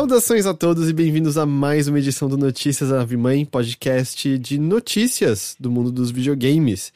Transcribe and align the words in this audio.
Saudações 0.00 0.46
a 0.46 0.54
todos 0.54 0.88
e 0.88 0.94
bem-vindos 0.94 1.36
a 1.36 1.44
mais 1.44 1.86
uma 1.86 1.98
edição 1.98 2.26
do 2.26 2.38
Notícias 2.38 2.90
Ave 2.90 3.18
Mãe, 3.18 3.44
podcast 3.44 4.38
de 4.38 4.58
notícias 4.58 5.54
do 5.60 5.70
mundo 5.70 5.92
dos 5.92 6.10
videogames. 6.10 6.90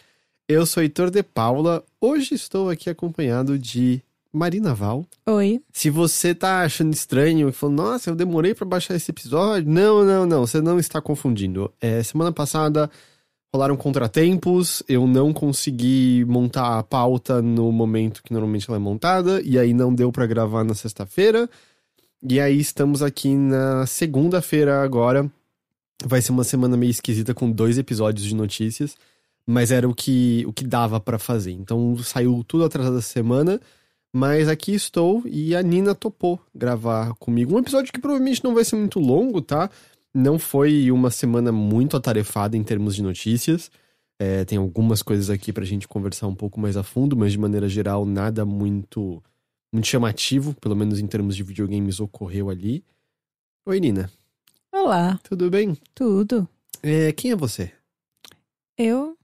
Eu 0.48 0.64
sou 0.64 0.82
Heitor 0.82 1.10
de 1.10 1.22
Paula, 1.22 1.84
hoje 2.00 2.34
estou 2.34 2.70
aqui 2.70 2.88
acompanhado 2.88 3.58
de 3.58 4.02
Marina 4.32 4.72
Val. 4.72 5.04
Oi. 5.26 5.60
Se 5.70 5.90
você 5.90 6.34
tá 6.34 6.62
achando 6.62 6.94
estranho 6.94 7.50
e 7.50 7.52
falando, 7.52 7.76
nossa, 7.76 8.08
eu 8.08 8.16
demorei 8.16 8.54
para 8.54 8.64
baixar 8.64 8.94
esse 8.94 9.10
episódio, 9.10 9.70
não, 9.70 10.02
não, 10.02 10.24
não, 10.24 10.46
você 10.46 10.62
não 10.62 10.78
está 10.78 10.98
confundindo. 10.98 11.70
É, 11.82 12.02
semana 12.02 12.32
passada 12.32 12.90
rolaram 13.52 13.76
contratempos, 13.76 14.82
eu 14.88 15.06
não 15.06 15.30
consegui 15.30 16.24
montar 16.26 16.78
a 16.78 16.82
pauta 16.82 17.42
no 17.42 17.70
momento 17.70 18.22
que 18.22 18.32
normalmente 18.32 18.64
ela 18.66 18.78
é 18.78 18.80
montada, 18.80 19.42
e 19.42 19.58
aí 19.58 19.74
não 19.74 19.94
deu 19.94 20.10
para 20.10 20.26
gravar 20.26 20.64
na 20.64 20.74
sexta-feira. 20.74 21.50
E 22.26 22.40
aí 22.40 22.58
estamos 22.58 23.02
aqui 23.02 23.34
na 23.36 23.84
segunda-feira 23.84 24.82
agora. 24.82 25.30
Vai 26.02 26.22
ser 26.22 26.32
uma 26.32 26.42
semana 26.42 26.74
meio 26.74 26.88
esquisita 26.88 27.34
com 27.34 27.50
dois 27.50 27.76
episódios 27.76 28.26
de 28.26 28.34
notícias, 28.34 28.96
mas 29.46 29.70
era 29.70 29.86
o 29.86 29.94
que 29.94 30.42
o 30.46 30.52
que 30.52 30.64
dava 30.64 30.98
para 30.98 31.18
fazer. 31.18 31.52
Então 31.52 31.98
saiu 31.98 32.42
tudo 32.48 32.64
atrasado 32.64 32.96
essa 32.96 33.08
semana, 33.08 33.60
mas 34.10 34.48
aqui 34.48 34.72
estou 34.74 35.22
e 35.26 35.54
a 35.54 35.62
Nina 35.62 35.94
topou 35.94 36.40
gravar 36.54 37.12
comigo 37.16 37.54
um 37.54 37.58
episódio 37.58 37.92
que 37.92 38.00
provavelmente 38.00 38.42
não 38.42 38.54
vai 38.54 38.64
ser 38.64 38.76
muito 38.76 38.98
longo, 38.98 39.42
tá? 39.42 39.70
Não 40.14 40.38
foi 40.38 40.90
uma 40.90 41.10
semana 41.10 41.52
muito 41.52 41.94
atarefada 41.94 42.56
em 42.56 42.64
termos 42.64 42.96
de 42.96 43.02
notícias. 43.02 43.70
É, 44.18 44.46
tem 44.46 44.56
algumas 44.56 45.02
coisas 45.02 45.28
aqui 45.28 45.52
pra 45.52 45.64
gente 45.64 45.86
conversar 45.86 46.26
um 46.26 46.34
pouco 46.34 46.58
mais 46.58 46.74
a 46.74 46.82
fundo, 46.82 47.14
mas 47.14 47.32
de 47.32 47.38
maneira 47.38 47.68
geral 47.68 48.06
nada 48.06 48.46
muito 48.46 49.22
muito 49.74 49.88
chamativo, 49.88 50.54
pelo 50.54 50.76
menos 50.76 51.00
em 51.00 51.06
termos 51.06 51.34
de 51.34 51.42
videogames, 51.42 51.98
ocorreu 51.98 52.48
ali. 52.48 52.84
Oi, 53.66 53.80
Nina. 53.80 54.10
Olá. 54.72 55.18
Tudo 55.24 55.50
bem? 55.50 55.76
Tudo. 55.94 56.48
É, 56.80 57.12
quem 57.12 57.32
é 57.32 57.36
você? 57.36 57.72
Eu? 58.78 59.18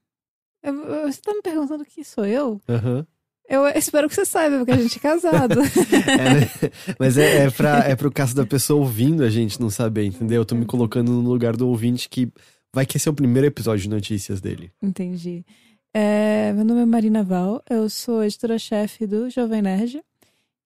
eu 0.62 1.06
você 1.06 1.20
tá 1.20 1.32
me 1.32 1.40
perguntando 1.40 1.84
quem 1.84 2.02
sou 2.02 2.26
eu? 2.26 2.60
Aham. 2.68 2.98
Uhum. 2.98 3.06
Eu 3.48 3.66
espero 3.66 4.08
que 4.08 4.14
você 4.14 4.24
saiba, 4.24 4.58
porque 4.58 4.70
a 4.70 4.76
gente 4.76 4.96
é 4.96 5.00
casado. 5.00 5.58
é, 5.60 6.70
mas 7.00 7.18
é, 7.18 7.46
é, 7.46 7.50
pra, 7.50 7.78
é 7.78 7.96
pro 7.96 8.10
caso 8.10 8.32
da 8.32 8.46
pessoa 8.46 8.80
ouvindo 8.80 9.24
a 9.24 9.28
gente 9.28 9.60
não 9.60 9.68
saber, 9.68 10.04
entendeu? 10.04 10.42
Eu 10.42 10.44
tô 10.44 10.54
me 10.54 10.64
colocando 10.64 11.10
no 11.10 11.28
lugar 11.28 11.56
do 11.56 11.68
ouvinte 11.68 12.08
que 12.08 12.32
vai 12.72 12.86
que 12.86 12.96
esse 12.96 13.08
é 13.08 13.10
o 13.10 13.14
primeiro 13.14 13.48
episódio 13.48 13.82
de 13.82 13.88
notícias 13.88 14.40
dele. 14.40 14.70
Entendi. 14.80 15.44
É, 15.92 16.52
meu 16.52 16.64
nome 16.64 16.82
é 16.82 16.86
Marina 16.86 17.24
Val, 17.24 17.60
eu 17.68 17.90
sou 17.90 18.22
editora-chefe 18.22 19.04
do 19.04 19.28
Jovem 19.28 19.62
Nerd. 19.62 20.00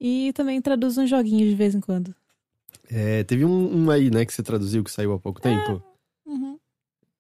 E 0.06 0.34
também 0.34 0.60
traduz 0.60 0.98
uns 0.98 1.08
joguinhos 1.08 1.48
de 1.48 1.55
vez 1.55 1.74
em 1.74 1.80
quando. 1.80 2.14
É, 2.91 3.24
teve 3.24 3.42
um, 3.42 3.74
um, 3.74 3.91
aí, 3.91 4.10
né, 4.10 4.27
que 4.27 4.34
você 4.34 4.42
traduziu 4.42 4.84
que 4.84 4.91
saiu 4.91 5.14
há 5.14 5.19
pouco 5.19 5.41
tempo. 5.41 5.83
É, 6.27 6.30
uhum. 6.30 6.58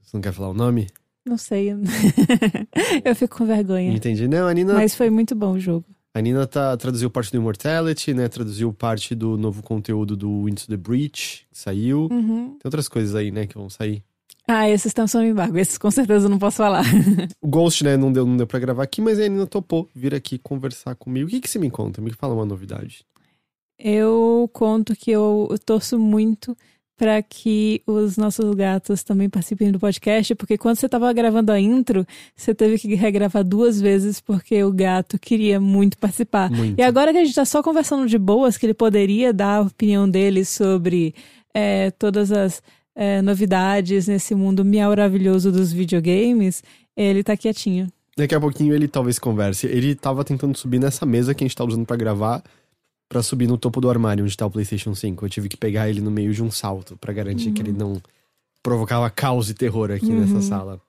Você 0.02 0.14
não 0.14 0.20
quer 0.20 0.34
falar 0.34 0.50
o 0.50 0.54
nome? 0.54 0.88
Não 1.24 1.38
sei. 1.38 1.70
eu 3.02 3.16
fico 3.16 3.38
com 3.38 3.46
vergonha. 3.46 3.90
Entendi. 3.90 4.28
Não, 4.28 4.46
a 4.46 4.52
Nina. 4.52 4.74
Mas 4.74 4.94
foi 4.94 5.08
muito 5.08 5.34
bom 5.34 5.52
o 5.52 5.58
jogo. 5.58 5.86
A 6.12 6.20
Nina 6.20 6.46
tá, 6.46 6.76
traduziu 6.76 7.08
parte 7.08 7.32
do 7.32 7.38
Immortality, 7.38 8.12
né? 8.12 8.28
Traduziu 8.28 8.70
parte 8.70 9.14
do 9.14 9.38
novo 9.38 9.62
conteúdo 9.62 10.14
do 10.14 10.46
Into 10.46 10.66
the 10.66 10.76
Breach, 10.76 11.46
que 11.50 11.58
saiu. 11.58 12.08
Uhum. 12.12 12.50
Tem 12.50 12.60
outras 12.66 12.86
coisas 12.86 13.14
aí, 13.14 13.30
né, 13.30 13.46
que 13.46 13.54
vão 13.54 13.70
sair. 13.70 14.04
Ah, 14.46 14.68
esses 14.68 14.86
estão 14.86 15.08
sob 15.08 15.26
embargo. 15.26 15.56
Esses 15.56 15.78
com 15.78 15.90
certeza 15.90 16.26
eu 16.26 16.30
não 16.30 16.38
posso 16.38 16.58
falar. 16.58 16.84
o 17.40 17.48
Ghost, 17.48 17.82
né, 17.82 17.96
não 17.96 18.12
deu, 18.12 18.26
não 18.26 18.36
deu 18.36 18.46
pra 18.46 18.58
gravar 18.58 18.82
aqui, 18.82 19.00
mas 19.00 19.18
a 19.18 19.26
Nina 19.26 19.46
topou 19.46 19.88
vir 19.94 20.14
aqui 20.14 20.38
conversar 20.38 20.94
comigo. 20.94 21.28
O 21.28 21.30
que, 21.30 21.40
que 21.40 21.48
você 21.48 21.58
me 21.58 21.70
conta? 21.70 22.02
Me 22.02 22.12
fala 22.12 22.34
uma 22.34 22.44
novidade. 22.44 23.06
Eu 23.78 24.48
conto 24.52 24.94
que 24.94 25.10
eu 25.10 25.48
torço 25.64 25.98
muito 25.98 26.56
para 26.96 27.20
que 27.22 27.82
os 27.86 28.16
nossos 28.16 28.54
gatos 28.54 29.02
também 29.02 29.28
participem 29.28 29.72
do 29.72 29.80
podcast, 29.80 30.34
porque 30.36 30.56
quando 30.56 30.76
você 30.76 30.86
estava 30.86 31.12
gravando 31.12 31.50
a 31.50 31.58
intro, 31.58 32.06
você 32.36 32.54
teve 32.54 32.78
que 32.78 32.94
regravar 32.94 33.42
duas 33.42 33.80
vezes 33.80 34.20
porque 34.20 34.62
o 34.62 34.72
gato 34.72 35.18
queria 35.18 35.58
muito 35.58 35.98
participar. 35.98 36.50
Muito. 36.50 36.78
E 36.78 36.82
agora 36.82 37.10
que 37.10 37.18
a 37.18 37.20
gente 37.20 37.30
está 37.30 37.44
só 37.44 37.62
conversando 37.62 38.06
de 38.06 38.18
boas, 38.18 38.56
que 38.56 38.66
ele 38.66 38.74
poderia 38.74 39.32
dar 39.32 39.56
a 39.56 39.62
opinião 39.62 40.08
dele 40.08 40.44
sobre 40.44 41.14
é, 41.52 41.90
todas 41.92 42.30
as 42.30 42.62
é, 42.94 43.20
novidades 43.20 44.06
nesse 44.06 44.34
mundo 44.34 44.64
maravilhoso 44.64 45.50
dos 45.50 45.72
videogames, 45.72 46.62
ele 46.96 47.22
tá 47.22 47.36
quietinho. 47.36 47.88
Daqui 48.16 48.34
a 48.34 48.40
pouquinho 48.40 48.74
ele 48.74 48.86
talvez 48.86 49.18
converse. 49.18 49.66
Ele 49.66 49.94
tava 49.94 50.24
tentando 50.24 50.56
subir 50.56 50.78
nessa 50.78 51.04
mesa 51.04 51.34
que 51.34 51.42
a 51.42 51.46
gente 51.46 51.56
tá 51.56 51.64
usando 51.64 51.84
para 51.84 51.96
gravar, 51.96 52.42
para 53.08 53.22
subir 53.22 53.48
no 53.48 53.58
topo 53.58 53.80
do 53.80 53.90
armário 53.90 54.24
onde 54.24 54.36
tá 54.36 54.46
o 54.46 54.50
PlayStation 54.50 54.94
5. 54.94 55.24
Eu 55.24 55.28
tive 55.28 55.48
que 55.48 55.56
pegar 55.56 55.88
ele 55.88 56.00
no 56.00 56.10
meio 56.10 56.32
de 56.32 56.42
um 56.42 56.50
salto 56.50 56.96
para 56.96 57.12
garantir 57.12 57.48
uhum. 57.48 57.54
que 57.54 57.62
ele 57.62 57.72
uhum. 57.72 57.78
não 57.78 58.02
provocava 58.62 59.10
caos 59.10 59.50
e 59.50 59.54
terror 59.54 59.90
aqui 59.90 60.06
uhum. 60.06 60.20
nessa 60.20 60.40
sala. 60.42 60.80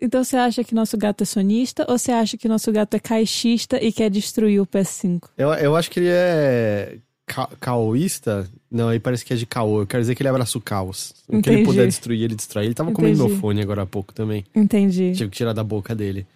Então 0.00 0.22
você 0.22 0.36
acha 0.36 0.62
que 0.62 0.74
nosso 0.74 0.96
gato 0.96 1.22
é 1.22 1.24
sonista 1.24 1.86
ou 1.88 1.98
você 1.98 2.12
acha 2.12 2.36
que 2.36 2.48
nosso 2.48 2.70
gato 2.70 2.94
é 2.94 2.98
caixista 2.98 3.82
e 3.82 3.92
quer 3.92 4.10
destruir 4.10 4.60
o 4.60 4.66
PS5? 4.66 5.28
Eu, 5.38 5.52
eu 5.54 5.76
acho 5.76 5.90
que 5.90 6.00
ele 6.00 6.10
é 6.10 6.98
ca 7.26 7.48
caoísta. 7.60 8.48
Não, 8.70 8.88
aí 8.88 9.00
parece 9.00 9.24
que 9.24 9.32
é 9.32 9.36
de 9.36 9.44
caô. 9.44 9.80
Eu 9.80 9.86
quero 9.86 10.02
dizer 10.02 10.14
que 10.14 10.22
ele 10.22 10.28
abraça 10.28 10.56
o 10.56 10.60
caos. 10.60 11.14
O 11.28 11.42
que 11.42 11.50
ele 11.50 11.64
puder 11.64 11.86
destruir, 11.86 12.22
ele 12.22 12.34
destrói. 12.34 12.66
Ele 12.66 12.74
tava 12.74 12.90
Entendi. 12.90 13.16
comendo 13.16 13.28
meu 13.28 13.40
fone 13.40 13.60
agora 13.60 13.82
há 13.82 13.86
pouco 13.86 14.14
também. 14.14 14.44
Entendi. 14.54 15.12
Tive 15.12 15.30
que 15.30 15.36
tirar 15.36 15.52
da 15.52 15.64
boca 15.64 15.94
dele. 15.94 16.26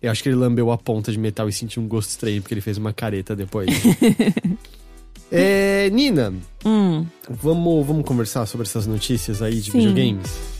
Eu 0.00 0.10
acho 0.10 0.22
que 0.22 0.28
ele 0.28 0.36
lambeu 0.36 0.70
a 0.70 0.78
ponta 0.78 1.12
de 1.12 1.18
metal 1.18 1.48
e 1.48 1.52
sentiu 1.52 1.82
um 1.82 1.88
gosto 1.88 2.10
estranho, 2.10 2.40
porque 2.40 2.54
ele 2.54 2.60
fez 2.60 2.78
uma 2.78 2.92
careta 2.92 3.34
depois. 3.34 3.68
é, 5.30 5.90
Nina, 5.90 6.32
hum. 6.64 7.04
vamos, 7.28 7.86
vamos 7.86 8.04
conversar 8.04 8.46
sobre 8.46 8.66
essas 8.66 8.86
notícias 8.86 9.42
aí 9.42 9.60
de 9.60 9.72
Sim. 9.72 9.78
videogames? 9.78 10.57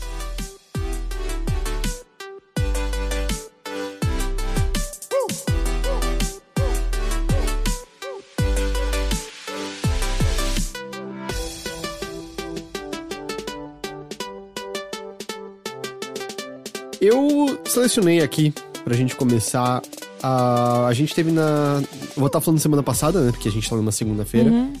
Selecionei 17.69 18.21
aqui 18.21 18.53
pra 18.83 18.95
gente 18.95 19.15
começar. 19.15 19.81
A, 20.21 20.87
a 20.87 20.93
gente 20.93 21.13
teve 21.13 21.31
na. 21.31 21.81
Vou 22.15 22.27
estar 22.27 22.41
falando 22.41 22.59
semana 22.59 22.83
passada, 22.83 23.21
né? 23.23 23.31
Porque 23.31 23.47
a 23.47 23.51
gente 23.51 23.69
tá 23.69 23.75
numa 23.75 23.91
segunda-feira. 23.91 24.49
Uhum. 24.49 24.73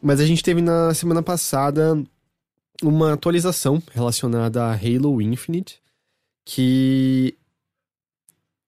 Mas 0.00 0.20
a 0.20 0.26
gente 0.26 0.42
teve 0.42 0.62
na 0.62 0.94
semana 0.94 1.22
passada 1.22 2.02
uma 2.82 3.12
atualização 3.12 3.82
relacionada 3.92 4.64
a 4.64 4.72
Halo 4.72 5.20
Infinite. 5.20 5.80
Que. 6.44 7.34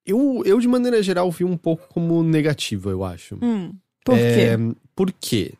Eu, 0.04 0.42
eu, 0.44 0.58
de 0.58 0.66
maneira 0.66 1.00
geral, 1.02 1.30
vi 1.30 1.44
um 1.44 1.56
pouco 1.56 1.86
como 1.88 2.22
negativa, 2.24 2.90
eu 2.90 3.04
acho. 3.04 3.38
Hum, 3.40 3.72
por 4.04 4.18
é, 4.18 4.34
quê? 4.34 4.74
Por 4.96 5.12
quê? 5.12 5.54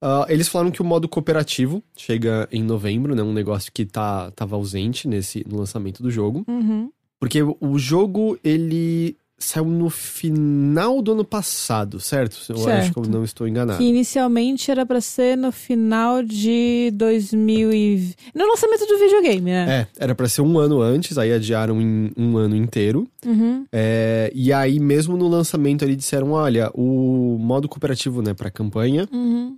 Uh, 0.00 0.24
eles 0.28 0.46
falaram 0.46 0.70
que 0.70 0.80
o 0.80 0.84
modo 0.84 1.08
cooperativo 1.08 1.82
chega 1.96 2.48
em 2.52 2.62
novembro, 2.62 3.16
né? 3.16 3.22
Um 3.22 3.32
negócio 3.32 3.72
que 3.72 3.84
tá, 3.84 4.30
tava 4.30 4.54
ausente 4.54 5.08
nesse, 5.08 5.44
no 5.48 5.58
lançamento 5.58 6.00
do 6.00 6.08
jogo. 6.08 6.44
Uhum. 6.46 6.88
Porque 7.20 7.42
o 7.42 7.78
jogo, 7.78 8.38
ele 8.44 9.16
saiu 9.38 9.66
no 9.66 9.88
final 9.88 11.00
do 11.00 11.12
ano 11.12 11.24
passado, 11.24 12.00
certo? 12.00 12.36
Eu 12.48 12.58
certo. 12.58 12.78
acho 12.80 12.92
que 12.92 12.98
eu 12.98 13.04
não 13.04 13.22
estou 13.22 13.46
enganado. 13.46 13.78
Que 13.78 13.84
inicialmente 13.84 14.68
era 14.70 14.84
para 14.84 15.00
ser 15.00 15.36
no 15.36 15.52
final 15.52 16.22
de 16.24 16.90
2000 16.94 17.72
e... 17.72 18.14
No 18.34 18.46
lançamento 18.48 18.84
do 18.86 18.98
videogame, 18.98 19.50
né? 19.50 19.88
É, 19.98 20.04
era 20.04 20.14
para 20.14 20.28
ser 20.28 20.42
um 20.42 20.58
ano 20.58 20.80
antes, 20.80 21.16
aí 21.18 21.32
adiaram 21.32 21.80
em 21.80 22.10
um 22.16 22.36
ano 22.36 22.56
inteiro. 22.56 23.06
Uhum. 23.24 23.64
É, 23.72 24.30
e 24.34 24.52
aí, 24.52 24.80
mesmo 24.80 25.16
no 25.16 25.28
lançamento, 25.28 25.84
eles 25.84 25.96
disseram, 25.96 26.32
olha, 26.32 26.70
o 26.74 27.38
modo 27.38 27.68
cooperativo, 27.68 28.20
né, 28.20 28.34
pra 28.34 28.50
campanha... 28.50 29.08
Uhum 29.12 29.56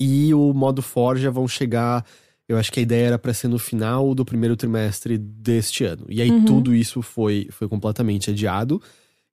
e 0.00 0.34
o 0.34 0.52
modo 0.52 0.82
Forja 0.82 1.30
vão 1.30 1.46
chegar. 1.46 2.04
Eu 2.48 2.58
acho 2.58 2.70
que 2.70 2.80
a 2.80 2.82
ideia 2.82 3.06
era 3.06 3.18
para 3.18 3.32
ser 3.32 3.48
no 3.48 3.58
final 3.58 4.14
do 4.14 4.24
primeiro 4.24 4.56
trimestre 4.56 5.16
deste 5.16 5.84
ano. 5.84 6.04
E 6.08 6.20
aí 6.20 6.30
uhum. 6.30 6.44
tudo 6.44 6.74
isso 6.74 7.00
foi, 7.00 7.48
foi 7.50 7.68
completamente 7.68 8.30
adiado. 8.30 8.80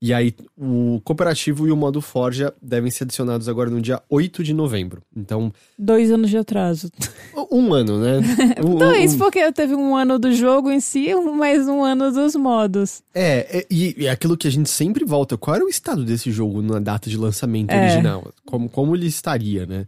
E 0.04 0.16
aí, 0.16 0.34
o 0.58 1.00
cooperativo 1.04 1.68
e 1.68 1.72
o 1.72 1.78
modo 1.78 2.02
Forja 2.02 2.52
devem 2.60 2.90
ser 2.90 3.04
adicionados 3.04 3.48
agora 3.48 3.70
no 3.70 3.80
dia 3.80 4.02
8 4.10 4.44
de 4.44 4.52
novembro. 4.52 5.04
Então, 5.16 5.54
Dois 5.78 6.10
anos 6.12 6.32
de 6.32 6.38
atraso. 6.38 6.90
um 7.52 7.72
ano, 7.72 8.00
né? 8.00 8.20
Um- 8.66 8.78
Dois, 8.78 9.14
um- 9.14 9.18
porque 9.20 9.52
teve 9.52 9.76
um 9.76 9.96
ano 9.96 10.18
do 10.18 10.34
jogo 10.34 10.72
em 10.72 10.80
si, 10.80 11.14
um- 11.14 11.36
mais 11.36 11.68
um 11.68 11.84
ano 11.84 12.12
dos 12.12 12.36
modos. 12.36 13.04
É, 13.14 13.60
é, 13.60 13.68
e, 13.70 13.94
e 14.06 14.10
aquilo 14.10 14.36
que 14.36 14.48
a 14.48 14.52
gente 14.52 14.72
sempre 14.72 15.06
volta. 15.06 15.38
Qual 15.38 15.56
era 15.56 15.64
o 15.64 15.70
estado 15.70 16.04
desse 16.04 16.32
jogo 16.32 16.64
na 16.64 16.80
data 16.80 17.08
de 17.08 17.16
lançamento 17.16 17.70
É. 17.70 17.84
original? 17.84 18.34
Como, 18.44 18.68
como 18.70 18.96
ele 18.96 19.06
estaria, 19.06 19.68
né? 19.68 19.86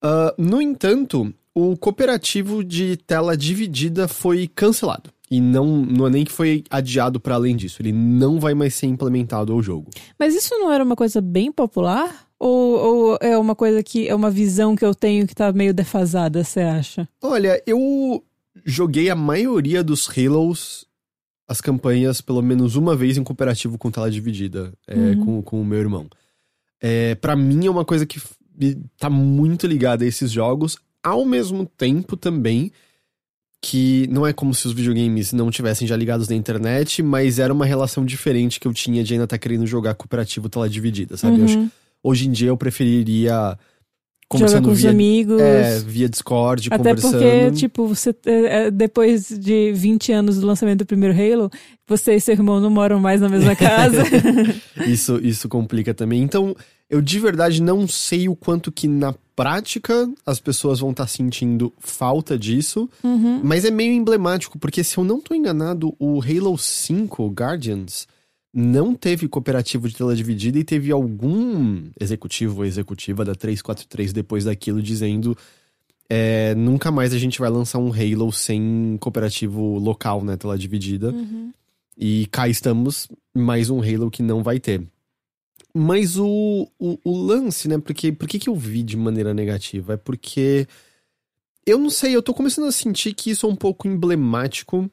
Ah, 0.00 0.32
no 0.38 0.62
entanto, 0.62 1.34
o 1.72 1.76
cooperativo 1.76 2.64
de 2.64 2.96
tela 2.96 3.36
dividida 3.36 4.08
foi 4.08 4.48
cancelado. 4.48 5.10
E 5.30 5.40
não, 5.40 5.66
não 5.84 6.06
é 6.06 6.10
nem 6.10 6.24
que 6.24 6.32
foi 6.32 6.64
adiado 6.68 7.20
para 7.20 7.36
além 7.36 7.54
disso. 7.54 7.80
Ele 7.80 7.92
não 7.92 8.40
vai 8.40 8.52
mais 8.52 8.74
ser 8.74 8.86
implementado 8.86 9.52
ao 9.52 9.62
jogo. 9.62 9.90
Mas 10.18 10.34
isso 10.34 10.52
não 10.58 10.72
era 10.72 10.82
uma 10.82 10.96
coisa 10.96 11.20
bem 11.20 11.52
popular? 11.52 12.26
Ou, 12.38 12.78
ou 13.12 13.18
é 13.20 13.36
uma 13.38 13.54
coisa 13.54 13.82
que 13.82 14.08
é 14.08 14.14
uma 14.14 14.30
visão 14.30 14.74
que 14.74 14.84
eu 14.84 14.94
tenho 14.94 15.26
que 15.26 15.34
tá 15.34 15.52
meio 15.52 15.72
defasada, 15.74 16.42
você 16.42 16.60
acha? 16.60 17.08
Olha, 17.22 17.62
eu 17.66 18.24
joguei 18.64 19.08
a 19.10 19.14
maioria 19.14 19.84
dos 19.84 20.08
Halos, 20.08 20.84
as 21.46 21.60
campanhas, 21.60 22.20
pelo 22.20 22.42
menos 22.42 22.74
uma 22.76 22.96
vez 22.96 23.16
em 23.16 23.22
cooperativo 23.22 23.76
com 23.78 23.90
tela 23.90 24.10
dividida, 24.10 24.72
é, 24.88 24.94
Uhum. 24.96 25.24
com, 25.24 25.42
com 25.42 25.60
o 25.60 25.64
meu 25.64 25.78
irmão. 25.78 26.08
É, 26.82 27.14
para 27.14 27.36
mim 27.36 27.66
é 27.66 27.70
uma 27.70 27.84
coisa 27.84 28.04
que 28.06 28.20
tá 28.98 29.08
muito 29.10 29.66
ligada 29.66 30.02
a 30.04 30.08
esses 30.08 30.30
jogos, 30.30 30.76
ao 31.02 31.24
mesmo 31.24 31.66
tempo 31.66 32.16
também 32.16 32.70
que 33.62 34.06
não 34.10 34.26
é 34.26 34.32
como 34.32 34.54
se 34.54 34.66
os 34.66 34.72
videogames 34.72 35.32
não 35.34 35.50
tivessem 35.50 35.86
já 35.86 35.94
ligados 35.94 36.28
na 36.28 36.34
internet, 36.34 37.02
mas 37.02 37.38
era 37.38 37.52
uma 37.52 37.66
relação 37.66 38.04
diferente 38.06 38.58
que 38.58 38.66
eu 38.66 38.72
tinha 38.72 39.04
de 39.04 39.12
ainda 39.12 39.24
estar 39.24 39.36
querendo 39.38 39.66
jogar 39.66 39.94
cooperativo 39.94 40.48
tela 40.48 40.68
dividida, 40.68 41.16
sabe? 41.18 41.38
Eu 41.40 41.44
Uhum. 41.46 41.70
hoje 42.02 42.26
em 42.26 42.30
dia 42.32 42.48
eu 42.48 42.56
preferiria 42.56 43.58
conversando 44.30 44.64
com 44.66 44.70
os 44.70 44.80
via, 44.80 44.90
amigos. 44.90 45.40
é, 45.40 45.78
via 45.80 46.08
Discord, 46.08 46.68
Até 46.68 46.76
conversando. 46.78 47.12
porque, 47.18 47.50
tipo, 47.52 47.86
você 47.86 48.14
é, 48.24 48.66
é, 48.66 48.70
depois 48.70 49.28
de 49.28 49.72
20 49.72 50.10
anos 50.12 50.38
do 50.40 50.46
lançamento 50.46 50.78
do 50.78 50.86
primeiro 50.86 51.14
Halo, 51.14 51.50
você 51.86 52.14
e 52.14 52.20
seu 52.20 52.32
irmão 52.34 52.60
não 52.60 52.70
moram 52.70 52.98
mais 52.98 53.20
na 53.20 53.28
mesma 53.28 53.54
casa. 53.56 54.02
Isso, 54.86 55.18
isso 55.22 55.48
complica 55.50 55.92
também. 55.92 56.22
Então, 56.22 56.54
eu 56.90 57.00
de 57.00 57.18
verdade 57.20 57.62
não 57.62 57.86
sei 57.88 58.28
o 58.28 58.34
quanto 58.36 58.70
que 58.72 58.86
na 58.88 59.14
prática 59.36 60.10
as 60.26 60.38
pessoas 60.40 60.80
vão 60.80 60.90
estar 60.90 61.06
sentindo 61.06 61.72
falta 61.78 62.36
disso, 62.38 62.90
Uhum. 63.02 63.40
mas 63.42 63.64
é 63.64 63.70
meio 63.70 63.92
emblemático, 63.92 64.58
porque 64.58 64.84
se 64.84 64.98
eu 64.98 65.04
não 65.04 65.20
tô 65.20 65.34
enganado, 65.34 65.94
o 65.98 66.20
Halo 66.20 66.58
5 66.58 67.28
Guardians 67.28 68.06
não 68.52 68.94
teve 68.94 69.28
cooperativo 69.28 69.88
de 69.88 69.94
tela 69.94 70.14
dividida 70.14 70.58
e 70.58 70.64
teve 70.64 70.90
algum 70.90 71.84
executivo 72.00 72.58
ou 72.58 72.64
executiva 72.66 73.24
da 73.24 73.34
343 73.34 74.12
depois 74.12 74.44
daquilo 74.44 74.82
dizendo 74.82 75.36
é, 76.12 76.54
nunca 76.56 76.90
mais 76.90 77.14
a 77.14 77.18
gente 77.18 77.38
vai 77.38 77.48
lançar 77.48 77.78
um 77.78 77.92
Halo 77.92 78.32
sem 78.32 78.96
cooperativo 79.00 79.78
local, 79.78 80.24
né, 80.24 80.36
tela 80.36 80.58
dividida. 80.58 81.12
Uhum. 81.12 81.52
E 81.96 82.26
cá 82.32 82.48
estamos, 82.48 83.06
mais 83.32 83.70
um 83.70 83.80
Halo 83.80 84.10
que 84.10 84.20
não 84.22 84.42
vai 84.42 84.58
ter. 84.58 84.82
Mas 85.74 86.16
o, 86.16 86.68
o, 86.78 86.98
o 87.04 87.16
lance, 87.16 87.68
né? 87.68 87.78
Porque, 87.78 88.12
por 88.12 88.28
que, 88.28 88.38
que 88.38 88.48
eu 88.48 88.54
vi 88.54 88.82
de 88.82 88.96
maneira 88.96 89.32
negativa? 89.32 89.94
É 89.94 89.96
porque. 89.96 90.66
Eu 91.66 91.78
não 91.78 91.90
sei, 91.90 92.16
eu 92.16 92.22
tô 92.22 92.32
começando 92.34 92.66
a 92.66 92.72
sentir 92.72 93.14
que 93.14 93.30
isso 93.30 93.46
é 93.46 93.48
um 93.48 93.54
pouco 93.54 93.86
emblemático 93.86 94.90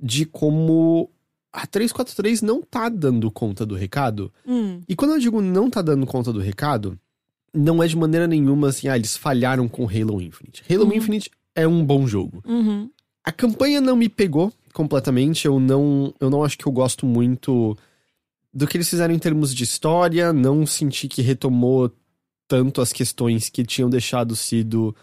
de 0.00 0.24
como 0.24 1.10
a 1.52 1.66
343 1.66 2.42
não 2.42 2.62
tá 2.62 2.88
dando 2.88 3.30
conta 3.30 3.66
do 3.66 3.74
recado. 3.74 4.32
Hum. 4.46 4.80
E 4.88 4.96
quando 4.96 5.12
eu 5.12 5.18
digo 5.18 5.40
não 5.40 5.68
tá 5.68 5.82
dando 5.82 6.06
conta 6.06 6.32
do 6.32 6.40
recado, 6.40 6.98
não 7.52 7.82
é 7.82 7.86
de 7.86 7.96
maneira 7.96 8.26
nenhuma 8.26 8.68
assim, 8.68 8.88
ah, 8.88 8.96
eles 8.96 9.16
falharam 9.16 9.68
com 9.68 9.84
Halo 9.84 10.20
Infinite. 10.20 10.64
Halo 10.70 10.86
Uhum. 10.86 10.94
Infinite 10.94 11.30
é 11.54 11.66
um 11.66 11.84
bom 11.84 12.06
jogo. 12.06 12.42
Uhum. 12.46 12.88
A 13.24 13.32
campanha 13.32 13.80
não 13.80 13.96
me 13.96 14.08
pegou 14.08 14.52
completamente. 14.72 15.46
Eu 15.46 15.60
não, 15.60 16.14
eu 16.20 16.30
não 16.30 16.42
acho 16.42 16.56
que 16.56 16.66
eu 16.66 16.72
gosto 16.72 17.04
muito 17.04 17.76
do 18.52 18.66
que 18.66 18.76
eles 18.76 18.88
fizeram 18.88 19.14
em 19.14 19.18
termos 19.18 19.54
de 19.54 19.64
história. 19.64 20.32
Não 20.32 20.66
senti 20.66 21.08
que 21.08 21.22
retomou 21.22 21.90
tanto 22.48 22.80
as 22.80 22.92
questões 22.92 23.48
que 23.48 23.64
tinham 23.64 23.88
deixado 23.88 24.34
sido. 24.34 24.94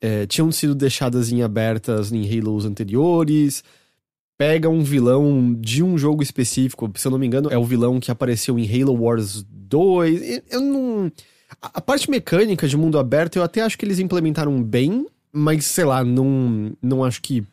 é, 0.00 0.26
tinham 0.26 0.50
sido 0.52 0.74
deixadas 0.74 1.30
em 1.32 1.42
abertas 1.42 2.10
em 2.12 2.22
Halos 2.38 2.64
anteriores. 2.64 3.62
Pega 4.38 4.68
um 4.70 4.82
vilão 4.82 5.52
de 5.52 5.82
um 5.82 5.98
jogo 5.98 6.22
específico, 6.22 6.90
se 6.94 7.06
eu 7.06 7.10
não 7.10 7.18
me 7.18 7.26
engano, 7.26 7.50
é 7.52 7.58
o 7.58 7.64
vilão 7.64 8.00
que 8.00 8.10
apareceu 8.10 8.58
em 8.58 8.64
Halo 8.82 8.94
Wars 8.98 9.44
2. 9.46 10.22
E- 10.22 10.42
Eu 10.48 10.60
não. 10.62 11.12
A 11.60 11.80
parte 11.80 12.08
mecânica 12.10 12.66
de 12.66 12.76
mundo 12.76 12.98
aberto 12.98 13.36
eu 13.36 13.42
até 13.42 13.60
acho 13.60 13.76
que 13.76 13.84
eles 13.84 13.98
implementaram 13.98 14.62
bem, 14.62 15.04
mas 15.32 15.66
sei 15.66 15.84
lá, 15.84 16.02
não, 16.02 16.72
não 16.80 17.04
acho 17.04 17.20
que. 17.20 17.44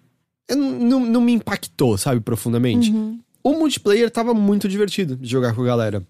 Não, 0.49 0.79
não, 0.79 0.99
não 1.05 1.19
me 1.21 1.33
impactou, 1.33 1.97
sabe, 1.97 2.21
profundamente. 2.21 2.89
Uhum. 2.91 3.19
O 3.47 3.53
multiplayer 3.53 4.11
tava 4.11 4.33
muito 4.33 4.67
divertido 4.67 5.15
de 5.15 5.25
jogar 5.25 5.55
com 5.55 5.61
a 5.61 5.65
galera. 5.65 6.05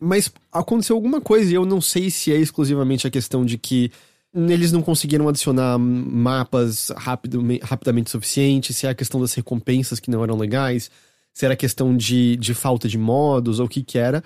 Mas 0.00 0.32
aconteceu 0.50 0.96
alguma 0.96 1.20
coisa 1.20 1.48
e 1.48 1.54
eu 1.54 1.64
não 1.64 1.80
sei 1.80 2.10
se 2.10 2.32
é 2.32 2.36
exclusivamente 2.36 3.06
a 3.06 3.10
questão 3.10 3.46
de 3.46 3.56
que 3.56 3.92
eles 4.34 4.72
não 4.72 4.82
conseguiram 4.82 5.28
adicionar 5.28 5.78
mapas 5.78 6.90
rápido, 6.96 7.40
rapidamente 7.62 8.10
suficiente, 8.10 8.74
se 8.74 8.84
é 8.84 8.90
a 8.90 8.96
questão 8.96 9.20
das 9.20 9.32
recompensas 9.32 10.00
que 10.00 10.10
não 10.10 10.24
eram 10.24 10.36
legais, 10.36 10.90
se 11.32 11.46
era 11.46 11.54
questão 11.54 11.96
de, 11.96 12.34
de 12.34 12.52
falta 12.52 12.88
de 12.88 12.98
modos 12.98 13.60
ou 13.60 13.66
o 13.66 13.68
que 13.68 13.84
que 13.84 13.96
era. 13.96 14.24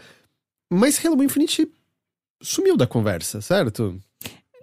Mas 0.72 1.04
Halo 1.04 1.22
Infinite 1.22 1.70
sumiu 2.40 2.74
da 2.74 2.86
conversa, 2.86 3.42
certo? 3.42 4.00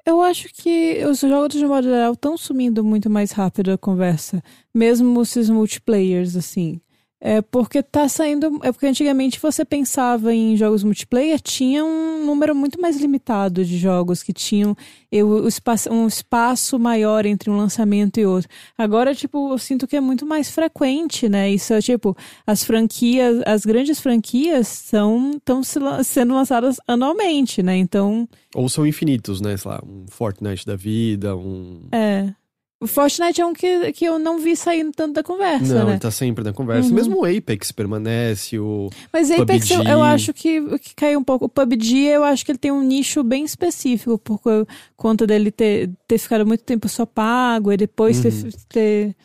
Eu 0.03 0.19
acho 0.19 0.49
que 0.51 1.05
os 1.05 1.19
jogos 1.19 1.55
de 1.55 1.67
modo 1.67 1.83
geral 1.83 2.13
estão 2.13 2.35
sumindo 2.37 2.83
muito 2.83 3.07
mais 3.07 3.31
rápido 3.31 3.71
a 3.71 3.77
conversa, 3.77 4.43
mesmo 4.73 5.21
esses 5.21 5.47
multiplayers, 5.47 6.35
assim. 6.35 6.81
É 7.19 7.41
porque 7.41 7.81
tá 7.81 8.07
saindo. 8.07 8.59
É 8.63 8.71
porque 8.71 8.85
antigamente 8.85 9.39
você 9.39 9.65
pensava 9.65 10.33
em 10.33 10.55
jogos 10.55 10.83
multiplayer, 10.83 11.39
tinha 11.41 11.83
um 11.83 12.23
número 12.23 12.55
muito 12.55 12.79
mais 12.79 12.99
limitado 13.01 13.65
de 13.65 13.77
jogos 13.77 14.21
que 14.21 14.31
tinham 14.31 14.75
eu, 15.11 15.47
espaço, 15.47 15.91
um 15.91 16.05
espaço 16.05 16.77
maior 16.77 17.25
entre 17.25 17.49
um 17.49 17.57
lançamento 17.57 18.19
e 18.19 18.25
outro. 18.25 18.47
Agora, 18.77 19.15
tipo, 19.15 19.51
eu 19.51 19.57
sinto 19.57 19.87
que 19.87 19.95
é 19.95 20.01
muito 20.01 20.27
mais 20.27 20.51
frequente, 20.51 21.27
né? 21.27 21.49
Isso 21.49 21.73
é 21.73 21.81
tipo, 21.81 22.15
as 22.45 22.63
franquias, 22.63 23.41
as 23.47 23.65
grandes 23.65 23.99
franquias 23.99 24.67
são 24.67 25.31
estão 25.37 25.63
sendo 26.03 26.35
lançadas 26.35 26.77
anualmente, 26.87 27.63
né? 27.63 27.77
Então. 27.77 28.29
Ou 28.53 28.69
são 28.69 28.85
infinitos, 28.85 29.41
né? 29.41 29.57
Sei 29.57 29.71
lá, 29.71 29.81
um 29.83 30.05
Fortnite 30.07 30.65
da 30.65 30.75
vida, 30.75 31.35
um. 31.35 31.87
É. 31.91 32.31
O 32.79 32.85
Fortnite 32.85 33.41
é 33.41 33.45
um 33.45 33.53
que, 33.53 33.91
que 33.91 34.05
eu 34.05 34.19
não 34.19 34.37
vi 34.39 34.55
saindo 34.55 34.91
tanto 34.95 35.13
da 35.15 35.23
conversa, 35.23 35.73
Não, 35.79 35.85
né? 35.87 35.93
ele 35.93 35.99
tá 35.99 36.11
sempre 36.11 36.43
na 36.43 36.53
conversa. 36.53 36.89
Uhum. 36.89 36.95
Mesmo 36.95 37.21
o 37.21 37.25
Apex 37.25 37.71
permanece, 37.71 38.59
o. 38.59 38.87
Mas 39.11 39.31
Apex 39.31 39.71
eu, 39.71 39.77
PUBG. 39.77 39.91
eu 39.91 40.03
acho 40.03 40.31
que, 40.33 40.77
que 40.77 40.95
caiu 40.95 41.19
um 41.19 41.23
pouco. 41.23 41.45
O 41.45 41.49
PUBG 41.49 42.05
eu 42.05 42.23
acho 42.23 42.45
que 42.45 42.51
ele 42.51 42.59
tem 42.59 42.71
um 42.71 42.83
nicho 42.83 43.23
bem 43.23 43.43
específico, 43.43 44.19
por 44.19 44.39
co- 44.39 44.67
conta 44.95 45.25
dele 45.25 45.49
ter, 45.49 45.89
ter 46.07 46.19
ficado 46.19 46.45
muito 46.45 46.63
tempo 46.63 46.87
só 46.87 47.03
pago 47.03 47.71
e 47.71 47.77
depois 47.77 48.19
ter, 48.21 48.31
Uhum. 48.31 48.49
ter. 48.69 49.15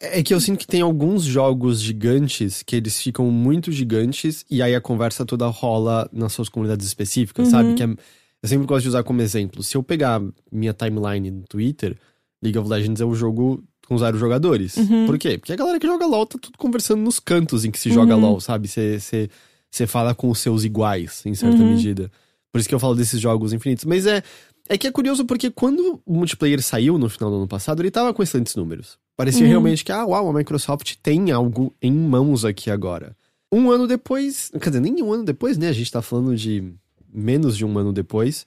É 0.00 0.22
que 0.22 0.32
eu 0.32 0.40
sinto 0.40 0.58
que 0.60 0.66
tem 0.66 0.80
alguns 0.80 1.24
jogos 1.24 1.80
gigantes 1.80 2.62
que 2.62 2.76
eles 2.76 3.00
ficam 3.02 3.26
muito 3.32 3.72
gigantes 3.72 4.44
e 4.48 4.62
aí 4.62 4.76
a 4.76 4.80
conversa 4.80 5.26
toda 5.26 5.46
rola 5.48 6.08
nas 6.12 6.32
suas 6.32 6.48
comunidades 6.48 6.86
específicas, 6.86 7.46
Uhum. 7.46 7.50
sabe? 7.50 7.74
Que 7.74 7.82
é- 7.82 7.96
eu 8.42 8.48
sempre 8.48 8.66
gosto 8.66 8.82
de 8.84 8.88
usar 8.90 9.02
como 9.02 9.20
exemplo. 9.22 9.60
Se 9.62 9.76
eu 9.76 9.82
pegar 9.82 10.22
minha 10.52 10.72
timeline 10.72 11.30
no 11.32 11.42
Twitter, 11.48 11.96
League 12.42 12.58
of 12.58 12.68
Legends 12.68 13.00
é 13.00 13.04
o 13.04 13.14
jogo 13.14 13.62
com 13.86 13.96
zero 13.98 14.18
jogadores. 14.18 14.76
Uhum. 14.76 15.06
Por 15.06 15.18
quê? 15.18 15.38
Porque 15.38 15.52
a 15.52 15.56
galera 15.56 15.78
que 15.78 15.86
joga 15.86 16.06
LOL 16.06 16.26
tá 16.26 16.38
tudo 16.40 16.56
conversando 16.58 17.00
nos 17.02 17.20
cantos 17.20 17.64
em 17.64 17.70
que 17.70 17.78
se 17.78 17.90
joga 17.90 18.14
Uhum. 18.16 18.20
LOL, 18.22 18.40
sabe? 18.40 18.68
Você 18.68 19.86
fala 19.86 20.14
com 20.14 20.28
os 20.30 20.38
seus 20.38 20.64
iguais, 20.64 21.22
em 21.24 21.34
certa 21.34 21.56
Uhum. 21.56 21.70
medida. 21.74 22.10
Por 22.52 22.58
isso 22.58 22.68
que 22.68 22.74
eu 22.74 22.80
falo 22.80 22.94
desses 22.94 23.20
jogos 23.20 23.52
infinitos. 23.52 23.84
Mas 23.84 24.06
é, 24.06 24.22
é 24.68 24.76
que 24.76 24.86
é 24.86 24.92
curioso 24.92 25.24
porque 25.24 25.50
quando 25.50 26.00
o 26.04 26.12
multiplayer 26.14 26.62
saiu 26.62 26.98
no 26.98 27.08
final 27.08 27.30
do 27.30 27.36
ano 27.36 27.48
passado, 27.48 27.80
ele 27.80 27.90
tava 27.90 28.12
com 28.12 28.22
excelentes 28.22 28.54
números. 28.54 28.98
Parecia 29.16 29.42
Uhum. 29.42 29.48
realmente 29.48 29.84
que, 29.84 29.92
ah, 29.92 30.04
uau, 30.06 30.28
a 30.28 30.32
Microsoft 30.32 30.94
tem 31.02 31.30
algo 31.30 31.74
em 31.80 31.92
mãos 31.92 32.44
aqui 32.44 32.70
agora. 32.70 33.16
Um 33.50 33.70
ano 33.70 33.86
depois, 33.86 34.50
quer 34.60 34.70
dizer, 34.70 34.80
nem 34.80 35.02
um 35.02 35.12
ano 35.12 35.24
depois, 35.24 35.58
né? 35.58 35.68
A 35.68 35.72
gente 35.72 35.90
tá 35.90 36.00
falando 36.02 36.34
de 36.36 36.72
menos 37.12 37.56
de 37.56 37.64
um 37.64 37.78
ano 37.78 37.92
depois. 37.92 38.46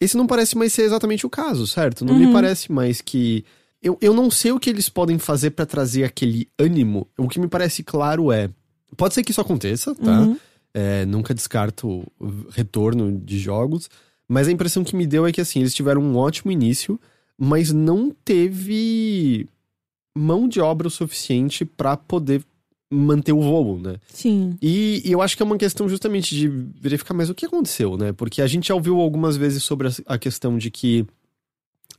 Esse 0.00 0.16
não 0.16 0.26
parece 0.26 0.56
mais 0.56 0.72
ser 0.72 0.82
exatamente 0.82 1.24
o 1.26 1.30
caso, 1.30 1.66
certo? 1.66 2.04
Não 2.04 2.14
me 2.14 2.26
Uhum. 2.26 2.32
parece 2.32 2.70
mais 2.70 3.00
que. 3.00 3.44
Eu, 3.82 3.96
eu 4.00 4.12
não 4.14 4.30
sei 4.30 4.52
o 4.52 4.58
que 4.60 4.68
eles 4.70 4.88
podem 4.88 5.18
fazer 5.18 5.50
pra 5.50 5.64
trazer 5.66 6.04
aquele 6.04 6.48
ânimo. 6.58 7.06
O 7.16 7.28
que 7.28 7.38
me 7.40 7.48
parece 7.48 7.82
claro 7.82 8.30
é. 8.32 8.50
Pode 8.96 9.14
ser 9.14 9.22
que 9.22 9.30
isso 9.30 9.40
aconteça, 9.40 9.94
tá? 9.94 10.20
Uhum. 10.22 10.36
É, 10.74 11.04
nunca 11.06 11.32
descarto 11.34 12.04
o 12.20 12.46
retorno 12.50 13.18
de 13.18 13.38
jogos. 13.38 13.88
Mas 14.28 14.48
a 14.48 14.52
impressão 14.52 14.82
que 14.84 14.96
me 14.96 15.06
deu 15.06 15.26
é 15.26 15.32
que 15.32 15.40
assim, 15.40 15.60
eles 15.60 15.74
tiveram 15.74 16.02
um 16.02 16.16
ótimo 16.16 16.50
início, 16.52 17.00
mas 17.38 17.72
não 17.72 18.10
teve 18.24 19.48
mão 20.16 20.48
de 20.48 20.60
obra 20.60 20.88
o 20.88 20.90
suficiente 20.90 21.64
pra 21.64 21.96
poder 21.96 22.42
manter 22.90 23.32
o 23.32 23.40
voo, 23.40 23.78
né? 23.78 23.96
Sim. 24.08 24.56
E, 24.62 25.02
e 25.04 25.12
eu 25.12 25.20
acho 25.20 25.36
que 25.36 25.42
é 25.42 25.46
uma 25.46 25.58
questão 25.58 25.88
justamente 25.88 26.34
de 26.34 26.48
verificar 26.48 27.14
mais 27.14 27.28
o 27.28 27.34
que 27.34 27.46
aconteceu, 27.46 27.96
né? 27.96 28.12
Porque 28.12 28.40
a 28.40 28.46
gente 28.46 28.68
já 28.68 28.74
ouviu 28.74 29.00
algumas 29.00 29.36
vezes 29.36 29.62
sobre 29.62 29.88
a, 29.88 29.92
a 30.06 30.18
questão 30.18 30.56
de 30.56 30.70
que 30.70 31.06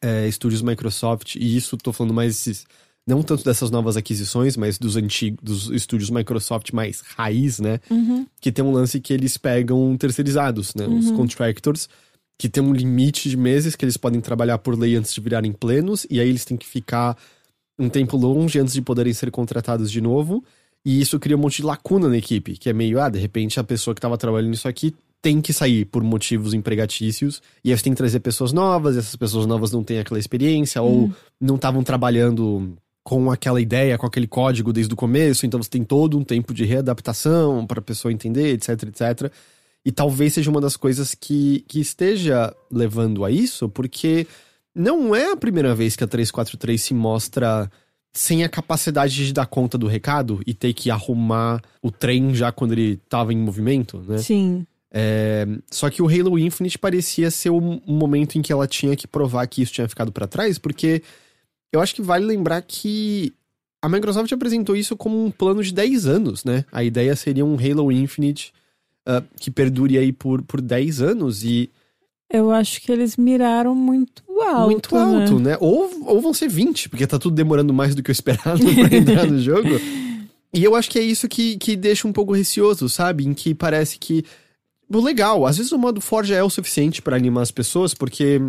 é, 0.01 0.27
estúdios 0.27 0.61
Microsoft, 0.61 1.35
e 1.35 1.57
isso 1.57 1.77
tô 1.77 1.91
falando 1.91 2.13
mais 2.13 2.65
não 3.05 3.23
tanto 3.23 3.43
dessas 3.43 3.71
novas 3.71 3.95
aquisições, 3.95 4.57
mas 4.57 4.77
dos 4.77 4.97
antigos, 4.97 5.39
dos 5.41 5.69
estúdios 5.71 6.09
Microsoft 6.09 6.73
mais 6.73 7.01
raiz, 7.01 7.59
né? 7.59 7.79
Uhum. 7.89 8.25
Que 8.41 8.51
tem 8.51 8.63
um 8.63 8.71
lance 8.71 8.99
que 8.99 9.13
eles 9.13 9.37
pegam 9.37 9.95
terceirizados, 9.97 10.75
né? 10.75 10.85
Os 10.87 11.09
contractors, 11.11 11.87
que 12.37 12.49
tem 12.49 12.61
um 12.61 12.73
limite 12.73 13.29
de 13.29 13.37
meses 13.37 13.75
que 13.75 13.85
eles 13.85 13.95
podem 13.95 14.19
trabalhar 14.19 14.57
por 14.57 14.77
lei 14.77 14.95
antes 14.95 15.13
de 15.13 15.21
virarem 15.21 15.53
plenos, 15.53 16.05
e 16.09 16.19
aí 16.19 16.27
eles 16.27 16.43
têm 16.43 16.57
que 16.57 16.67
ficar 16.67 17.17
um 17.79 17.87
tempo 17.87 18.17
longe 18.17 18.59
antes 18.59 18.73
de 18.73 18.81
poderem 18.81 19.13
ser 19.13 19.31
contratados 19.31 19.89
de 19.89 20.01
novo. 20.01 20.43
E 20.87 21.01
isso 21.01 21.19
cria 21.19 21.35
um 21.35 21.39
monte 21.41 21.57
de 21.57 21.63
lacuna 21.63 22.07
na 22.07 22.15
equipe, 22.15 22.55
que 22.55 22.69
é 22.69 22.73
meio, 22.73 23.01
ah, 23.01 23.09
de 23.09 23.19
repente 23.19 23.59
a 23.59 23.63
pessoa 23.63 23.93
que 23.93 23.99
estava 23.99 24.17
trabalhando 24.17 24.51
nisso 24.51 24.69
aqui 24.69 24.95
tem 25.21 25.41
que 25.41 25.51
sair 25.51 25.83
por 25.83 26.01
motivos 26.01 26.53
empregatícios, 26.53 27.41
e 27.61 27.71
aí 27.71 27.77
você 27.77 27.83
tem 27.83 27.91
que 27.91 27.97
trazer 27.97 28.21
pessoas 28.21 28.53
novas, 28.53 28.95
e 28.95 28.99
essas 28.99 29.17
pessoas 29.17 29.45
novas 29.45 29.69
não 29.69 29.83
têm 29.83 29.99
aquela 29.99 30.17
experiência, 30.17 30.81
ou 30.81 31.11
não 31.41 31.55
estavam 31.55 31.83
trabalhando 31.83 32.73
com 33.03 33.29
aquela 33.29 33.59
ideia, 33.59 33.97
com 33.97 34.05
aquele 34.05 34.27
código 34.27 34.71
desde 34.71 34.93
o 34.93 34.95
começo, 34.95 35.45
então 35.45 35.61
você 35.61 35.69
tem 35.69 35.83
todo 35.83 36.17
um 36.17 36.23
tempo 36.23 36.53
de 36.53 36.63
readaptação 36.63 37.67
para 37.67 37.79
a 37.79 37.83
pessoa 37.83 38.13
entender, 38.13 38.53
etc, 38.53 38.83
etc. 38.83 39.29
E 39.83 39.91
talvez 39.91 40.35
seja 40.35 40.49
uma 40.49 40.61
das 40.61 40.77
coisas 40.77 41.13
que, 41.13 41.65
que 41.67 41.81
esteja 41.81 42.55
levando 42.71 43.25
a 43.25 43.29
isso, 43.29 43.67
porque 43.67 44.25
não 44.73 45.13
é 45.13 45.33
a 45.33 45.35
primeira 45.35 45.75
vez 45.75 45.97
que 45.97 46.03
a 46.05 46.07
343 46.07 46.81
se 46.81 46.93
mostra 46.93 47.69
sem 48.17 48.43
a 48.43 48.49
capacidade 48.49 49.27
de 49.27 49.31
dar 49.31 49.45
conta 49.45 49.77
do 49.77 49.85
recado 49.85 50.41
e 50.47 50.51
ter 50.51 50.73
que 50.73 50.89
arrumar 50.89 51.61
o 51.83 51.91
trem 51.91 52.33
já 52.33 52.51
quando 52.51 52.71
ele 52.71 52.93
estava 52.93 53.31
em 53.31 53.37
movimento, 53.37 54.03
né? 54.07 54.17
Sim. 54.17 54.65
É, 54.91 55.45
só 55.69 55.87
que 55.87 56.01
o 56.01 56.07
Halo 56.07 56.39
Infinite 56.39 56.79
parecia 56.79 57.29
ser 57.29 57.51
o 57.51 57.57
um 57.59 57.79
momento 57.85 58.35
em 58.35 58.41
que 58.41 58.51
ela 58.51 58.67
tinha 58.67 58.95
que 58.95 59.07
provar 59.07 59.45
que 59.45 59.61
isso 59.61 59.71
tinha 59.71 59.87
ficado 59.87 60.11
pra 60.11 60.25
trás, 60.25 60.57
porque 60.57 61.03
eu 61.71 61.79
acho 61.79 61.93
que 61.93 62.01
vale 62.01 62.25
lembrar 62.25 62.59
que 62.63 63.35
a 63.83 63.87
Microsoft 63.87 64.31
apresentou 64.31 64.75
isso 64.75 64.97
como 64.97 65.23
um 65.23 65.29
plano 65.29 65.63
de 65.63 65.71
10 65.71 66.07
anos, 66.07 66.43
né? 66.43 66.65
A 66.71 66.83
ideia 66.83 67.15
seria 67.15 67.45
um 67.45 67.55
Halo 67.55 67.91
Infinite 67.91 68.51
ah, 69.05 69.21
que 69.39 69.51
perdure 69.51 69.95
aí 69.95 70.11
por, 70.11 70.41
por 70.41 70.59
10 70.59 71.01
anos 71.01 71.43
e 71.43 71.69
Eu 72.29 72.51
acho 72.51 72.81
que 72.81 72.91
eles 72.91 73.15
miraram 73.15 73.73
muito 73.73 74.21
alto. 74.41 74.65
muito 74.65 74.95
né? 74.95 75.01
alto, 75.01 75.39
né? 75.39 75.57
Ou, 75.59 75.89
ou 76.05 76.21
vão 76.21 76.33
ser 76.33 76.49
20, 76.49 76.89
porque 76.89 77.07
tá 77.07 77.17
tudo 77.17 77.35
demorando 77.35 77.73
mais 77.73 77.95
do 77.95 78.03
que 78.03 78.11
eu 78.11 78.13
esperava 78.13 78.57
pra 78.59 78.97
entrar 78.97 79.25
no 79.25 79.39
jogo. 79.39 79.69
E 80.53 80.63
eu 80.63 80.75
acho 80.75 80.89
que 80.89 80.99
é 80.99 81.03
isso 81.03 81.27
que, 81.27 81.57
que 81.57 81.75
deixa 81.75 82.07
um 82.07 82.13
pouco 82.13 82.33
receoso, 82.33 82.89
sabe? 82.89 83.25
Em 83.25 83.33
que 83.33 83.53
parece 83.53 83.97
que. 83.97 84.25
o 84.89 84.99
Legal, 84.99 85.45
às 85.45 85.57
vezes 85.57 85.71
o 85.71 85.77
modo 85.77 86.01
Forja 86.01 86.35
é 86.35 86.43
o 86.43 86.49
suficiente 86.49 87.01
pra 87.01 87.15
animar 87.15 87.43
as 87.43 87.51
pessoas, 87.51 87.93
porque 87.93 88.41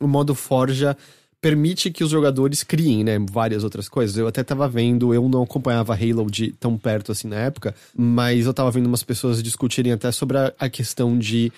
o 0.00 0.08
modo 0.08 0.34
Forja 0.34 0.96
permite 1.40 1.90
que 1.90 2.02
os 2.02 2.10
jogadores 2.10 2.62
criem, 2.62 3.04
né, 3.04 3.18
várias 3.30 3.62
outras 3.62 3.88
coisas. 3.88 4.16
Eu 4.16 4.26
até 4.26 4.42
tava 4.42 4.66
vendo, 4.68 5.12
eu 5.14 5.28
não 5.28 5.42
acompanhava 5.42 5.94
Halo 5.94 6.30
de 6.30 6.52
tão 6.52 6.76
perto 6.76 7.12
assim 7.12 7.28
na 7.28 7.36
época, 7.36 7.74
mas 7.96 8.46
eu 8.46 8.54
tava 8.54 8.70
vendo 8.70 8.86
umas 8.86 9.02
pessoas 9.02 9.42
discutirem 9.42 9.92
até 9.92 10.10
sobre 10.10 10.38
a, 10.38 10.52
a 10.58 10.68
questão 10.68 11.18
de 11.18 11.52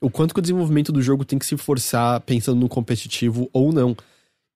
o 0.00 0.10
quanto 0.10 0.32
que 0.32 0.40
o 0.40 0.42
desenvolvimento 0.42 0.92
do 0.92 1.02
jogo 1.02 1.24
tem 1.24 1.38
que 1.38 1.46
se 1.46 1.56
forçar 1.56 2.20
pensando 2.20 2.60
no 2.60 2.68
competitivo 2.68 3.48
ou 3.52 3.72
não. 3.72 3.96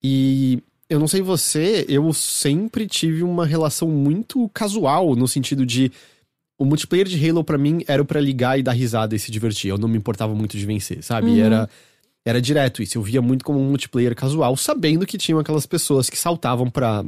E 0.02 0.62
eu 0.88 1.00
não 1.00 1.08
sei 1.08 1.22
você, 1.22 1.84
eu 1.88 2.12
sempre 2.12 2.86
tive 2.86 3.22
uma 3.22 3.46
relação 3.46 3.88
muito 3.88 4.48
casual 4.50 5.16
no 5.16 5.26
sentido 5.26 5.64
de 5.64 5.90
o 6.58 6.64
multiplayer 6.64 7.08
de 7.08 7.28
Halo 7.28 7.42
pra 7.42 7.58
mim 7.58 7.82
era 7.88 8.04
pra 8.04 8.20
ligar 8.20 8.58
e 8.58 8.62
dar 8.62 8.72
risada 8.72 9.16
e 9.16 9.18
se 9.18 9.30
divertir. 9.30 9.70
Eu 9.70 9.78
não 9.78 9.88
me 9.88 9.98
importava 9.98 10.34
muito 10.34 10.56
de 10.56 10.64
vencer, 10.64 11.02
sabe? 11.02 11.30
Uhum. 11.30 11.44
Era 11.44 11.68
era 12.24 12.40
direto 12.40 12.82
isso. 12.82 12.98
Eu 12.98 13.02
via 13.02 13.20
muito 13.20 13.44
como 13.44 13.58
um 13.58 13.68
multiplayer 13.68 14.14
casual, 14.14 14.56
sabendo 14.56 15.04
que 15.04 15.18
tinham 15.18 15.40
aquelas 15.40 15.66
pessoas 15.66 16.08
que 16.08 16.16
saltavam 16.16 16.70
pra 16.70 17.04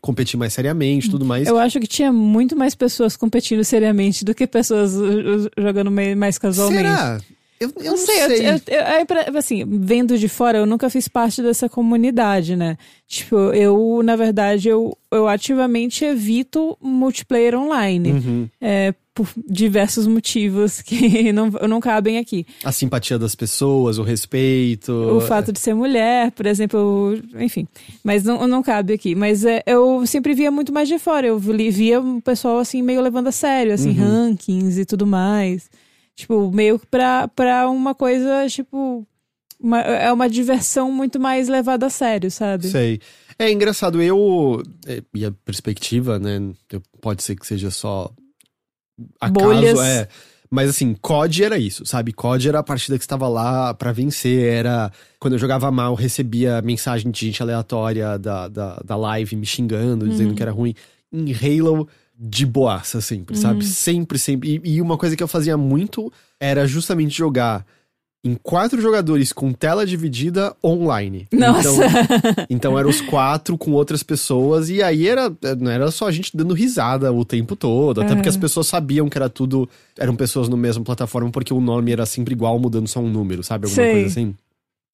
competir 0.00 0.38
mais 0.38 0.52
seriamente, 0.52 1.08
e 1.08 1.10
tudo 1.10 1.24
mais. 1.24 1.48
Eu 1.48 1.58
acho 1.58 1.80
que 1.80 1.86
tinha 1.88 2.12
muito 2.12 2.54
mais 2.54 2.74
pessoas 2.74 3.16
competindo 3.16 3.64
seriamente 3.64 4.24
do 4.24 4.32
que 4.32 4.46
pessoas 4.46 4.94
uh, 4.94 5.02
uh, 5.02 5.50
jogando 5.58 5.90
mais 6.16 6.38
casualmente. 6.38 6.82
Será? 6.82 7.20
Eu, 7.60 7.72
eu 7.78 7.90
não 7.92 7.96
sei, 7.96 8.22
eu- 8.24 8.28
eu- 8.30 8.60
eu- 8.68 9.34
é 9.34 9.38
assim, 9.38 9.64
vendo 9.66 10.16
de 10.16 10.28
fora, 10.28 10.58
eu 10.58 10.66
nunca 10.66 10.88
fiz 10.88 11.08
parte 11.08 11.42
dessa 11.42 11.68
comunidade, 11.68 12.54
né? 12.54 12.76
Tipo, 13.06 13.34
eu, 13.52 14.00
na 14.04 14.14
verdade, 14.14 14.68
eu, 14.68 14.96
eu 15.10 15.26
ativamente 15.26 16.04
evito 16.04 16.76
multiplayer 16.80 17.54
online. 17.56 18.12
Uhum. 18.12 18.48
É, 18.60 18.94
por 19.12 19.28
diversos 19.48 20.06
motivos 20.06 20.80
que 20.86 21.32
não, 21.32 21.50
não 21.50 21.80
cabem 21.80 22.18
aqui. 22.18 22.46
A 22.62 22.70
simpatia 22.70 23.18
das 23.18 23.34
pessoas, 23.34 23.98
o 23.98 24.04
respeito. 24.04 24.92
O 24.92 25.20
fato 25.20 25.52
de 25.52 25.58
ser 25.58 25.74
mulher, 25.74 26.30
por 26.30 26.46
exemplo, 26.46 27.20
enfim. 27.40 27.66
Mas 28.04 28.22
não, 28.22 28.46
não 28.46 28.62
cabe 28.62 28.92
aqui. 28.92 29.16
Mas 29.16 29.44
é, 29.44 29.62
eu 29.66 30.06
sempre 30.06 30.34
via 30.34 30.52
muito 30.52 30.72
mais 30.72 30.86
de 30.86 30.98
fora. 31.00 31.26
Eu 31.26 31.38
vi- 31.38 31.70
via 31.70 32.00
um 32.00 32.20
pessoal, 32.20 32.58
assim, 32.60 32.80
meio 32.82 33.00
levando 33.00 33.26
a 33.26 33.32
sério, 33.32 33.72
assim, 33.72 33.90
rankings 33.92 34.78
e 34.80 34.84
tudo 34.84 35.04
mais. 35.04 35.68
Tipo, 36.18 36.50
meio 36.50 36.78
que 36.80 36.86
pra, 36.86 37.28
pra 37.28 37.68
uma 37.70 37.94
coisa, 37.94 38.46
tipo... 38.48 39.06
uma- 39.60 39.80
é 39.80 40.12
uma 40.12 40.28
diversão 40.28 40.90
muito 40.90 41.20
mais 41.20 41.48
levada 41.48 41.86
a 41.86 41.90
sério, 41.90 42.28
sabe? 42.28 42.66
Sei. 42.68 43.00
É 43.38 43.52
engraçado, 43.52 44.02
eu. 44.02 44.60
é, 44.84 45.00
E 45.14 45.24
a 45.24 45.30
perspectiva, 45.44 46.18
né? 46.18 46.40
Pode 47.00 47.22
ser 47.22 47.36
que 47.36 47.46
seja 47.46 47.70
só. 47.70 48.10
Acaso, 49.20 49.46
Bolhas. 49.46 49.78
é. 49.78 50.08
Mas 50.50 50.70
assim, 50.70 50.94
COD 50.94 51.44
era 51.44 51.58
isso, 51.58 51.84
sabe? 51.84 52.12
COD 52.12 52.48
era 52.48 52.58
a 52.60 52.62
partida 52.64 52.96
que 52.98 53.04
estava 53.04 53.28
lá 53.28 53.72
pra 53.74 53.92
vencer. 53.92 54.42
Era. 54.52 54.90
Quando 55.20 55.34
eu 55.34 55.38
jogava 55.38 55.70
mal, 55.70 55.94
recebia 55.94 56.60
mensagem 56.62 57.10
de 57.12 57.26
gente 57.26 57.40
aleatória 57.42 58.18
da, 58.18 58.48
da, 58.48 58.82
da 58.84 58.96
live 58.96 59.36
me 59.36 59.46
xingando, 59.46 60.08
dizendo 60.08 60.34
que 60.34 60.42
era 60.42 60.50
ruim. 60.50 60.74
Em 61.12 61.32
Halo, 61.32 61.86
de 62.18 62.44
boaça, 62.44 63.00
sempre, 63.00 63.36
sabe? 63.36 63.64
Sempre, 63.64 64.18
sempre. 64.18 64.60
E, 64.64 64.74
e 64.74 64.82
uma 64.82 64.98
coisa 64.98 65.16
que 65.16 65.22
eu 65.22 65.28
fazia 65.28 65.56
muito 65.56 66.12
era 66.40 66.66
justamente 66.66 67.16
jogar 67.16 67.64
em 68.24 68.34
quatro 68.34 68.80
jogadores 68.80 69.32
com 69.32 69.52
tela 69.52 69.86
dividida 69.86 70.54
online. 70.62 71.28
Nossa! 71.32 71.68
Então, 71.68 72.46
então 72.50 72.78
eram 72.78 72.90
os 72.90 73.00
quatro 73.00 73.56
com 73.56 73.70
outras 73.70 74.02
pessoas, 74.02 74.68
e 74.68 74.82
aí 74.82 75.06
era, 75.06 75.32
não 75.58 75.70
era 75.70 75.90
só 75.92 76.08
a 76.08 76.12
gente 76.12 76.36
dando 76.36 76.52
risada 76.52 77.12
o 77.12 77.24
tempo 77.24 77.54
todo, 77.54 78.00
até 78.00 78.14
porque 78.14 78.28
as 78.28 78.36
pessoas 78.36 78.66
sabiam 78.66 79.08
que 79.08 79.16
era 79.16 79.28
tudo. 79.28 79.68
Eram 79.96 80.16
pessoas 80.16 80.48
no 80.48 80.56
mesmo 80.56 80.84
plataforma, 80.84 81.30
porque 81.30 81.54
o 81.54 81.60
nome 81.60 81.92
era 81.92 82.04
sempre 82.04 82.34
igual, 82.34 82.58
mudando 82.58 82.88
só 82.88 83.00
um 83.00 83.08
número, 83.08 83.44
sabe? 83.44 83.66
Alguma 83.66 83.82
Sei. 83.82 83.92
coisa 83.92 84.08
assim. 84.08 84.34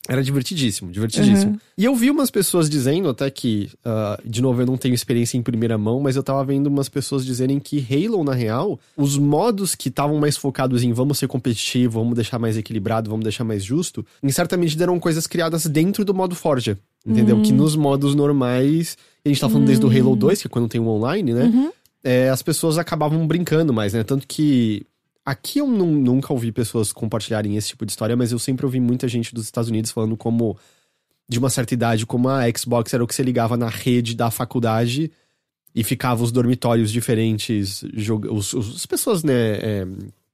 Era 0.06 0.22
divertidíssimo, 0.22 0.92
divertidíssimo. 0.92 1.52
Uhum. 1.52 1.58
E 1.78 1.84
eu 1.84 1.94
vi 1.94 2.10
umas 2.10 2.30
pessoas 2.30 2.68
dizendo, 2.68 3.08
até 3.08 3.30
que, 3.30 3.70
ah, 3.84 4.20
de 4.24 4.42
novo, 4.42 4.60
eu 4.60 4.66
não 4.66 4.76
tenho 4.76 4.94
experiência 4.94 5.38
em 5.38 5.42
primeira 5.42 5.78
mão, 5.78 5.98
mas 6.00 6.14
eu 6.14 6.22
tava 6.22 6.44
vendo 6.44 6.66
umas 6.66 6.90
pessoas 6.90 7.24
dizerem 7.24 7.58
que 7.58 7.84
Halo, 7.90 8.22
na 8.22 8.34
real, 8.34 8.78
os 8.96 9.16
modos 9.16 9.74
que 9.74 9.88
estavam 9.88 10.18
mais 10.18 10.36
focados 10.36 10.82
em 10.82 10.92
vamos 10.92 11.18
ser 11.18 11.26
competitivo, 11.26 12.00
vamos 12.00 12.14
deixar 12.14 12.38
mais 12.38 12.58
equilibrado, 12.58 13.08
vamos 13.08 13.24
deixar 13.24 13.44
mais 13.44 13.64
justo, 13.64 14.04
em 14.22 14.30
certa 14.30 14.56
medida 14.58 14.84
eram 14.84 15.00
coisas 15.00 15.26
criadas 15.26 15.64
dentro 15.66 16.04
do 16.04 16.12
modo 16.12 16.34
Forja. 16.34 16.78
Entendeu? 17.06 17.40
Que 17.42 17.52
nos 17.52 17.76
modos 17.76 18.14
normais, 18.14 18.96
a 19.24 19.28
gente 19.28 19.40
tá 19.40 19.46
falando 19.46 19.66
desde 19.66 19.84
o 19.84 19.90
Halo 19.90 20.16
2, 20.16 20.40
que 20.40 20.46
é 20.46 20.50
quando 20.50 20.68
tem 20.68 20.80
o 20.80 20.88
online, 20.88 21.34
né? 21.34 21.70
é, 22.04 22.28
as 22.28 22.42
pessoas 22.42 22.76
acabavam 22.76 23.26
brincando 23.26 23.72
mais, 23.72 23.94
né? 23.94 24.04
Tanto 24.04 24.26
que 24.28 24.86
aqui 25.24 25.58
eu 25.58 25.66
nu- 25.66 25.86
nunca 25.86 26.32
ouvi 26.32 26.52
pessoas 26.52 26.92
compartilharem 26.92 27.56
esse 27.56 27.68
tipo 27.68 27.84
de 27.86 27.92
história, 27.92 28.16
mas 28.16 28.32
eu 28.32 28.38
sempre 28.38 28.64
ouvi 28.66 28.80
muita 28.80 29.08
gente 29.08 29.34
dos 29.34 29.44
Estados 29.44 29.70
Unidos 29.70 29.90
falando 29.90 30.16
como, 30.16 30.56
de 31.28 31.38
uma 31.38 31.48
certa 31.50 31.72
idade, 31.74 32.04
como 32.06 32.28
a 32.28 32.42
Xbox 32.56 32.92
era 32.92 33.02
o 33.02 33.06
que 33.06 33.14
você 33.14 33.22
ligava 33.22 33.56
na 33.56 33.68
rede 33.68 34.14
da 34.14 34.30
faculdade 34.30 35.10
e 35.74 35.82
ficava 35.82 36.22
os 36.22 36.30
dormitórios 36.30 36.92
diferentes, 36.92 37.82
os, 38.30 38.52
os- 38.54 38.76
as 38.76 38.86
pessoas, 38.86 39.24
né, 39.24 39.32
é, 39.56 39.86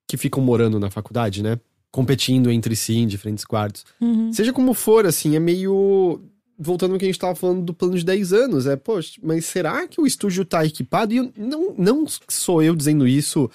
que 0.06 0.16
ficam 0.16 0.42
morando 0.42 0.78
na 0.80 0.90
faculdade, 0.90 1.42
né? 1.42 1.58
Competindo 1.92 2.50
entre 2.50 2.76
si 2.76 2.94
em 2.98 3.06
diferentes 3.06 3.44
quartos. 3.44 3.84
Uhum. 4.00 4.32
Seja 4.32 4.52
como 4.52 4.74
for, 4.74 5.06
assim, 5.06 5.34
é 5.36 5.40
meio. 5.40 6.20
Voltando 6.58 6.92
ao 6.92 6.98
que 6.98 7.04
a 7.06 7.08
gente 7.08 7.18
tava 7.18 7.34
falando 7.34 7.62
do 7.62 7.72
plano 7.72 7.96
de 7.96 8.04
10 8.04 8.32
anos, 8.34 8.66
é, 8.66 8.76
poxa, 8.76 9.18
mas 9.22 9.46
será 9.46 9.88
que 9.88 9.98
o 10.00 10.06
estúdio 10.06 10.44
tá 10.44 10.64
equipado? 10.64 11.14
E 11.14 11.16
eu- 11.16 11.32
não, 11.36 11.74
não 11.76 12.04
sou 12.28 12.62
eu 12.62 12.76
dizendo 12.76 13.08
isso. 13.08 13.50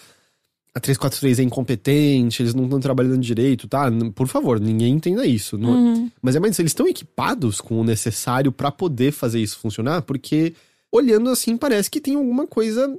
A 0.75 0.79
343 0.79 1.39
é 1.39 1.44
incompetente, 1.44 2.41
eles 2.44 2.53
não 2.53 2.65
estão 2.65 2.82
trabalhando 2.82 3.17
direito, 3.20 3.65
tá? 3.65 3.89
Por 4.13 4.27
favor, 4.27 4.60
ninguém 4.60 4.94
entenda 4.94 5.25
isso. 5.25 5.58
não- 5.58 5.70
Uhum. 5.72 6.12
Mas 6.22 6.36
é 6.36 6.39
mais, 6.39 6.60
eles 6.60 6.72
estão 6.72 6.86
equipados 6.88 7.62
com 7.62 7.79
o 7.79 7.84
necessário 7.84 8.51
pra 8.51 8.70
poder 8.72 9.13
fazer 9.13 9.39
isso 9.39 9.58
funcionar? 9.58 10.01
Porque, 10.01 10.53
olhando 10.91 11.29
assim, 11.29 11.55
parece 11.55 11.89
que 11.89 12.01
tem 12.01 12.15
alguma 12.15 12.46
coisa 12.46 12.94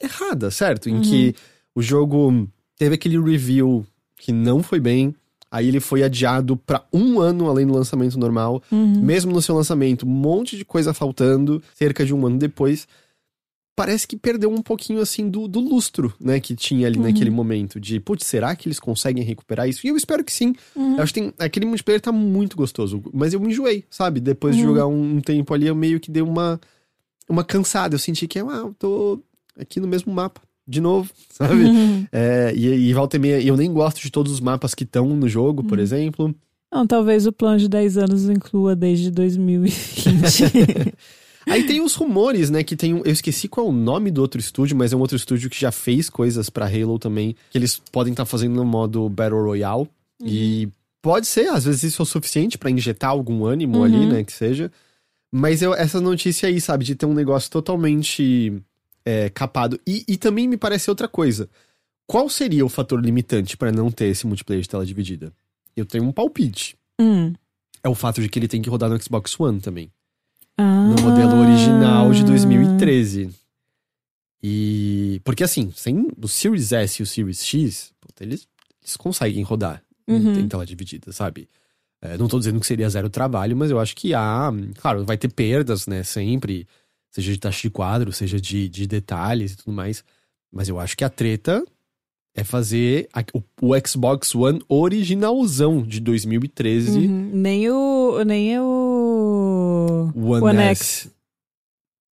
errada, 0.00 0.50
certo? 0.50 0.88
Em 0.88 1.00
que 1.00 1.34
o 1.74 1.82
jogo 1.82 2.48
teve 2.78 2.94
aquele 2.94 3.18
review 3.18 3.84
que 4.16 4.30
não 4.32 4.62
foi 4.62 4.78
bem, 4.78 5.12
aí 5.50 5.66
ele 5.66 5.80
foi 5.80 6.04
adiado 6.04 6.56
pra 6.56 6.84
um 6.92 7.18
ano 7.20 7.48
além 7.48 7.66
do 7.66 7.74
lançamento 7.74 8.16
normal. 8.16 8.62
Uhum. 8.70 9.00
Mesmo 9.02 9.32
no 9.32 9.42
seu 9.42 9.56
lançamento, 9.56 10.06
um 10.06 10.08
monte 10.10 10.56
de 10.56 10.64
coisa 10.64 10.94
faltando, 10.94 11.60
cerca 11.74 12.04
de 12.06 12.14
um 12.14 12.24
ano 12.26 12.38
depois. 12.38 12.86
Parece 13.78 14.06
que 14.06 14.16
perdeu 14.16 14.50
um 14.50 14.60
pouquinho, 14.60 15.00
assim, 15.00 15.30
do, 15.30 15.46
do 15.48 15.60
lustro, 15.60 16.12
né? 16.20 16.38
Que 16.40 16.54
tinha 16.54 16.86
ali 16.86 16.98
Uhum. 16.98 17.04
naquele 17.04 17.30
momento. 17.30 17.78
De, 17.80 17.98
putz, 18.00 18.26
será 18.26 18.54
que 18.56 18.68
eles 18.68 18.78
conseguem 18.80 19.22
recuperar 19.24 19.68
isso? 19.68 19.86
E 19.86 19.90
eu 19.90 19.96
espero 19.96 20.22
que 20.24 20.32
sim. 20.32 20.52
Uhum. 20.76 20.96
Eu 20.96 21.02
acho 21.02 21.14
que 21.14 21.20
tem, 21.20 21.32
aquele 21.38 21.64
multiplayer 21.66 22.00
tá 22.00 22.10
muito 22.12 22.56
gostoso. 22.56 23.02
Mas 23.14 23.32
eu 23.32 23.40
me 23.40 23.48
enjoei, 23.48 23.84
sabe? 23.88 24.20
Depois 24.20 24.56
de 24.56 24.62
Uhum. 24.62 24.68
jogar 24.68 24.86
um, 24.88 25.16
um 25.16 25.20
tempo 25.20 25.54
ali, 25.54 25.66
eu 25.66 25.74
meio 25.74 25.98
que 26.00 26.10
dei 26.10 26.22
uma, 26.22 26.60
uma 27.28 27.44
cansada. 27.44 27.94
Eu 27.94 27.98
senti 27.98 28.26
que, 28.26 28.38
ah, 28.40 28.42
eu 28.42 28.74
tô 28.78 29.22
aqui 29.58 29.78
no 29.80 29.86
mesmo 29.88 30.12
mapa. 30.12 30.40
De 30.66 30.82
novo, 30.82 31.10
sabe? 31.30 31.64
Uhum. 31.64 32.06
É, 32.12 32.52
e, 32.54 32.66
e 32.66 32.92
volta 32.92 33.16
e 33.16 33.18
meia, 33.18 33.40
eu 33.40 33.56
nem 33.56 33.72
gosto 33.72 34.02
de 34.02 34.10
todos 34.10 34.30
os 34.32 34.40
mapas 34.40 34.74
que 34.74 34.84
estão 34.84 35.08
no 35.16 35.26
jogo, 35.26 35.62
Uhum. 35.62 35.68
por 35.68 35.78
exemplo. 35.78 36.34
Não, 36.70 36.86
talvez 36.86 37.26
o 37.26 37.32
plano 37.32 37.58
de 37.58 37.66
10 37.70 37.96
anos 37.96 38.28
inclua 38.28 38.76
desde 38.76 39.10
2020. 39.10 40.04
Aí 41.50 41.64
tem 41.66 41.80
os 41.80 41.94
rumores, 41.94 42.50
né, 42.50 42.62
que 42.62 42.76
tem 42.76 42.94
um, 42.94 42.98
eu 43.04 43.12
esqueci 43.12 43.48
qual 43.48 43.66
é 43.66 43.68
o 43.68 43.72
nome 43.72 44.10
do 44.10 44.20
outro 44.20 44.40
estúdio, 44.40 44.76
mas 44.76 44.92
é 44.92 44.96
um 44.96 45.00
outro 45.00 45.16
estúdio 45.16 45.48
que 45.50 45.60
já 45.60 45.70
fez 45.72 46.08
coisas 46.10 46.48
pra 46.50 46.66
Halo 46.66 46.98
também, 46.98 47.34
que 47.50 47.58
eles 47.58 47.80
podem 47.92 48.12
estar 48.12 48.24
fazendo 48.24 48.54
no 48.54 48.64
modo 48.64 49.08
Battle 49.08 49.42
Royale. 49.42 49.88
E 50.24 50.68
pode 51.00 51.26
ser, 51.26 51.48
às 51.48 51.64
vezes 51.64 51.84
isso 51.84 52.02
é 52.02 52.04
o 52.04 52.06
suficiente 52.06 52.58
pra 52.58 52.70
injetar 52.70 53.10
algum 53.10 53.44
ânimo 53.44 53.78
Uhum. 53.78 53.84
ali, 53.84 54.06
né, 54.06 54.24
que 54.24 54.32
seja. 54.32 54.70
Mas 55.30 55.60
eu, 55.62 55.74
essa 55.74 56.00
notícia 56.00 56.48
aí, 56.48 56.60
sabe, 56.60 56.84
de 56.84 56.94
ter 56.94 57.06
um 57.06 57.14
negócio 57.14 57.50
totalmente 57.50 58.60
é, 59.04 59.28
capado. 59.30 59.78
E, 59.86 60.04
e 60.08 60.16
também 60.16 60.48
me 60.48 60.56
parece 60.56 60.90
outra 60.90 61.06
coisa. 61.06 61.48
Qual 62.06 62.28
seria 62.30 62.64
o 62.64 62.68
fator 62.68 63.00
limitante 63.04 63.56
pra 63.56 63.70
não 63.70 63.90
ter 63.90 64.06
esse 64.06 64.26
multiplayer 64.26 64.62
de 64.62 64.68
tela 64.68 64.84
dividida? 64.86 65.32
Eu 65.76 65.84
tenho 65.84 66.04
um 66.04 66.12
palpite. 66.12 66.74
Hum. 67.00 67.34
É 67.82 67.88
o 67.88 67.94
fato 67.94 68.20
de 68.22 68.28
que 68.28 68.38
ele 68.38 68.48
tem 68.48 68.60
que 68.62 68.70
rodar 68.70 68.88
no 68.90 69.00
Xbox 69.00 69.38
One 69.38 69.60
também. 69.60 69.90
Ah. 70.58 70.84
No 70.88 71.00
modelo 71.02 71.38
original 71.40 72.10
de 72.12 72.24
2013. 72.24 73.30
E. 74.42 75.20
Porque 75.24 75.42
assim, 75.44 75.72
sem 75.74 76.08
o 76.20 76.28
Series 76.28 76.72
S 76.72 77.00
e 77.00 77.02
o 77.02 77.06
Series 77.06 77.44
X, 77.44 77.92
eles, 78.20 78.46
eles 78.82 78.96
conseguem 78.96 79.42
rodar 79.42 79.82
Uhum. 80.06 80.38
em 80.40 80.48
tela 80.48 80.64
dividida, 80.64 81.12
sabe? 81.12 81.48
É, 82.00 82.16
não 82.16 82.28
tô 82.28 82.38
dizendo 82.38 82.58
que 82.60 82.66
seria 82.66 82.88
zero 82.88 83.10
trabalho, 83.10 83.56
mas 83.56 83.70
eu 83.70 83.78
acho 83.78 83.94
que 83.96 84.14
há. 84.14 84.50
Claro, 84.76 85.04
vai 85.04 85.18
ter 85.18 85.28
perdas, 85.32 85.86
né? 85.86 86.02
Sempre. 86.02 86.66
Seja 87.10 87.32
de 87.32 87.38
taxa 87.38 87.62
de 87.62 87.70
quadro, 87.70 88.12
seja 88.12 88.40
de, 88.40 88.68
de 88.68 88.86
detalhes 88.86 89.52
e 89.52 89.56
tudo 89.56 89.72
mais. 89.72 90.04
Mas 90.52 90.68
eu 90.68 90.78
acho 90.78 90.96
que 90.96 91.02
a 91.04 91.08
treta 91.10 91.64
é 92.34 92.44
fazer 92.44 93.08
a- 93.12 93.24
o, 93.34 93.42
o 93.60 93.86
Xbox 93.86 94.34
One 94.34 94.60
originalzão 94.68 95.82
de 95.82 96.00
2013. 96.00 96.98
Uhum. 97.00 97.30
Nem 97.34 97.68
o. 97.70 98.22
Nem 98.24 98.58
o. 98.60 98.87
O 100.20 100.30
One, 100.32 100.46
One 100.46 100.58
S. 100.58 101.10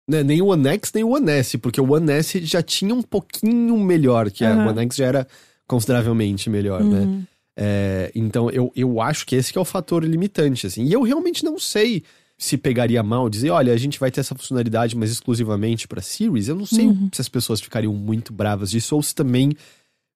Né, 0.09 0.21
nem 0.23 0.41
o 0.41 0.47
One 0.47 0.67
X, 0.67 0.91
nem 0.93 1.03
o 1.03 1.11
One 1.11 1.31
S, 1.31 1.57
porque 1.57 1.79
o 1.79 1.91
One 1.93 2.11
S 2.11 2.43
já 2.45 2.61
tinha 2.61 2.93
um 2.93 3.01
pouquinho 3.01 3.77
melhor, 3.79 4.29
que 4.29 4.43
a 4.43 4.51
Aham. 4.53 4.69
One 4.69 4.79
X 4.81 4.97
já 4.97 5.05
era 5.05 5.27
consideravelmente 5.65 6.49
melhor, 6.49 6.83
né? 6.83 7.01
Uhum. 7.01 7.23
É, 7.55 8.11
então 8.13 8.49
eu, 8.49 8.71
eu 8.75 8.99
acho 8.99 9.25
que 9.25 9.35
esse 9.35 9.51
que 9.53 9.57
é 9.57 9.61
o 9.61 9.65
fator 9.65 10.03
limitante, 10.03 10.67
assim. 10.67 10.83
E 10.85 10.91
eu 10.93 11.03
realmente 11.03 11.45
não 11.45 11.57
sei 11.57 12.03
se 12.37 12.57
pegaria 12.57 13.01
mal 13.01 13.29
dizer, 13.29 13.51
olha, 13.51 13.71
a 13.71 13.77
gente 13.77 13.97
vai 13.99 14.11
ter 14.11 14.19
essa 14.19 14.35
funcionalidade, 14.35 14.97
mas 14.97 15.09
exclusivamente 15.11 15.87
pra 15.87 16.01
Series. 16.01 16.49
Eu 16.49 16.55
não 16.55 16.65
sei 16.65 16.87
Uhum. 16.87 17.09
se 17.13 17.21
as 17.21 17.29
pessoas 17.29 17.61
ficariam 17.61 17.93
muito 17.93 18.33
bravas 18.33 18.71
disso, 18.71 18.95
ou 18.95 19.01
se 19.03 19.15
também 19.15 19.53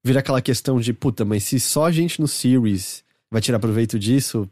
vira 0.04 0.20
aquela 0.20 0.42
questão 0.42 0.78
de, 0.78 0.92
puta, 0.92 1.24
mas 1.24 1.44
se 1.44 1.58
só 1.58 1.86
a 1.86 1.90
gente 1.90 2.20
no 2.20 2.28
Series 2.28 3.02
vai 3.30 3.40
tirar 3.40 3.58
proveito 3.58 3.98
disso, 3.98 4.46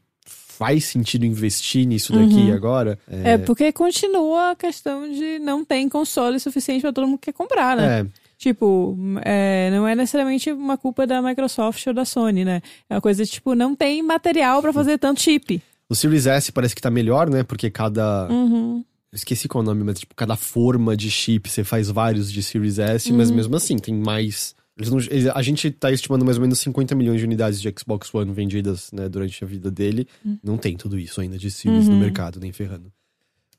faz 0.58 0.84
sentido 0.84 1.24
investir 1.26 1.86
nisso 1.86 2.12
daqui 2.12 2.34
Uhum. 2.34 2.54
agora? 2.54 2.98
É. 3.08 3.38
porque 3.38 3.72
continua 3.72 4.50
a 4.52 4.56
questão 4.56 5.10
de 5.10 5.38
não 5.38 5.64
tem 5.64 5.88
console 5.88 6.38
suficiente 6.40 6.82
pra 6.82 6.92
todo 6.92 7.06
mundo 7.06 7.18
que 7.18 7.32
quer 7.32 7.36
comprar, 7.36 7.76
né? 7.76 8.00
É, 8.00 8.06
Tipo, 8.38 8.94
é, 9.24 9.70
não 9.70 9.88
é 9.88 9.94
necessariamente 9.94 10.52
uma 10.52 10.76
culpa 10.76 11.06
da 11.06 11.22
Microsoft 11.22 11.86
ou 11.86 11.94
da 11.94 12.04
Sony, 12.04 12.44
né? 12.44 12.60
É 12.88 12.94
uma 12.94 13.00
coisa 13.00 13.24
tipo, 13.24 13.54
não 13.54 13.74
tem 13.74 14.02
material 14.02 14.60
pra 14.60 14.74
fazer 14.74 14.98
tanto 14.98 15.22
chip. 15.22 15.62
O 15.88 15.94
Series 15.94 16.26
S 16.26 16.52
parece 16.52 16.74
que 16.74 16.82
tá 16.82 16.90
melhor, 16.90 17.30
né? 17.30 17.42
Porque 17.42 17.70
cada. 17.70 18.28
Uhum. 18.30 18.84
Eu 19.10 19.16
esqueci 19.16 19.48
qual 19.48 19.62
é 19.62 19.64
o 19.64 19.66
nome, 19.66 19.84
mas 19.84 20.00
tipo, 20.00 20.14
cada 20.14 20.36
forma 20.36 20.94
de 20.94 21.10
chip, 21.10 21.48
você 21.48 21.64
faz 21.64 21.88
vários 21.88 22.30
de 22.30 22.42
Series 22.42 22.78
S, 22.78 23.10
mas 23.12 23.30
Uhum. 23.30 23.36
mesmo 23.36 23.56
assim, 23.56 23.78
tem 23.78 23.94
mais. 23.94 24.54
Eles 24.78 24.90
não- 24.90 24.98
eles- 24.98 25.26
a 25.28 25.40
gente 25.42 25.70
tá 25.70 25.90
estimando 25.90 26.24
mais 26.24 26.36
ou 26.36 26.42
menos 26.42 26.58
50 26.60 26.94
milhões 26.94 27.18
de 27.18 27.24
unidades 27.24 27.60
de 27.60 27.72
Xbox 27.78 28.12
One 28.14 28.32
vendidas 28.32 28.90
né, 28.92 29.08
durante 29.08 29.42
a 29.42 29.46
vida 29.46 29.70
dele. 29.70 30.06
Não 30.42 30.58
tem 30.58 30.76
tudo 30.76 30.98
isso 30.98 31.20
ainda 31.20 31.38
de 31.38 31.50
Series 31.50 31.88
no 31.88 31.94
Uhum. 31.94 32.00
mercado, 32.00 32.38
nem 32.38 32.52
ferrando. 32.52 32.92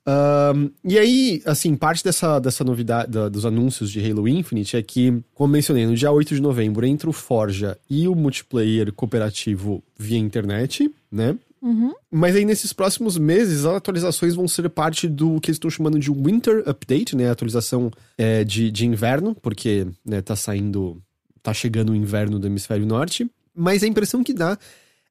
Ahn, 0.06 0.70
e 0.82 0.98
aí, 0.98 1.42
assim, 1.44 1.76
parte 1.76 2.02
dessa, 2.02 2.38
dessa 2.38 2.64
novidade, 2.64 3.10
da- 3.10 3.28
dos 3.28 3.44
anúncios 3.44 3.90
de 3.90 4.00
Halo 4.00 4.26
Infinite 4.26 4.76
é 4.76 4.82
que, 4.82 5.22
como 5.34 5.52
mencionei, 5.52 5.86
no 5.86 5.94
dia 5.94 6.10
8 6.10 6.34
de 6.34 6.40
novembro, 6.40 6.86
entre 6.86 7.08
o 7.10 7.12
Forja 7.12 7.76
e 7.90 8.08
o 8.08 8.14
multiplayer 8.14 8.90
cooperativo 8.92 9.82
via 9.98 10.16
internet, 10.18 10.90
né? 11.12 11.36
Uhum. 11.60 11.92
Mas 12.10 12.36
aí, 12.36 12.44
nesses 12.44 12.72
próximos 12.72 13.18
meses, 13.18 13.66
as 13.66 13.74
atualizações 13.74 14.34
vão 14.34 14.46
ser 14.48 14.66
parte 14.70 15.08
do 15.08 15.40
que 15.40 15.50
eles 15.50 15.56
estão 15.56 15.68
chamando 15.68 15.98
de 15.98 16.10
Winter 16.10 16.62
Update, 16.66 17.14
né? 17.16 17.28
Atualização 17.28 17.90
é, 18.16 18.44
de, 18.44 18.70
de 18.70 18.86
inverno, 18.86 19.34
porque 19.42 19.86
né, 20.06 20.22
tá 20.22 20.36
saindo. 20.36 21.02
Tá 21.48 21.54
chegando 21.54 21.90
o 21.90 21.96
inverno 21.96 22.38
do 22.38 22.46
hemisfério 22.46 22.86
norte. 22.86 23.28
Mas 23.54 23.82
a 23.82 23.86
impressão 23.86 24.22
que 24.22 24.32
dá 24.32 24.58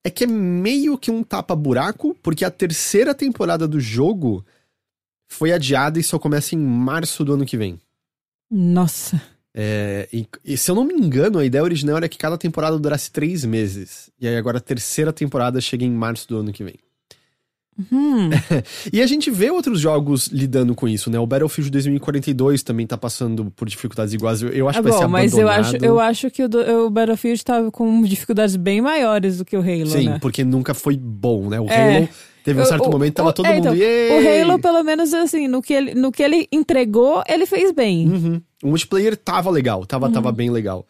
é 0.03 0.09
que 0.09 0.23
é 0.23 0.27
meio 0.27 0.97
que 0.97 1.11
um 1.11 1.23
tapa-buraco, 1.23 2.15
porque 2.21 2.45
a 2.45 2.51
terceira 2.51 3.13
temporada 3.13 3.67
do 3.67 3.79
jogo 3.79 4.45
foi 5.27 5.51
adiada 5.51 5.99
e 5.99 6.03
só 6.03 6.17
começa 6.17 6.55
em 6.55 6.59
março 6.59 7.25
do 7.25 7.33
ano 7.33 7.45
que 7.45 7.57
vem. 7.57 7.79
Nossa. 8.49 9.21
É, 9.53 10.07
e, 10.13 10.27
e 10.45 10.55
se 10.55 10.71
eu 10.71 10.75
não 10.75 10.85
me 10.85 10.93
engano, 10.93 11.39
a 11.39 11.45
ideia 11.45 11.63
original 11.63 11.97
era 11.97 12.07
que 12.07 12.17
cada 12.17 12.37
temporada 12.37 12.79
durasse 12.79 13.11
três 13.11 13.43
meses. 13.43 14.09
E 14.19 14.27
aí 14.27 14.37
agora 14.37 14.59
a 14.59 14.61
terceira 14.61 15.11
temporada 15.11 15.59
chega 15.59 15.83
em 15.83 15.91
março 15.91 16.27
do 16.27 16.37
ano 16.37 16.53
que 16.53 16.63
vem. 16.63 16.75
Hum. 17.91 18.29
E 18.91 19.01
a 19.01 19.07
gente 19.07 19.29
vê 19.29 19.51
outros 19.51 19.79
jogos 19.79 20.27
lidando 20.27 20.73
com 20.73 20.87
isso, 20.87 21.09
né? 21.11 21.19
O 21.19 21.27
Battlefield 21.27 21.69
2042 21.69 22.63
também 22.63 22.87
tá 22.87 22.97
passando 22.97 23.51
por 23.55 23.67
dificuldades 23.67 24.13
iguais. 24.13 24.41
Eu, 24.41 24.67
acho 24.67 24.79
Ah, 24.79 24.81
que 24.83 24.89
vai 24.89 24.97
ser 24.97 25.05
bom, 25.05 25.11
mas 25.11 25.33
abandonado. 25.33 25.63
eu 25.65 25.75
acho, 25.75 25.85
eu 25.85 25.99
acho 25.99 26.31
que 26.31 26.43
o, 26.43 26.49
do- 26.49 26.85
o 26.85 26.89
Battlefield 26.89 27.43
tava 27.45 27.71
com 27.71 28.01
dificuldades 28.03 28.55
bem 28.55 28.81
maiores 28.81 29.37
do 29.37 29.45
que 29.45 29.55
o 29.55 29.61
Halo, 29.61 29.87
Sim, 29.87 30.09
né? 30.09 30.19
porque 30.21 30.43
nunca 30.43 30.73
foi 30.73 30.97
bom, 30.97 31.49
né? 31.49 31.59
O 31.59 31.67
É. 31.69 31.97
Halo 31.97 32.09
teve 32.43 32.61
um 32.61 32.65
certo 32.65 32.87
O- 32.87 32.91
momento 32.91 33.13
tava 33.13 33.29
o- 33.29 33.33
todo 33.33 33.45
é, 33.45 33.49
mundo. 33.55 33.59
então, 33.59 33.75
"Yay!" 33.75 34.43
O 34.45 34.51
Halo, 34.51 34.59
pelo 34.59 34.81
menos, 34.83 35.13
assim, 35.13 35.47
no 35.47 35.61
que 35.61 35.73
ele, 35.73 35.93
no 35.93 36.11
que 36.11 36.23
ele 36.23 36.47
entregou, 36.51 37.21
ele 37.27 37.45
fez 37.45 37.71
bem. 37.71 38.07
Uhum. 38.07 38.41
O 38.63 38.67
multiplayer 38.69 39.15
tava 39.15 39.51
legal, 39.51 39.85
tava, 39.85 40.09
tava 40.09 40.31
bem 40.31 40.49
legal. 40.49 40.85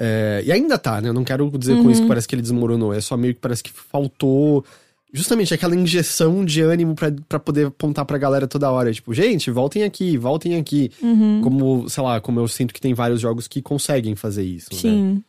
É, 0.00 0.42
e 0.44 0.52
ainda 0.52 0.76
tá, 0.78 1.00
né? 1.00 1.08
Eu 1.08 1.12
não 1.14 1.24
quero 1.24 1.50
dizer 1.58 1.76
com 1.82 1.90
isso 1.90 2.02
que 2.02 2.08
parece 2.08 2.28
que 2.28 2.34
ele 2.34 2.42
desmoronou. 2.42 2.92
É 2.94 3.00
só 3.00 3.16
meio 3.16 3.34
que 3.34 3.40
parece 3.40 3.62
que 3.62 3.70
faltou 3.72 4.64
justamente 5.12 5.54
aquela 5.54 5.74
injeção 5.74 6.44
de 6.44 6.60
ânimo 6.60 6.94
pra, 6.94 7.12
pra 7.28 7.38
poder 7.38 7.66
apontar 7.66 8.04
pra 8.04 8.18
galera 8.18 8.46
toda 8.46 8.70
hora. 8.70 8.92
Tipo, 8.92 9.14
gente, 9.14 9.50
voltem 9.50 9.82
aqui, 9.82 10.16
voltem 10.16 10.56
aqui. 10.56 10.90
Uhum. 11.00 11.40
Como, 11.42 11.88
sei 11.88 12.02
lá, 12.02 12.20
como 12.20 12.40
eu 12.40 12.48
sinto 12.48 12.74
que 12.74 12.80
tem 12.80 12.94
vários 12.94 13.20
jogos 13.20 13.48
que 13.48 13.62
conseguem 13.62 14.14
fazer 14.14 14.44
isso. 14.44 14.68
Né? 14.72 14.78
Sim. 14.78 15.24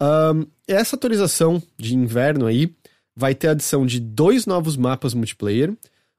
Ahn, 0.00 0.44
essa 0.66 0.96
atualização 0.96 1.62
de 1.78 1.94
inverno 1.94 2.46
aí 2.46 2.72
vai 3.16 3.34
ter 3.34 3.48
a 3.48 3.52
adição 3.52 3.86
de 3.86 4.00
dois 4.00 4.46
novos 4.46 4.76
mapas 4.76 5.14
multiplayer, 5.14 5.72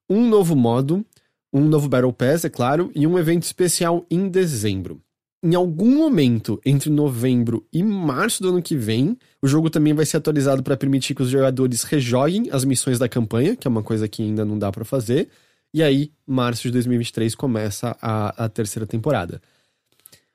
um 0.10 0.28
novo 0.28 0.56
modo, 0.56 1.06
um 1.52 1.62
novo 1.62 1.88
Battle 1.88 2.14
Pass, 2.14 2.46
é 2.46 2.50
claro, 2.50 2.92
e 2.96 3.06
um 3.06 3.18
evento 3.18 3.44
especial 3.44 4.06
em 4.10 4.28
dezembro. 4.30 5.02
Em 5.44 5.56
algum 5.56 5.98
momento 5.98 6.60
entre 6.66 6.90
novembro 6.90 7.66
e 7.72 7.84
março 7.84 8.42
do 8.42 8.50
ano 8.50 8.62
que 8.62 8.76
vem, 8.76 9.18
o 9.46 9.48
jogo 9.48 9.70
também 9.70 9.94
vai 9.94 10.08
ser 10.08 10.18
atualizado 10.18 10.64
para 10.64 10.76
permitir 10.76 11.14
que 11.14 11.22
os 11.22 11.30
jogadores 11.30 11.84
rejoguem 11.84 12.50
as 12.52 12.66
missões 12.66 12.98
da 12.98 13.08
campanha, 13.08 13.56
que 13.56 13.68
é 13.68 13.70
uma 13.70 13.84
coisa 13.84 14.08
que 14.08 14.24
ainda 14.24 14.44
não 14.44 14.58
dá 14.58 14.72
para 14.72 14.84
fazer. 14.84 15.30
E 15.72 15.84
aí, 15.84 16.12
março 16.26 16.64
de 16.64 16.72
2023 16.72 17.36
começa 17.36 17.96
a, 18.02 18.46
a 18.46 18.50
terceira 18.50 18.88
temporada. 18.88 19.40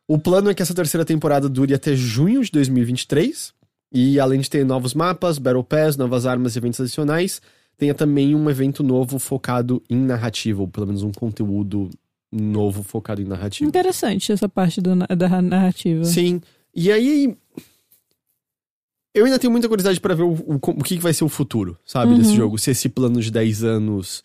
O 0.07 0.17
plano 0.17 0.49
é 0.49 0.55
que 0.55 0.63
essa 0.63 0.73
terceira 0.73 1.05
temporada 1.05 1.49
dure 1.49 1.75
até 1.75 1.97
junho 1.97 2.41
de 2.45 2.53
2023. 2.53 3.53
E 3.93 4.21
além 4.21 4.39
de 4.39 4.49
ter 4.49 4.65
novos 4.65 4.95
mapas, 4.95 5.39
Battle 5.39 5.65
Pass, 5.65 5.97
novas 5.97 6.25
armas 6.25 6.55
e 6.55 6.61
eventos 6.61 6.81
adicionais, 6.81 7.43
tenha 7.77 7.95
também 7.95 8.37
um 8.37 8.49
evento 8.49 8.85
novo 8.85 9.19
focado 9.19 9.83
em 9.91 9.97
narrativa, 9.97 10.61
ou 10.61 10.69
pelo 10.69 10.87
menos 10.87 11.03
um 11.03 11.11
conteúdo 11.11 11.91
novo 12.31 12.85
focado 12.85 13.21
em 13.21 13.25
narrativa. 13.25 13.69
Interessante 13.69 14.31
essa 14.31 14.49
parte 14.49 14.81
do 14.81 14.95
da 14.95 15.43
narrativa. 15.43 16.05
Sim. 16.05 16.41
E 16.73 16.93
aí. 16.93 17.37
Eu 19.15 19.25
ainda 19.25 19.39
tenho 19.39 19.51
muita 19.51 19.69
curiosidade 19.69 20.01
pra 20.01 20.15
ver 20.15 20.23
o, 20.23 20.33
o, 20.33 20.55
o 20.55 20.83
que 20.85 20.97
que 20.97 21.03
vai 21.03 21.13
ser 21.13 21.25
o 21.25 21.29
futuro, 21.29 21.77
sabe, 21.85 22.13
Uhum. 22.13 22.19
desse 22.19 22.35
jogo. 22.37 22.59
Se 22.59 22.71
esse 22.71 22.89
plano 22.89 23.21
de 23.21 23.31
10 23.31 23.65
anos 23.65 24.23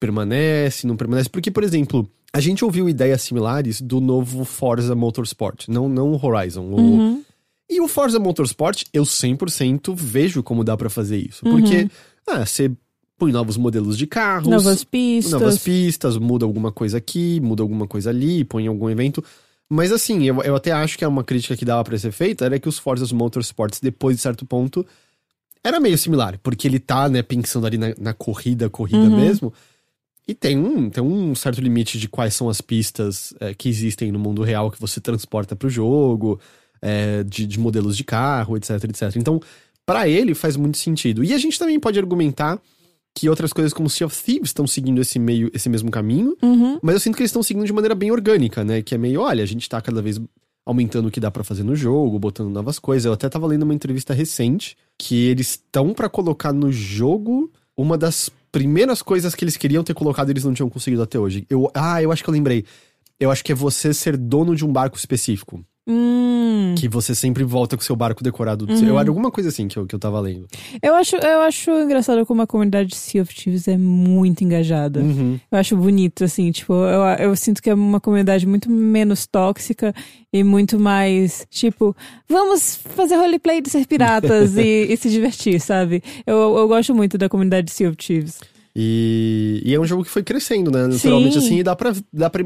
permanece, 0.00 0.86
não 0.86 0.96
permanece. 0.96 1.28
Porque, 1.28 1.50
por 1.50 1.62
exemplo, 1.62 2.08
a 2.32 2.40
gente 2.40 2.64
ouviu 2.64 2.88
ideias 2.88 3.22
similares 3.22 3.80
do 3.80 4.00
novo 4.00 4.44
Forza 4.44 4.94
Motorsport, 4.94 5.68
não, 5.68 5.88
não 5.88 6.12
o 6.12 6.26
Horizon. 6.26 6.62
o- 6.64 6.80
Uhum. 6.80 7.22
E 7.70 7.80
o 7.80 7.88
Forza 7.88 8.18
Motorsport, 8.18 8.84
eu 8.92 9.04
100% 9.04 9.94
vejo 9.94 10.42
como 10.42 10.62
dá 10.64 10.76
pra 10.76 10.90
fazer 10.90 11.16
isso. 11.16 11.42
Porque, 11.44 11.88
ah, 12.26 12.44
você 12.44 12.70
põe 13.16 13.32
novos 13.32 13.56
modelos 13.56 13.96
de 13.96 14.06
carros. 14.06 14.48
Novas 14.48 14.84
pistas. 14.84 15.32
Novas 15.32 15.58
pistas, 15.58 16.18
muda 16.18 16.44
alguma 16.44 16.70
coisa 16.70 16.98
aqui, 16.98 17.40
muda 17.40 17.62
alguma 17.62 17.86
coisa 17.86 18.10
ali, 18.10 18.44
põe 18.44 18.66
algum 18.66 18.90
evento. 18.90 19.24
Mas 19.74 19.90
assim, 19.90 20.24
eu, 20.24 20.42
eu 20.42 20.54
até 20.54 20.70
acho 20.70 20.98
que 20.98 21.04
é 21.04 21.08
uma 21.08 21.24
crítica 21.24 21.56
que 21.56 21.64
dava 21.64 21.82
pra 21.82 21.98
ser 21.98 22.12
feita, 22.12 22.44
era 22.44 22.58
que 22.58 22.68
os 22.68 22.78
Forza 22.78 23.14
Motorsports, 23.14 23.80
depois 23.80 24.16
de 24.16 24.22
certo 24.22 24.44
ponto, 24.44 24.84
era 25.64 25.80
meio 25.80 25.96
similar, 25.96 26.38
porque 26.42 26.68
ele 26.68 26.78
tá, 26.78 27.08
né, 27.08 27.22
pensando 27.22 27.66
ali 27.66 27.78
na, 27.78 27.94
na 27.98 28.12
corrida, 28.12 28.68
corrida 28.68 29.08
Uhum. 29.08 29.16
mesmo. 29.16 29.52
E 30.28 30.34
tem 30.34 30.58
um, 30.58 30.90
tem 30.90 31.02
um 31.02 31.34
certo 31.34 31.60
limite 31.60 31.98
de 31.98 32.06
quais 32.06 32.34
são 32.34 32.50
as 32.50 32.60
pistas 32.60 33.32
é, 33.40 33.54
que 33.54 33.68
existem 33.68 34.12
no 34.12 34.18
mundo 34.18 34.42
real 34.42 34.70
que 34.70 34.78
você 34.78 35.00
transporta 35.00 35.56
pro 35.56 35.70
jogo, 35.70 36.38
é, 36.80 37.22
de, 37.24 37.46
de 37.46 37.58
modelos 37.58 37.96
de 37.96 38.04
carro, 38.04 38.56
etc, 38.58 38.72
etc. 38.84 39.16
Então, 39.16 39.40
pra 39.86 40.06
ele 40.06 40.34
faz 40.34 40.54
muito 40.54 40.76
sentido. 40.76 41.24
E 41.24 41.32
a 41.32 41.38
gente 41.38 41.58
também 41.58 41.80
pode 41.80 41.98
argumentar 41.98 42.60
que 43.14 43.28
outras 43.28 43.52
coisas 43.52 43.72
como 43.72 43.90
Sea 43.90 44.06
of 44.06 44.22
Thieves 44.22 44.48
estão 44.48 44.66
seguindo 44.66 45.00
esse 45.00 45.18
meio, 45.18 45.50
esse 45.52 45.68
mesmo 45.68 45.90
caminho, 45.90 46.36
Uhum. 46.42 46.78
mas 46.82 46.94
eu 46.94 47.00
sinto 47.00 47.14
que 47.16 47.22
eles 47.22 47.30
estão 47.30 47.42
seguindo 47.42 47.66
de 47.66 47.72
maneira 47.72 47.94
bem 47.94 48.10
orgânica, 48.10 48.64
né? 48.64 48.80
Que 48.82 48.94
é 48.94 48.98
meio, 48.98 49.20
olha, 49.20 49.42
a 49.42 49.46
gente 49.46 49.68
tá 49.68 49.80
cada 49.82 50.00
vez 50.00 50.20
aumentando 50.64 51.08
o 51.08 51.10
que 51.10 51.20
dá 51.20 51.30
pra 51.30 51.42
fazer 51.44 51.62
no 51.64 51.74
jogo, 51.76 52.18
botando 52.18 52.48
novas 52.48 52.78
coisas. 52.78 53.04
Eu 53.06 53.12
até 53.12 53.28
tava 53.28 53.46
lendo 53.46 53.64
uma 53.64 53.74
entrevista 53.74 54.14
recente 54.14 54.76
que 54.98 55.26
eles 55.26 55.50
estão 55.50 55.92
pra 55.92 56.08
colocar 56.08 56.52
no 56.52 56.70
jogo 56.72 57.50
uma 57.76 57.98
das 57.98 58.30
primeiras 58.52 59.02
coisas 59.02 59.34
que 59.34 59.44
eles 59.44 59.56
queriam 59.56 59.82
ter 59.82 59.94
colocado 59.94 60.28
e 60.28 60.32
eles 60.32 60.44
não 60.44 60.54
tinham 60.54 60.70
conseguido 60.70 61.02
até 61.02 61.18
hoje. 61.18 61.44
Eu, 61.50 61.70
ah, 61.74 62.00
eu 62.02 62.12
acho 62.12 62.22
que 62.22 62.30
eu 62.30 62.34
lembrei. 62.34 62.64
Eu 63.18 63.30
acho 63.30 63.42
que 63.44 63.50
é 63.52 63.54
você 63.54 63.92
ser 63.92 64.16
dono 64.16 64.54
de 64.54 64.64
um 64.64 64.72
barco 64.72 64.96
específico. 64.96 65.64
Hum. 65.86 66.74
Que 66.78 66.88
você 66.88 67.14
sempre 67.14 67.42
volta 67.42 67.76
com 67.76 67.82
seu 67.82 67.96
barco 67.96 68.22
decorado. 68.22 68.66
do 68.66 68.72
Uhum. 68.72 68.78
seu. 68.78 68.88
Eu 68.88 68.98
era 68.98 69.08
alguma 69.10 69.30
coisa 69.30 69.48
assim 69.48 69.66
que 69.66 69.76
eu, 69.76 69.86
que 69.86 69.94
eu 69.94 69.98
tava 69.98 70.20
lendo. 70.20 70.46
Eu 70.80 70.94
acho, 70.94 71.16
eu 71.16 71.40
acho 71.40 71.70
engraçado 71.72 72.24
como 72.24 72.42
a 72.42 72.46
comunidade 72.46 72.90
de 72.90 72.96
Sea 72.96 73.22
of 73.22 73.34
Thieves 73.34 73.66
é 73.66 73.76
muito 73.76 74.44
engajada. 74.44 75.00
Uhum. 75.00 75.40
Eu 75.50 75.58
acho 75.58 75.76
bonito, 75.76 76.22
assim, 76.24 76.50
tipo, 76.52 76.72
eu, 76.72 77.02
eu 77.18 77.34
sinto 77.36 77.60
que 77.62 77.68
é 77.70 77.74
uma 77.74 77.98
comunidade 78.00 78.46
muito 78.46 78.70
menos 78.70 79.26
tóxica 79.26 79.92
e 80.32 80.44
muito 80.44 80.78
mais, 80.78 81.46
tipo, 81.50 81.96
vamos 82.28 82.76
fazer 82.76 83.16
roleplay 83.16 83.60
de 83.60 83.70
ser 83.70 83.86
piratas 83.86 84.56
e, 84.56 84.86
e 84.92 84.96
se 84.96 85.10
divertir, 85.10 85.60
sabe? 85.60 86.02
Eu, 86.26 86.56
eu 86.58 86.68
gosto 86.68 86.94
muito 86.94 87.18
da 87.18 87.28
comunidade 87.28 87.66
de 87.66 87.72
Sea 87.72 87.88
of 87.88 87.96
Thieves. 87.96 88.38
E, 88.74 89.60
e 89.64 89.74
é 89.74 89.80
um 89.80 89.84
jogo 89.84 90.04
que 90.04 90.10
foi 90.10 90.22
crescendo, 90.22 90.70
né? 90.70 90.86
Naturalmente, 90.86 91.38
Sim. 91.40 91.46
assim, 91.46 91.58
e 91.58 91.62
dá 91.62 91.74
pra, 91.76 91.92
dá 92.12 92.30
pra. 92.30 92.44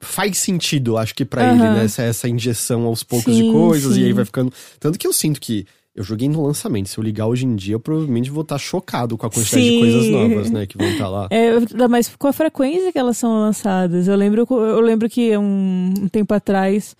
Faz 0.00 0.38
sentido, 0.38 0.96
acho 0.96 1.14
que 1.14 1.24
pra 1.24 1.42
Aham. 1.42 1.54
ele, 1.54 1.70
né? 1.70 1.84
Essa, 1.84 2.02
essa 2.02 2.28
injeção 2.28 2.84
aos 2.84 3.02
poucos 3.02 3.34
de 3.34 3.42
Sim, 3.42 3.52
coisas, 3.52 3.94
sim. 3.94 4.02
e 4.02 4.04
aí 4.04 4.12
vai 4.12 4.24
ficando. 4.24 4.52
Tanto 4.78 4.98
que 4.98 5.06
eu 5.06 5.12
sinto 5.12 5.40
que 5.40 5.66
eu 5.98 6.04
joguei 6.04 6.28
no 6.28 6.46
lançamento. 6.46 6.88
Se 6.88 6.96
eu 6.96 7.02
ligar 7.02 7.26
hoje 7.26 7.44
em 7.44 7.56
dia, 7.56 7.74
eu 7.74 7.80
provavelmente 7.80 8.30
vou 8.30 8.42
estar 8.42 8.56
chocado 8.58 9.18
com 9.18 9.26
a 9.26 9.30
quantidade 9.30 9.64
de 9.64 9.72
Sim. 9.72 9.78
coisas 9.80 10.08
novas, 10.08 10.50
né? 10.52 10.64
Que 10.64 10.78
vão 10.78 10.90
estar 10.92 11.08
lá. 11.08 11.26
É, 11.30 11.50
mas 11.88 12.14
com 12.16 12.28
a 12.28 12.32
frequência 12.32 12.92
que 12.92 12.98
elas 12.98 13.16
são 13.16 13.40
lançadas. 13.40 14.06
Eu 14.06 14.14
lembro, 14.14 14.46
eu 14.48 14.80
lembro 14.80 15.08
que 15.08 15.36
um, 15.36 15.92
um 16.02 16.08
tempo 16.08 16.32
atrás, 16.32 16.94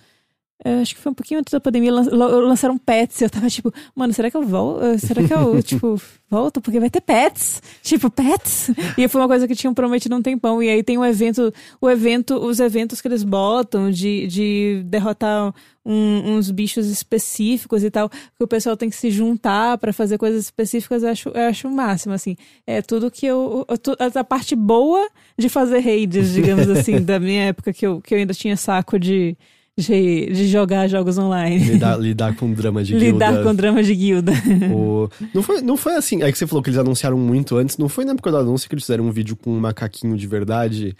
é, 0.64 0.80
acho 0.80 0.94
que 0.94 1.00
foi 1.00 1.12
um 1.12 1.14
pouquinho 1.14 1.38
antes 1.40 1.52
da 1.52 1.60
pandemia, 1.60 1.92
lan- 1.92 2.08
lan- 2.10 2.40
lançaram 2.48 2.76
pets. 2.76 3.20
Eu 3.22 3.30
tava 3.30 3.48
tipo, 3.48 3.72
mano, 3.94 4.12
será 4.12 4.30
que 4.30 4.36
eu 4.36 4.42
volto? 4.42 4.98
Será 4.98 5.22
que 5.22 5.32
eu, 5.32 5.62
tipo, 5.62 6.00
volto? 6.28 6.60
Porque 6.60 6.80
vai 6.80 6.90
ter 6.90 7.00
pets. 7.00 7.62
Tipo, 7.82 8.10
pets. 8.10 8.70
E 8.96 9.06
foi 9.06 9.20
uma 9.20 9.28
coisa 9.28 9.46
que 9.46 9.54
tinham 9.54 9.72
prometido 9.72 10.14
há 10.14 10.18
um 10.18 10.22
tempão. 10.22 10.60
E 10.62 10.68
aí 10.68 10.82
tem 10.82 10.98
um 10.98 11.04
evento, 11.04 11.52
o 11.80 11.88
evento, 11.88 12.34
os 12.36 12.58
eventos 12.58 13.00
que 13.00 13.06
eles 13.08 13.22
botam 13.22 13.90
de, 13.90 14.26
de 14.26 14.82
derrotar 14.86 15.54
um- 15.86 16.34
uns 16.36 16.50
bichos 16.50 16.86
específicos 16.86 17.82
e 17.84 17.90
tal, 17.90 18.10
que 18.10 18.42
o 18.42 18.46
pessoal 18.46 18.76
tem 18.76 18.90
que 18.90 18.96
se 18.96 19.10
juntar 19.10 19.78
pra 19.78 19.92
fazer 19.92 20.18
coisas 20.18 20.44
específicas, 20.44 21.02
eu 21.02 21.08
acho, 21.08 21.28
eu 21.30 21.48
acho 21.48 21.68
o 21.68 21.70
máximo, 21.70 22.12
assim. 22.14 22.36
É 22.66 22.82
tudo 22.82 23.10
que 23.10 23.24
eu. 23.26 23.64
eu- 23.68 24.20
A 24.20 24.24
parte 24.24 24.54
boa 24.56 25.08
de 25.38 25.48
fazer 25.48 25.78
raids, 25.78 26.32
digamos 26.32 26.68
assim, 26.68 27.00
da 27.00 27.18
minha 27.20 27.44
época, 27.44 27.72
que 27.72 27.86
eu, 27.86 28.00
que 28.02 28.12
eu 28.14 28.18
ainda 28.18 28.34
tinha 28.34 28.56
saco 28.56 28.98
de, 28.98 29.36
de, 29.78 30.26
de 30.26 30.48
jogar 30.48 30.88
jogos 30.88 31.16
online. 31.16 31.58
Lidar, 31.64 31.96
lidar 31.98 32.34
com 32.36 32.52
drama 32.52 32.82
de 32.82 32.94
Lidar 32.98 33.32
guilda. 33.32 33.44
com 33.48 33.54
drama 33.54 33.82
de 33.82 33.94
guilda. 33.94 34.32
O- 34.74 35.08
Não, 35.32 35.42
foi, 35.42 35.60
não 35.62 35.76
foi 35.76 35.94
assim. 35.94 36.22
É 36.22 36.30
que 36.32 36.36
você 36.36 36.46
falou 36.46 36.62
que 36.62 36.68
eles 36.70 36.78
anunciaram 36.78 37.16
muito 37.16 37.56
antes. 37.56 37.78
Não 37.78 37.88
foi 37.88 38.04
na 38.04 38.12
época 38.12 38.30
do 38.30 38.36
anúncio 38.38 38.68
que 38.68 38.74
eles 38.74 38.84
fizeram 38.84 39.04
um 39.06 39.12
vídeo 39.12 39.36
com 39.36 39.50
um 39.52 39.60
macaquinho 39.60 40.16
de 40.16 40.26
verdade 40.26 40.96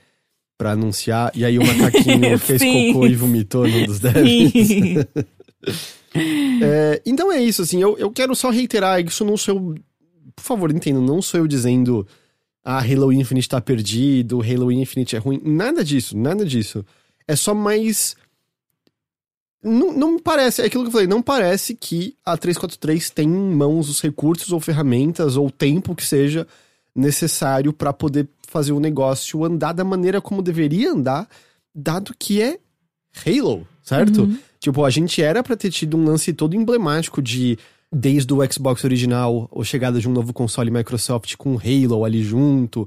pra 0.56 0.72
anunciar. 0.72 1.30
E 1.34 1.44
aí 1.44 1.58
o 1.58 1.66
macaquinho 1.66 2.38
fez 2.38 2.62
cocô 2.92 3.06
e 3.06 3.14
vomitou 3.14 3.66
num 3.68 3.84
dos 3.86 3.98
devs. 3.98 4.52
É, 6.14 7.02
então 7.04 7.30
é 7.30 7.40
isso, 7.42 7.62
assim. 7.62 7.80
Eu, 7.82 7.96
eu 7.98 8.10
quero 8.10 8.34
só 8.34 8.50
reiterar. 8.50 9.00
Isso 9.04 9.24
não 9.24 9.36
sou 9.36 9.54
eu. 9.56 9.74
Por 10.34 10.42
favor, 10.42 10.70
entenda. 10.70 11.00
Não 11.00 11.20
sou 11.20 11.40
eu 11.40 11.46
dizendo. 11.46 12.06
Ah, 12.64 12.78
Halo 12.80 13.12
Infinite 13.12 13.48
tá 13.48 13.60
perdido. 13.60 14.40
Halo 14.42 14.70
Infinite 14.72 15.16
é 15.16 15.18
ruim. 15.18 15.40
Nada 15.44 15.84
disso, 15.84 16.16
nada 16.16 16.44
disso. 16.44 16.84
É 17.26 17.36
só 17.36 17.54
mais. 17.54 18.16
Não, 19.62 19.92
não 19.92 20.12
me 20.12 20.20
parece, 20.20 20.62
é 20.62 20.66
aquilo 20.66 20.84
que 20.84 20.88
eu 20.88 20.92
falei, 20.92 21.06
não 21.08 21.20
parece 21.20 21.74
que 21.74 22.16
a 22.24 22.36
343 22.36 23.10
tem 23.10 23.28
em 23.28 23.54
mãos 23.54 23.88
os 23.88 24.00
recursos 24.00 24.52
ou 24.52 24.60
ferramentas 24.60 25.36
ou 25.36 25.50
tempo 25.50 25.96
que 25.96 26.04
seja 26.04 26.46
necessário 26.94 27.72
pra 27.72 27.92
poder 27.92 28.28
fazer 28.46 28.72
o 28.72 28.80
negócio 28.80 29.44
andar 29.44 29.72
da 29.72 29.84
maneira 29.84 30.20
como 30.20 30.42
deveria 30.42 30.92
andar, 30.92 31.28
dado 31.74 32.14
que 32.18 32.40
é 32.40 32.58
Halo, 33.26 33.66
certo? 33.82 34.22
Uhum. 34.22 34.38
Tipo, 34.60 34.84
a 34.84 34.90
gente 34.90 35.22
era 35.22 35.42
pra 35.42 35.56
ter 35.56 35.70
tido 35.70 35.96
um 35.96 36.04
lance 36.04 36.32
todo 36.32 36.54
emblemático 36.54 37.20
de 37.20 37.58
desde 37.90 38.32
o 38.32 38.52
Xbox 38.52 38.84
original, 38.84 39.50
a 39.54 39.64
chegada 39.64 39.98
de 39.98 40.08
um 40.08 40.12
novo 40.12 40.32
console 40.32 40.70
Microsoft 40.70 41.36
com 41.36 41.58
Halo 41.58 42.04
ali 42.04 42.22
junto, 42.22 42.86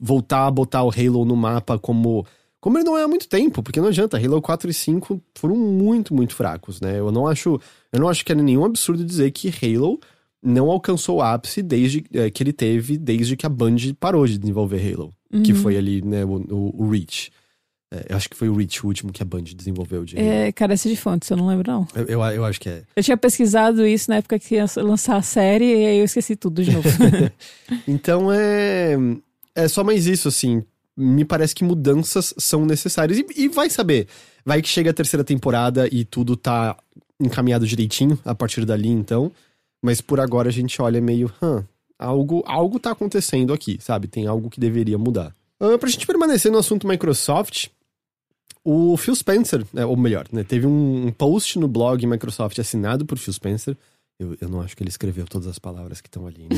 voltar 0.00 0.46
a 0.46 0.50
botar 0.50 0.82
o 0.84 0.90
Halo 0.90 1.24
no 1.24 1.34
mapa 1.34 1.78
como 1.78 2.26
como 2.62 2.78
ele 2.78 2.84
não 2.84 2.96
é 2.96 3.02
há 3.02 3.08
muito 3.08 3.28
tempo, 3.28 3.60
porque 3.60 3.80
não 3.80 3.88
adianta, 3.88 4.16
Halo 4.16 4.40
4 4.40 4.70
e 4.70 4.72
5 4.72 5.20
foram 5.36 5.56
muito, 5.56 6.14
muito 6.14 6.32
fracos, 6.36 6.80
né? 6.80 7.00
Eu 7.00 7.10
não 7.10 7.26
acho, 7.26 7.60
eu 7.92 7.98
não 7.98 8.08
acho 8.08 8.24
que 8.24 8.30
é 8.30 8.34
nenhum 8.36 8.64
absurdo 8.64 9.04
dizer 9.04 9.32
que 9.32 9.48
Halo 9.50 9.98
não 10.40 10.70
alcançou 10.70 11.16
o 11.16 11.22
ápice 11.22 11.60
desde 11.60 12.04
eh, 12.14 12.30
que 12.30 12.40
ele 12.42 12.52
teve 12.52 12.96
desde 12.96 13.36
que 13.36 13.44
a 13.44 13.48
Band 13.48 13.76
parou 13.98 14.24
de 14.26 14.38
desenvolver 14.38 14.78
Halo, 14.94 15.12
que 15.44 15.52
Uhum. 15.52 15.58
foi 15.58 15.76
ali, 15.76 16.00
né, 16.02 16.24
o, 16.24 16.36
o, 16.54 16.84
o 16.84 16.88
Reach. 16.88 17.32
É, 17.94 18.06
eu 18.10 18.16
acho 18.16 18.30
que 18.30 18.36
foi 18.36 18.48
o 18.48 18.54
Reach 18.54 18.82
o 18.84 18.86
último 18.88 19.12
que 19.12 19.22
a 19.22 19.26
Band 19.26 19.42
desenvolveu 19.42 20.04
de. 20.04 20.16
É, 20.18 20.50
carece 20.52 20.88
de 20.88 20.96
fontes, 20.96 21.28
eu 21.28 21.36
não 21.36 21.46
lembro, 21.48 21.70
não. 21.70 21.86
Eu, 21.94 22.04
eu, 22.06 22.20
eu 22.22 22.44
acho 22.44 22.58
que 22.60 22.68
é. 22.68 22.84
Eu 22.96 23.02
tinha 23.02 23.16
pesquisado 23.16 23.84
isso 23.86 24.08
na 24.08 24.16
época 24.16 24.38
que 24.38 24.54
ia 24.54 24.66
lançar 24.76 25.16
a 25.16 25.22
série 25.22 25.64
e 25.66 25.86
aí 25.86 25.98
eu 25.98 26.04
esqueci 26.04 26.34
tudo 26.36 26.62
de 26.64 26.70
novo. 26.72 26.88
Então 27.86 28.32
é. 28.32 28.96
É 29.54 29.68
só 29.68 29.84
mais 29.84 30.06
isso, 30.06 30.28
assim. 30.28 30.62
Me 30.96 31.24
parece 31.24 31.54
que 31.54 31.64
mudanças 31.64 32.34
são 32.38 32.66
necessárias. 32.66 33.18
E, 33.18 33.26
e 33.36 33.48
vai 33.48 33.70
saber. 33.70 34.08
Vai 34.44 34.60
que 34.60 34.68
chega 34.68 34.90
a 34.90 34.94
terceira 34.94 35.24
temporada 35.24 35.88
e 35.90 36.04
tudo 36.04 36.36
tá 36.36 36.76
encaminhado 37.20 37.66
direitinho 37.66 38.18
a 38.24 38.34
partir 38.34 38.64
dali, 38.64 38.88
então. 38.88 39.32
Mas 39.82 40.00
por 40.00 40.20
agora 40.20 40.48
a 40.48 40.52
gente 40.52 40.80
olha 40.82 41.00
meio. 41.00 41.32
Hã, 41.42 41.64
algo, 41.98 42.42
algo 42.46 42.78
tá 42.78 42.90
acontecendo 42.90 43.52
aqui, 43.52 43.78
sabe? 43.80 44.08
Tem 44.08 44.26
algo 44.26 44.50
que 44.50 44.60
deveria 44.60 44.98
mudar. 44.98 45.34
Ah, 45.58 45.78
pra 45.78 45.88
gente 45.88 46.06
permanecer 46.06 46.50
no 46.50 46.58
assunto 46.58 46.88
Microsoft, 46.88 47.68
o 48.64 48.96
Phil 48.96 49.14
Spencer, 49.14 49.64
né, 49.72 49.86
ou 49.86 49.96
melhor, 49.96 50.26
né, 50.32 50.42
teve 50.42 50.66
um, 50.66 51.06
um 51.06 51.12
post 51.12 51.58
no 51.58 51.68
blog 51.68 52.04
Microsoft 52.06 52.58
assinado 52.58 53.06
por 53.06 53.16
Phil 53.16 53.32
Spencer. 53.32 53.76
Eu, 54.18 54.36
eu 54.40 54.48
não 54.48 54.60
acho 54.60 54.76
que 54.76 54.82
ele 54.82 54.90
escreveu 54.90 55.24
todas 55.24 55.48
as 55.48 55.58
palavras 55.58 56.00
que 56.00 56.08
estão 56.08 56.26
ali. 56.26 56.42
Né? 56.42 56.56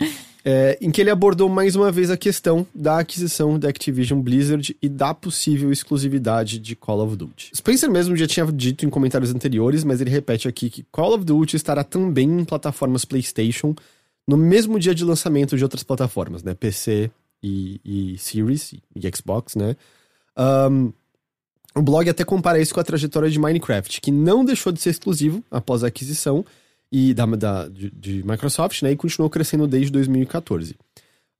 É, 0.00 0.14
em 0.80 0.90
que 0.90 1.00
ele 1.00 1.10
abordou 1.10 1.48
mais 1.48 1.76
uma 1.76 1.92
vez 1.92 2.10
a 2.10 2.16
questão 2.16 2.66
da 2.74 2.98
aquisição 2.98 3.58
da 3.58 3.68
Activision 3.68 4.20
Blizzard 4.20 4.76
e 4.82 4.88
da 4.88 5.14
possível 5.14 5.70
exclusividade 5.70 6.58
de 6.58 6.74
Call 6.74 7.00
of 7.00 7.16
Duty. 7.16 7.52
Spencer 7.54 7.90
mesmo 7.90 8.16
já 8.16 8.26
tinha 8.26 8.44
dito 8.46 8.84
em 8.84 8.90
comentários 8.90 9.32
anteriores, 9.32 9.84
mas 9.84 10.00
ele 10.00 10.10
repete 10.10 10.48
aqui 10.48 10.68
que 10.68 10.84
Call 10.90 11.14
of 11.14 11.24
Duty 11.24 11.56
estará 11.56 11.84
também 11.84 12.28
em 12.28 12.44
plataformas 12.44 13.04
PlayStation 13.04 13.74
no 14.26 14.36
mesmo 14.36 14.78
dia 14.78 14.94
de 14.94 15.04
lançamento 15.04 15.56
de 15.56 15.62
outras 15.62 15.82
plataformas, 15.82 16.42
né? 16.42 16.54
PC 16.54 17.10
e, 17.42 17.80
e 17.84 18.18
Series 18.18 18.72
e 18.72 19.16
Xbox, 19.16 19.56
né? 19.56 19.76
Ahn, 20.36 20.90
o 21.74 21.82
blog 21.82 22.08
até 22.08 22.24
compara 22.24 22.60
isso 22.60 22.74
com 22.74 22.80
a 22.80 22.84
trajetória 22.84 23.30
de 23.30 23.38
Minecraft, 23.38 24.00
que 24.00 24.10
não 24.10 24.44
deixou 24.44 24.72
de 24.72 24.80
ser 24.80 24.90
exclusivo 24.90 25.42
após 25.50 25.82
a 25.82 25.88
aquisição 25.88 26.44
e 26.92 27.14
da, 27.14 27.24
da- 27.24 27.68
de, 27.68 27.90
de 27.90 28.22
Microsoft, 28.22 28.82
né? 28.82 28.92
E 28.92 28.96
continuou 28.96 29.30
crescendo 29.30 29.66
desde 29.66 29.90
2014. 29.90 30.76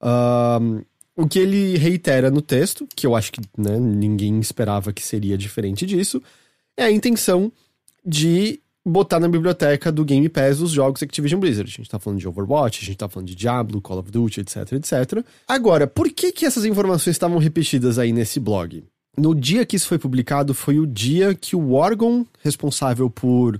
Ahn, 0.01 0.81
o 1.15 1.27
que 1.27 1.37
ele 1.39 1.77
reitera 1.77 2.31
no 2.31 2.41
texto, 2.41 2.87
que 2.95 3.05
eu 3.05 3.15
acho 3.15 3.31
que 3.31 3.39
né, 3.57 3.77
ninguém 3.79 4.39
esperava 4.39 4.91
que 4.91 5.03
seria 5.03 5.37
diferente 5.37 5.85
disso, 5.85 6.21
é 6.75 6.83
a 6.83 6.91
intenção 6.91 7.51
de 8.03 8.59
botar 8.85 9.19
na 9.19 9.29
biblioteca 9.29 9.91
do 9.91 10.03
Game 10.03 10.27
Pass 10.27 10.59
os 10.59 10.71
jogos 10.71 11.01
Activision 11.03 11.39
Blizzard. 11.39 11.71
A 11.71 11.77
gente 11.77 11.89
tá 11.89 11.99
falando 11.99 12.19
de 12.19 12.27
Overwatch, 12.27 12.81
a 12.81 12.85
gente 12.85 12.97
tá 12.97 13.07
falando 13.07 13.27
de 13.27 13.35
Diablo, 13.35 13.79
Call 13.79 13.99
of 13.99 14.11
Duty, 14.11 14.41
etc, 14.41 14.73
etc. 14.73 15.23
Agora, 15.47 15.85
por 15.87 16.09
que 16.09 16.31
que 16.31 16.45
essas 16.45 16.65
informações 16.65 17.15
estavam 17.15 17.37
repetidas 17.37 17.97
aí 17.99 18.11
nesse 18.11 18.39
blog? 18.39 18.83
No 19.15 19.35
dia 19.35 19.65
que 19.65 19.75
isso 19.75 19.87
foi 19.87 19.99
publicado, 19.99 20.53
foi 20.55 20.79
o 20.79 20.87
dia 20.87 21.35
que 21.35 21.55
o 21.55 21.73
órgão 21.73 22.25
responsável 22.41 23.09
por 23.09 23.59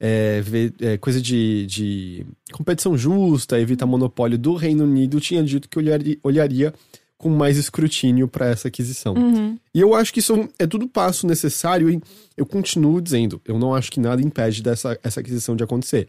é, 0.00 0.40
ver- 0.40 0.72
é, 0.80 0.96
coisa 0.96 1.20
de, 1.20 1.66
de 1.66 2.26
competição 2.52 2.96
justa, 2.96 3.58
evitar 3.60 3.86
monopólio 3.86 4.38
do 4.38 4.54
Reino 4.54 4.84
Unido, 4.84 5.20
tinha 5.20 5.42
dito 5.42 5.68
que 5.68 5.78
olharia, 5.78 6.16
olharia 6.22 6.72
com 7.16 7.28
mais 7.30 7.56
escrutínio 7.56 8.28
para 8.28 8.46
essa 8.46 8.68
aquisição. 8.68 9.14
Uhum. 9.14 9.58
E 9.74 9.80
eu 9.80 9.92
acho 9.94 10.12
que 10.12 10.20
isso 10.20 10.48
é 10.58 10.66
tudo 10.68 10.86
passo 10.86 11.26
necessário 11.26 11.90
e 11.90 12.00
eu 12.36 12.46
continuo 12.46 13.00
dizendo, 13.00 13.40
eu 13.44 13.58
não 13.58 13.74
acho 13.74 13.90
que 13.90 13.98
nada 13.98 14.22
impede 14.22 14.62
dessa 14.62 14.96
essa 15.02 15.18
aquisição 15.20 15.56
de 15.56 15.64
acontecer. 15.64 16.06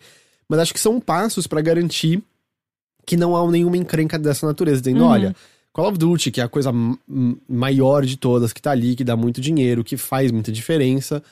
Mas 0.47 0.59
acho 0.59 0.73
que 0.73 0.79
são 0.79 0.99
passos 0.99 1.47
para 1.47 1.61
garantir 1.61 2.21
que 3.07 3.17
não 3.17 3.35
há 3.35 3.49
nenhuma 3.51 3.75
encrenca 3.77 4.19
dessa 4.19 4.45
natureza, 4.45 4.81
dizendo, 4.81 5.01
Uhum. 5.03 5.09
olha, 5.09 5.35
Call 5.73 5.87
of 5.89 5.97
Duty, 5.97 6.29
que 6.29 6.41
é 6.41 6.43
a 6.43 6.47
coisa 6.47 6.71
maior 7.47 8.05
de 8.05 8.17
todas, 8.17 8.53
que 8.53 8.61
tá 8.61 8.71
ali, 8.71 8.95
que 8.95 9.03
dá 9.03 9.15
muito 9.15 9.41
dinheiro, 9.41 9.83
que 9.83 9.97
faz 9.97 10.31
muita 10.31 10.51
diferença, 10.51 11.23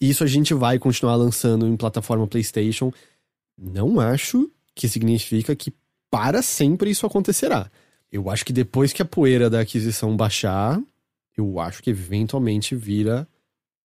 isso 0.00 0.24
a 0.24 0.26
gente 0.26 0.52
vai 0.54 0.78
continuar 0.78 1.16
lançando 1.16 1.66
em 1.66 1.76
plataforma 1.76 2.26
PlayStation. 2.26 2.92
Não 3.56 4.00
acho 4.00 4.50
que 4.74 4.88
significa 4.88 5.54
que 5.54 5.72
para 6.10 6.42
sempre 6.42 6.90
isso 6.90 7.06
acontecerá. 7.06 7.70
Eu 8.10 8.30
acho 8.30 8.44
que 8.44 8.52
depois 8.52 8.92
que 8.92 9.02
a 9.02 9.04
poeira 9.04 9.50
da 9.50 9.60
aquisição 9.60 10.16
baixar, 10.16 10.80
eu 11.36 11.58
acho 11.58 11.82
que 11.82 11.90
eventualmente 11.90 12.74
vira 12.74 13.26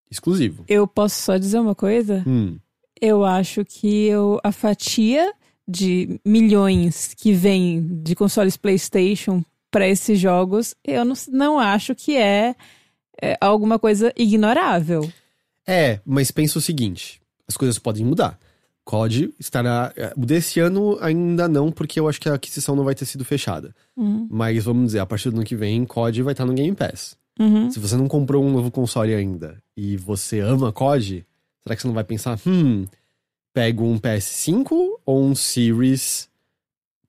exclusivo. 0.10 0.64
Eu 0.68 0.88
posso 0.88 1.22
só 1.22 1.38
dizer 1.38 1.60
uma 1.60 1.76
coisa? 1.76 2.24
Hum, 2.28 2.58
Eu 3.00 3.24
acho 3.24 3.64
que 3.64 4.06
eu, 4.06 4.40
a 4.44 4.52
fatia 4.52 5.34
de 5.68 6.20
milhões 6.26 7.14
que 7.14 7.32
vem 7.32 8.02
de 8.04 8.16
consoles 8.16 8.58
PlayStation 8.58 9.44
para 9.72 9.88
esses 9.88 10.20
jogos, 10.20 10.76
eu 10.84 11.06
não, 11.06 11.14
não 11.32 11.60
acho 11.60 11.94
que 11.94 12.18
é, 12.18 12.56
é 13.22 13.38
alguma 13.40 13.78
coisa 13.78 14.12
ignorável. 14.18 15.10
É, 15.68 16.00
mas 16.06 16.32
pensa 16.32 16.58
o 16.58 16.62
seguinte: 16.62 17.22
as 17.48 17.58
coisas 17.58 17.80
podem 17.80 18.06
mudar. 18.06 18.40
COD 18.90 19.34
estará. 19.40 19.94
é, 19.96 20.14
desse 20.18 20.60
ano 20.60 20.98
ainda 21.00 21.48
não, 21.48 21.72
porque 21.72 22.00
eu 22.00 22.08
acho 22.08 22.20
que 22.20 22.28
a 22.28 22.34
aquisição 22.34 22.76
não 22.76 22.84
vai 22.84 22.96
ter 22.96 23.06
sido 23.06 23.24
fechada. 23.24 23.76
Uhum. 23.96 24.28
Mas 24.32 24.64
vamos 24.64 24.88
dizer, 24.88 25.00
a 25.00 25.06
partir 25.06 25.30
do 25.30 25.36
ano 25.36 25.46
que 25.46 25.56
vem, 25.56 25.86
COD 25.86 26.24
vai 26.24 26.34
estar 26.34 26.46
no 26.46 26.54
Game 26.54 26.76
Pass. 26.76 27.16
Uhum. 27.40 27.70
Se 27.70 27.80
você 27.80 27.96
não 27.96 28.08
comprou 28.08 28.44
um 28.44 28.52
novo 28.52 28.72
console 28.72 29.14
ainda 29.14 29.62
e 29.78 29.96
você 29.96 30.40
ama 30.40 30.74
COD, 30.74 31.26
será 31.62 31.76
que 31.76 31.82
você 31.82 31.88
não 31.88 31.94
vai 31.94 32.04
pensar, 32.04 32.40
hum, 32.46 32.86
pego 33.54 33.86
um 33.86 34.00
PS5 34.00 34.72
ou 35.06 35.24
um 35.24 35.36
Series 35.36 36.28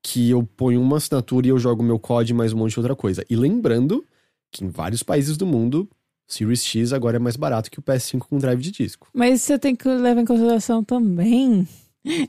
que 0.02 0.30
eu 0.30 0.42
ponho 0.42 0.80
uma 0.80 0.98
assinatura 0.98 1.46
e 1.46 1.50
eu 1.50 1.58
jogo 1.58 1.82
meu 1.82 1.98
COD 1.98 2.34
mais 2.34 2.52
um 2.52 2.58
monte 2.58 2.72
de 2.72 2.78
outra 2.78 2.94
coisa? 2.94 3.24
E 3.28 3.34
lembrando 3.34 4.04
que 4.52 4.64
em 4.64 4.68
vários 4.68 5.02
países 5.02 5.36
do 5.36 5.46
mundo, 5.46 5.88
Series 6.32 6.64
X 6.64 6.92
agora 6.92 7.16
é 7.16 7.18
mais 7.18 7.36
barato 7.36 7.70
que 7.70 7.78
o 7.78 7.82
PS5 7.82 8.20
com 8.20 8.38
drive 8.38 8.60
de 8.60 8.70
disco. 8.70 9.08
Mas 9.12 9.42
você 9.42 9.58
tem 9.58 9.74
que 9.74 9.88
levar 9.88 10.20
em 10.20 10.24
consideração 10.24 10.82
também 10.84 11.66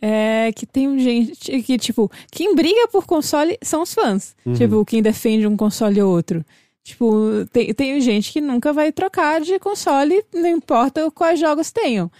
é 0.00 0.52
que 0.54 0.66
tem 0.66 0.98
gente 0.98 1.62
que, 1.62 1.78
tipo, 1.78 2.10
quem 2.30 2.54
briga 2.54 2.86
por 2.88 3.06
console 3.06 3.58
são 3.62 3.82
os 3.82 3.94
fãs. 3.94 4.36
Uhum. 4.44 4.54
Tipo, 4.54 4.84
quem 4.84 5.02
defende 5.02 5.46
um 5.46 5.56
console 5.56 6.00
ou 6.02 6.12
outro. 6.14 6.44
Tipo, 6.84 7.46
tem, 7.50 7.72
tem 7.74 8.00
gente 8.00 8.32
que 8.32 8.40
nunca 8.40 8.72
vai 8.72 8.92
trocar 8.92 9.40
de 9.40 9.58
console, 9.58 10.22
não 10.32 10.48
importa 10.48 11.10
quais 11.10 11.40
jogos 11.40 11.72
tenham. 11.72 12.10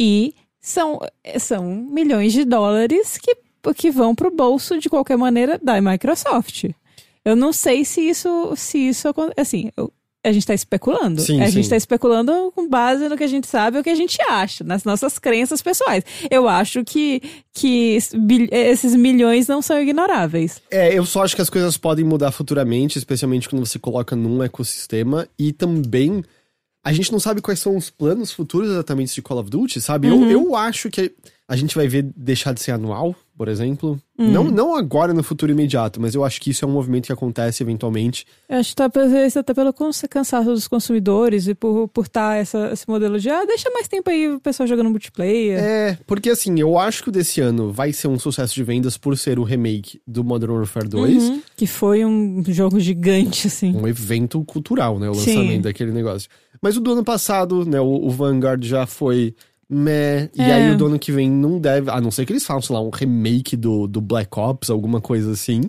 E 0.00 0.34
são, 0.60 0.98
são 1.38 1.64
milhões 1.64 2.32
de 2.32 2.44
dólares 2.44 3.18
que, 3.18 3.36
que 3.76 3.90
vão 3.90 4.14
pro 4.14 4.34
bolso, 4.34 4.78
de 4.78 4.88
qualquer 4.88 5.16
maneira, 5.16 5.60
da 5.62 5.80
Microsoft. 5.80 6.64
Eu 7.24 7.36
não 7.36 7.52
sei 7.52 7.84
se 7.84 8.00
isso, 8.00 8.54
se 8.56 8.78
isso 8.78 9.08
assim, 9.36 9.70
eu- 9.76 9.92
a 10.28 10.32
gente 10.32 10.46
tá 10.46 10.54
especulando. 10.54 11.20
Sim, 11.20 11.40
a 11.40 11.46
sim. 11.46 11.52
gente 11.52 11.68
tá 11.68 11.76
especulando 11.76 12.52
com 12.54 12.68
base 12.68 13.08
no 13.08 13.16
que 13.16 13.24
a 13.24 13.28
gente 13.28 13.46
sabe 13.46 13.76
ou 13.76 13.80
o 13.80 13.84
que 13.84 13.90
a 13.90 13.94
gente 13.94 14.18
acha, 14.22 14.64
nas 14.64 14.84
nossas 14.84 15.18
crenças 15.18 15.62
pessoais. 15.62 16.04
Eu 16.30 16.48
acho 16.48 16.84
que, 16.84 17.22
que 17.52 17.96
esses 18.50 18.94
milhões 18.94 19.46
não 19.46 19.62
são 19.62 19.80
ignoráveis. 19.80 20.60
É, 20.70 20.92
eu 20.92 21.06
só 21.06 21.22
acho 21.22 21.36
que 21.36 21.42
as 21.42 21.50
coisas 21.50 21.76
podem 21.76 22.04
mudar 22.04 22.32
futuramente, 22.32 22.98
especialmente 22.98 23.48
quando 23.48 23.64
você 23.64 23.78
coloca 23.78 24.16
num 24.16 24.42
ecossistema. 24.42 25.28
E 25.38 25.52
também, 25.52 26.24
a 26.84 26.92
gente 26.92 27.12
não 27.12 27.20
sabe 27.20 27.40
quais 27.40 27.60
são 27.60 27.76
os 27.76 27.90
planos 27.90 28.32
futuros 28.32 28.70
exatamente 28.70 29.14
de 29.14 29.22
Call 29.22 29.38
of 29.38 29.50
Duty, 29.50 29.80
sabe? 29.80 30.10
Uhum. 30.10 30.30
Eu, 30.30 30.42
eu 30.42 30.56
acho 30.56 30.90
que 30.90 31.12
a 31.48 31.54
gente 31.54 31.76
vai 31.76 31.86
ver 31.86 32.02
deixar 32.16 32.52
de 32.52 32.60
ser 32.60 32.72
anual, 32.72 33.14
por 33.36 33.46
exemplo. 33.46 34.00
Uhum. 34.18 34.30
Não, 34.30 34.44
não 34.44 34.76
agora 34.76 35.14
no 35.14 35.22
futuro 35.22 35.52
imediato, 35.52 36.00
mas 36.00 36.14
eu 36.14 36.24
acho 36.24 36.40
que 36.40 36.50
isso 36.50 36.64
é 36.64 36.68
um 36.68 36.72
movimento 36.72 37.06
que 37.06 37.12
acontece 37.12 37.62
eventualmente. 37.62 38.26
Eu 38.48 38.58
acho 38.58 38.70
que 38.70 38.76
tá 38.76 38.90
isso 39.24 39.38
até 39.38 39.54
pelo 39.54 39.72
cansaço 40.10 40.50
dos 40.50 40.66
consumidores 40.66 41.46
e 41.46 41.54
por 41.54 41.86
por 41.88 42.08
tá 42.08 42.34
essa, 42.34 42.70
esse 42.72 42.88
modelo 42.88 43.20
de 43.20 43.30
ah, 43.30 43.44
deixa 43.44 43.70
mais 43.70 43.86
tempo 43.86 44.10
aí 44.10 44.28
o 44.28 44.40
pessoal 44.40 44.66
jogando 44.66 44.90
multiplayer. 44.90 45.58
É, 45.60 45.98
porque 46.04 46.30
assim, 46.30 46.58
eu 46.58 46.76
acho 46.78 47.02
que 47.04 47.10
o 47.10 47.12
desse 47.12 47.40
ano 47.40 47.70
vai 47.70 47.92
ser 47.92 48.08
um 48.08 48.18
sucesso 48.18 48.52
de 48.52 48.64
vendas 48.64 48.98
por 48.98 49.16
ser 49.16 49.38
o 49.38 49.44
remake 49.44 50.00
do 50.04 50.24
Modern 50.24 50.52
Warfare 50.52 50.88
2. 50.88 51.22
Uhum. 51.22 51.42
Que 51.56 51.66
foi 51.66 52.04
um 52.04 52.42
jogo 52.48 52.80
gigante, 52.80 53.46
assim. 53.46 53.76
um 53.76 53.86
evento 53.86 54.42
cultural, 54.44 54.98
né? 54.98 55.08
O 55.08 55.14
Sim. 55.14 55.36
lançamento 55.36 55.62
daquele 55.62 55.92
negócio. 55.92 56.28
Mas 56.60 56.76
o 56.76 56.80
do 56.80 56.92
ano 56.92 57.04
passado, 57.04 57.64
né? 57.64 57.80
O, 57.80 58.06
o 58.06 58.10
Vanguard 58.10 58.64
já 58.64 58.86
foi 58.86 59.34
meh. 59.68 60.30
E 60.34 60.40
É. 60.42 60.52
aí 60.54 60.70
o 60.70 60.76
do 60.76 60.86
ano 60.86 60.98
que 60.98 61.10
vem 61.12 61.30
não 61.30 61.58
deve. 61.58 61.90
A 61.90 62.00
não 62.00 62.10
ser 62.10 62.24
que 62.26 62.32
eles 62.32 62.44
façam, 62.44 62.62
sei 62.62 62.74
lá, 62.76 62.82
um 62.82 62.90
remake 62.90 63.56
do, 63.56 63.86
do 63.86 64.00
Black 64.00 64.38
Ops, 64.38 64.70
alguma 64.70 65.00
coisa 65.00 65.32
assim. 65.32 65.62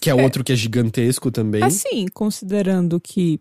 Que 0.00 0.10
é, 0.10 0.14
outro 0.14 0.42
que 0.44 0.52
é 0.52 0.56
gigantesco 0.56 1.30
também. 1.30 1.62
Assim, 1.62 2.06
considerando 2.12 3.00
que 3.00 3.40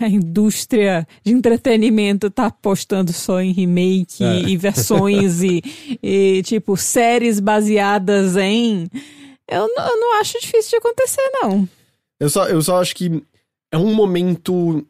a 0.00 0.08
indústria 0.08 1.06
de 1.24 1.32
entretenimento 1.32 2.30
tá 2.30 2.46
apostando 2.46 3.12
só 3.12 3.40
em 3.40 3.52
remake 3.52 4.22
É. 4.22 4.40
e 4.42 4.56
versões 4.56 5.42
e, 5.42 5.62
e, 6.02 6.42
tipo, 6.42 6.76
séries 6.76 7.40
baseadas 7.40 8.36
em. 8.36 8.86
Eu, 9.50 9.66
não- 9.74 9.86
eu 9.88 9.96
não 10.00 10.20
acho 10.20 10.38
difícil 10.40 10.70
de 10.70 10.76
acontecer, 10.76 11.22
não. 11.42 11.66
Eu, 12.20 12.28
só, 12.28 12.46
eu 12.48 12.60
só 12.60 12.80
acho 12.82 12.94
que 12.94 13.22
é 13.72 13.78
um 13.78 13.94
momento 13.94 14.84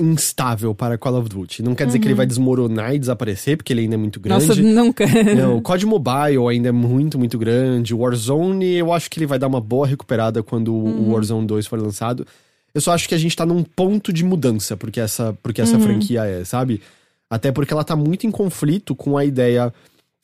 instável 0.00 0.74
para 0.74 0.96
Call 0.96 1.18
of 1.18 1.28
Duty. 1.28 1.62
Não 1.62 1.74
quer 1.74 1.86
dizer 1.86 1.98
que 1.98 2.06
ele 2.06 2.14
vai 2.14 2.26
desmoronar 2.26 2.94
e 2.94 2.98
desaparecer, 2.98 3.56
porque 3.56 3.72
ele 3.72 3.80
ainda 3.82 3.94
é 3.94 3.98
muito 3.98 4.20
grande. 4.20 4.42
Uhum. 4.44 4.48
Nossa, 4.48 4.62
nunca. 4.62 5.06
Não, 5.34 5.56
o 5.58 5.62
COD 5.62 5.86
Mobile 5.86 6.46
ainda 6.50 6.68
é 6.68 6.72
muito, 6.72 7.18
muito 7.18 7.36
grande. 7.38 7.94
O 7.94 7.98
Warzone, 7.98 8.74
eu 8.76 8.92
acho 8.92 9.10
que 9.10 9.18
ele 9.18 9.26
vai 9.26 9.38
dar 9.38 9.48
uma 9.48 9.60
boa 9.60 9.86
recuperada 9.86 10.42
quando 10.42 10.72
o- 10.72 10.84
Uhum. 10.84 11.08
o 11.08 11.12
Warzone 11.12 11.46
2 11.46 11.66
for 11.66 11.80
lançado. 11.80 12.26
Eu 12.74 12.80
só 12.80 12.92
acho 12.92 13.08
que 13.08 13.14
a 13.14 13.18
gente 13.18 13.34
tá 13.34 13.44
num 13.44 13.64
ponto 13.64 14.12
de 14.12 14.22
mudança 14.24 14.76
porque 14.76 15.00
essa, 15.00 15.36
porque 15.42 15.60
essa 15.60 15.74
Uhum. 15.76 15.82
franquia 15.82 16.24
é, 16.24 16.44
sabe? 16.44 16.80
Até 17.28 17.50
porque 17.50 17.72
ela 17.72 17.82
tá 17.84 17.96
muito 17.96 18.26
em 18.26 18.30
conflito 18.30 18.94
com 18.94 19.16
a 19.18 19.24
ideia 19.24 19.72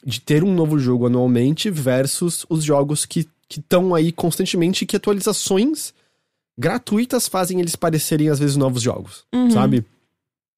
de 0.07 0.21
ter 0.21 0.45
um 0.45 0.55
novo 0.55 0.79
jogo 0.79 1.07
anualmente 1.07 1.69
versus 1.71 2.47
os 2.49 2.63
jogos 2.63 3.05
que 3.05 3.27
estão 3.51 3.95
aí 3.95 4.13
constantemente 4.13 4.87
que 4.87 4.97
atualizações 4.97 5.93
gratuitas 6.59 7.29
fazem 7.29 7.61
eles 7.61 7.77
parecerem 7.77 8.29
às 8.29 8.39
vezes 8.39 8.57
novos 8.57 8.83
jogos, 8.83 9.25
Uhum. 9.35 9.51
sabe? 9.51 9.85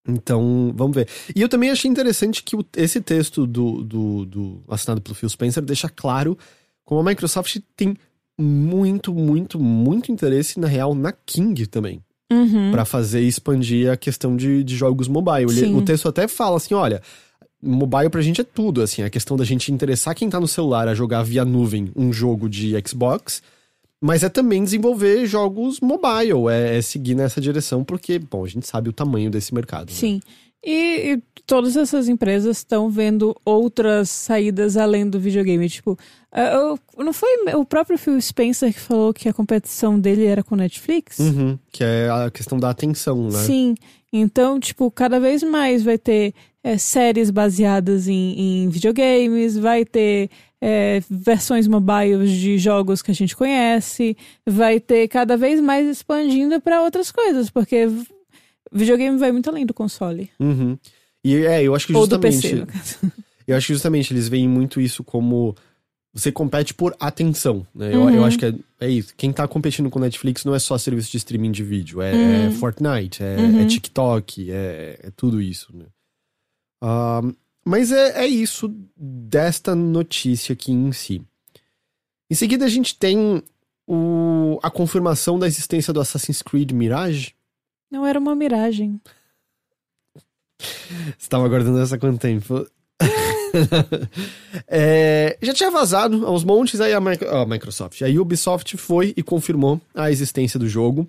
Então, 0.08 0.72
vamos 0.76 0.94
ver. 0.94 1.08
E 1.34 1.40
eu 1.42 1.48
também 1.48 1.70
achei 1.70 1.90
interessante 1.90 2.42
que 2.42 2.54
o- 2.54 2.64
esse 2.76 3.00
texto 3.00 3.46
do, 3.46 3.82
do, 3.82 4.24
do 4.24 4.60
assinado 4.68 5.00
pelo 5.00 5.14
Phil 5.16 5.28
Spencer 5.28 5.62
deixa 5.64 5.88
claro 5.88 6.38
como 6.84 7.00
a 7.00 7.04
Microsoft 7.04 7.56
tem 7.76 7.96
muito, 8.38 9.12
muito, 9.12 9.58
muito 9.58 10.12
interesse, 10.12 10.60
na 10.60 10.68
real, 10.68 10.94
na 10.94 11.10
King 11.12 11.66
também. 11.66 12.00
Uhum. 12.32 12.70
Pra 12.70 12.84
fazer 12.84 13.22
e 13.22 13.28
expandir 13.28 13.90
a 13.90 13.96
questão 13.96 14.36
de, 14.36 14.62
de 14.62 14.76
jogos 14.76 15.08
mobile. 15.08 15.50
Ele- 15.50 15.74
o 15.74 15.82
texto 15.82 16.08
até 16.08 16.28
fala 16.28 16.56
assim: 16.56 16.74
olha, 16.74 17.00
mobile 17.62 18.10
pra 18.10 18.20
gente 18.20 18.40
é 18.40 18.44
tudo, 18.44 18.82
assim, 18.82 19.02
a 19.02 19.10
questão 19.10 19.36
da 19.36 19.44
gente 19.44 19.72
interessar 19.72 20.14
quem 20.14 20.28
tá 20.28 20.38
no 20.38 20.46
celular 20.48 20.86
a 20.88 20.94
jogar 20.94 21.22
via 21.24 21.44
nuvem 21.44 21.90
um 21.96 22.12
jogo 22.12 22.48
de 22.48 22.74
Xbox. 22.86 23.42
Mas 24.00 24.22
é 24.22 24.28
também 24.28 24.62
desenvolver 24.62 25.24
jogos 25.26 25.80
mobile, 25.80 26.48
é, 26.50 26.76
é 26.78 26.82
seguir 26.82 27.14
nessa 27.14 27.40
direção, 27.40 27.82
porque, 27.82 28.18
bom, 28.18 28.44
a 28.44 28.48
gente 28.48 28.66
sabe 28.66 28.88
o 28.90 28.92
tamanho 28.92 29.30
desse 29.30 29.54
mercado. 29.54 29.88
né? 29.90 29.94
Sim. 29.96 30.20
E, 30.64 31.12
e 31.12 31.22
todas 31.46 31.76
essas 31.76 32.08
empresas 32.08 32.58
estão 32.58 32.90
vendo 32.90 33.34
outras 33.44 34.10
saídas 34.10 34.76
além 34.76 35.08
do 35.08 35.18
videogame. 35.20 35.68
Tipo, 35.68 35.96
ah, 36.32 36.42
eu- 36.96 37.04
não 37.04 37.12
foi 37.12 37.28
o 37.54 37.64
próprio 37.64 37.96
Phil 37.96 38.20
Spencer 38.20 38.72
que 38.74 38.80
falou 38.80 39.14
que 39.14 39.28
a 39.28 39.32
competição 39.32 39.98
dele 39.98 40.24
era 40.26 40.42
com 40.42 40.56
Netflix? 40.56 41.18
Uhum, 41.20 41.56
que 41.70 41.84
é 41.84 42.08
a 42.10 42.30
questão 42.30 42.58
da 42.58 42.68
atenção, 42.70 43.28
né? 43.28 43.38
Sim. 43.38 43.74
Então, 44.20 44.58
tipo, 44.58 44.90
cada 44.90 45.18
vez 45.20 45.42
mais 45.42 45.82
vai 45.82 45.98
ter 45.98 46.34
é, 46.62 46.76
séries 46.78 47.30
baseadas 47.30 48.08
em, 48.08 48.64
em 48.64 48.68
videogames, 48.68 49.56
vai 49.56 49.84
ter 49.84 50.30
é, 50.60 51.00
versões 51.08 51.66
mobiles 51.66 52.30
de 52.30 52.58
jogos 52.58 53.02
que 53.02 53.10
a 53.10 53.14
gente 53.14 53.36
conhece, 53.36 54.16
vai 54.46 54.80
ter 54.80 55.06
cada 55.08 55.36
vez 55.36 55.60
mais 55.60 55.86
expandindo 55.86 56.60
para 56.60 56.82
outras 56.82 57.10
coisas, 57.12 57.50
porque 57.50 57.88
videogame 58.72 59.18
vai 59.18 59.32
muito 59.32 59.48
além 59.48 59.66
do 59.66 59.74
console. 59.74 60.30
Uhum. 60.40 60.78
E 61.24 61.36
é, 61.36 61.62
eu 61.62 61.74
acho 61.74 61.86
que 61.86 61.94
Ou 61.94 62.06
do 62.06 62.16
justamente. 62.16 62.42
PC, 62.42 62.54
no 62.56 62.66
caso. 62.66 63.12
Eu 63.46 63.56
acho 63.56 63.68
que 63.68 63.72
justamente 63.72 64.12
eles 64.12 64.28
veem 64.28 64.48
muito 64.48 64.80
isso 64.80 65.04
como. 65.04 65.54
Você 66.18 66.32
compete 66.32 66.72
por 66.72 66.96
atenção, 66.98 67.66
né? 67.74 67.94
Eu, 67.94 68.00
Uhum. 68.04 68.10
eu 68.14 68.24
acho 68.24 68.38
que 68.38 68.46
é, 68.46 68.54
é 68.80 68.88
isso. 68.88 69.14
Quem 69.14 69.30
tá 69.34 69.46
competindo 69.46 69.90
com 69.90 69.98
Netflix 69.98 70.46
não 70.46 70.54
é 70.54 70.58
só 70.58 70.78
serviço 70.78 71.10
de 71.10 71.18
streaming 71.18 71.52
de 71.52 71.62
vídeo. 71.62 72.00
É, 72.00 72.46
é 72.46 72.50
Fortnite, 72.52 73.22
é, 73.22 73.36
Uhum. 73.36 73.60
é 73.60 73.66
TikTok, 73.66 74.50
é, 74.50 74.98
é 75.02 75.10
tudo 75.14 75.42
isso, 75.42 75.76
né? 75.76 75.84
Ah, 76.82 77.20
mas 77.64 77.92
é, 77.92 78.24
é 78.24 78.26
isso 78.26 78.74
desta 78.96 79.74
notícia 79.74 80.54
aqui 80.54 80.72
em 80.72 80.90
si. 80.92 81.20
Em 82.30 82.34
seguida, 82.34 82.64
a 82.64 82.68
gente 82.68 82.98
tem 82.98 83.42
o, 83.86 84.58
a 84.62 84.70
confirmação 84.70 85.38
da 85.38 85.46
existência 85.46 85.92
do 85.92 86.00
Assassin's 86.00 86.40
Creed 86.40 86.72
Mirage. 86.72 87.34
Não 87.90 88.06
era 88.06 88.18
uma 88.18 88.34
miragem. 88.34 88.98
Você 91.18 91.28
tava 91.28 91.44
aguardando 91.44 91.78
essa 91.78 91.96
há 91.96 91.98
quanto 91.98 92.18
tempo? 92.18 92.66
É, 94.68 95.36
já 95.42 95.52
tinha 95.54 95.70
vazado 95.70 96.26
aos 96.26 96.42
montes, 96.44 96.80
aí 96.80 96.92
a, 96.92 97.00
Micro- 97.00 97.28
a 97.28 97.46
Microsoft, 97.46 98.02
a 98.02 98.06
Ubisoft 98.08 98.76
foi 98.76 99.12
e 99.16 99.22
confirmou 99.22 99.80
a 99.94 100.10
existência 100.10 100.58
do 100.58 100.68
jogo. 100.68 101.06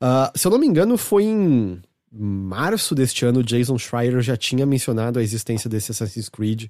Ah, 0.00 0.32
se 0.34 0.46
eu 0.46 0.50
não 0.50 0.58
me 0.58 0.66
engano, 0.66 0.96
foi 0.98 1.24
em 1.24 1.80
março 2.12 2.94
deste 2.94 3.24
ano, 3.24 3.42
Jason 3.42 3.78
Schreier 3.78 4.20
já 4.20 4.36
tinha 4.36 4.66
mencionado 4.66 5.18
a 5.18 5.22
existência 5.22 5.70
desse 5.70 5.92
Assassin's 5.92 6.28
Creed, 6.28 6.66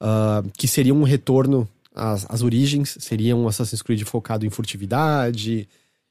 ah, 0.00 0.42
que 0.58 0.66
seria 0.66 0.94
um 0.94 1.02
retorno 1.04 1.68
às, 1.94 2.26
às 2.28 2.42
origens, 2.42 2.96
seria 3.00 3.36
um 3.36 3.46
Assassin's 3.46 3.82
Creed 3.82 4.02
focado 4.04 4.44
em 4.44 4.50
furtividade 4.50 5.68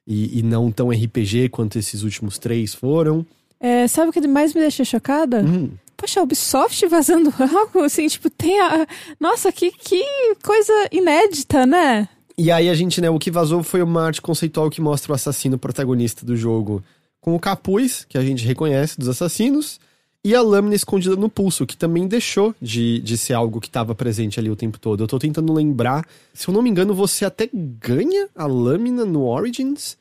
e, 0.08 0.40
e 0.40 0.42
não 0.44 0.72
tão 0.72 0.90
RPG 0.90 1.50
quanto 1.50 1.78
esses 1.78 2.04
últimos 2.04 2.38
três 2.38 2.74
foram. 2.74 3.26
É, 3.60 3.88
sabe 3.88 4.10
o 4.10 4.14
que 4.14 4.26
mais 4.28 4.54
me 4.56 4.62
deixa 4.62 4.84
chocada? 4.84 5.42
Hum, 5.44 5.70
Poxa, 6.02 6.20
a 6.20 6.24
Ubisoft 6.24 6.88
vazando 6.88 7.32
algo 7.56 7.84
assim, 7.84 8.08
tipo, 8.08 8.28
tem 8.28 8.60
a. 8.60 8.88
Nossa, 9.20 9.52
que, 9.52 9.70
que 9.70 10.04
coisa 10.44 10.74
inédita, 10.92 11.64
né? 11.68 12.10
E 12.36 12.50
aí 12.50 12.70
a 12.70 12.74
gente, 12.74 13.00
né, 13.00 13.08
o 13.08 13.20
que 13.20 13.30
vazou 13.30 13.62
foi 13.62 13.84
uma 13.84 14.04
arte 14.04 14.20
conceitual 14.20 14.68
que 14.72 14.82
mostra 14.82 15.12
o 15.12 15.16
assassino 15.16 15.60
protagonista 15.60 16.26
do 16.26 16.36
jogo 16.36 16.84
com 17.20 17.36
o 17.36 17.40
capuz, 17.40 18.04
que 18.10 18.18
a 18.18 18.24
gente 18.24 18.44
reconhece 18.44 18.98
dos 18.98 19.10
assassinos, 19.10 19.80
e 20.26 20.34
a 20.34 20.42
lâmina 20.42 20.74
escondida 20.74 21.16
no 21.16 21.30
pulso, 21.30 21.68
que 21.68 21.78
também 21.78 22.08
deixou 22.08 22.56
de, 22.60 23.00
de 23.02 23.16
ser 23.16 23.34
algo 23.34 23.62
que 23.62 23.68
estava 23.68 23.94
presente 23.94 24.40
ali 24.40 24.50
o 24.50 24.56
tempo 24.56 24.80
todo. 24.80 25.04
Eu 25.04 25.08
tô 25.08 25.20
tentando 25.20 25.54
lembrar, 25.54 26.04
se 26.34 26.48
eu 26.48 26.54
não 26.54 26.64
me 26.64 26.70
engano, 26.72 26.96
você 26.96 27.26
até 27.26 27.48
ganha 27.54 28.28
a 28.36 28.48
lâmina 28.48 29.06
no 29.06 29.24
Origins, 29.28 29.96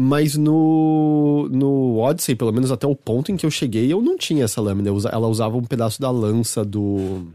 mas 0.00 0.36
no, 0.36 1.48
no 1.50 1.98
Odyssey, 1.98 2.36
pelo 2.36 2.52
menos 2.52 2.70
até 2.70 2.86
o 2.86 2.94
ponto 2.94 3.32
em 3.32 3.36
que 3.36 3.44
eu 3.44 3.50
cheguei, 3.50 3.92
eu 3.92 4.00
não 4.00 4.16
tinha 4.16 4.44
essa 4.44 4.60
lâmina. 4.60 4.90
Ela 5.10 5.26
usava 5.26 5.56
um 5.56 5.64
pedaço 5.64 6.00
da 6.00 6.08
lança 6.08 6.64
do. 6.64 7.26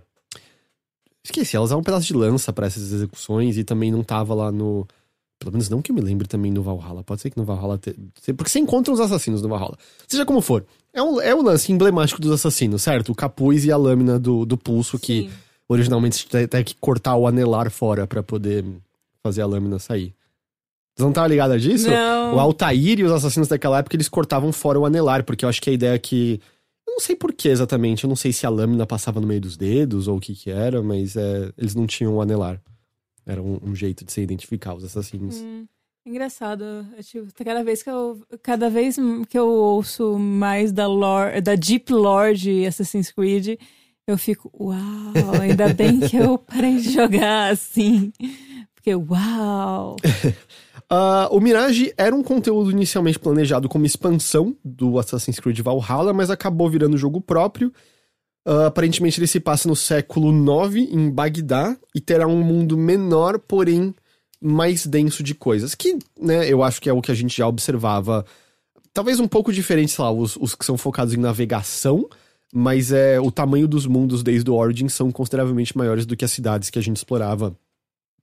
Esqueci, 1.21 1.57
ela 1.57 1.65
usava 1.65 1.81
um 1.81 1.83
pedaço 1.83 2.07
de 2.07 2.13
lança 2.13 2.53
pra 2.53 2.65
essas 2.65 2.93
execuções 2.93 3.57
e 3.57 3.65
também 3.65 3.91
não 3.91 4.01
tava 4.01 4.33
lá 4.33 4.49
no. 4.49 4.87
Pelo 5.37 5.51
menos 5.51 5.67
não 5.67 5.81
que 5.81 5.91
eu 5.91 5.95
me 5.95 5.99
lembre 5.99 6.25
também 6.25 6.53
no 6.53 6.63
Valhalla. 6.63 7.03
Pode 7.03 7.19
ser 7.19 7.31
que 7.31 7.37
no 7.37 7.43
Valhalla. 7.43 7.77
Te... 7.77 7.93
Porque 8.31 8.49
você 8.49 8.59
encontra 8.59 8.93
os 8.93 8.99
assassinos 9.01 9.41
no 9.41 9.49
Valhalla. 9.49 9.77
Seja 10.07 10.25
como 10.25 10.39
for, 10.39 10.65
é 10.93 11.03
um, 11.03 11.19
é 11.19 11.35
um 11.35 11.41
lance 11.41 11.69
emblemático 11.69 12.21
dos 12.21 12.31
assassinos, 12.31 12.81
certo? 12.81 13.11
O 13.11 13.15
capuz 13.15 13.65
e 13.65 13.73
a 13.73 13.77
lâmina 13.77 14.17
do, 14.17 14.45
do 14.45 14.57
pulso 14.57 14.97
que 14.97 15.29
originalmente 15.67 16.25
você 16.29 16.47
tem, 16.47 16.63
que 16.63 16.75
cortar 16.75 17.17
o 17.17 17.27
anelar 17.27 17.69
fora 17.69 18.07
pra 18.07 18.23
poder 18.23 18.63
fazer 19.21 19.41
a 19.41 19.45
lâmina 19.45 19.79
sair. 19.79 20.15
Vocês 20.95 21.03
não 21.03 21.09
estavam 21.09 21.29
ligadas 21.29 21.61
disso? 21.61 21.89
Não. 21.89 22.35
O 22.35 22.39
Altair 22.39 22.99
e 22.99 23.03
os 23.03 23.11
assassinos 23.11 23.47
daquela 23.47 23.79
época, 23.79 23.95
eles 23.95 24.07
cortavam 24.07 24.51
fora 24.51 24.79
o 24.79 24.85
anelar, 24.85 25.23
porque 25.23 25.43
eu 25.43 25.49
acho 25.49 25.61
que 25.61 25.69
a 25.69 25.73
ideia 25.73 25.95
é 25.95 25.99
que. 25.99 26.39
Eu 26.87 26.93
não 26.93 26.99
sei 26.99 27.15
por 27.15 27.33
que 27.33 27.47
exatamente, 27.47 28.03
eu 28.03 28.07
não 28.07 28.15
sei 28.15 28.31
se 28.31 28.45
a 28.45 28.49
lâmina 28.49 28.85
passava 28.85 29.19
no 29.19 29.25
meio 29.25 29.41
dos 29.41 29.57
dedos 29.57 30.07
ou 30.07 30.17
o 30.17 30.19
que 30.19 30.35
que 30.35 30.51
era, 30.51 30.83
mas 30.83 31.15
é, 31.15 31.51
eles 31.57 31.73
não 31.73 31.87
tinham 31.87 32.15
o 32.15 32.21
anelar. 32.21 32.61
Era 33.25 33.41
um, 33.41 33.59
um 33.63 33.75
jeito 33.75 34.05
de 34.05 34.11
se 34.11 34.21
identificar 34.21 34.75
os 34.75 34.83
assassinos. 34.83 35.37
Hum, 35.37 35.65
engraçado. 36.05 36.63
Eu, 36.63 37.03
tipo, 37.03 37.43
cada 37.43 37.63
vez 37.63 37.81
que 37.81 37.89
eu 37.89 38.21
cada 38.43 38.69
vez 38.69 38.97
que 39.27 39.39
eu 39.39 39.47
ouço 39.47 40.19
mais 40.19 40.71
da 40.71 40.85
lore, 40.85 41.41
da 41.41 41.55
deep 41.55 41.91
lore 41.91 42.35
de 42.35 42.67
Assassin's 42.67 43.11
Creed, 43.11 43.57
eu 44.05 44.17
fico, 44.17 44.51
uau, 44.59 45.41
ainda 45.41 45.73
bem 45.73 45.99
que 46.01 46.17
eu 46.17 46.37
parei 46.37 46.75
de 46.75 46.91
jogar 46.91 47.51
assim. 47.51 48.11
Porque 48.75 48.93
uau. 48.93 49.95
Ah, 50.89 51.27
o 51.31 51.39
Mirage 51.39 51.93
era 51.97 52.15
um 52.15 52.23
conteúdo 52.23 52.71
inicialmente 52.71 53.19
planejado 53.19 53.67
como 53.67 53.85
expansão 53.85 54.55
do 54.63 54.99
Assassin's 54.99 55.39
Creed 55.39 55.59
Valhalla, 55.59 56.13
mas 56.13 56.29
acabou 56.29 56.69
virando 56.69 56.97
jogo 56.97 57.19
próprio. 57.21 57.73
Ah, 58.45 58.67
aparentemente 58.67 59.19
ele 59.19 59.27
se 59.27 59.39
passa 59.39 59.67
no 59.67 59.75
século 59.75 60.31
IX, 60.31 60.91
em 60.91 61.09
Bagdá, 61.09 61.77
e 61.95 62.01
terá 62.01 62.27
um 62.27 62.43
mundo 62.43 62.77
menor, 62.77 63.39
porém 63.39 63.93
mais 64.41 64.85
denso 64.85 65.23
de 65.23 65.33
coisas. 65.33 65.73
Que, 65.73 65.97
né, 66.19 66.47
eu 66.49 66.61
acho 66.61 66.81
que 66.81 66.89
é 66.89 66.93
o 66.93 67.01
que 67.01 67.11
a 67.11 67.15
gente 67.15 67.37
já 67.37 67.47
observava. 67.47 68.25
Talvez 68.93 69.19
um 69.19 69.27
pouco 69.27 69.51
diferente, 69.51 69.91
sei 69.93 70.03
lá, 70.03 70.11
os, 70.11 70.35
os 70.35 70.53
que 70.53 70.65
são 70.65 70.77
focados 70.77 71.13
em 71.13 71.17
navegação, 71.17 72.07
mas 72.53 72.91
é 72.91 73.19
o 73.19 73.31
tamanho 73.31 73.67
dos 73.67 73.87
mundos 73.87 74.21
desde 74.21 74.49
o 74.51 74.55
Origin 74.55 74.89
são 74.89 75.11
consideravelmente 75.11 75.75
maiores 75.75 76.05
do 76.05 76.15
que 76.15 76.25
as 76.25 76.31
cidades 76.31 76.69
que 76.69 76.77
a 76.77 76.81
gente 76.81 76.97
explorava, 76.97 77.55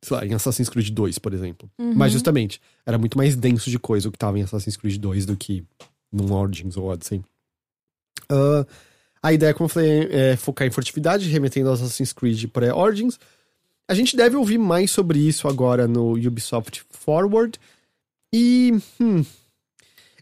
sei 0.03 0.17
lá, 0.17 0.25
em 0.25 0.35
Assassin's 0.35 0.69
Creed 0.69 0.91
2, 0.91 1.19
por 1.19 1.35
exemplo. 1.35 1.71
Uhum. 1.79 1.95
Mas 1.95 2.13
justamente, 2.13 2.61
era 2.87 2.99
muito 2.99 3.19
mais 3.19 3.37
denso 3.37 3.71
de 3.71 3.79
coisa 3.79 4.09
o 4.09 4.13
que 4.13 4.19
tava 4.19 4.39
em 4.39 4.43
Assassin's 4.43 4.77
Creed 4.77 4.99
2 4.99 5.27
do 5.27 5.37
que 5.37 5.65
num 6.11 6.33
Origins 6.33 6.77
ou 6.77 6.87
Odyssey. 6.89 7.23
Ah, 8.29 8.67
a 9.23 9.33
ideia, 9.33 9.53
como 9.53 9.67
eu 9.67 9.69
falei, 9.69 10.09
é 10.11 10.37
focar 10.37 10.67
em 10.67 10.71
furtividade, 10.71 11.29
remetendo 11.29 11.69
ao 11.69 11.75
Assassin's 11.75 12.13
Creed 12.13 12.47
pré-Origins. 12.47 13.19
A 13.87 13.95
gente 13.95 14.17
deve 14.17 14.37
ouvir 14.37 14.57
mais 14.57 14.91
sobre 14.91 15.19
isso 15.19 15.49
agora 15.49 15.87
no 15.87 16.13
Ubisoft 16.13 16.83
Forward. 16.91 17.59
E. 18.33 18.73
hum, 19.01 19.25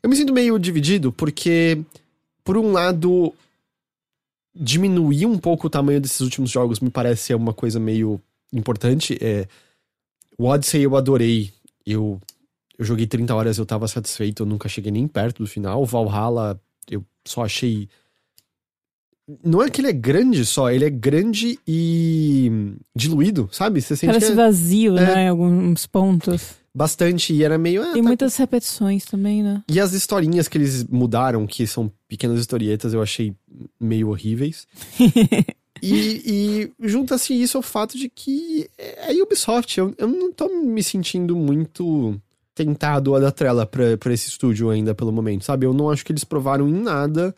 eu 0.03 0.09
me 0.09 0.17
sinto 0.17 0.33
meio 0.33 0.59
dividido, 0.59 1.13
porque, 1.13 1.81
por 2.43 2.57
um 2.57 2.73
lado, 2.73 3.33
diminuir 4.55 5.27
um 5.27 5.39
pouco 5.39 5.67
o 5.67 5.71
tamanho 5.71 6.01
desses 6.01 6.21
últimos 6.21 6.51
jogos 6.51 6.81
me 6.81 6.91
parece 6.91 7.25
ser 7.25 7.35
uma 7.35 7.53
coisa 7.53 7.79
meio 7.79 8.21
importante. 8.53 9.17
É, 9.21 9.47
o 10.39 10.45
Odyssey 10.47 10.83
eu 10.83 10.97
adorei. 10.97 11.51
Eu, 11.85 12.21
eu 12.79 12.85
joguei 12.85 13.07
30 13.07 13.35
horas 13.35 13.59
eu 13.59 13.67
tava 13.67 13.89
satisfeito, 13.89 14.43
eu 14.43 14.47
nunca 14.47 14.69
cheguei 14.69 14.93
nem 14.93 15.07
perto 15.09 15.43
do 15.43 15.49
final. 15.49 15.83
O 15.83 15.87
Valhalla 15.87 16.61
eu 16.91 17.05
só 17.27 17.45
achei. 17.45 17.89
Não 19.45 19.63
é 19.63 19.69
que 19.69 19.81
ele 19.83 19.89
é 19.89 19.93
grande 19.93 20.45
só, 20.47 20.71
ele 20.71 20.87
é 20.87 20.91
grande 20.91 21.59
e 21.69 22.51
diluído, 22.97 23.47
sabe? 23.53 23.81
Você 23.83 23.95
sente 23.95 24.11
Parece 24.13 24.33
é 24.33 24.35
vazio, 24.35 24.97
É. 24.97 25.07
né? 25.15 25.25
Em 25.25 25.29
alguns 25.29 25.87
pontos. 25.87 26.55
bastante 26.75 27.35
e 27.35 27.43
era 27.45 27.59
meio. 27.59 27.83
ah, 27.83 27.93
Tem 27.93 28.03
tá- 28.03 28.09
muitas 28.09 28.37
repetições 28.37 29.05
também, 29.05 29.43
né? 29.43 29.63
E 29.69 29.79
as 29.81 29.93
historinhas 29.93 30.49
que 30.49 30.57
eles 30.57 30.85
mudaram, 30.85 31.47
que 31.47 31.67
são 31.67 31.93
pequenas 32.09 32.41
historietas, 32.41 32.95
eu 32.95 33.03
achei 33.03 33.35
meio 33.79 34.09
horríveis. 34.09 34.67
E, 35.83 36.71
e 36.81 36.89
junta-se 36.89 37.35
isso 37.35 37.57
ao 37.57 37.63
fato 37.63 37.97
de 37.97 38.09
que 38.09 38.69
é 38.77 39.13
Ubisoft. 39.23 39.79
Eu, 39.79 39.95
eu 39.99 40.09
não 40.09 40.33
tô 40.33 40.49
me 40.49 40.83
sentindo 40.83 41.37
muito 41.37 42.21
tentado 42.55 43.15
a 43.15 43.21
dar 43.21 43.31
trela 43.31 43.65
pra, 43.65 43.97
pra 43.97 44.13
esse 44.13 44.29
estúdio 44.29 44.71
ainda 44.71 44.95
pelo 44.95 45.13
momento, 45.13 45.45
sabe? 45.45 45.65
Eu 45.65 45.73
não 45.73 45.91
acho 45.91 46.05
que 46.05 46.11
eles 46.11 46.25
provaram 46.25 46.69
em 46.69 46.73
nada 46.73 47.35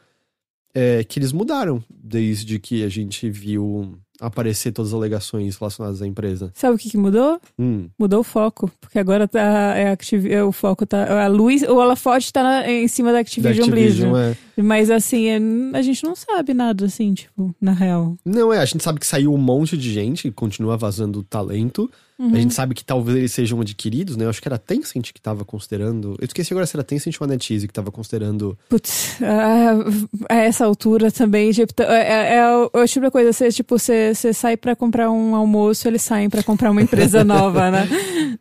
é, 0.74 1.05
que 1.05 1.18
eles 1.18 1.33
mudaram 1.33 1.83
desde 1.90 2.59
que 2.59 2.83
a 2.83 2.88
gente 2.88 3.29
viu 3.29 3.98
aparecer 4.20 4.72
todas 4.72 4.90
as 4.92 4.94
alegações 4.94 5.56
relacionadas 5.56 6.02
à 6.02 6.06
empresa. 6.06 6.50
Sabe 6.54 6.74
o 6.74 6.78
que, 6.78 6.90
que 6.90 6.96
mudou? 6.98 7.40
Hum, 7.59 7.88
Mudou 7.98 8.20
o 8.20 8.24
foco. 8.24 8.70
Porque 8.80 8.98
agora 8.98 9.26
tá. 9.26 9.40
É 9.76 9.90
Activ... 9.92 10.26
é, 10.26 10.42
o 10.44 10.52
foco 10.52 10.85
tá. 10.85 11.24
A 11.24 11.26
luz. 11.28 11.62
O 11.62 11.76
holofote 11.76 12.33
tá 12.33 12.42
na- 12.42 12.70
em 12.70 12.87
cima 12.88 13.09
da 13.09 13.14
da 13.14 13.20
Activision, 13.20 13.68
Activision, 13.68 14.11
Blizzard. 14.12 14.38
é. 14.56 14.62
Mas 14.62 14.90
assim, 14.90 15.26
é, 15.28 15.38
a 15.78 15.83
gente 15.83 16.04
não 16.04 16.14
sabe 16.14 16.52
nada, 16.54 16.85
assim, 16.85 17.14
tipo, 17.14 17.54
na 17.61 17.72
real. 17.72 18.16
Não, 18.24 18.52
é, 18.52 18.59
a 18.59 18.64
gente 18.64 18.83
sabe 18.85 18.98
que 19.00 19.06
saiu 19.06 19.33
um 19.33 19.38
monte 19.38 19.76
de 19.76 19.92
gente 19.92 20.28
e 20.28 20.30
continua 20.30 20.76
vazando 20.76 21.22
talento. 21.22 21.90
Uhum. 22.20 22.35
A 22.35 22.37
gente 22.38 22.52
sabe 22.52 22.74
que 22.74 22.85
talvez 22.85 23.16
eles 23.16 23.33
sejam 23.33 23.59
adquiridos, 23.62 24.14
né? 24.14 24.26
Eu 24.26 24.28
acho 24.28 24.42
que 24.42 24.46
era 24.46 24.56
a 24.56 24.59
Tencent 24.59 25.11
que 25.11 25.22
tava 25.22 25.42
considerando. 25.42 26.16
Eu 26.20 26.26
esqueci 26.26 26.52
agora 26.52 26.66
se 26.66 26.76
era 26.76 26.83
a 26.83 26.85
Tencent 26.85 27.16
ou 27.18 27.24
a 27.24 27.28
NetEase 27.28 27.66
que 27.66 27.72
tava 27.72 27.90
considerando. 27.90 28.59
Putz, 28.68 29.16
a, 29.22 30.35
a 30.35 30.37
essa 30.37 30.66
altura 30.66 31.11
também, 31.11 31.50
tipo, 31.50 31.72
é, 31.83 31.85
é, 31.85 32.35
é 32.37 32.56
o, 32.56 32.70
é 32.74 32.87
tipo 32.87 33.06
de 33.06 33.11
coisa, 33.11 33.33
você, 33.33 33.48
tipo, 33.50 33.78
você, 33.78 34.14
você 34.14 34.35
sai 34.35 34.59
pra 34.59 34.76
comprar 34.76 35.11
um 35.11 35.35
almoço, 35.35 35.88
eles 35.88 36.02
saem 36.02 36.28
pra 36.28 36.42
comprar 36.42 36.70
uma 36.70 36.83
empresa 36.83 37.24
nova, 37.24 37.70
né? 37.70 37.88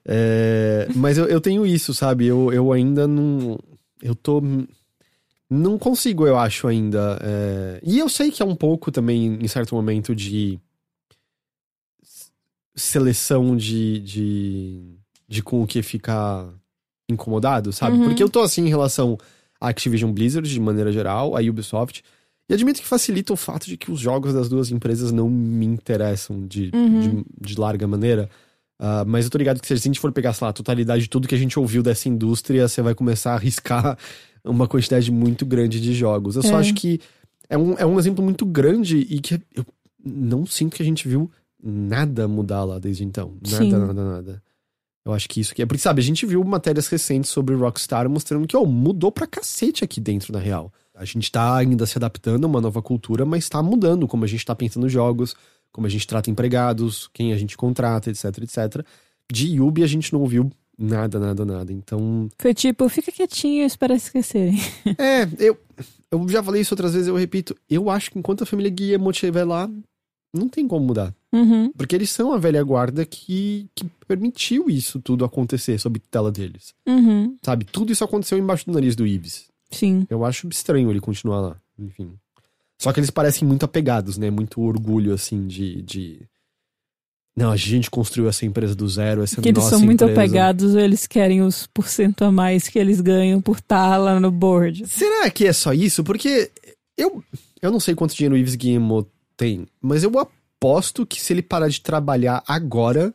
É, 0.05 0.89
mas 0.93 1.17
eu, 1.17 1.27
eu 1.27 1.39
tenho 1.39 1.65
isso, 1.65 1.93
sabe? 1.93 2.25
Eu, 2.25 2.51
eu 2.51 2.73
ainda 2.73 3.07
não. 3.07 3.57
Eu 4.03 4.13
tô. 4.13 4.43
Não 5.49 5.79
consigo, 5.79 6.27
eu 6.27 6.37
acho, 6.37 6.67
ainda. 6.67 7.17
é, 7.23 7.79
E 7.81 7.97
eu 7.97 8.09
sei 8.09 8.29
que 8.29 8.41
é 8.43 8.45
um 8.45 8.55
pouco 8.55 8.91
também, 8.91 9.39
em 9.41 9.47
certo 9.47 9.73
momento, 9.73 10.13
de. 10.13 10.59
Seleção 12.79 13.55
de. 13.55 13.99
de, 13.99 14.81
de 15.27 15.43
com 15.43 15.61
o 15.61 15.67
que 15.67 15.81
ficar 15.83 16.47
incomodado, 17.09 17.71
sabe? 17.73 17.97
Uhum. 17.97 18.05
Porque 18.05 18.21
eu 18.23 18.29
tô 18.29 18.41
assim 18.41 18.65
em 18.65 18.69
relação 18.69 19.17
à 19.59 19.67
Activision 19.69 20.11
Blizzard, 20.11 20.47
de 20.49 20.59
maneira 20.59 20.91
geral, 20.91 21.35
à 21.35 21.41
Ubisoft. 21.41 22.03
E 22.49 22.53
admito 22.53 22.81
que 22.81 22.87
facilita 22.87 23.31
o 23.33 23.35
fato 23.37 23.65
de 23.67 23.77
que 23.77 23.91
os 23.91 23.99
jogos 23.99 24.33
das 24.33 24.49
duas 24.49 24.71
empresas 24.71 25.11
não 25.11 25.29
me 25.29 25.65
interessam 25.65 26.47
de, 26.47 26.71
Uhum. 26.73 27.23
de, 27.39 27.53
de 27.53 27.59
larga 27.59 27.87
maneira. 27.87 28.29
Ah, 28.79 29.03
mas 29.05 29.25
eu 29.25 29.31
tô 29.31 29.37
ligado 29.37 29.59
que 29.61 29.67
se 29.67 29.73
a 29.73 29.75
gente 29.75 29.99
for 29.99 30.11
pegar, 30.11 30.33
sei 30.33 30.45
lá, 30.45 30.49
a 30.49 30.53
totalidade 30.53 31.03
de 31.03 31.09
tudo 31.09 31.27
que 31.27 31.35
a 31.35 31.37
gente 31.37 31.59
ouviu 31.59 31.83
dessa 31.83 32.07
indústria, 32.09 32.67
você 32.67 32.81
vai 32.81 32.95
começar 32.95 33.31
a 33.33 33.35
arriscar 33.35 33.97
uma 34.43 34.67
quantidade 34.67 35.11
muito 35.11 35.45
grande 35.45 35.79
de 35.79 35.93
jogos. 35.93 36.35
Eu 36.37 36.41
só 36.43 36.55
É. 36.55 36.59
acho 36.59 36.73
que 36.73 36.99
é 37.49 37.57
um, 37.57 37.73
é 37.73 37.85
um 37.85 37.99
exemplo 37.99 38.23
muito 38.23 38.45
grande 38.45 38.97
e 38.97 39.19
que 39.19 39.39
eu 39.53 39.65
não 40.03 40.45
sinto 40.45 40.75
que 40.75 40.81
a 40.81 40.85
gente 40.85 41.07
viu 41.07 41.29
nada 41.63 42.27
mudar 42.27 42.63
lá 42.63 42.79
desde 42.79 43.03
então. 43.03 43.33
Nada, 43.41 43.63
Sim. 43.63 43.71
nada, 43.71 43.93
nada. 43.93 44.43
Eu 45.05 45.13
acho 45.13 45.27
que 45.27 45.39
isso 45.39 45.53
aqui 45.53 45.61
é. 45.61 45.65
Porque, 45.65 45.81
sabe, 45.81 46.01
a 46.01 46.03
gente 46.03 46.25
viu 46.25 46.43
matérias 46.43 46.87
recentes 46.87 47.29
sobre 47.29 47.55
Rockstar 47.55 48.09
mostrando 48.09 48.47
que, 48.47 48.55
ó, 48.55 48.65
mudou 48.65 49.11
pra 49.11 49.25
cacete 49.25 49.83
aqui 49.83 49.99
dentro, 49.99 50.31
na 50.33 50.39
real. 50.39 50.71
A 50.93 51.05
gente 51.05 51.31
tá 51.31 51.55
ainda 51.55 51.85
se 51.85 51.97
adaptando 51.97 52.43
a 52.43 52.47
uma 52.47 52.59
nova 52.59 52.81
cultura, 52.81 53.25
mas 53.25 53.47
tá 53.47 53.63
mudando 53.63 54.07
como 54.07 54.25
a 54.25 54.27
gente 54.27 54.45
tá 54.45 54.53
pensando 54.53 54.89
jogos, 54.89 55.35
como 55.71 55.87
a 55.87 55.89
gente 55.89 56.05
trata 56.05 56.29
empregados, 56.29 57.09
quem 57.13 57.31
a 57.31 57.37
gente 57.37 57.55
contrata, 57.55 58.09
etc, 58.09 58.25
etc. 58.39 58.85
De 59.31 59.47
Yubi 59.47 59.83
a 59.83 59.87
gente 59.87 60.11
não 60.11 60.19
ouviu 60.19 60.51
nada, 60.77 61.19
nada, 61.19 61.45
nada. 61.45 61.71
Então. 61.71 62.29
Foi 62.37 62.53
tipo, 62.53 62.87
fica 62.89 63.11
quietinho 63.11 63.63
e 63.63 63.65
espera 63.65 63.95
esquecerem. 63.95 64.59
É, 64.97 65.27
eu, 65.39 65.57
eu 66.11 66.27
já 66.27 66.43
falei 66.43 66.61
isso 66.61 66.73
outras 66.73 66.93
vezes, 66.93 67.07
eu 67.07 67.15
repito. 67.15 67.55
Eu 67.69 67.89
acho 67.89 68.11
que 68.11 68.19
enquanto 68.19 68.43
a 68.43 68.45
família 68.45 68.69
Guillermo 68.69 69.11
estiver 69.11 69.45
lá, 69.45 69.69
não 70.33 70.47
tem 70.47 70.67
como 70.67 70.85
mudar. 70.85 71.13
Uhum. 71.31 71.71
Porque 71.73 71.95
eles 71.95 72.09
são 72.09 72.33
a 72.33 72.37
velha 72.37 72.63
guarda 72.63 73.05
que, 73.05 73.67
que 73.75 73.85
permitiu 74.07 74.69
isso 74.69 74.99
tudo 74.99 75.25
acontecer 75.25 75.79
sob 75.79 75.99
tela 75.99 76.31
deles. 76.31 76.73
Uhum. 76.87 77.37
Sabe? 77.43 77.65
Tudo 77.65 77.91
isso 77.91 78.03
aconteceu 78.03 78.37
embaixo 78.37 78.65
do 78.65 78.73
nariz 78.73 78.95
do 78.95 79.05
Ives. 79.05 79.47
Sim. 79.71 80.05
Eu 80.09 80.25
acho 80.25 80.47
estranho 80.47 80.89
ele 80.89 80.99
continuar 80.99 81.41
lá. 81.41 81.55
Enfim. 81.77 82.11
Só 82.77 82.93
que 82.93 82.99
eles 82.99 83.09
parecem 83.09 83.47
muito 83.47 83.65
apegados, 83.65 84.17
né? 84.17 84.29
Muito 84.29 84.61
orgulho, 84.61 85.13
assim, 85.13 85.47
de. 85.47 85.81
de... 85.81 86.21
Não, 87.35 87.51
a 87.51 87.55
gente 87.55 87.89
construiu 87.89 88.27
essa 88.27 88.45
empresa 88.45 88.75
do 88.75 88.87
zero, 88.87 89.21
essa 89.21 89.41
Que 89.41 89.49
eles 89.49 89.63
nossa 89.63 89.77
são 89.77 89.85
muito 89.85 90.03
empresa. 90.03 90.21
apegados 90.21 90.75
eles 90.75 91.07
querem 91.07 91.41
os 91.41 91.67
porcento 91.67 92.23
a 92.25 92.31
mais 92.31 92.67
que 92.67 92.77
eles 92.77 92.99
ganham 92.99 93.39
por 93.39 93.57
estar 93.57 93.97
lá 93.97 94.19
no 94.19 94.31
board. 94.31 94.85
Será 94.87 95.29
que 95.29 95.45
é 95.45 95.53
só 95.53 95.71
isso? 95.73 96.03
Porque 96.03 96.51
eu, 96.97 97.23
eu 97.61 97.71
não 97.71 97.79
sei 97.79 97.95
quanto 97.95 98.15
dinheiro 98.15 98.35
o 98.35 98.37
Ives 98.37 98.55
Guillemot 98.55 99.07
tem, 99.39 99.65
mas 99.81 100.03
eu 100.03 100.11
aposto 100.19 101.05
que 101.05 101.21
se 101.21 101.31
ele 101.31 101.41
parar 101.41 101.69
de 101.69 101.79
trabalhar 101.79 102.43
agora, 102.45 103.13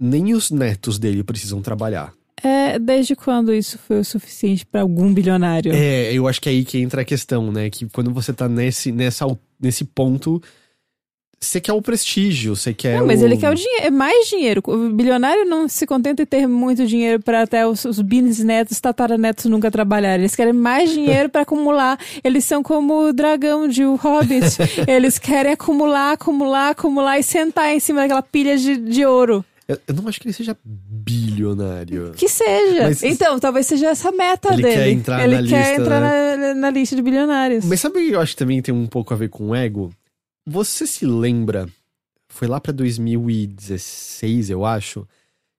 nem 0.00 0.32
os 0.32 0.50
netos 0.50 0.98
dele 0.98 1.22
precisam 1.22 1.60
trabalhar. 1.60 2.14
É, 2.42 2.78
desde 2.78 3.14
quando 3.14 3.52
isso 3.52 3.78
foi 3.78 4.00
o 4.00 4.04
suficiente 4.04 4.64
pra 4.64 4.80
algum 4.80 5.12
bilionário? 5.12 5.72
É, 5.72 6.10
eu 6.12 6.26
acho 6.26 6.40
que 6.40 6.48
é 6.48 6.52
aí 6.52 6.64
que 6.64 6.78
entra 6.78 7.02
a 7.02 7.04
questão, 7.04 7.52
né? 7.52 7.68
Que 7.68 7.86
quando 7.90 8.10
você 8.12 8.32
tá 8.32 8.48
nesse, 8.48 8.90
nessa, 8.90 9.26
nesse 9.60 9.84
ponto, 9.84 10.42
você 11.44 11.60
quer 11.60 11.72
o 11.72 11.82
prestígio, 11.82 12.54
você 12.54 12.72
quer 12.72 12.98
Não, 12.98 13.06
mas 13.06 13.20
o... 13.20 13.24
ele 13.24 13.36
quer 13.36 13.50
o 13.50 13.54
dinheiro, 13.54 13.84
é 13.86 13.90
mais 13.90 14.28
dinheiro. 14.28 14.62
O 14.66 14.90
bilionário 14.90 15.44
não 15.44 15.68
se 15.68 15.86
contenta 15.86 16.22
em 16.22 16.26
ter 16.26 16.46
muito 16.46 16.86
dinheiro 16.86 17.20
para 17.20 17.42
até 17.42 17.66
os, 17.66 17.84
os 17.84 18.00
bisnetos, 18.00 18.80
tataranetos 18.80 19.46
nunca 19.46 19.70
trabalharem. 19.70 20.20
Eles 20.20 20.36
querem 20.36 20.52
mais 20.52 20.90
dinheiro 20.90 21.28
para 21.28 21.42
acumular. 21.42 21.98
Eles 22.22 22.44
são 22.44 22.62
como 22.62 23.08
o 23.08 23.12
dragão 23.12 23.66
de 23.68 23.84
O 23.84 23.96
Hobbit. 23.96 24.56
Eles 24.86 25.18
querem 25.18 25.52
acumular, 25.52 26.12
acumular, 26.12 26.70
acumular 26.70 27.18
e 27.18 27.22
sentar 27.22 27.74
em 27.74 27.80
cima 27.80 28.00
daquela 28.02 28.22
pilha 28.22 28.56
de, 28.56 28.76
de 28.76 29.04
ouro. 29.04 29.44
Eu, 29.68 29.78
eu 29.88 29.94
não 29.94 30.08
acho 30.08 30.20
que 30.20 30.26
ele 30.26 30.32
seja 30.34 30.56
bilionário. 30.64 32.12
Que 32.16 32.28
seja. 32.28 32.82
Mas- 32.84 33.02
então, 33.02 33.38
talvez 33.38 33.66
seja 33.66 33.88
essa 33.90 34.08
a 34.08 34.12
meta 34.12 34.52
Ele 34.52 34.62
dele. 34.62 34.74
quer 34.74 34.88
entrar 34.90 35.24
Ele 35.24 35.34
na 35.40 35.48
quer 35.48 35.58
lista, 35.68 35.82
entrar 35.82 36.00
né? 36.00 36.36
na, 36.36 36.54
na 36.54 36.70
lista 36.70 36.96
de 36.96 37.02
bilionários. 37.02 37.64
Mas 37.64 37.80
sabe 37.80 37.98
o 37.98 38.08
que 38.08 38.14
eu 38.14 38.20
acho 38.20 38.32
que 38.32 38.38
também 38.38 38.60
tem 38.60 38.74
um 38.74 38.86
pouco 38.86 39.12
a 39.14 39.16
ver 39.16 39.28
com 39.28 39.50
o 39.50 39.54
ego? 39.54 39.90
Você 40.46 40.86
se 40.86 41.06
lembra, 41.06 41.68
foi 42.28 42.48
lá 42.48 42.60
pra 42.60 42.72
2016, 42.72 44.50
eu 44.50 44.64
acho, 44.64 45.06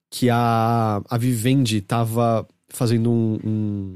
que 0.09 0.29
a, 0.29 1.01
a 1.09 1.17
Vivendi 1.17 1.81
tava 1.81 2.47
fazendo 2.69 3.09
um, 3.11 3.39
um- 3.43 3.95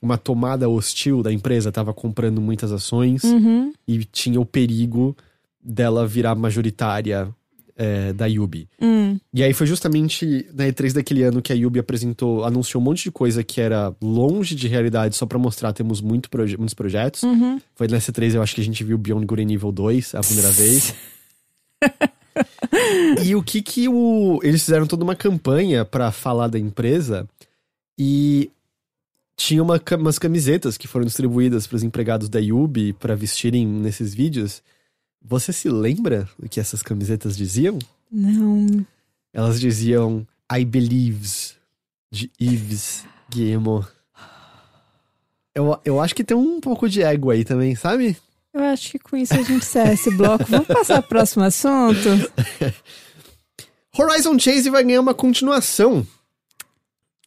uma 0.00 0.16
tomada 0.16 0.68
hostil 0.68 1.22
da 1.22 1.32
empresa, 1.32 1.72
tava 1.72 1.92
comprando 1.92 2.40
muitas 2.40 2.70
ações 2.70 3.24
Uhum. 3.24 3.72
e 3.86 4.04
tinha 4.04 4.40
o 4.40 4.46
perigo 4.46 5.16
dela 5.60 6.06
virar 6.06 6.36
majoritária 6.36 7.34
é, 7.78 8.12
da 8.12 8.26
Yubi. 8.26 8.68
Hum. 8.82 9.18
E 9.32 9.42
aí 9.42 9.52
foi 9.54 9.66
justamente 9.66 10.44
na 10.52 10.64
E3 10.66 10.92
daquele 10.92 11.22
ano 11.22 11.40
que 11.40 11.52
a 11.52 11.56
Yubi 11.56 11.78
apresentou, 11.78 12.44
anunciou 12.44 12.82
um 12.82 12.84
monte 12.84 13.04
de 13.04 13.10
coisa 13.12 13.42
que 13.44 13.60
era 13.60 13.94
longe 14.02 14.54
de 14.56 14.66
realidade 14.66 15.14
só 15.16 15.24
pra 15.24 15.38
mostrar 15.38 15.72
temos 15.72 16.00
muito 16.00 16.28
proje- 16.28 16.56
muitos 16.56 16.74
projetos. 16.74 17.22
Uhum. 17.22 17.60
Foi 17.76 17.86
nessa 17.86 18.12
3 18.12 18.34
eu 18.34 18.42
acho 18.42 18.54
que 18.54 18.60
a 18.60 18.64
gente 18.64 18.82
viu 18.82 18.98
Beyond 18.98 19.24
Good 19.24 19.42
and 19.44 19.52
Evil 19.54 19.70
2 19.72 20.14
a 20.16 20.20
primeira 20.20 20.50
vez. 20.52 20.92
e 23.24 23.34
o 23.34 23.42
que 23.42 23.62
que 23.62 23.88
o... 23.88 24.40
Eles 24.42 24.62
fizeram 24.64 24.86
toda 24.86 25.04
uma 25.04 25.16
campanha 25.16 25.84
pra 25.84 26.10
falar 26.12 26.48
da 26.48 26.58
empresa 26.58 27.28
e 27.98 28.50
tinha 29.36 29.62
uma, 29.62 29.80
umas 29.98 30.18
camisetas 30.18 30.76
que 30.76 30.88
foram 30.88 31.04
distribuídas 31.06 31.66
pros 31.66 31.82
empregados 31.82 32.28
da 32.28 32.38
Yubi 32.40 32.92
pra 32.92 33.14
vestirem 33.14 33.66
nesses 33.66 34.14
vídeos. 34.14 34.62
Você 35.22 35.52
se 35.52 35.68
lembra 35.68 36.28
do 36.38 36.48
que 36.48 36.60
essas 36.60 36.82
camisetas 36.82 37.36
diziam? 37.36 37.78
Não. 38.10 38.86
Elas 39.32 39.60
diziam 39.60 40.26
I 40.50 40.64
believes 40.64 41.56
de 42.10 42.30
Yves 42.40 43.04
Guillemot. 43.30 43.86
Eu, 45.54 45.78
eu 45.84 46.00
acho 46.00 46.14
que 46.14 46.24
tem 46.24 46.36
um 46.36 46.60
pouco 46.60 46.88
de 46.88 47.02
ego 47.02 47.30
aí 47.30 47.44
também, 47.44 47.74
sabe? 47.74 48.16
Eu 48.54 48.62
acho 48.62 48.90
que 48.90 48.98
com 48.98 49.16
isso 49.16 49.34
a 49.34 49.38
gente 49.38 49.52
encerra 49.52 49.92
esse 49.92 50.10
bloco. 50.10 50.44
Vamos 50.48 50.66
passar 50.66 51.02
pro 51.02 51.10
próximo 51.10 51.44
assunto? 51.44 52.08
Horizon 53.96 54.38
Chase 54.38 54.70
vai 54.70 54.84
ganhar 54.84 55.00
uma 55.00 55.14
continuação. 55.14 56.06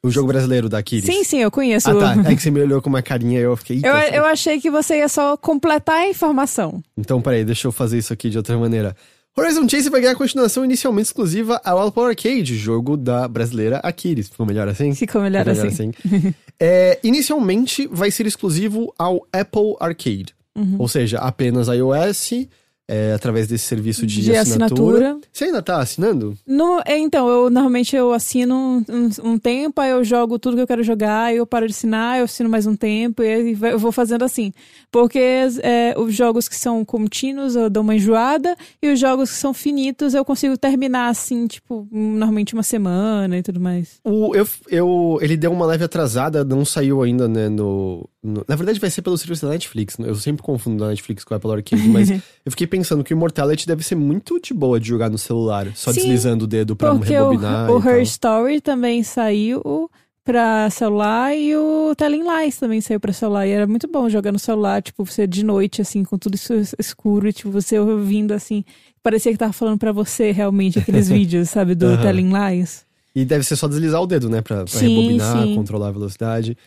O 0.03 0.09
jogo 0.09 0.27
brasileiro 0.29 0.67
da 0.67 0.81
Kiris. 0.81 1.05
Sim, 1.05 1.23
sim, 1.23 1.37
eu 1.41 1.51
conheço. 1.51 1.89
Ah, 1.91 2.15
tá. 2.23 2.31
É 2.31 2.35
que 2.35 2.41
você 2.41 2.49
me 2.49 2.59
olhou 2.59 2.81
com 2.81 2.89
uma 2.89 3.03
carinha 3.03 3.39
e 3.39 3.43
eu 3.43 3.55
fiquei. 3.55 3.77
"Eita, 3.77 3.87
Eu, 3.87 3.95
eu 4.21 4.25
achei 4.25 4.59
que 4.59 4.71
você 4.71 4.97
ia 4.97 5.07
só 5.07 5.37
completar 5.37 5.97
a 5.99 6.09
informação. 6.09 6.81
Então, 6.97 7.21
peraí, 7.21 7.45
deixa 7.45 7.67
eu 7.67 7.71
fazer 7.71 7.99
isso 7.99 8.11
aqui 8.11 8.29
de 8.29 8.37
outra 8.37 8.57
maneira. 8.57 8.95
Horizon 9.37 9.69
Chase 9.69 9.89
vai 9.89 10.01
ganhar 10.01 10.15
continuação 10.15 10.65
inicialmente 10.65 11.07
exclusiva 11.07 11.61
ao 11.63 11.87
Apple 11.87 12.03
Arcade, 12.03 12.57
jogo 12.57 12.97
da 12.97 13.27
brasileira 13.27 13.77
Akiris. 13.77 14.27
Ficou 14.27 14.45
melhor 14.45 14.67
assim? 14.67 14.93
Ficou 14.95 15.21
melhor, 15.21 15.45
Melhor 15.45 15.67
assim. 15.67 15.91
É, 16.63 16.99
inicialmente 17.03 17.87
vai 17.91 18.11
ser 18.11 18.27
exclusivo 18.27 18.93
ao 18.97 19.25
Apple 19.33 19.75
Arcade. 19.79 20.27
Uhum. 20.55 20.75
Ou 20.77 20.87
seja, 20.87 21.17
apenas 21.19 21.67
iOS, 21.69 22.47
é, 22.91 23.13
através 23.13 23.47
desse 23.47 23.65
serviço 23.65 24.05
de, 24.05 24.21
De 24.21 24.35
assinatura. 24.35 24.65
assinatura. 25.11 25.17
Você 25.31 25.45
ainda 25.45 25.61
tá 25.61 25.79
assinando? 25.79 26.37
No, 26.45 26.81
é, 26.85 26.97
então, 26.97 27.27
eu 27.29 27.49
normalmente 27.49 27.95
eu 27.95 28.11
assino 28.11 28.53
um, 28.89 29.09
um- 29.23 29.37
tempo, 29.39 29.79
aí 29.79 29.91
eu 29.91 30.03
jogo 30.03 30.37
tudo 30.37 30.57
que 30.57 30.61
eu 30.61 30.67
quero 30.67 30.83
jogar, 30.83 31.23
aí 31.27 31.37
eu 31.37 31.45
paro 31.47 31.65
de 31.65 31.71
assinar, 31.71 32.17
eu 32.19 32.25
assino 32.25 32.49
mais 32.49 32.67
um 32.67 32.75
tempo, 32.75 33.23
e 33.23 33.57
eu 33.61 33.79
vou 33.79 33.91
fazendo 33.93 34.23
assim. 34.25 34.51
Porque 34.91 35.17
é, 35.63 35.95
os 35.97 36.13
jogos 36.13 36.49
que 36.49 36.55
são 36.55 36.83
contínuos 36.83 37.55
eu 37.55 37.69
dou 37.69 37.81
uma 37.81 37.95
enjoada, 37.95 38.57
e 38.83 38.91
os 38.91 38.99
jogos 38.99 39.29
que 39.31 39.37
são 39.37 39.53
finitos 39.53 40.13
eu 40.13 40.25
consigo 40.25 40.57
terminar 40.57 41.07
assim, 41.07 41.47
tipo, 41.47 41.87
normalmente 41.89 42.53
uma 42.53 42.63
semana 42.63 43.37
e 43.37 43.41
tudo 43.41 43.59
mais. 43.61 44.01
O, 44.03 44.35
eu, 44.35 44.45
eu, 44.69 45.17
ele 45.21 45.37
deu 45.37 45.51
uma 45.53 45.65
leve 45.65 45.85
atrasada, 45.85 46.43
não 46.43 46.65
saiu 46.65 47.01
ainda, 47.01 47.25
né, 47.27 47.47
no, 47.47 48.05
no- 48.21 48.43
Na 48.47 48.55
verdade 48.57 48.79
vai 48.81 48.89
ser 48.89 49.01
pelo 49.01 49.17
serviço 49.17 49.45
da 49.45 49.51
Netflix, 49.53 49.97
né? 49.97 50.09
eu 50.09 50.15
sempre 50.15 50.43
confundo 50.43 50.83
a 50.83 50.89
Netflix 50.89 51.23
com 51.23 51.33
o 51.33 51.37
Apple 51.37 51.51
Arcade, 51.51 51.87
mas 51.87 52.09
eu 52.45 52.51
fiquei 52.51 52.67
pensando 52.67 52.80
que 53.03 53.13
o 53.13 53.17
Immortality 53.17 53.67
deve 53.67 53.83
ser 53.83 53.95
muito 53.95 54.39
de 54.39 54.53
boa 54.53 54.79
de 54.79 54.87
jogar 54.87 55.09
no 55.09 55.17
celular, 55.17 55.67
só 55.75 55.91
Sim, 55.91 56.01
deslizando 56.01 56.45
o 56.45 56.47
dedo 56.47 56.75
pra 56.75 56.95
Porque 56.95 57.13
o, 57.13 57.29
rebobinar 57.29 57.69
o 57.71 57.81
tal. 57.81 57.91
Her 57.91 58.01
Story 58.03 58.61
também 58.61 59.03
saiu 59.03 59.89
pra 60.23 60.69
celular 60.69 61.35
e 61.35 61.55
o 61.55 61.93
Telling 61.95 62.23
Lies 62.23 62.57
também 62.57 62.79
saiu 62.79 62.99
pra 62.99 63.11
celular. 63.11 63.47
E 63.47 63.51
era 63.51 63.65
muito 63.67 63.87
bom 63.87 64.07
jogar 64.09 64.31
no 64.31 64.39
celular, 64.39 64.81
tipo, 64.81 65.05
você 65.05 65.25
de 65.25 65.43
noite, 65.43 65.81
assim, 65.81 66.03
com 66.03 66.17
tudo 66.17 66.35
isso 66.35 66.53
escuro, 66.77 67.27
e, 67.27 67.33
tipo, 67.33 67.49
você 67.49 67.79
ouvindo, 67.79 68.31
assim. 68.33 68.63
Parecia 69.01 69.31
que 69.31 69.37
tava 69.37 69.53
falando 69.53 69.79
pra 69.79 69.91
você, 69.91 70.31
realmente, 70.31 70.79
aqueles 70.79 71.09
vídeos, 71.09 71.49
sabe, 71.49 71.73
do 71.75 71.87
Aham. 71.87 72.01
Telling 72.01 72.31
Lies. 72.31 72.85
E 73.15 73.25
deve 73.25 73.43
ser 73.43 73.55
só 73.55 73.67
deslizar 73.67 74.01
o 74.01 74.07
dedo, 74.07 74.29
né? 74.29 74.41
Pra, 74.41 74.57
pra 74.57 74.67
Sim, 74.67 74.89
rebobinar, 74.95 75.43
sim. 75.43 75.55
controlar 75.55 75.87
a 75.87 75.91
velocidade. 75.91 76.57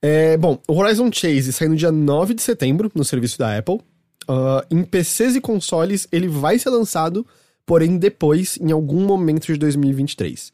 É, 0.00 0.36
bom, 0.36 0.58
o 0.68 0.74
Horizon 0.74 1.10
Chase 1.12 1.52
sai 1.52 1.68
no 1.68 1.76
dia 1.76 1.90
9 1.90 2.34
de 2.34 2.42
setembro 2.42 2.90
no 2.94 3.04
serviço 3.04 3.38
da 3.38 3.58
Apple. 3.58 3.80
Ah, 4.28 4.64
em 4.70 4.82
PCs 4.82 5.36
e 5.36 5.40
consoles, 5.40 6.08
ele 6.10 6.28
vai 6.28 6.58
ser 6.58 6.70
lançado, 6.70 7.26
porém 7.64 7.96
depois, 7.98 8.58
em 8.60 8.72
algum 8.72 9.04
momento 9.06 9.46
de 9.46 9.56
2023. 9.56 10.52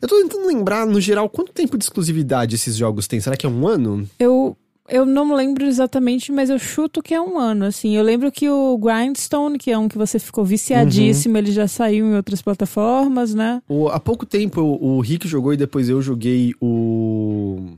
Eu 0.00 0.08
tô 0.08 0.16
tentando 0.22 0.46
lembrar, 0.46 0.86
no 0.86 1.00
geral, 1.00 1.28
quanto 1.28 1.52
tempo 1.52 1.76
de 1.76 1.84
exclusividade 1.84 2.54
esses 2.54 2.76
jogos 2.76 3.06
têm? 3.08 3.20
Será 3.20 3.36
que 3.36 3.44
é 3.46 3.48
um 3.48 3.66
ano? 3.66 4.08
Eu, 4.18 4.56
eu 4.88 5.04
não 5.04 5.34
lembro 5.34 5.64
exatamente, 5.64 6.30
mas 6.30 6.50
eu 6.50 6.58
chuto 6.58 7.02
que 7.02 7.12
é 7.12 7.20
um 7.20 7.36
ano, 7.38 7.64
assim. 7.64 7.96
Eu 7.96 8.04
lembro 8.04 8.30
que 8.30 8.48
o 8.48 8.78
Grindstone, 8.78 9.58
que 9.58 9.70
é 9.72 9.76
um 9.78 9.88
que 9.88 9.98
você 9.98 10.18
ficou 10.20 10.44
viciadíssimo, 10.44 11.36
ele 11.36 11.50
já 11.50 11.66
saiu 11.66 12.06
em 12.06 12.14
outras 12.14 12.40
plataformas, 12.40 13.34
né? 13.34 13.60
O- 13.68 13.88
há 13.88 13.98
pouco 13.98 14.24
tempo 14.24 14.60
o, 14.60 14.96
o 14.98 15.00
Rick 15.00 15.26
jogou 15.26 15.52
e 15.52 15.56
depois 15.56 15.88
eu 15.88 16.00
joguei 16.00 16.54
o 16.60 17.72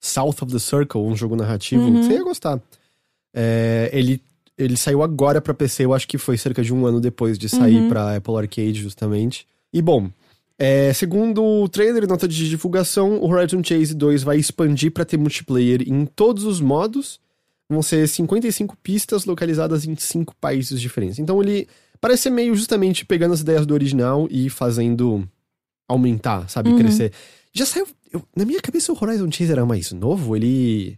South 0.00 0.36
of 0.42 0.46
the 0.52 0.58
Circle, 0.58 1.00
um 1.02 1.14
jogo 1.16 1.36
narrativo. 1.36 1.82
Uhum. 1.82 2.02
Você 2.04 2.12
ia 2.14 2.24
gostar. 2.24 2.58
É, 3.34 3.90
ele, 3.92 4.22
ele 4.56 4.76
saiu 4.76 5.02
agora 5.02 5.40
pra 5.40 5.52
PC, 5.54 5.84
eu 5.84 5.92
acho 5.94 6.06
que 6.06 6.16
foi 6.18 6.36
cerca 6.38 6.62
de 6.62 6.72
um 6.72 6.86
ano 6.86 7.00
depois 7.00 7.38
de 7.38 7.48
sair 7.48 7.76
Uhum. 7.82 7.88
pra 7.88 8.16
Apple 8.16 8.36
Arcade, 8.36 8.74
justamente. 8.74 9.46
E 9.72 9.82
bom, 9.82 10.10
é, 10.58 10.92
segundo 10.92 11.42
o 11.42 11.68
trailer 11.68 12.04
e 12.04 12.06
nota 12.06 12.28
de 12.28 12.48
divulgação, 12.48 13.18
o 13.18 13.28
Horizon 13.30 13.62
Chase 13.64 13.94
2 13.94 14.22
vai 14.22 14.38
expandir 14.38 14.92
pra 14.92 15.04
ter 15.04 15.16
multiplayer 15.16 15.82
em 15.86 16.06
todos 16.06 16.44
os 16.44 16.60
modos. 16.60 17.18
Vão 17.68 17.82
ser 17.82 18.06
55 18.08 18.76
pistas 18.82 19.24
localizadas 19.24 19.84
em 19.86 19.96
cinco 19.96 20.34
países 20.40 20.80
diferentes. 20.80 21.18
Então 21.18 21.42
ele 21.42 21.66
parece 22.00 22.24
ser 22.24 22.30
meio 22.30 22.54
justamente 22.54 23.04
pegando 23.04 23.32
as 23.34 23.40
ideias 23.40 23.64
do 23.66 23.74
original 23.74 24.28
e 24.30 24.48
fazendo 24.50 25.26
aumentar, 25.88 26.48
sabe? 26.48 26.70
Uhum. 26.70 26.78
Crescer. 26.78 27.12
Já 27.52 27.66
saiu. 27.66 27.86
eu- 28.12 28.22
na 28.36 28.44
minha 28.44 28.60
cabeça 28.60 28.92
o 28.92 28.98
Horizon 29.00 29.30
Chase 29.32 29.50
era 29.50 29.66
mais 29.66 29.90
novo, 29.90 30.36
ele. 30.36 30.96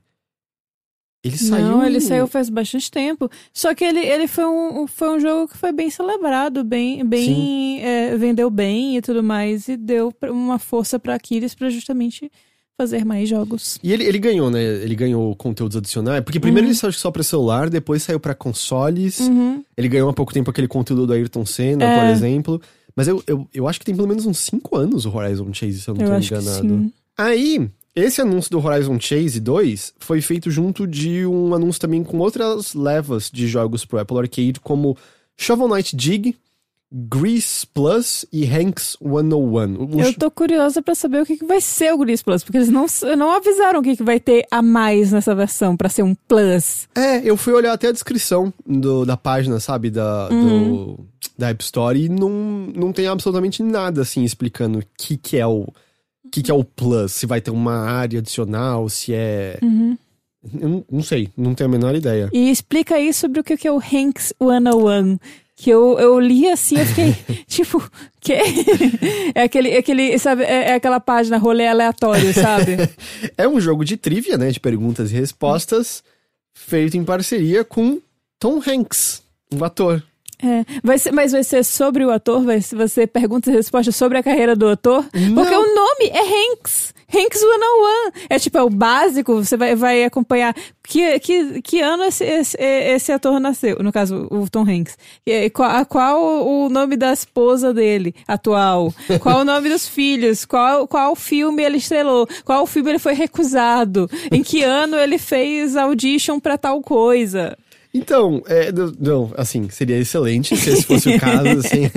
Ele 1.26 1.36
saiu. 1.36 1.66
Não, 1.66 1.84
ele 1.86 2.00
saiu 2.00 2.26
faz 2.26 2.48
bastante 2.48 2.90
tempo. 2.90 3.30
Só 3.52 3.74
que 3.74 3.84
ele, 3.84 4.00
ele 4.00 4.26
foi, 4.26 4.44
um, 4.46 4.86
foi 4.86 5.10
um 5.16 5.20
jogo 5.20 5.48
que 5.48 5.56
foi 5.56 5.72
bem 5.72 5.90
celebrado, 5.90 6.62
bem, 6.64 7.04
bem 7.04 7.82
é, 7.84 8.16
vendeu 8.16 8.48
bem 8.50 8.96
e 8.96 9.02
tudo 9.02 9.22
mais, 9.22 9.68
e 9.68 9.76
deu 9.76 10.12
uma 10.30 10.58
força 10.58 10.98
pra 10.98 11.14
Aquiles 11.14 11.54
pra 11.54 11.70
justamente 11.70 12.30
fazer 12.78 13.04
mais 13.06 13.26
jogos. 13.28 13.78
E 13.82 13.90
ele, 13.92 14.04
ele 14.04 14.18
ganhou, 14.18 14.50
né? 14.50 14.62
Ele 14.62 14.94
ganhou 14.94 15.34
conteúdos 15.34 15.76
adicionais. 15.78 16.22
Porque 16.22 16.38
primeiro 16.38 16.66
Uhum. 16.66 16.72
ele 16.72 16.78
saiu 16.78 16.92
só 16.92 17.10
pra 17.10 17.22
celular, 17.22 17.70
depois 17.70 18.02
saiu 18.02 18.20
pra 18.20 18.34
consoles. 18.34 19.18
Uhum. 19.20 19.64
Ele 19.76 19.88
ganhou 19.88 20.10
há 20.10 20.12
pouco 20.12 20.32
tempo 20.32 20.50
aquele 20.50 20.68
conteúdo 20.68 21.06
do 21.06 21.12
Ayrton 21.14 21.46
Senna, 21.46 21.84
É. 21.84 21.98
por 22.00 22.06
exemplo. 22.10 22.60
Mas 22.94 23.08
eu, 23.08 23.22
eu, 23.26 23.46
eu 23.52 23.66
acho 23.68 23.78
que 23.78 23.84
tem 23.86 23.94
pelo 23.96 24.08
menos 24.08 24.26
uns 24.26 24.38
5 24.38 24.76
anos 24.76 25.06
o 25.06 25.14
Horizon 25.16 25.52
Chase, 25.54 25.80
se 25.80 25.88
eu 25.88 25.94
não 25.94 26.02
Eu 26.04 26.20
tô 26.20 26.26
enganado. 26.26 26.68
sim. 26.68 26.92
Aí, 27.16 27.68
esse 27.96 28.20
anúncio 28.20 28.50
do 28.50 28.64
Horizon 28.64 29.00
Chase 29.00 29.40
2 29.40 29.94
foi 29.98 30.20
feito 30.20 30.50
junto 30.50 30.86
de 30.86 31.24
um 31.26 31.54
anúncio 31.54 31.80
também 31.80 32.04
com 32.04 32.18
outras 32.18 32.74
levas 32.74 33.30
de 33.32 33.48
jogos 33.48 33.84
pro 33.84 33.98
Apple 33.98 34.18
Arcade, 34.18 34.60
como 34.62 34.96
Shovel 35.36 35.66
Knight 35.68 35.96
Dig, 35.96 36.36
Grease 36.92 37.66
Plus 37.66 38.24
e 38.32 38.44
Hanks 38.46 38.96
101. 39.02 39.96
O- 39.96 40.00
Eu 40.00 40.14
tô 40.14 40.30
curiosa 40.30 40.80
pra 40.80 40.94
saber 40.94 41.20
o 41.20 41.26
que, 41.26 41.36
que 41.36 41.44
vai 41.44 41.60
ser 41.60 41.92
o 41.92 41.98
Gris 41.98 42.22
Plus, 42.22 42.44
porque 42.44 42.58
eles 42.58 42.68
não, 42.68 42.86
não 43.18 43.32
avisaram 43.32 43.80
o 43.80 43.82
que, 43.82 43.96
que 43.96 44.04
vai 44.04 44.20
ter 44.20 44.46
a 44.50 44.62
mais 44.62 45.10
nessa 45.10 45.34
versão 45.34 45.76
pra 45.76 45.88
ser 45.88 46.02
um 46.04 46.14
Plus. 46.14 46.88
É, 46.94 47.18
eu 47.28 47.36
fui 47.36 47.52
olhar 47.52 47.72
até 47.72 47.88
a 47.88 47.92
descrição 47.92 48.52
do- 48.64 49.04
da 49.04 49.16
página, 49.16 49.58
sabe, 49.58 49.90
da, 49.90 50.28
Uhum. 50.30 50.68
do, 50.96 51.06
da 51.36 51.48
App 51.50 51.62
Store 51.64 52.00
e 52.00 52.08
não, 52.08 52.30
não 52.74 52.92
tem 52.92 53.08
absolutamente 53.08 53.62
nada, 53.64 54.02
assim, 54.02 54.22
explicando 54.22 54.78
o 54.78 54.82
que 54.96 55.16
que 55.16 55.36
é 55.36 55.46
o, 55.46 55.66
o 56.26 56.30
que 56.30 56.42
que 56.42 56.50
é 56.50 56.54
o 56.54 56.64
Plus, 56.64 57.12
se 57.12 57.26
vai 57.26 57.40
ter 57.40 57.50
uma 57.50 57.88
área 57.88 58.18
adicional, 58.18 58.88
se 58.88 59.14
é... 59.14 59.58
Uhum. 59.62 59.96
Eu 60.60 60.68
não, 60.68 60.84
não 60.90 61.02
sei, 61.02 61.28
não 61.36 61.54
tenho 61.54 61.68
a 61.68 61.72
menor 61.72 61.94
ideia. 61.94 62.30
E 62.32 62.50
explica 62.50 62.94
aí 62.94 63.12
sobre 63.12 63.40
o 63.40 63.44
que, 63.44 63.56
que 63.56 63.66
é 63.66 63.72
o 63.72 63.80
Hanks 63.80 64.32
101. 64.40 65.18
Que 65.58 65.70
eu, 65.70 65.98
eu 65.98 66.20
li 66.20 66.46
assim, 66.48 66.78
eu 66.78 66.84
fiquei, 66.84 67.16
tipo, 67.48 67.82
que? 68.20 68.34
É 69.34 69.42
aquele, 69.42 69.70
é 69.70 69.78
aquele, 69.78 70.18
sabe, 70.18 70.42
é, 70.44 70.70
é 70.70 70.74
aquela 70.74 71.00
página 71.00 71.38
rolê 71.38 71.66
aleatório, 71.66 72.32
sabe? 72.34 72.76
É 73.38 73.48
um 73.48 73.58
jogo 73.58 73.82
de 73.82 73.96
trivia, 73.96 74.36
né, 74.36 74.50
de 74.50 74.60
perguntas 74.60 75.10
e 75.10 75.14
respostas, 75.14 76.04
feito 76.54 76.96
em 76.96 77.04
parceria 77.04 77.64
com 77.64 77.98
Tom 78.38 78.60
Hanks, 78.66 79.22
um 79.50 79.64
ator. 79.64 80.02
É, 80.42 80.66
vai 80.82 80.98
ser, 80.98 81.12
mas 81.12 81.32
vai 81.32 81.42
ser 81.42 81.64
sobre 81.64 82.04
o 82.04 82.10
ator? 82.10 82.44
Vai 82.44 82.60
ser 82.60 83.06
perguntas 83.06 83.52
e 83.52 83.56
respostas 83.56 83.96
sobre 83.96 84.18
a 84.18 84.22
carreira 84.22 84.54
do 84.54 84.68
ator? 84.68 85.02
Porque 85.04 85.50
Não. 85.50 85.65
Nome 85.96 86.10
é 86.10 86.20
Hanks. 86.20 86.94
Hanks 87.08 87.38
101. 87.38 88.26
É 88.28 88.38
tipo, 88.38 88.58
é 88.58 88.62
o 88.62 88.68
básico, 88.68 89.36
você 89.36 89.56
vai, 89.56 89.74
vai 89.76 90.04
acompanhar 90.04 90.54
que, 90.82 91.18
que, 91.20 91.62
que 91.62 91.80
ano 91.80 92.04
esse, 92.04 92.24
esse, 92.24 92.56
esse 92.58 93.12
ator 93.12 93.38
nasceu. 93.38 93.78
No 93.80 93.92
caso, 93.92 94.26
o 94.30 94.48
Tom 94.50 94.62
Hanks. 94.68 94.98
E 95.24 95.48
Qual, 95.50 95.86
qual 95.86 96.46
o 96.46 96.68
nome 96.68 96.96
da 96.96 97.12
esposa 97.12 97.72
dele 97.72 98.14
atual? 98.26 98.92
Qual 99.20 99.40
o 99.40 99.44
nome 99.44 99.68
dos 99.68 99.88
filhos? 99.88 100.44
Qual, 100.44 100.86
qual 100.88 101.14
filme 101.14 101.62
ele 101.62 101.78
estrelou? 101.78 102.28
Qual 102.44 102.66
filme 102.66 102.90
ele 102.90 102.98
foi 102.98 103.14
recusado? 103.14 104.10
Em 104.30 104.42
que 104.42 104.62
ano 104.62 104.96
ele 104.96 105.18
fez 105.18 105.76
audition 105.76 106.40
pra 106.40 106.58
tal 106.58 106.82
coisa? 106.82 107.56
Então, 107.96 108.42
é, 108.46 108.70
não, 108.70 108.92
não, 108.98 109.34
assim, 109.36 109.68
seria 109.70 109.98
excelente 109.98 110.54
se 110.56 110.70
esse 110.70 110.82
fosse 110.82 111.08
o 111.08 111.18
caso, 111.20 111.60
assim, 111.60 111.90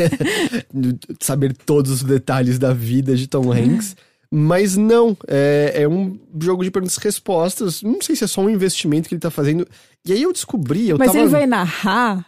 saber 1.20 1.54
todos 1.54 1.92
os 1.92 2.04
detalhes 2.04 2.58
da 2.58 2.74
vida 2.74 3.16
de 3.16 3.28
Tom 3.28 3.52
Hanks. 3.52 3.96
Mas 4.32 4.78
não, 4.78 5.18
é, 5.28 5.74
é 5.76 5.88
um 5.88 6.20
jogo 6.40 6.64
de 6.64 6.72
perguntas 6.72 6.96
e 6.98 7.02
respostas. 7.02 7.82
Não 7.82 8.02
sei 8.02 8.16
se 8.16 8.24
é 8.24 8.28
só 8.28 8.42
um 8.42 8.50
investimento 8.50 9.10
que 9.10 9.16
ele 9.16 9.22
tá 9.22 9.32
fazendo. 9.32 9.68
E 10.06 10.14
aí 10.14 10.22
eu 10.22 10.32
descobri, 10.32 10.90
eu 10.90 10.98
Mas 10.98 11.08
tava... 11.08 11.20
ele 11.20 11.30
vai 11.30 11.48
narrar? 11.48 12.26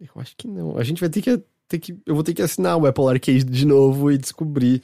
Eu 0.00 0.08
acho 0.16 0.34
que 0.36 0.46
não. 0.46 0.78
A 0.78 0.84
gente 0.84 1.00
vai 1.00 1.08
ter 1.08 1.20
que, 1.20 1.42
ter 1.68 1.78
que. 1.78 1.96
Eu 2.06 2.14
vou 2.14 2.24
ter 2.24 2.32
que 2.32 2.42
assinar 2.42 2.76
o 2.76 2.86
Apple 2.86 3.08
Arcade 3.08 3.44
de 3.44 3.66
novo 3.66 4.10
e 4.10 4.18
descobrir 4.18 4.82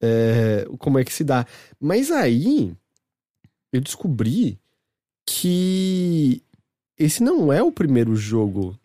é, 0.00 0.66
como 0.78 0.98
é 0.98 1.04
que 1.04 1.12
se 1.12 1.24
dá. 1.24 1.46
Mas 1.80 2.10
aí 2.10 2.72
eu 3.72 3.80
descobri 3.80 4.58
que 5.26 6.42
esse 6.98 7.22
não 7.22 7.52
é 7.52 7.62
o 7.62 7.72
primeiro 7.72 8.14
jogo 8.16 8.78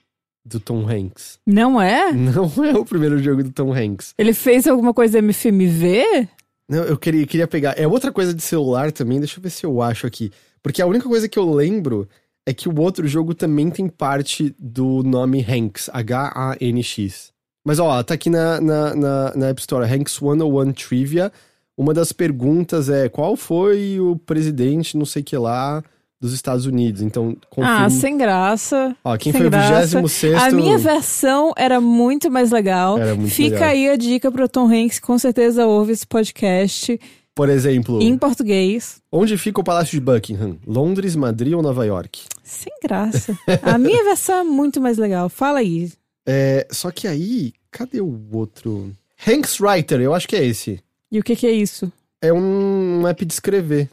do 0.44 0.60
Tom 0.60 0.88
Hanks. 0.90 1.40
Não 1.46 1.82
é? 1.82 2.12
Não 2.12 2.52
é 2.66 2.78
o 2.78 2.86
primeiro 2.86 3.20
jogo 3.20 3.44
do 3.44 3.52
Tom 3.52 3.74
Hanks. 3.74 4.14
Ele 4.18 4.34
fez 4.34 4.68
alguma 4.68 4.94
coisa 4.94 5.20
MFMV? 5.20 6.28
Não, 6.68 6.84
eu 6.84 6.98
queria, 6.98 7.26
queria 7.26 7.48
pegar. 7.48 7.80
É 7.80 7.88
outra 7.88 8.12
coisa 8.12 8.34
de 8.34 8.42
celular 8.42 8.92
também, 8.92 9.20
deixa 9.20 9.40
eu 9.40 9.44
ver 9.44 9.50
se 9.50 9.66
eu 9.66 9.82
acho 9.82 10.06
aqui. 10.06 10.32
Porque 10.62 10.82
a 10.82 10.86
única 10.86 11.08
coisa 11.08 11.28
que 11.28 11.40
eu 11.40 11.50
lembro 11.52 12.08
é 12.46 12.54
que 12.54 12.68
o 12.68 12.80
outro 12.80 13.08
jogo 13.08 13.34
também 13.34 13.70
tem 13.70 13.88
parte 13.88 14.56
do 14.58 15.04
nome 15.04 15.46
Hanks, 15.48 15.90
H-A-N-X. 15.94 17.32
Mas 17.66 17.80
ó, 17.80 18.02
tá 18.02 18.14
aqui 18.14 18.30
na, 18.30 18.60
na, 18.60 18.96
na, 18.96 19.36
na 19.36 19.48
App 19.50 19.60
Store, 19.62 19.86
Hanks 19.86 20.14
101 20.14 20.72
Trivia. 20.74 21.32
Uma 21.78 21.94
das 21.94 22.12
perguntas 22.12 22.90
é 22.90 23.08
qual 23.08 23.36
foi 23.36 24.00
o 24.00 24.18
presidente, 24.18 24.98
não 24.98 25.06
sei 25.06 25.24
que 25.24 25.38
lá, 25.38 25.84
dos 26.20 26.34
Estados 26.34 26.66
Unidos. 26.66 27.02
Então, 27.02 27.36
confirma. 27.50 27.86
Ah, 27.86 27.90
sem 27.90 28.18
graça. 28.18 28.96
Ó, 29.04 29.16
quem 29.18 29.32
sem 29.32 29.40
foi 29.40 29.48
o 29.48 29.52
graça. 29.52 30.00
26 30.00 30.36
A 30.36 30.52
minha 30.52 30.78
versão 30.78 31.54
era 31.58 31.80
muito 31.80 32.30
mais 32.30 32.52
legal. 32.52 32.98
Era 32.98 33.16
muito 33.16 33.32
Fica 33.34 33.56
legal. 33.56 33.70
aí 33.70 33.90
a 33.90 33.96
dica 33.96 34.32
pro 34.32 34.50
Tom 34.50 34.68
Hanks, 34.68 35.00
que 35.00 35.06
com 35.06 35.18
certeza 35.18 35.66
ouve 35.66 35.94
esse 35.94 36.06
podcast 36.06 37.00
Por 37.34 37.48
exemplo, 37.50 38.02
em 38.02 38.18
português. 38.18 39.02
onde 39.12 39.38
fica 39.38 39.62
o 39.62 39.64
Palácio 39.64 39.92
de 39.92 40.02
Buckingham? 40.02 40.58
Londres, 40.68 41.16
Madrid 41.16 41.54
ou 41.54 41.62
Nova 41.62 41.86
York? 41.86 42.22
Sem 42.44 42.74
graça. 42.84 43.38
A 43.64 43.78
minha 43.78 44.04
versão 44.04 44.40
é 44.40 44.44
muito 44.44 44.82
mais 44.82 44.98
legal. 44.98 45.30
Fala 45.30 45.60
aí. 45.60 45.92
É, 46.28 46.68
só 46.70 46.92
que 46.92 47.08
aí, 47.08 47.54
cadê 47.72 48.02
o 48.02 48.20
outro? 48.32 48.92
Hanks 49.28 49.60
Writer, 49.60 50.02
eu 50.02 50.14
acho 50.14 50.28
que 50.28 50.36
é 50.36 50.46
esse. 50.46 50.80
E 51.12 51.18
o 51.20 51.24
que, 51.24 51.36
que 51.36 51.48
é 51.48 51.52
isso? 51.52 51.92
É 52.22 52.32
um 52.34 53.08
app 53.08 53.24
de 53.26 53.34
escrever. 53.34 53.90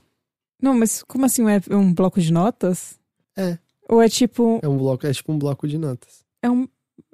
Não, 0.62 0.74
mas 0.74 1.02
como 1.02 1.24
assim? 1.26 1.42
Um, 1.42 1.48
app- 1.48 1.72
um 1.74 1.92
bloco 1.92 2.20
de 2.20 2.32
notas? 2.32 2.98
É. 3.36 3.58
Ou 3.88 4.00
é 4.02 4.08
tipo. 4.08 4.58
É 4.62 4.68
um 4.68 4.76
bloco, 4.76 5.06
é 5.06 5.12
tipo 5.12 5.32
um 5.32 5.38
bloco 5.38 5.68
de 5.68 5.78
notas. 5.78 6.24
É 6.42 6.50
um. 6.50 6.66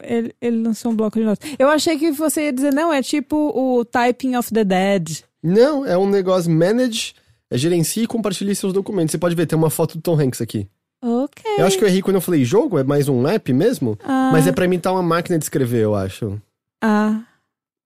Ele, 0.03 0.34
ele 0.40 0.62
lançou 0.62 0.93
um 0.93 0.97
bloco 0.97 1.18
de 1.18 1.24
notas. 1.24 1.51
Eu 1.59 1.68
achei 1.68 1.99
que 1.99 2.12
você 2.12 2.45
ia 2.45 2.53
dizer, 2.53 2.72
não, 2.72 2.93
é 2.93 3.03
tipo 3.03 3.36
o 3.55 3.84
Typing 3.84 4.36
of 4.36 4.53
the 4.53 4.64
Dead. 4.64 5.22
Não, 5.43 5.84
é 5.84 5.99
um 5.99 6.09
negócio 6.09 6.51
manage, 6.51 7.14
é 7.51 7.59
gerencie 7.59 8.05
e 8.05 8.07
compartilhe 8.07 8.55
seus 8.55 8.72
documentos. 8.72 9.11
Você 9.12 9.18
pode 9.18 9.34
ver, 9.34 9.47
tem 9.47 9.59
uma 9.59 9.70
foto 9.70 9.97
do 9.99 10.01
Tom 10.03 10.18
Hanks 10.20 10.40
aqui. 10.40 10.68
Ok. 11.05 11.43
Eu 11.59 11.66
acho 11.66 11.76
que 11.76 11.82
eu 11.84 11.88
errei 11.88 12.01
quando 12.01 12.14
eu 12.16 12.20
falei 12.20 12.45
jogo, 12.45 12.78
é 12.78 12.84
mais 12.84 13.09
um 13.09 13.26
app 13.26 13.53
mesmo, 13.53 13.99
Ah, 14.05 14.30
mas 14.32 14.47
é 14.47 14.53
pra 14.53 14.64
imitar 14.64 14.93
uma 14.93 15.03
máquina 15.03 15.36
de 15.36 15.45
escrever, 15.45 15.82
eu 15.82 15.97
acho. 15.97 16.40
Ah, 16.80 17.22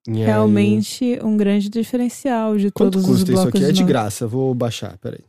E 0.07 0.19
aí- 0.19 0.25
realmente 0.27 1.19
um 1.23 1.35
grande 1.35 1.71
diferencial 1.71 2.59
de 2.59 2.71
Quanto 2.71 2.93
todos 2.93 3.09
os 3.09 3.17
custa 3.21 3.33
isso 3.33 3.43
blocos 3.43 3.61
aqui? 3.63 3.71
É 3.71 3.73
de 3.73 3.83
graça, 3.85 4.27
vou 4.27 4.55
baixar, 4.55 4.99
peraí. 4.99 5.21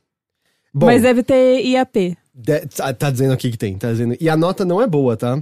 Bom, 0.78 0.86
Mas 0.86 1.02
deve 1.02 1.24
ter 1.24 1.66
IAP. 1.66 2.16
De- 2.36 2.68
tá, 2.68 2.94
tá 2.94 3.10
dizendo 3.10 3.34
aqui 3.34 3.50
que 3.50 3.58
tem, 3.58 3.76
tá 3.76 3.92
dizendo. 3.92 4.16
E 4.22 4.30
a 4.30 4.38
nota 4.38 4.64
não 4.64 4.80
é 4.80 4.86
boa, 4.86 5.18
tá? 5.18 5.42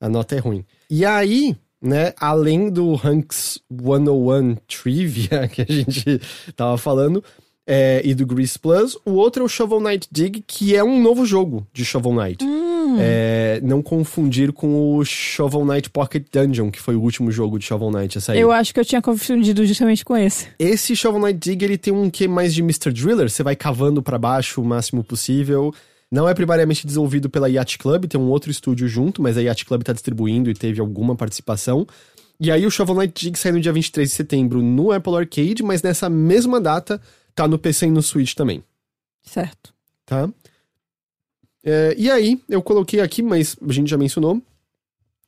A 0.00 0.08
nota 0.08 0.34
é 0.34 0.40
ruim. 0.40 0.64
E 0.90 1.04
aí, 1.04 1.56
né, 1.80 2.12
além 2.18 2.68
do 2.68 2.94
Hanks 2.94 3.60
101 3.70 4.56
Trivia 4.66 5.46
que 5.46 5.62
a 5.62 5.72
gente 5.72 6.20
tava 6.56 6.76
falando, 6.76 7.22
é, 7.64 8.02
e 8.04 8.12
do 8.12 8.26
Grease 8.26 8.58
Plus, 8.58 8.98
o 9.06 9.12
outro 9.12 9.42
é 9.42 9.46
o 9.46 9.48
Shovel 9.48 9.80
Knight 9.80 10.08
Dig, 10.10 10.42
que 10.44 10.74
é 10.74 10.82
um 10.82 11.00
novo 11.00 11.24
jogo 11.24 11.64
de 11.72 11.84
Shovel 11.84 12.12
Knight. 12.14 12.44
Hum. 12.44 12.61
É, 12.98 13.60
não 13.62 13.82
confundir 13.82 14.52
com 14.52 14.96
o 14.96 15.04
Shovel 15.04 15.64
Knight 15.64 15.90
Pocket 15.90 16.24
Dungeon, 16.32 16.70
que 16.70 16.80
foi 16.80 16.94
o 16.96 17.00
último 17.00 17.30
jogo 17.30 17.58
de 17.58 17.64
Shovel 17.64 17.90
Knight 17.90 18.18
a 18.18 18.20
sair. 18.20 18.40
Eu 18.40 18.50
acho 18.50 18.72
que 18.72 18.80
eu 18.80 18.84
tinha 18.84 19.00
confundido 19.02 19.64
justamente 19.66 20.04
com 20.04 20.16
esse. 20.16 20.48
Esse 20.58 20.94
Shovel 20.96 21.20
Knight 21.20 21.38
Dig, 21.38 21.64
ele 21.64 21.78
tem 21.78 21.92
um 21.92 22.08
que 22.10 22.26
mais 22.28 22.54
de 22.54 22.60
Mr. 22.62 22.92
Driller, 22.92 23.30
você 23.30 23.42
vai 23.42 23.56
cavando 23.56 24.02
pra 24.02 24.18
baixo 24.18 24.60
o 24.60 24.64
máximo 24.64 25.02
possível. 25.04 25.74
Não 26.10 26.28
é 26.28 26.34
primariamente 26.34 26.86
desenvolvido 26.86 27.30
pela 27.30 27.48
Yacht 27.48 27.78
Club, 27.78 28.04
tem 28.06 28.20
um 28.20 28.28
outro 28.28 28.50
estúdio 28.50 28.86
junto, 28.86 29.22
mas 29.22 29.38
a 29.38 29.40
Yacht 29.40 29.64
Club 29.64 29.82
tá 29.82 29.92
distribuindo 29.94 30.50
e 30.50 30.54
teve 30.54 30.80
alguma 30.80 31.16
participação. 31.16 31.86
E 32.38 32.50
aí 32.50 32.66
o 32.66 32.70
Shovel 32.70 32.96
Knight 32.96 33.14
Dig 33.24 33.38
sai 33.38 33.52
no 33.52 33.60
dia 33.60 33.72
23 33.72 34.08
de 34.08 34.14
setembro 34.14 34.60
no 34.60 34.92
Apple 34.92 35.16
Arcade, 35.16 35.62
mas 35.62 35.80
nessa 35.82 36.10
mesma 36.10 36.60
data 36.60 37.00
tá 37.34 37.48
no 37.48 37.58
PC 37.58 37.86
e 37.86 37.90
no 37.90 38.02
Switch 38.02 38.34
também, 38.34 38.62
Certo. 39.22 39.72
tá? 40.04 40.28
É, 41.64 41.94
e 41.96 42.10
aí, 42.10 42.42
eu 42.48 42.62
coloquei 42.62 43.00
aqui, 43.00 43.22
mas 43.22 43.56
a 43.66 43.72
gente 43.72 43.88
já 43.88 43.96
mencionou, 43.96 44.40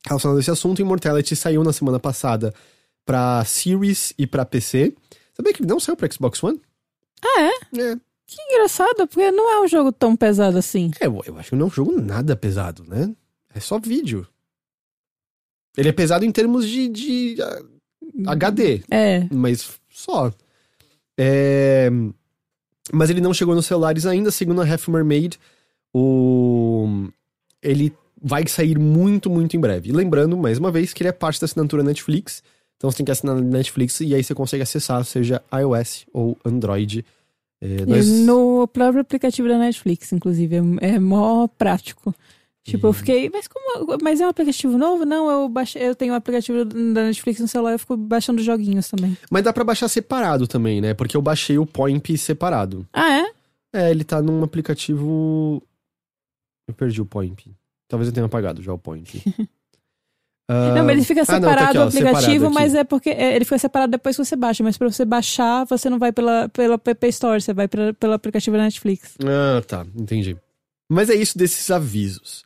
relacionado 0.07 0.37
a 0.39 0.41
esse 0.41 0.51
assunto, 0.51 0.83
Immortality 0.83 1.37
saiu 1.37 1.63
na 1.63 1.73
semana 1.73 1.99
passada 2.01 2.53
pra 3.05 3.45
Series 3.45 4.13
e 4.19 4.27
pra 4.27 4.45
PC. 4.45 4.95
Sabia 5.37 5.53
que 5.53 5.63
ele 5.63 5.69
não 5.69 5.79
saiu 5.81 5.97
pra 5.97 6.11
Xbox 6.11 6.43
One? 6.43 6.61
Ah, 7.23 7.41
é? 7.43 7.81
É, 7.81 7.97
Que 8.27 8.41
engraçado, 8.51 9.07
porque 9.07 9.31
não 9.31 9.53
é 9.53 9.61
um 9.65 9.69
jogo 9.69 9.93
tão 9.93 10.17
pesado 10.17 10.59
assim. 10.59 10.91
É, 11.01 11.07
eu, 11.07 11.23
eu 11.27 11.39
acho 11.39 11.51
que 11.51 11.57
não 11.57 11.67
é 11.67 11.69
um 11.69 11.73
jogo 11.73 12.01
nada 12.01 12.35
pesado, 12.37 12.85
né? 12.87 13.15
É 13.55 13.61
só 13.61 13.79
vídeo. 13.79 14.27
Ele 15.77 15.89
é 15.89 15.93
pesado 15.93 16.25
em 16.25 16.31
termos 16.33 16.69
de. 16.69 16.89
de, 16.89 17.37
ah, 17.43 18.33
HD, 18.33 18.83
É. 18.91 19.27
mas 19.33 19.79
só. 19.91 20.33
É, 21.19 21.89
Mas 22.93 23.11
ele 23.11 23.21
não 23.21 23.33
chegou 23.35 23.55
nos 23.55 23.67
celulares 23.67 24.05
ainda, 24.07 24.31
segundo 24.31 24.61
a 24.63 24.71
Half 24.71 24.89
Mermaid. 24.89 25.39
O... 25.95 27.09
Ele 27.63 27.93
vai 28.21 28.47
sair 28.47 28.79
muito, 28.79 29.31
muito 29.31 29.57
em 29.57 29.61
breve. 29.61 29.91
E 29.91 29.93
lembrando, 29.93 30.37
mais 30.37 30.59
uma 30.59 30.71
vez, 30.71 30.93
que 30.93 31.03
ele 31.03 31.09
é 31.09 31.13
parte 31.13 31.41
da 31.41 31.45
assinatura 31.45 31.83
Netflix. 31.83 32.43
Então 32.77 32.91
você 32.91 32.99
tem 32.99 33.07
que 33.07 33.13
assinar 33.13 33.37
na 33.37 33.41
Netflix 33.43 34.01
e 34.01 34.15
aí 34.15 34.23
você 34.23 34.35
consegue 34.35 34.63
acessar, 34.63 35.05
seja 35.05 35.43
iOS 35.53 36.05
ou 36.13 36.37
Android. 36.45 37.05
É, 37.63 37.87
nós- 37.87 38.09
No 38.09 38.67
próprio 38.69 39.01
aplicativo 39.01 39.49
da 39.49 39.59
Netflix, 39.59 40.13
inclusive. 40.13 40.57
É, 40.57 40.89
é 40.95 40.99
mó 40.99 41.47
prático. 41.47 42.15
Tipo, 42.67 42.87
eu 42.89 42.93
fiquei, 42.95 43.29
mas 43.31 43.47
como. 43.47 43.99
Mas 44.03 44.23
é 44.23 44.27
um 44.27 44.31
aplicativo 44.31 44.79
novo? 44.79 45.05
Não, 45.05 45.31
eu 45.31 45.49
baixei, 45.51 45.87
eu 45.87 45.95
tenho 45.95 46.15
um 46.15 46.17
aplicativo 46.17 46.65
da 46.65 47.05
Netflix 47.05 47.39
no 47.41 47.47
celular, 47.47 47.73
eu 47.73 47.79
fico 47.79 47.95
baixando 47.95 48.43
joguinhos 48.43 48.89
também. 48.89 49.17
Mas 49.31 49.43
dá 49.45 49.53
pra 49.53 49.65
baixar 49.65 49.87
separado 49.89 50.47
também, 50.47 50.81
né? 50.81 50.95
Porque 50.95 51.15
eu 51.15 51.21
baixei 51.21 51.59
o 51.59 51.67
Poimp 51.67 52.07
separado. 52.17 52.87
Ah, 52.91 53.19
é? 53.19 53.27
É, 53.71 53.91
ele 53.91 54.03
tá 54.03 54.23
num 54.23 54.43
aplicativo. 54.43 55.63
Eu 56.67 56.75
perdi 56.75 57.01
o 57.01 57.07
Poimp. 57.07 57.41
Talvez 57.89 58.09
eu 58.09 58.15
tenha 58.15 58.27
apagado 58.27 58.63
já 58.63 58.73
o 58.73 58.79
Poimp. 58.79 59.09
Ah, 60.47 60.75
Não, 60.75 60.85
mas 60.85 60.97
ele 60.97 61.05
fica 61.05 61.23
ah, 61.23 61.41
não, 61.41 61.41
tá 61.41 61.49
separado 61.49 61.65
aqui, 61.65 61.79
do 61.79 61.85
ó, 61.85 61.91
separado 61.91 62.17
aplicativo, 62.19 62.51
mas 62.51 62.75
é 62.75 62.85
porque 62.85 63.11
é, 63.11 63.35
ele 63.35 63.47
fica 63.47 63.59
separado 63.59 63.91
depois 63.91 64.15
que 64.15 64.25
você 64.25 64.37
baixa. 64.37 64.63
Mas 64.63 64.77
pra 64.77 64.91
você 64.91 65.05
baixar, 65.05 65.65
você 65.65 65.89
não 65.89 65.99
vai 65.99 66.13
pela, 66.13 66.51
pela 66.51 66.75
App 66.75 67.09
Store, 67.09 67.41
você 67.41 67.55
vai 67.55 67.67
pela, 67.67 67.95
pelo 67.95 68.13
aplicativo 68.13 68.55
da 68.55 68.65
Netflix. 68.65 69.15
Ah, 69.25 69.63
tá, 69.63 69.87
entendi. 69.97 70.37
Mas 70.87 71.09
é 71.09 71.15
isso 71.15 71.39
desses 71.39 71.71
avisos. 71.71 72.45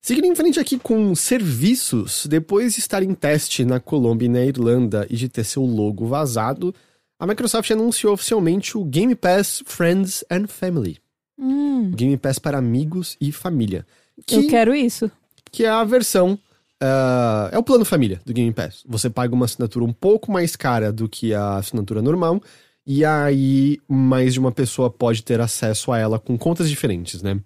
Seguindo 0.00 0.26
em 0.26 0.34
frente 0.34 0.60
aqui 0.60 0.78
com 0.78 1.14
serviços, 1.14 2.24
depois 2.26 2.74
de 2.74 2.80
estar 2.80 3.02
em 3.02 3.14
teste 3.14 3.64
na 3.64 3.80
Colômbia 3.80 4.26
e 4.26 4.30
na 4.30 4.44
Irlanda 4.44 5.06
e 5.10 5.16
de 5.16 5.28
ter 5.28 5.44
seu 5.44 5.62
logo 5.62 6.06
vazado, 6.06 6.74
a 7.18 7.26
Microsoft 7.26 7.70
anunciou 7.70 8.14
oficialmente 8.14 8.78
o 8.78 8.84
Game 8.84 9.14
Pass 9.14 9.62
Friends 9.66 10.24
and 10.30 10.46
Family. 10.46 10.98
Hum, 11.40 11.90
Game 11.92 12.16
Pass 12.16 12.38
para 12.38 12.58
amigos 12.58 13.16
e 13.20 13.32
família. 13.32 13.86
Que, 14.26 14.34
eu 14.36 14.46
quero 14.48 14.74
isso. 14.74 15.10
que 15.50 15.64
é 15.64 15.68
a 15.70 15.82
versão. 15.84 16.38
ah, 16.80 17.48
é 17.52 17.58
o 17.58 17.62
plano 17.62 17.84
família 17.84 18.20
do 18.24 18.32
Game 18.32 18.52
Pass. 18.52 18.84
Você 18.86 19.08
paga 19.08 19.34
uma 19.34 19.46
assinatura 19.46 19.84
um 19.84 19.92
pouco 19.92 20.30
mais 20.30 20.54
cara 20.56 20.92
do 20.92 21.08
que 21.08 21.32
a 21.34 21.56
assinatura 21.56 22.02
normal. 22.02 22.40
E 22.86 23.04
aí, 23.04 23.78
mais 23.88 24.32
de 24.34 24.40
uma 24.40 24.50
pessoa 24.52 24.90
pode 24.90 25.22
ter 25.22 25.40
acesso 25.40 25.92
a 25.92 25.98
ela 25.98 26.18
com 26.18 26.36
contas 26.36 26.68
diferentes, 26.68 27.22
né? 27.22 27.38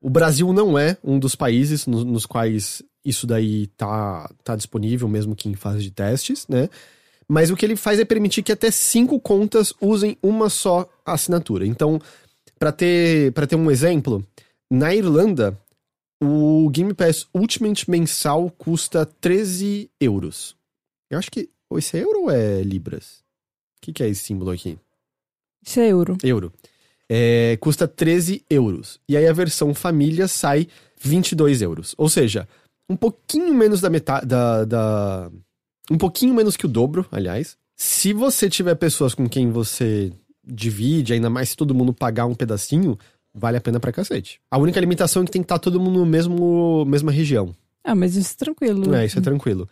O 0.00 0.10
Brasil 0.10 0.52
não 0.52 0.78
é 0.78 0.96
um 1.02 1.18
dos 1.18 1.34
países 1.34 1.86
no- 1.86 2.04
nos 2.04 2.26
quais 2.26 2.82
isso 3.04 3.26
daí 3.26 3.66
tá, 3.76 4.30
tá 4.44 4.56
disponível, 4.56 5.08
mesmo 5.08 5.34
que 5.34 5.48
em 5.48 5.54
fase 5.54 5.82
de 5.82 5.90
testes, 5.90 6.46
né? 6.48 6.68
Mas 7.28 7.50
o 7.50 7.56
que 7.56 7.64
ele 7.64 7.76
faz 7.76 7.98
é 8.00 8.04
permitir 8.04 8.42
que 8.42 8.50
até 8.52 8.70
cinco 8.70 9.18
contas 9.20 9.72
usem 9.80 10.16
uma 10.22 10.50
só 10.50 10.88
assinatura. 11.06 11.64
Então, 11.66 12.00
para 12.60 12.70
ter, 12.70 13.32
pra 13.32 13.46
ter 13.46 13.56
um 13.56 13.70
exemplo, 13.70 14.24
na 14.70 14.94
Irlanda, 14.94 15.58
o 16.22 16.68
Game 16.70 16.92
Pass 16.92 17.26
Ultimate 17.34 17.90
mensal 17.90 18.50
custa 18.50 19.06
13 19.06 19.90
euros. 19.98 20.54
Eu 21.10 21.18
acho 21.18 21.30
que. 21.30 21.48
ou 21.70 21.78
Esse 21.78 21.96
é 21.98 22.02
euro 22.04 22.24
ou 22.24 22.30
é 22.30 22.62
libras? 22.62 23.24
O 23.78 23.80
que, 23.80 23.92
que 23.94 24.02
é 24.02 24.08
esse 24.08 24.22
símbolo 24.24 24.50
aqui? 24.50 24.78
Isso 25.66 25.80
é 25.80 25.88
euro. 25.88 26.16
Euro. 26.22 26.52
É, 27.08 27.56
custa 27.60 27.88
13 27.88 28.44
euros. 28.48 29.00
E 29.08 29.16
aí 29.16 29.26
a 29.26 29.32
versão 29.32 29.74
família 29.74 30.28
sai 30.28 30.68
22 31.00 31.62
euros. 31.62 31.94
Ou 31.98 32.08
seja, 32.08 32.46
um 32.88 32.94
pouquinho 32.96 33.54
menos 33.54 33.80
da 33.80 33.88
metade. 33.90 34.26
Da, 34.26 34.64
da- 34.64 35.30
um 35.90 35.98
pouquinho 35.98 36.34
menos 36.34 36.56
que 36.56 36.66
o 36.66 36.68
dobro, 36.68 37.04
aliás. 37.10 37.56
Se 37.74 38.12
você 38.12 38.48
tiver 38.50 38.74
pessoas 38.76 39.14
com 39.14 39.26
quem 39.28 39.50
você 39.50 40.12
divide, 40.50 41.12
ainda 41.12 41.30
mais 41.30 41.50
se 41.50 41.56
todo 41.56 41.74
mundo 41.74 41.92
pagar 41.92 42.26
um 42.26 42.34
pedacinho, 42.34 42.98
vale 43.34 43.56
a 43.56 43.60
pena 43.60 43.80
pra 43.80 43.92
cacete. 43.92 44.40
A 44.50 44.58
única 44.58 44.80
limitação 44.80 45.22
é 45.22 45.24
que 45.24 45.30
tem 45.30 45.42
que 45.42 45.46
estar 45.46 45.58
todo 45.58 45.80
mundo 45.80 46.00
no 46.00 46.06
mesmo 46.06 46.84
mesma 46.84 47.12
região. 47.12 47.54
Ah, 47.82 47.94
mas 47.94 48.16
isso 48.16 48.34
é 48.34 48.44
tranquilo. 48.44 48.94
É, 48.94 49.06
isso 49.06 49.18
é 49.18 49.22
tranquilo. 49.22 49.68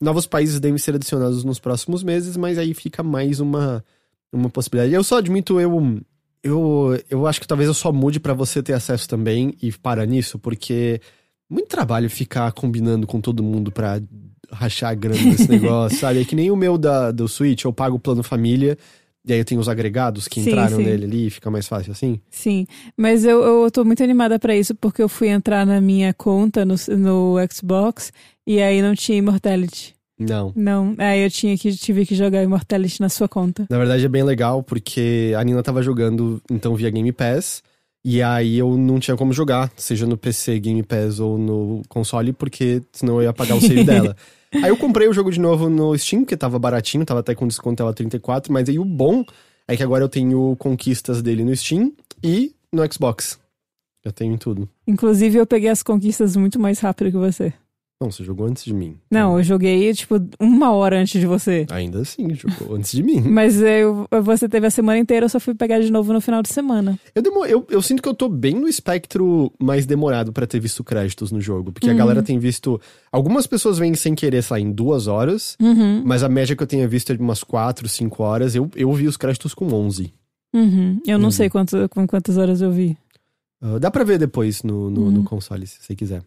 Novos 0.00 0.26
países 0.26 0.58
devem 0.58 0.78
ser 0.78 0.94
adicionados 0.94 1.44
nos 1.44 1.60
próximos 1.60 2.02
meses, 2.02 2.36
mas 2.36 2.58
aí 2.58 2.74
fica 2.74 3.02
mais 3.02 3.38
uma, 3.38 3.84
uma 4.32 4.50
possibilidade. 4.50 4.92
Eu 4.92 5.04
só 5.04 5.18
admito, 5.18 5.60
eu, 5.60 6.00
eu, 6.42 7.00
eu 7.08 7.26
acho 7.26 7.40
que 7.40 7.46
talvez 7.46 7.68
eu 7.68 7.74
só 7.74 7.92
mude 7.92 8.18
pra 8.18 8.34
você 8.34 8.62
ter 8.62 8.72
acesso 8.72 9.08
também 9.08 9.54
e 9.62 9.70
para 9.70 10.04
nisso, 10.04 10.40
porque 10.40 11.00
muito 11.48 11.68
trabalho 11.68 12.10
ficar 12.10 12.50
combinando 12.52 13.06
com 13.06 13.20
todo 13.20 13.44
mundo 13.44 13.70
pra 13.70 14.00
rachar 14.50 14.90
a 14.90 14.94
grana 14.94 15.22
desse 15.30 15.46
negócio, 15.48 15.98
sabe? 15.98 16.20
É 16.20 16.24
que 16.24 16.34
nem 16.34 16.50
o 16.50 16.56
meu 16.56 16.76
da, 16.76 17.12
do 17.12 17.28
Switch, 17.28 17.64
eu 17.64 17.72
pago 17.72 17.96
o 17.96 18.00
plano 18.00 18.22
família, 18.22 18.76
e 19.26 19.32
aí 19.32 19.38
eu 19.38 19.44
tenho 19.44 19.60
os 19.60 19.68
agregados 19.68 20.26
que 20.26 20.42
Sim, 20.42 20.50
entraram 20.50 20.78
sim. 20.78 20.84
nele 20.84 21.04
ali, 21.04 21.30
fica 21.30 21.50
mais 21.50 21.68
fácil 21.68 21.92
assim. 21.92 22.20
Sim, 22.30 22.66
mas 22.96 23.24
eu, 23.24 23.42
eu 23.42 23.70
tô 23.70 23.84
muito 23.84 24.02
animada 24.02 24.38
pra 24.38 24.56
isso 24.56 24.74
porque 24.74 25.02
eu 25.02 25.08
fui 25.08 25.28
entrar 25.28 25.64
na 25.64 25.80
minha 25.80 26.12
conta 26.12 26.64
no, 26.64 26.74
no 26.98 27.36
Xbox 27.52 28.12
e 28.46 28.60
aí 28.60 28.82
não 28.82 28.94
tinha 28.94 29.18
Immortality. 29.18 29.94
Não. 30.18 30.52
Não, 30.54 30.94
aí 30.98 31.22
eu 31.22 31.30
tinha 31.30 31.56
que, 31.56 31.72
tive 31.72 32.04
que 32.04 32.14
jogar 32.14 32.42
Immortality 32.42 33.00
na 33.00 33.08
sua 33.08 33.28
conta. 33.28 33.66
Na 33.70 33.78
verdade 33.78 34.04
é 34.04 34.08
bem 34.08 34.22
legal, 34.22 34.62
porque 34.62 35.32
a 35.36 35.42
Nina 35.44 35.62
tava 35.62 35.82
jogando 35.82 36.40
então 36.50 36.74
via 36.74 36.90
Game 36.90 37.12
Pass, 37.12 37.62
e 38.04 38.20
aí 38.20 38.58
eu 38.58 38.76
não 38.76 38.98
tinha 38.98 39.16
como 39.16 39.32
jogar, 39.32 39.70
seja 39.76 40.06
no 40.06 40.16
PC 40.16 40.58
Game 40.58 40.82
Pass 40.82 41.20
ou 41.20 41.38
no 41.38 41.82
console, 41.88 42.32
porque 42.32 42.82
senão 42.92 43.16
eu 43.16 43.22
ia 43.22 43.32
pagar 43.32 43.54
o 43.54 43.60
save 43.60 43.84
dela. 43.84 44.16
Aí 44.54 44.68
eu 44.68 44.76
comprei 44.76 45.08
o 45.08 45.12
jogo 45.12 45.30
de 45.30 45.40
novo 45.40 45.70
no 45.70 45.96
Steam, 45.96 46.24
que 46.24 46.36
tava 46.36 46.58
baratinho, 46.58 47.04
tava 47.04 47.20
até 47.20 47.34
com 47.34 47.46
desconto, 47.46 47.76
tava 47.76 47.94
34, 47.94 48.52
mas 48.52 48.68
aí 48.68 48.78
o 48.78 48.84
bom 48.84 49.24
é 49.66 49.76
que 49.76 49.82
agora 49.82 50.04
eu 50.04 50.08
tenho 50.08 50.54
conquistas 50.56 51.22
dele 51.22 51.44
no 51.44 51.54
Steam 51.56 51.92
e 52.22 52.54
no 52.72 52.82
Xbox. 52.92 53.40
Eu 54.04 54.12
tenho 54.12 54.34
em 54.34 54.38
tudo. 54.38 54.68
Inclusive, 54.86 55.38
eu 55.38 55.46
peguei 55.46 55.70
as 55.70 55.82
conquistas 55.82 56.34
muito 56.36 56.58
mais 56.58 56.80
rápido 56.80 57.12
que 57.12 57.16
você. 57.16 57.52
Não, 58.02 58.10
você 58.10 58.24
jogou 58.24 58.46
antes 58.46 58.64
de 58.64 58.74
mim. 58.74 58.96
Não, 59.10 59.38
eu 59.38 59.44
joguei, 59.44 59.92
tipo, 59.94 60.16
uma 60.40 60.72
hora 60.72 60.98
antes 61.00 61.20
de 61.20 61.26
você. 61.26 61.66
Ainda 61.70 62.00
assim, 62.00 62.34
jogou 62.34 62.74
antes 62.74 62.90
de 62.90 63.00
mim. 63.02 63.20
Mas 63.24 63.60
eu, 63.62 64.06
você 64.24 64.48
teve 64.48 64.66
a 64.66 64.70
semana 64.70 64.98
inteira, 64.98 65.26
eu 65.26 65.28
só 65.28 65.38
fui 65.38 65.54
pegar 65.54 65.78
de 65.80 65.90
novo 65.92 66.12
no 66.12 66.20
final 66.20 66.42
de 66.42 66.48
semana. 66.48 66.98
Eu, 67.14 67.22
demo- 67.22 67.46
eu, 67.46 67.64
eu 67.70 67.80
sinto 67.80 68.02
que 68.02 68.08
eu 68.08 68.14
tô 68.14 68.28
bem 68.28 68.54
no 68.54 68.66
espectro 68.68 69.52
mais 69.58 69.86
demorado 69.86 70.32
pra 70.32 70.46
ter 70.46 70.58
visto 70.58 70.82
créditos 70.82 71.30
no 71.30 71.40
jogo. 71.40 71.70
Porque 71.72 71.88
a 71.90 71.94
galera 71.94 72.22
tem 72.22 72.38
visto. 72.38 72.80
Algumas 73.12 73.46
pessoas 73.46 73.78
vêm 73.78 73.94
sem 73.94 74.14
querer, 74.14 74.44
lá, 74.50 74.58
em 74.58 74.72
duas 74.72 75.06
horas. 75.06 75.56
Uhum, 75.60 76.02
Mas 76.04 76.22
a 76.24 76.28
média 76.28 76.56
que 76.56 76.62
eu 76.62 76.66
tenha 76.66 76.88
visto 76.88 77.12
é 77.12 77.16
de 77.16 77.22
umas 77.22 77.44
quatro, 77.44 77.88
cinco 77.88 78.22
horas. 78.24 78.54
Eu, 78.56 78.68
eu 78.74 78.92
vi 78.92 79.06
os 79.06 79.16
créditos 79.16 79.54
com 79.54 79.66
11. 79.72 80.12
uhum. 80.54 81.00
Eu 81.06 81.18
não 81.18 81.26
Uhum. 81.26 81.30
sei 81.30 81.48
quanto, 81.48 81.88
com 81.88 82.06
quantas 82.06 82.36
horas 82.36 82.60
eu 82.60 82.72
vi. 82.72 82.96
Ah, 83.60 83.78
dá 83.78 83.90
pra 83.92 84.02
ver 84.02 84.18
depois 84.18 84.62
no, 84.64 84.90
no, 84.90 85.10
no 85.10 85.18
Uhum. 85.18 85.24
console, 85.24 85.66
se 85.68 85.78
você 85.80 85.94
quiser. 85.94 86.22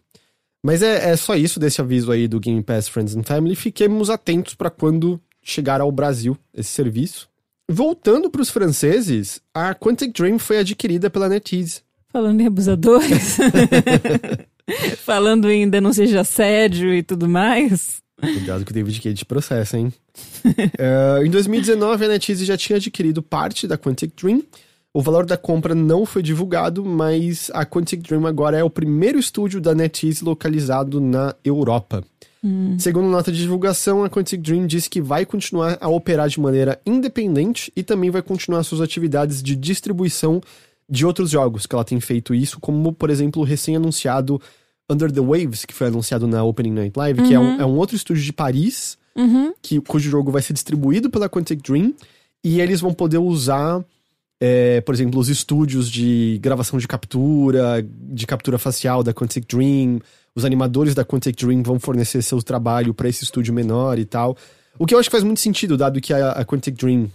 Mas 0.66 0.82
é, 0.82 1.12
é 1.12 1.16
só 1.16 1.36
isso 1.36 1.60
desse 1.60 1.80
aviso 1.80 2.10
aí 2.10 2.26
do 2.26 2.40
Game 2.40 2.60
Pass 2.60 2.88
Friends 2.88 3.14
and 3.14 3.22
Family. 3.22 3.54
Fiquemos 3.54 4.10
atentos 4.10 4.56
pra 4.56 4.68
quando 4.68 5.20
chegar 5.40 5.80
ao 5.80 5.92
Brasil 5.92 6.36
esse 6.52 6.70
serviço. 6.70 7.28
Voltando 7.70 8.28
pros 8.28 8.50
franceses, 8.50 9.40
a 9.54 9.76
Quantic 9.76 10.12
Dream 10.12 10.40
foi 10.40 10.58
adquirida 10.58 11.08
pela 11.08 11.28
NetEase. 11.28 11.82
Falando 12.08 12.40
em 12.40 12.48
abusadores. 12.48 13.36
Falando 15.06 15.48
em 15.48 15.70
denúncias 15.70 16.08
de 16.08 16.18
assédio 16.18 16.92
e 16.92 17.00
tudo 17.00 17.28
mais. 17.28 18.02
Cuidado 18.20 18.64
que 18.64 18.72
o 18.72 18.74
David 18.74 19.00
Cage 19.00 19.24
processa, 19.24 19.78
hein? 19.78 19.92
Eh, 20.78 21.26
em 21.26 21.30
2019, 21.30 22.06
a 22.06 22.08
NetEase 22.08 22.44
já 22.44 22.56
tinha 22.56 22.78
adquirido 22.78 23.22
parte 23.22 23.68
da 23.68 23.78
Quantic 23.78 24.12
Dream. 24.20 24.42
O 24.96 25.02
valor 25.02 25.26
da 25.26 25.36
compra 25.36 25.74
não 25.74 26.06
foi 26.06 26.22
divulgado, 26.22 26.82
mas 26.82 27.50
a 27.52 27.66
Quantic 27.66 28.00
Dream 28.02 28.26
agora 28.26 28.56
é 28.56 28.64
o 28.64 28.70
primeiro 28.70 29.18
estúdio 29.18 29.60
da 29.60 29.74
NetEase 29.74 30.24
localizado 30.24 31.02
na 31.02 31.34
Europa. 31.44 32.02
Segundo 32.78 33.06
nota 33.06 33.30
de 33.30 33.36
divulgação, 33.36 34.04
a 34.04 34.08
Quantic 34.08 34.40
Dream 34.40 34.66
disse 34.66 34.88
que 34.88 35.02
vai 35.02 35.26
continuar 35.26 35.76
a 35.82 35.88
operar 35.90 36.30
de 36.30 36.40
maneira 36.40 36.80
independente 36.86 37.70
e 37.76 37.82
também 37.82 38.08
vai 38.08 38.22
continuar 38.22 38.62
suas 38.62 38.80
atividades 38.80 39.42
de 39.42 39.54
distribuição 39.54 40.40
de 40.88 41.04
outros 41.04 41.28
jogos 41.28 41.66
que 41.66 41.74
ela 41.74 41.84
tem 41.84 42.00
feito 42.00 42.34
isso, 42.34 42.58
como, 42.58 42.90
por 42.90 43.10
exemplo, 43.10 43.42
o 43.42 43.44
recém-anunciado 43.44 44.40
Under 44.90 45.12
the 45.12 45.20
Waves, 45.20 45.66
que 45.66 45.74
foi 45.74 45.88
anunciado 45.88 46.26
na 46.26 46.42
Opening 46.42 46.72
Night 46.72 46.98
Live, 46.98 47.22
que 47.24 47.34
é 47.34 47.38
um, 47.38 47.60
é 47.60 47.66
um 47.66 47.76
outro 47.76 47.96
estúdio 47.96 48.22
de 48.22 48.32
Paris, 48.32 48.96
Uhum. 49.14 49.52
que, 49.60 49.78
cujo 49.78 50.08
jogo 50.08 50.30
vai 50.30 50.40
ser 50.40 50.54
distribuído 50.54 51.10
pela 51.10 51.28
Quantic 51.28 51.60
Dream, 51.62 51.92
e 52.42 52.62
eles 52.62 52.80
vão 52.80 52.94
poder 52.94 53.18
usar, 53.18 53.84
é, 54.40 54.80
por 54.82 54.94
exemplo, 54.94 55.18
os 55.18 55.28
estúdios 55.28 55.90
de 55.90 56.38
gravação 56.42 56.78
de 56.78 56.86
captura, 56.86 57.86
de 57.90 58.26
captura 58.26 58.58
facial 58.58 59.02
da 59.02 59.12
Quantic 59.14 59.46
Dream, 59.46 60.00
os 60.34 60.44
animadores 60.44 60.94
da 60.94 61.04
Quantic 61.04 61.36
Dream 61.36 61.62
vão 61.62 61.78
fornecer 61.80 62.22
seu 62.22 62.42
trabalho 62.42 62.92
para 62.92 63.08
esse 63.08 63.24
estúdio 63.24 63.54
menor 63.54 63.98
e 63.98 64.04
tal. 64.04 64.36
O 64.78 64.86
que 64.86 64.94
eu 64.94 64.98
acho 64.98 65.08
que 65.08 65.12
faz 65.12 65.24
muito 65.24 65.40
sentido, 65.40 65.76
dado 65.76 66.00
que 66.00 66.12
a, 66.12 66.32
a 66.32 66.44
Quantic 66.44 66.76
Dream, 66.76 67.10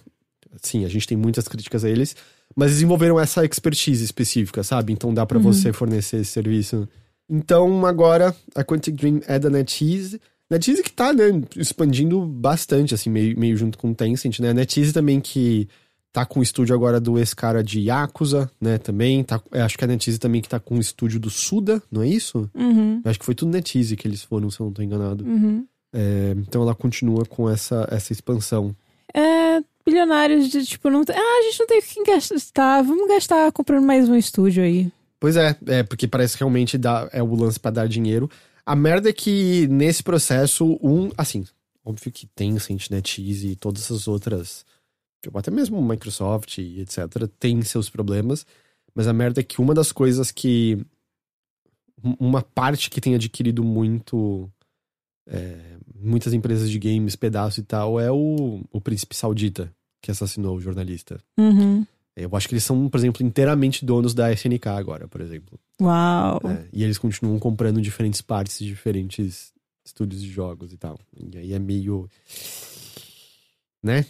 sim, 0.62 0.84
a 0.84 0.90
gente 0.90 1.08
tem 1.08 1.18
muitas 1.18 1.48
críticas 1.48 1.86
a 1.86 1.90
eles, 1.90 2.16
mas 2.56 2.72
desenvolveram 2.72 3.20
essa 3.20 3.46
expertise 3.46 4.04
específica, 4.04 4.64
sabe? 4.64 4.92
Então 4.92 5.14
dá 5.14 5.26
para 5.26 5.40
você 5.40 5.72
fornecer 5.72 6.18
esse 6.18 6.32
serviço. 6.32 6.90
Então 7.30 7.86
agora 7.86 8.36
a 8.56 8.64
Quantic 8.64 8.96
Dream 8.96 9.22
é 9.28 9.38
da 9.38 9.50
NetEase 9.50 10.20
NetEase 10.52 10.84
que 10.84 10.92
tá, 10.92 11.14
né, 11.14 11.24
expandindo 11.56 12.26
bastante, 12.26 12.94
assim, 12.94 13.10
meio, 13.10 13.40
meio 13.40 13.56
junto 13.56 13.78
com 13.78 13.92
o 13.92 13.96
Tencent, 13.96 14.40
né? 14.40 14.54
NetEase 14.54 14.92
também 14.92 15.22
que 15.22 15.70
tá 16.12 16.26
com 16.26 16.40
o 16.40 16.44
estúdio 16.44 16.76
agora 16.76 17.00
do 17.00 17.18
ex-cara 17.18 17.64
de 17.64 17.80
Yakuza, 17.82 18.52
né, 18.60 18.78
também. 18.78 19.24
Tá, 19.24 19.42
acho 19.52 19.78
que 19.78 19.84
a 19.84 19.88
NetEase 19.88 20.20
também 20.20 20.42
que 20.42 20.50
tá 20.50 20.60
com 20.60 20.76
o 20.76 20.80
estúdio 20.80 21.20
do 21.20 21.30
Suda, 21.30 21.82
não 21.92 22.02
é 22.02 22.08
isso? 22.08 22.50
Uhum, 22.54 23.02
Acho 23.06 23.20
que 23.20 23.26
foi 23.26 23.36
tudo 23.36 23.52
NetEase 23.52 23.96
que 23.96 24.08
eles 24.08 24.24
foram, 24.24 24.50
se 24.50 24.60
eu 24.60 24.66
não 24.66 24.74
tô 24.74 24.82
enganado. 24.82 25.24
uhum. 25.24 25.66
É, 25.94 26.34
então 26.38 26.62
ela 26.62 26.74
continua 26.74 27.26
com 27.26 27.50
essa, 27.50 27.86
essa 27.92 28.14
expansão. 28.14 28.74
É, 29.14 29.62
bilionários 29.86 30.50
de 30.50 30.66
tipo, 30.66 30.90
não 30.90 31.04
tem. 31.04 31.14
Ah, 31.16 31.40
a 31.40 31.42
gente 31.44 31.60
não 31.60 31.68
tem 31.68 31.80
o 31.80 31.82
que 31.82 32.04
gastar. 32.06 32.82
Vamos 32.82 33.10
gastar 33.10 33.52
comprando 33.52 33.86
mais 33.86 34.08
um 34.08 34.16
estúdio 34.16 34.64
aí. 34.64 34.90
Pois 35.20 35.36
é, 35.36 35.56
é 35.68 35.84
porque 35.84 36.08
parece 36.08 36.38
que 36.38 36.44
realmente 36.44 36.78
dá, 36.78 37.10
é 37.12 37.22
o 37.22 37.36
lance 37.36 37.60
pra 37.60 37.72
dar 37.72 37.88
dinheiro. 37.90 38.30
A 38.66 38.74
merda 38.76 39.10
é 39.10 39.14
que 39.14 39.68
nesse 39.68 40.02
processo, 40.02 40.80
um, 40.82 41.10
assim, 41.18 41.46
óbvio 41.84 42.12
que 42.12 42.26
Tencent, 42.28 42.90
NetEase 42.90 43.50
e 43.50 43.56
todas 43.58 43.84
essas 43.84 44.08
outras, 44.08 44.66
até 45.36 45.52
mesmo 45.52 45.82
Microsoft 45.82 46.58
e 46.58 46.80
etc, 46.82 47.28
tem 47.40 47.62
seus 47.62 47.90
problemas, 47.90 48.46
mas 48.96 49.08
a 49.08 49.14
merda 49.14 49.40
é 49.42 49.44
que 49.44 49.62
uma 49.62 49.74
das 49.74 49.92
coisas 49.92 50.32
que 50.32 50.84
um- 52.04 52.16
uma 52.20 52.42
parte 52.42 52.90
que 52.90 53.00
tem 53.02 53.16
adquirido 53.16 53.64
muito 53.64 54.50
é, 55.28 55.78
muitas 55.96 56.34
empresas 56.34 56.70
de 56.70 56.80
games, 56.80 57.16
pedaço 57.16 57.60
e 57.60 57.64
tal, 57.64 58.00
é 58.00 58.12
o, 58.12 58.62
o 58.72 58.82
príncipe 58.82 59.16
saudita 59.16 59.72
que 60.02 60.10
assassinou 60.10 60.58
o 60.58 60.60
jornalista. 60.60 61.22
Uhum. 61.38 61.86
Eu 62.16 62.36
acho 62.36 62.48
que 62.50 62.56
eles 62.56 62.64
são, 62.64 62.90
por 62.90 62.98
exemplo, 62.98 63.24
inteiramente 63.26 63.86
donos 63.86 64.14
da 64.14 64.32
SNK 64.34 64.68
agora, 64.70 65.08
por 65.08 65.22
exemplo. 65.22 65.58
Uau. 65.80 66.42
É, 66.44 66.66
e 66.74 66.84
eles 66.84 66.98
continuam 66.98 67.38
comprando 67.40 67.80
diferentes 67.80 68.20
partes 68.20 68.58
de 68.60 68.66
diferentes 68.66 69.54
estúdios 69.86 70.22
de 70.22 70.30
jogos 70.30 70.74
e 70.74 70.78
tal. 70.78 71.00
E 71.16 71.38
aí 71.38 71.54
é 71.54 71.60
meio. 71.60 72.10
Né? 73.82 74.06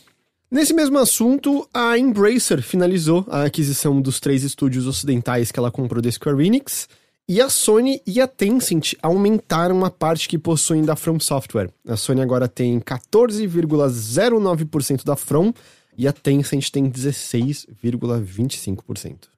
Nesse 0.51 0.73
mesmo 0.73 0.99
assunto, 0.99 1.67
a 1.73 1.97
Embracer 1.97 2.61
finalizou 2.61 3.25
a 3.29 3.45
aquisição 3.45 4.01
dos 4.01 4.19
três 4.19 4.43
estúdios 4.43 4.85
ocidentais 4.85 5.49
que 5.49 5.57
ela 5.57 5.71
comprou 5.71 6.01
da 6.01 6.11
Square 6.11 6.45
Enix. 6.45 6.89
E 7.25 7.39
a 7.39 7.49
Sony 7.49 8.01
e 8.05 8.19
a 8.19 8.27
Tencent 8.27 8.95
aumentaram 9.01 9.85
a 9.85 9.89
parte 9.89 10.27
que 10.27 10.37
possuem 10.37 10.83
da 10.83 10.97
From 10.97 11.21
Software. 11.21 11.69
A 11.87 11.95
Sony 11.95 12.21
agora 12.21 12.49
tem 12.49 12.81
14,09% 12.81 15.05
da 15.05 15.15
From 15.15 15.53
e 15.97 16.05
a 16.05 16.11
Tencent 16.11 16.69
tem 16.69 16.91
16,25%. 16.91 19.29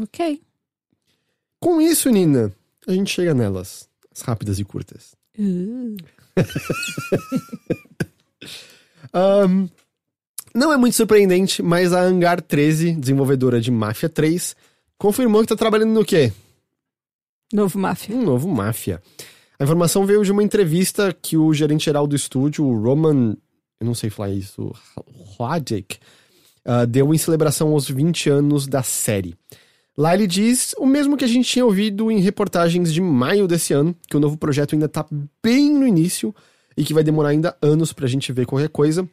Ok. 0.00 0.40
Com 1.58 1.78
isso, 1.78 2.08
Nina, 2.08 2.50
a 2.88 2.92
gente 2.92 3.12
chega 3.12 3.34
nelas. 3.34 3.86
As 4.10 4.22
rápidas 4.22 4.58
e 4.58 4.64
curtas. 4.64 5.14
Uh. 5.38 5.94
Ahn, 9.12 9.68
não 10.54 10.72
é 10.72 10.76
muito 10.76 10.94
surpreendente, 10.94 11.62
mas 11.62 11.92
a 11.92 12.00
Hangar 12.00 12.40
13, 12.40 12.92
desenvolvedora 12.92 13.60
de 13.60 13.70
Máfia 13.70 14.08
3, 14.08 14.56
confirmou 14.98 15.42
que 15.42 15.48
tá 15.48 15.56
trabalhando 15.56 15.92
no 15.92 16.04
quê? 16.04 16.32
Novo 17.52 17.78
Máfia. 17.78 18.14
Um 18.14 18.22
novo 18.22 18.48
Máfia. 18.48 19.02
A 19.58 19.64
informação 19.64 20.06
veio 20.06 20.24
de 20.24 20.32
uma 20.32 20.42
entrevista 20.42 21.14
que 21.20 21.36
o 21.36 21.52
gerente 21.52 21.84
geral 21.84 22.06
do 22.06 22.16
estúdio, 22.16 22.64
o 22.64 22.80
Roman, 22.80 23.36
eu 23.80 23.86
não 23.86 23.94
sei 23.94 24.10
falar 24.10 24.30
isso, 24.30 24.72
Hladek, 25.38 25.98
ah, 26.64 26.84
deu 26.84 27.12
em 27.12 27.18
celebração 27.18 27.68
aos 27.72 27.88
20 27.88 28.30
anos 28.30 28.66
da 28.66 28.82
série. 28.82 29.34
Lá 29.96 30.14
ele 30.14 30.26
diz 30.26 30.74
o 30.78 30.86
mesmo 30.86 31.16
que 31.16 31.24
a 31.24 31.28
gente 31.28 31.48
tinha 31.48 31.64
ouvido 31.64 32.10
em 32.10 32.20
reportagens 32.20 32.92
de 32.92 33.00
maio 33.00 33.46
desse 33.46 33.72
ano, 33.72 33.94
que 34.08 34.16
o 34.16 34.20
novo 34.20 34.36
projeto 34.36 34.74
ainda 34.74 34.88
tá 34.88 35.04
bem 35.42 35.70
no 35.70 35.86
início 35.86 36.34
e 36.76 36.84
que 36.84 36.94
vai 36.94 37.02
demorar 37.02 37.30
ainda 37.30 37.56
anos 37.60 37.92
pra 37.92 38.06
gente 38.06 38.32
ver 38.32 38.46
qualquer 38.46 38.68
coisa. 38.68 39.08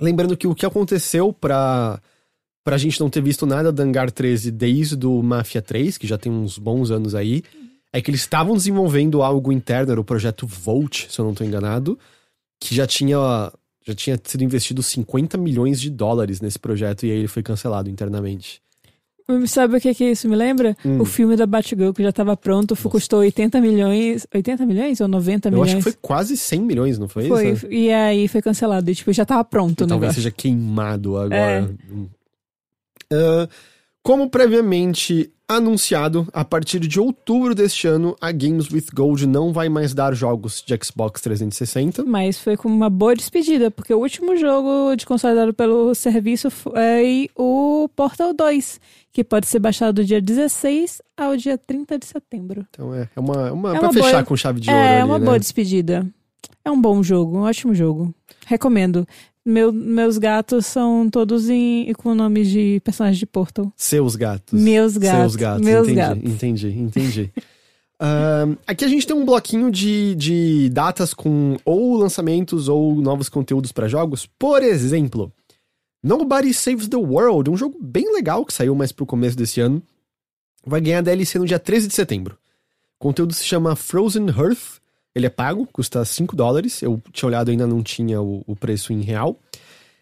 Lembrando 0.00 0.36
que 0.36 0.46
o 0.46 0.54
que 0.54 0.66
aconteceu 0.66 1.32
pra, 1.32 2.00
pra 2.62 2.76
gente 2.76 3.00
não 3.00 3.08
ter 3.08 3.22
visto 3.22 3.46
nada 3.46 3.72
da 3.72 3.82
Hangar 3.82 4.10
13 4.10 4.50
desde 4.50 5.06
o 5.06 5.22
Mafia 5.22 5.62
3, 5.62 5.96
que 5.96 6.06
já 6.06 6.18
tem 6.18 6.30
uns 6.30 6.58
bons 6.58 6.90
anos 6.90 7.14
aí, 7.14 7.42
é 7.92 8.02
que 8.02 8.10
eles 8.10 8.20
estavam 8.20 8.54
desenvolvendo 8.54 9.22
algo 9.22 9.50
interno, 9.50 9.92
era 9.92 10.00
o 10.00 10.04
projeto 10.04 10.46
Volt, 10.46 11.06
se 11.08 11.18
eu 11.18 11.24
não 11.24 11.32
tô 11.32 11.44
enganado, 11.44 11.98
que 12.60 12.74
já 12.74 12.86
tinha, 12.86 13.16
já 13.86 13.94
tinha 13.94 14.20
sido 14.22 14.44
investido 14.44 14.82
50 14.82 15.38
milhões 15.38 15.80
de 15.80 15.88
dólares 15.88 16.40
nesse 16.40 16.58
projeto 16.58 17.06
e 17.06 17.10
aí 17.10 17.18
ele 17.18 17.28
foi 17.28 17.42
cancelado 17.42 17.88
internamente. 17.88 18.60
Sabe 19.48 19.76
o 19.76 19.80
que, 19.80 19.92
que 19.92 20.04
isso 20.04 20.28
me 20.28 20.36
lembra? 20.36 20.76
Hum. 20.84 21.00
O 21.00 21.04
filme 21.04 21.34
da 21.36 21.46
Batgirl 21.46 21.92
que 21.92 22.00
já 22.02 22.10
estava 22.10 22.36
pronto, 22.36 22.76
custou 22.76 23.18
80 23.20 23.60
milhões. 23.60 24.24
80 24.32 24.64
milhões 24.64 25.00
ou 25.00 25.08
90 25.08 25.48
Eu 25.48 25.52
milhões? 25.52 25.68
acho 25.70 25.76
que 25.78 25.82
foi 25.82 25.92
quase 26.00 26.36
100 26.36 26.60
milhões, 26.60 26.96
não 26.98 27.08
foi, 27.08 27.26
Foi, 27.26 27.50
isso? 27.50 27.66
E 27.66 27.92
aí 27.92 28.28
foi 28.28 28.40
cancelado. 28.40 28.88
E 28.88 28.94
tipo, 28.94 29.12
já 29.12 29.24
tava 29.24 29.42
pronto 29.44 29.82
o 29.82 29.86
Talvez 29.86 30.00
negócio. 30.00 30.22
seja 30.22 30.30
queimado 30.30 31.16
agora. 31.16 31.68
Ah, 33.12 33.48
como 34.06 34.30
previamente 34.30 35.32
anunciado, 35.48 36.28
a 36.32 36.44
partir 36.44 36.78
de 36.78 37.00
outubro 37.00 37.56
deste 37.56 37.88
ano, 37.88 38.14
a 38.20 38.30
Games 38.30 38.70
with 38.70 38.86
Gold 38.94 39.26
não 39.26 39.52
vai 39.52 39.68
mais 39.68 39.92
dar 39.92 40.14
jogos 40.14 40.62
de 40.64 40.78
Xbox 40.80 41.20
360. 41.20 42.04
Mas 42.04 42.38
foi 42.38 42.56
com 42.56 42.68
uma 42.68 42.88
boa 42.88 43.16
despedida, 43.16 43.68
porque 43.68 43.92
o 43.92 43.98
último 43.98 44.36
jogo 44.36 44.94
de 44.94 45.04
console 45.04 45.34
dado 45.34 45.52
pelo 45.52 45.92
serviço 45.92 46.52
foi 46.52 47.28
o 47.36 47.88
Portal 47.96 48.32
2, 48.32 48.80
que 49.12 49.24
pode 49.24 49.48
ser 49.48 49.58
baixado 49.58 49.96
do 49.96 50.04
dia 50.04 50.20
16 50.20 51.02
ao 51.16 51.36
dia 51.36 51.58
30 51.58 51.98
de 51.98 52.06
setembro. 52.06 52.64
Então 52.70 52.94
é, 52.94 53.08
é 53.16 53.18
uma, 53.20 53.50
uma 53.52 53.70
É 53.74 53.78
pra 53.80 53.88
uma 53.88 53.92
fechar 53.92 54.10
boa- 54.12 54.24
com 54.24 54.36
chave 54.36 54.60
de 54.60 54.70
ouro. 54.70 54.80
É, 54.80 55.00
ali, 55.00 55.04
uma 55.10 55.18
né? 55.18 55.24
boa 55.24 55.38
despedida. 55.40 56.06
É 56.64 56.70
um 56.70 56.80
bom 56.80 57.02
jogo, 57.02 57.38
um 57.38 57.42
ótimo 57.42 57.74
jogo. 57.74 58.14
Recomendo. 58.46 59.04
Meu- 59.46 59.72
meus 59.72 60.18
gatos 60.18 60.66
são 60.66 61.08
todos 61.08 61.48
em, 61.48 61.92
com 61.94 62.14
nomes 62.16 62.48
de 62.48 62.80
personagens 62.84 63.18
de 63.18 63.26
Portal. 63.26 63.72
Seus 63.76 64.16
gatos. 64.16 64.60
Meus 64.60 64.96
gatos. 64.96 65.20
Seus 65.20 65.36
gatos. 65.36 65.64
Meus 65.64 65.86
entendi, 65.88 65.96
gatos. 66.00 66.24
entendi, 66.32 66.68
entendi. 66.78 67.32
Ahn, 67.98 68.56
aqui 68.66 68.84
a 68.84 68.88
gente 68.88 69.06
tem 69.06 69.16
um 69.16 69.24
bloquinho 69.24 69.70
de, 69.70 70.14
de 70.16 70.68
datas 70.70 71.14
com 71.14 71.56
ou 71.64 71.96
lançamentos 71.96 72.68
ou 72.68 72.96
novos 72.96 73.28
conteúdos 73.28 73.70
pra 73.72 73.88
jogos. 73.88 74.26
Por 74.38 74.62
exemplo, 74.62 75.32
Nobody 76.02 76.52
Saves 76.52 76.88
the 76.88 76.96
World, 76.96 77.48
um 77.48 77.56
jogo 77.56 77.78
bem 77.80 78.12
legal 78.12 78.44
que 78.44 78.52
saiu 78.52 78.74
mais 78.74 78.92
pro 78.92 79.06
começo 79.06 79.36
desse 79.36 79.60
ano, 79.60 79.82
vai 80.66 80.80
ganhar 80.80 81.00
DLC 81.02 81.38
no 81.38 81.46
dia 81.46 81.58
13 81.58 81.88
de 81.88 81.94
setembro. 81.94 82.36
O 82.98 83.02
conteúdo 83.04 83.32
se 83.32 83.44
chama 83.44 83.74
Frozen 83.76 84.26
Hearth. 84.28 84.80
Ele 85.16 85.24
é 85.24 85.30
pago, 85.30 85.66
custa 85.72 86.04
5 86.04 86.36
dólares. 86.36 86.82
Eu 86.82 87.02
tinha 87.10 87.26
olhado, 87.26 87.50
ainda 87.50 87.66
não 87.66 87.82
tinha 87.82 88.20
o, 88.20 88.44
o 88.46 88.54
preço 88.54 88.92
em 88.92 89.00
real. 89.00 89.40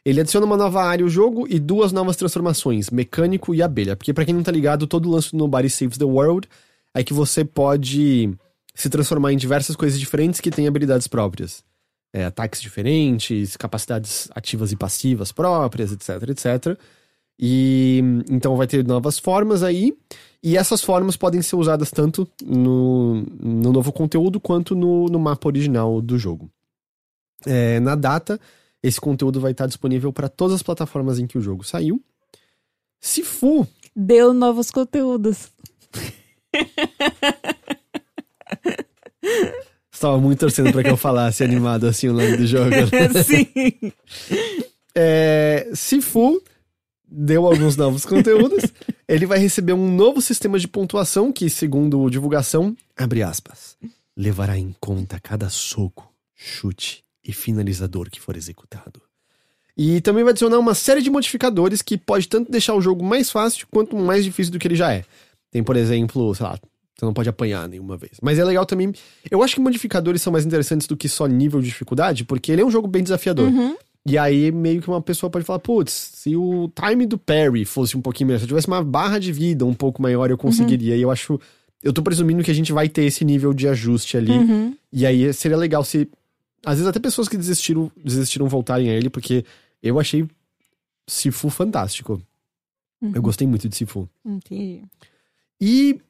Ele 0.04 0.20
adiciona 0.20 0.44
uma 0.44 0.56
nova 0.56 0.82
área 0.82 1.04
ao 1.04 1.08
jogo 1.08 1.46
e 1.48 1.60
duas 1.60 1.92
novas 1.92 2.16
transformações, 2.16 2.90
mecânico 2.90 3.54
e 3.54 3.62
abelha. 3.62 3.94
Porque 3.94 4.12
pra 4.12 4.24
quem 4.24 4.34
não 4.34 4.42
tá 4.42 4.50
ligado, 4.50 4.88
todo 4.88 5.08
o 5.08 5.12
lance 5.12 5.30
do 5.30 5.38
Nobody 5.38 5.70
Saves 5.70 5.98
the 5.98 6.04
World 6.04 6.48
é 6.92 7.04
que 7.04 7.14
você 7.14 7.44
pode 7.44 8.36
se 8.74 8.90
transformar 8.90 9.32
em 9.32 9.36
diversas 9.36 9.76
coisas 9.76 10.00
diferentes 10.00 10.40
que 10.40 10.50
têm 10.50 10.66
habilidades 10.66 11.06
próprias. 11.06 11.62
É, 12.12 12.24
ataques 12.24 12.60
diferentes, 12.60 13.56
capacidades 13.56 14.28
ativas 14.34 14.72
e 14.72 14.76
passivas 14.76 15.30
próprias, 15.30 15.92
etc, 15.92 16.28
etc. 16.28 16.76
E 17.38 18.02
então 18.30 18.56
vai 18.56 18.66
ter 18.66 18.84
novas 18.86 19.18
formas 19.18 19.62
aí. 19.62 19.96
E 20.42 20.56
essas 20.58 20.82
formas 20.82 21.16
podem 21.16 21.40
ser 21.40 21.56
usadas 21.56 21.90
tanto 21.90 22.28
no, 22.44 23.24
no 23.40 23.72
novo 23.72 23.92
conteúdo 23.92 24.38
quanto 24.38 24.76
no, 24.76 25.06
no 25.06 25.18
mapa 25.18 25.48
original 25.48 26.00
do 26.02 26.18
jogo. 26.18 26.50
É, 27.46 27.80
na 27.80 27.94
data, 27.94 28.38
esse 28.82 29.00
conteúdo 29.00 29.40
vai 29.40 29.52
estar 29.52 29.66
disponível 29.66 30.12
para 30.12 30.28
todas 30.28 30.56
as 30.56 30.62
plataformas 30.62 31.18
em 31.18 31.26
que 31.26 31.38
o 31.38 31.40
jogo 31.40 31.64
saiu. 31.64 32.02
Se 33.00 33.22
for, 33.22 33.66
Deu 33.96 34.34
novos 34.34 34.72
conteúdos. 34.72 35.52
estava 39.92 40.18
muito 40.18 40.40
torcendo 40.40 40.72
para 40.72 40.82
que 40.82 40.90
eu 40.90 40.96
falasse 40.96 41.44
animado 41.44 41.86
assim 41.86 42.08
o 42.08 42.12
nome 42.12 42.36
do 42.36 42.46
jogo. 42.46 42.70
Sim. 43.24 43.92
É, 44.96 45.70
se 45.74 46.00
for, 46.00 46.42
deu 47.06 47.46
alguns 47.46 47.76
novos 47.76 48.04
conteúdos. 48.04 48.64
Ele 49.06 49.26
vai 49.26 49.38
receber 49.38 49.72
um 49.72 49.94
novo 49.94 50.20
sistema 50.20 50.58
de 50.58 50.66
pontuação 50.66 51.32
que, 51.32 51.50
segundo 51.50 52.08
divulgação, 52.08 52.76
abre 52.96 53.22
aspas, 53.22 53.76
levará 54.16 54.58
em 54.58 54.74
conta 54.80 55.20
cada 55.20 55.48
soco, 55.48 56.12
chute 56.34 57.04
e 57.22 57.32
finalizador 57.32 58.10
que 58.10 58.20
for 58.20 58.36
executado. 58.36 59.00
E 59.76 60.00
também 60.00 60.22
vai 60.22 60.30
adicionar 60.30 60.58
uma 60.58 60.74
série 60.74 61.02
de 61.02 61.10
modificadores 61.10 61.82
que 61.82 61.98
pode 61.98 62.28
tanto 62.28 62.50
deixar 62.50 62.74
o 62.74 62.80
jogo 62.80 63.04
mais 63.04 63.30
fácil 63.30 63.66
quanto 63.70 63.96
mais 63.96 64.24
difícil 64.24 64.52
do 64.52 64.58
que 64.58 64.68
ele 64.68 64.76
já 64.76 64.92
é. 64.92 65.04
Tem, 65.50 65.62
por 65.62 65.76
exemplo, 65.76 66.34
sei 66.34 66.46
lá, 66.46 66.58
você 66.96 67.04
não 67.04 67.12
pode 67.12 67.28
apanhar 67.28 67.68
nenhuma 67.68 67.96
vez. 67.96 68.18
Mas 68.22 68.38
é 68.38 68.44
legal 68.44 68.64
também. 68.64 68.92
Eu 69.28 69.42
acho 69.42 69.54
que 69.54 69.60
modificadores 69.60 70.22
são 70.22 70.32
mais 70.32 70.46
interessantes 70.46 70.86
do 70.86 70.96
que 70.96 71.08
só 71.08 71.26
nível 71.26 71.60
de 71.60 71.66
dificuldade, 71.66 72.24
porque 72.24 72.52
ele 72.52 72.62
é 72.62 72.64
um 72.64 72.70
jogo 72.70 72.86
bem 72.86 73.02
desafiador. 73.02 73.48
Uhum. 73.48 73.76
E 74.06 74.18
aí, 74.18 74.52
meio 74.52 74.82
que 74.82 74.88
uma 74.88 75.00
pessoa 75.00 75.30
pode 75.30 75.46
falar, 75.46 75.60
putz, 75.60 75.92
se 75.92 76.36
o 76.36 76.70
time 76.74 77.06
do 77.06 77.16
parry 77.16 77.64
fosse 77.64 77.96
um 77.96 78.02
pouquinho 78.02 78.28
melhor, 78.28 78.38
se 78.38 78.44
eu 78.44 78.48
tivesse 78.48 78.66
uma 78.66 78.84
barra 78.84 79.18
de 79.18 79.32
vida 79.32 79.64
um 79.64 79.72
pouco 79.72 80.02
maior, 80.02 80.30
eu 80.30 80.36
conseguiria. 80.36 80.94
E 80.96 81.00
eu 81.00 81.10
acho 81.10 81.40
Eu 81.82 81.92
tô 81.92 82.02
presumindo 82.02 82.42
que 82.42 82.50
a 82.50 82.54
gente 82.54 82.72
vai 82.72 82.88
ter 82.88 83.04
esse 83.04 83.24
nível 83.26 83.52
de 83.52 83.68
ajuste 83.68 84.16
ali. 84.16 84.32
Uhum. 84.32 84.74
E 84.90 85.04
aí 85.04 85.32
seria 85.34 85.56
legal 85.56 85.84
se. 85.84 86.08
Às 86.64 86.76
vezes 86.76 86.86
até 86.86 86.98
pessoas 86.98 87.28
que 87.28 87.36
desistiram, 87.36 87.92
desistiram 88.02 88.48
voltarem 88.48 88.88
a 88.88 88.94
ele, 88.94 89.10
porque 89.10 89.44
eu 89.82 90.00
achei 90.00 90.26
Sifu 91.06 91.50
fantástico. 91.50 92.22
Uhum. 93.02 93.12
Eu 93.14 93.20
gostei 93.20 93.46
muito 93.46 93.68
de 93.68 93.76
Sifu. 93.76 94.08
Entendi. 94.24 94.82
E 95.60 96.00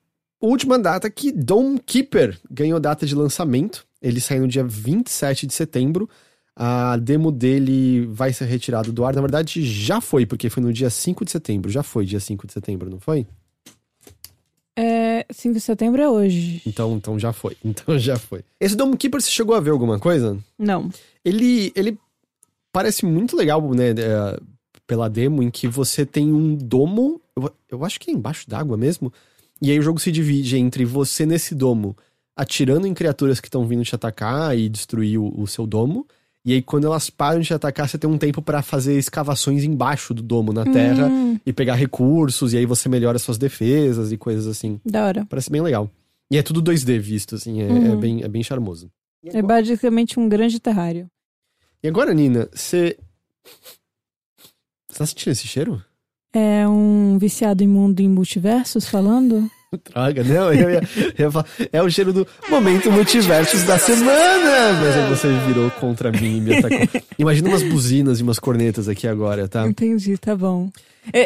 última 0.40 0.78
data 0.78 1.11
que 1.11 1.32
Dome 1.32 1.80
Keeper 1.80 2.38
ganhou 2.49 2.78
data 2.78 3.05
de 3.05 3.14
lançamento. 3.14 3.84
Ele 4.01 4.20
sai 4.20 4.38
no 4.38 4.47
dia 4.47 4.62
27 4.62 5.47
de 5.47 5.55
setembro. 5.55 6.09
A 6.57 6.97
demo 6.97 7.33
dele 7.33 8.07
vai 8.07 8.33
ser 8.33 8.45
retirada 8.45 8.93
do 8.93 9.05
ar. 9.05 9.15
Na 9.15 9.21
verdade, 9.21 9.65
já 9.65 10.01
foi, 10.01 10.25
porque 10.25 10.49
foi 10.49 10.63
no 10.63 10.73
dia 10.73 10.89
5 10.89 11.25
de 11.25 11.31
setembro. 11.31 11.71
Já 11.71 11.83
foi 11.83 12.05
dia 12.05 12.21
5 12.21 12.47
de 12.47 12.53
setembro, 12.53 12.89
não 12.89 13.01
foi? 13.01 13.27
É, 14.77 15.27
5 15.31 15.55
de 15.55 15.61
setembro 15.61 16.01
é 16.01 16.09
hoje. 16.09 16.63
Então, 16.67 16.97
então 16.97 17.19
já 17.19 17.33
foi. 17.33 17.57
Então 17.65 17.99
já 17.99 18.17
foi. 18.17 18.45
Esse 18.61 18.77
Dome 18.77 18.97
Keeper, 18.97 19.21
você 19.21 19.31
chegou 19.31 19.55
a 19.55 19.61
ver 19.61 19.71
alguma 19.71 19.99
coisa? 19.99 20.39
Não. 20.59 20.91
Ele, 21.25 21.73
ele 21.75 21.99
parece 22.73 23.05
muito 23.05 23.37
legal, 23.37 23.61
né? 23.75 23.91
é, 23.91 24.39
pela 24.87 25.09
demo, 25.09 25.43
em 25.43 25.51
que 25.51 25.67
você 25.67 26.07
tem 26.07 26.33
um 26.33 26.55
domo. 26.55 27.21
Eu, 27.37 27.53
eu 27.69 27.85
acho 27.85 27.99
que 27.99 28.11
é 28.11 28.15
embaixo 28.15 28.49
d'água 28.49 28.77
mesmo. 28.77 29.13
E 29.61 29.71
aí 29.71 29.79
o 29.79 29.83
jogo 29.83 29.99
se 29.99 30.13
divide 30.13 30.57
entre 30.57 30.85
você 30.85 31.27
nesse 31.27 31.55
domo 31.55 31.97
atirando 32.37 32.87
em 32.87 32.95
criaturas 32.95 33.41
que 33.41 33.49
estão 33.49 33.67
vindo 33.67 33.85
te 33.85 33.95
atacar 33.95 34.57
e 34.57 34.69
destruir 34.69 35.19
o, 35.19 35.33
o 35.41 35.47
seu 35.47 35.67
domo. 35.67 36.07
E 36.47 36.53
aí, 36.53 36.61
quando 36.62 36.86
elas 36.86 37.09
param 37.09 37.40
de 37.40 37.47
te 37.47 37.55
atacar, 37.55 37.88
você 37.88 37.97
tem 37.97 38.09
um 38.09 38.18
tempo 38.18 38.42
pra 38.42 38.61
fazer 38.61 38.99
escavações 38.99 39.64
embaixo 39.64 40.12
do 40.12 40.22
domo, 40.22 40.53
na 40.53 40.64
terra, 40.66 41.09
Hum, 41.11 41.38
e 41.47 41.53
pegar 41.55 41.74
recursos, 41.74 42.53
e 42.53 42.59
aí 42.59 42.66
você 42.66 42.86
melhora 42.88 43.18
suas 43.18 43.38
defesas 43.38 44.12
e 44.12 44.18
coisas 44.18 44.47
assim. 44.47 44.78
da 44.84 45.07
hora. 45.07 45.24
Parece 45.26 45.51
bem 45.51 45.62
legal. 45.62 45.90
E 46.30 46.36
é 46.36 46.42
tudo 46.42 46.61
2D 46.62 46.99
visto, 46.99 47.34
assim, 47.36 47.62
é, 47.62 47.64
Uhum. 47.66 47.92
é 47.92 47.97
bem, 47.97 48.22
é 48.24 48.28
bem 48.28 48.42
charmoso. 48.42 48.90
É 49.24 49.40
basicamente 49.40 50.20
um 50.20 50.28
grande 50.28 50.61
terrário. 50.61 51.09
E 51.82 51.88
agora, 51.88 52.12
Nina, 52.12 52.47
você. 52.53 52.99
Você 54.88 54.99
tá 54.99 55.07
sentindo 55.07 55.32
esse 55.32 55.47
cheiro? 55.47 55.82
É 56.32 56.66
um 56.68 57.16
viciado 57.18 57.62
imundo 57.64 58.03
em 58.03 58.09
multiversos 58.09 58.86
falando? 58.88 59.49
Droga, 59.77 60.25
não, 60.25 60.53
eu 60.53 60.70
ia, 60.70 60.83
eu 60.97 61.25
ia 61.25 61.31
falar, 61.31 61.47
é 61.72 61.83
o 61.83 61.91
cheiro 61.91 62.12
do 62.12 62.27
momento 62.49 62.91
multiversos 62.91 63.62
da 63.64 63.79
semana! 63.79 64.72
Mas 64.81 64.97
aí 64.97 65.09
você 65.09 65.29
virou 65.47 65.70
contra 65.72 66.11
mim 66.11 66.41
me 66.41 66.57
atacou. 66.57 67.03
Imagina 67.18 67.49
umas 67.49 67.62
buzinas 67.62 68.20
e 68.20 68.22
umas 68.22 68.39
cornetas 68.39 68.89
aqui 68.89 69.07
agora, 69.07 69.49
tá? 69.49 69.66
Entendi, 69.66 70.16
tá 70.18 70.37
bom. 70.37 70.70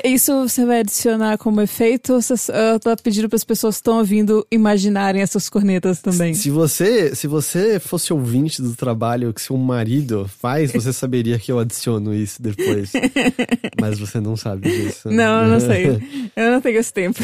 Isso 0.05 0.49
você 0.49 0.65
vai 0.65 0.81
adicionar 0.81 1.39
como 1.39 1.61
efeito 1.61 2.15
ou 2.15 2.21
você 2.21 2.35
eu 2.53 2.81
tô 2.81 2.97
pedindo 2.97 3.29
para 3.29 3.37
as 3.37 3.45
pessoas 3.45 3.77
que 3.77 3.81
estão 3.81 3.99
ouvindo 3.99 4.45
imaginarem 4.51 5.23
essas 5.23 5.49
cornetas 5.49 6.01
também? 6.01 6.35
Se 6.35 6.51
você, 6.51 7.15
se 7.15 7.29
você 7.29 7.79
fosse 7.79 8.13
ouvinte 8.13 8.61
do 8.61 8.75
trabalho 8.75 9.33
que 9.33 9.41
seu 9.41 9.57
marido 9.57 10.29
faz, 10.41 10.73
você 10.73 10.93
saberia 10.93 11.39
que 11.39 11.53
eu 11.53 11.61
adiciono 11.61 12.13
isso 12.13 12.43
depois. 12.43 12.91
Mas 13.81 13.99
você 13.99 14.21
não 14.21 14.37
sabe 14.37 14.69
disso. 14.69 15.09
Não, 15.11 15.45
eu 15.45 15.49
não 15.49 15.61
sei. 15.61 15.89
Eu 16.37 16.53
não 16.53 16.61
tenho 16.61 16.79
esse 16.79 16.93
tempo. 16.93 17.19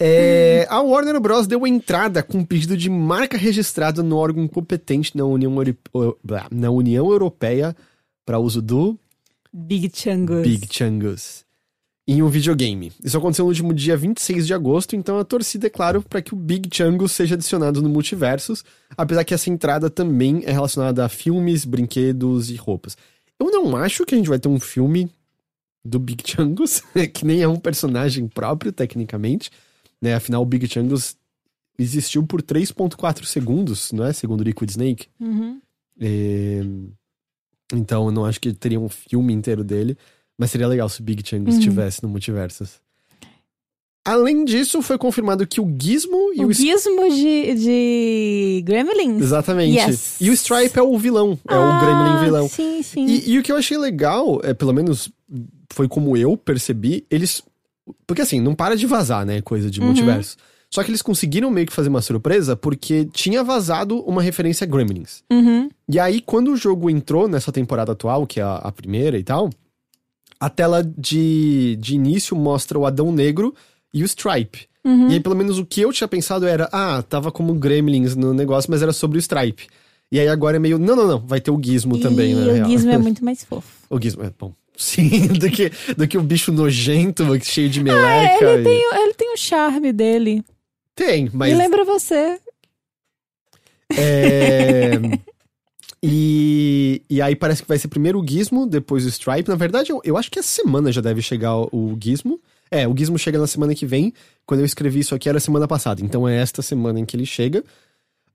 É, 0.00 0.66
a 0.70 0.80
Warner 0.80 1.20
Bros. 1.20 1.46
deu 1.46 1.66
entrada 1.66 2.22
com 2.22 2.38
um 2.38 2.44
pedido 2.44 2.76
de 2.76 2.88
marca 2.88 3.36
registrada 3.36 4.02
no 4.02 4.16
órgão 4.16 4.48
competente 4.48 5.14
na 5.16 5.24
União, 5.24 5.54
na 6.50 6.70
União 6.70 7.10
Europeia 7.10 7.76
para 8.24 8.38
uso 8.38 8.62
do 8.62 8.98
Big 9.52 9.90
Changus. 9.94 10.42
Big 10.42 10.66
Changus 10.72 11.44
em 12.10 12.22
um 12.22 12.28
videogame. 12.28 12.90
Isso 13.04 13.16
aconteceu 13.16 13.44
no 13.44 13.50
último 13.50 13.72
dia 13.72 13.96
26 13.96 14.44
de 14.44 14.52
agosto, 14.52 14.96
então 14.96 15.20
a 15.20 15.24
torcida 15.24 15.68
é 15.68 15.70
claro 15.70 16.02
para 16.02 16.20
que 16.20 16.34
o 16.34 16.36
Big 16.36 16.68
Changus 16.74 17.12
seja 17.12 17.36
adicionado 17.36 17.80
no 17.80 17.88
Multiversus, 17.88 18.64
apesar 18.96 19.22
que 19.22 19.32
essa 19.32 19.48
entrada 19.48 19.88
também 19.88 20.42
é 20.44 20.50
relacionada 20.50 21.04
a 21.04 21.08
filmes, 21.08 21.64
brinquedos 21.64 22.50
e 22.50 22.56
roupas. 22.56 22.96
Eu 23.38 23.52
não 23.52 23.76
acho 23.76 24.04
que 24.04 24.16
a 24.16 24.18
gente 24.18 24.28
vai 24.28 24.40
ter 24.40 24.48
um 24.48 24.58
filme 24.58 25.08
do 25.84 26.00
Big 26.00 26.24
Changus, 26.28 26.82
que 27.14 27.24
nem 27.24 27.42
é 27.42 27.48
um 27.48 27.56
personagem 27.56 28.26
próprio, 28.26 28.72
tecnicamente. 28.72 29.48
Né? 30.00 30.14
Afinal, 30.14 30.42
o 30.42 30.46
Big 30.46 30.66
Changus 30.66 31.16
existiu 31.78 32.26
por 32.26 32.42
3.4 32.42 33.24
segundos, 33.24 33.90
não 33.92 34.04
é? 34.04 34.12
Segundo 34.12 34.40
o 34.40 34.44
Liquid 34.44 34.70
Snake. 34.70 35.06
Uhum. 35.20 35.60
É, 36.00 36.60
Então, 37.74 38.06
eu 38.06 38.10
não 38.12 38.24
acho 38.24 38.40
que 38.40 38.52
teria 38.52 38.80
um 38.80 38.88
filme 38.88 39.32
inteiro 39.32 39.62
dele. 39.62 39.96
Mas 40.38 40.50
seria 40.50 40.66
legal 40.66 40.88
se 40.88 41.00
o 41.00 41.04
Big 41.04 41.22
Changus 41.26 41.54
Uhum. 41.54 41.60
estivesse 41.60 42.02
no 42.02 42.08
Multiversus. 42.08 42.80
Além 44.02 44.46
disso, 44.46 44.80
foi 44.80 44.96
confirmado 44.96 45.46
que 45.46 45.60
o 45.60 45.76
Gizmo 45.80 46.32
e 46.34 46.42
o... 46.42 46.48
O 46.48 46.52
gizmo 46.54 47.10
de, 47.10 47.54
de 47.54 48.62
Gremlins? 48.64 49.20
Exatamente. 49.22 49.76
Yes. 49.78 50.16
E 50.18 50.30
o 50.30 50.32
Stripe 50.32 50.78
é 50.78 50.82
o 50.82 50.98
vilão. 50.98 51.38
É 51.46 51.54
o 51.54 51.60
Ah, 51.62 51.80
Gremlin 51.84 52.24
vilão. 52.24 52.48
Sim, 52.48 52.82
sim. 52.82 53.04
E, 53.06 53.32
e 53.32 53.38
o 53.38 53.42
que 53.42 53.52
eu 53.52 53.56
achei 53.56 53.76
legal, 53.76 54.40
é 54.42 54.54
pelo 54.54 54.72
menos 54.72 55.12
foi 55.70 55.86
como 55.86 56.16
eu 56.16 56.34
percebi, 56.36 57.04
eles. 57.10 57.42
Porque 58.06 58.22
assim, 58.22 58.40
não 58.40 58.54
para 58.54 58.76
de 58.76 58.86
vazar, 58.86 59.24
né? 59.24 59.40
Coisa 59.40 59.70
de 59.70 59.80
Uhum. 59.80 59.86
multiverso. 59.86 60.36
Só 60.72 60.84
que 60.84 60.90
eles 60.90 61.02
conseguiram 61.02 61.50
meio 61.50 61.66
que 61.66 61.72
fazer 61.72 61.88
uma 61.88 62.00
surpresa 62.00 62.54
porque 62.54 63.04
tinha 63.12 63.42
vazado 63.42 63.98
uma 64.02 64.22
referência 64.22 64.64
a 64.64 64.68
Gremlins. 64.68 65.22
Uhum. 65.30 65.68
E 65.88 65.98
aí, 65.98 66.20
quando 66.20 66.52
o 66.52 66.56
jogo 66.56 66.88
entrou 66.88 67.26
nessa 67.26 67.50
temporada 67.50 67.90
atual, 67.90 68.24
que 68.24 68.38
é 68.38 68.42
a, 68.44 68.54
a 68.56 68.70
primeira 68.70 69.18
e 69.18 69.24
tal, 69.24 69.50
a 70.38 70.48
tela 70.48 70.82
de, 70.96 71.76
de 71.80 71.96
início 71.96 72.36
mostra 72.36 72.78
o 72.78 72.86
Adão 72.86 73.10
Negro 73.10 73.52
e 73.92 74.02
o 74.02 74.06
Stripe. 74.06 74.68
Uhum. 74.84 75.08
E 75.10 75.14
aí, 75.14 75.20
pelo 75.20 75.34
menos 75.34 75.58
o 75.58 75.66
que 75.66 75.80
eu 75.80 75.92
tinha 75.92 76.06
pensado 76.06 76.46
era, 76.46 76.68
ah, 76.72 77.02
tava 77.02 77.32
como 77.32 77.52
Gremlins 77.54 78.14
no 78.14 78.32
negócio, 78.32 78.70
mas 78.70 78.80
era 78.80 78.92
sobre 78.92 79.18
o 79.18 79.20
Stripe. 79.20 79.66
E 80.12 80.18
aí 80.18 80.28
agora 80.28 80.56
é 80.56 80.60
meio, 80.60 80.78
não, 80.78 80.96
não, 80.96 81.06
não, 81.06 81.18
vai 81.18 81.40
ter 81.40 81.50
o 81.50 81.60
Gizmo 81.62 81.98
também, 81.98 82.32
e 82.32 82.34
né? 82.34 82.42
o 82.46 82.54
real. 82.54 82.68
gizmo 82.68 82.90
é 82.90 82.98
muito 82.98 83.24
mais 83.24 83.44
fofo. 83.44 83.68
O 83.90 84.00
Gizmo 84.00 84.24
é 84.24 84.32
bom. 84.36 84.52
Sim, 84.80 85.26
do 85.38 85.50
que, 85.50 85.70
do 85.94 86.08
que 86.08 86.16
o 86.16 86.22
bicho 86.22 86.50
nojento, 86.50 87.22
cheio 87.44 87.68
de 87.68 87.82
meleca. 87.82 88.46
É, 88.46 88.54
ele, 88.54 88.62
e- 88.62 88.64
tem, 88.64 89.00
ele 89.02 89.14
tem 89.14 89.34
o 89.34 89.36
charme 89.36 89.92
dele. 89.92 90.42
Tem, 90.94 91.28
mas. 91.34 91.52
Me 91.52 91.58
lembra 91.58 91.84
você. 91.84 92.40
É... 93.94 94.92
e, 96.02 97.02
e 97.10 97.20
aí 97.20 97.36
parece 97.36 97.60
que 97.60 97.68
vai 97.68 97.76
ser 97.76 97.88
primeiro 97.88 98.18
o 98.18 98.26
Gizmo, 98.26 98.66
depois 98.66 99.04
o 99.04 99.08
Stripe. 99.10 99.50
Na 99.50 99.54
verdade, 99.54 99.92
eu, 99.92 100.00
eu 100.02 100.16
acho 100.16 100.30
que 100.30 100.38
essa 100.38 100.48
semana 100.48 100.90
já 100.90 101.02
deve 101.02 101.20
chegar 101.20 101.54
o, 101.56 101.68
o 101.70 101.98
Gizmo. 102.02 102.40
É, 102.70 102.88
o 102.88 102.96
Gizmo 102.96 103.18
chega 103.18 103.38
na 103.38 103.46
semana 103.46 103.74
que 103.74 103.84
vem. 103.84 104.14
Quando 104.46 104.60
eu 104.60 104.66
escrevi 104.66 105.00
isso 105.00 105.14
aqui 105.14 105.28
era 105.28 105.38
semana 105.38 105.68
passada. 105.68 106.00
Então 106.00 106.26
é 106.26 106.40
esta 106.40 106.62
semana 106.62 106.98
em 106.98 107.04
que 107.04 107.16
ele 107.16 107.26
chega. 107.26 107.62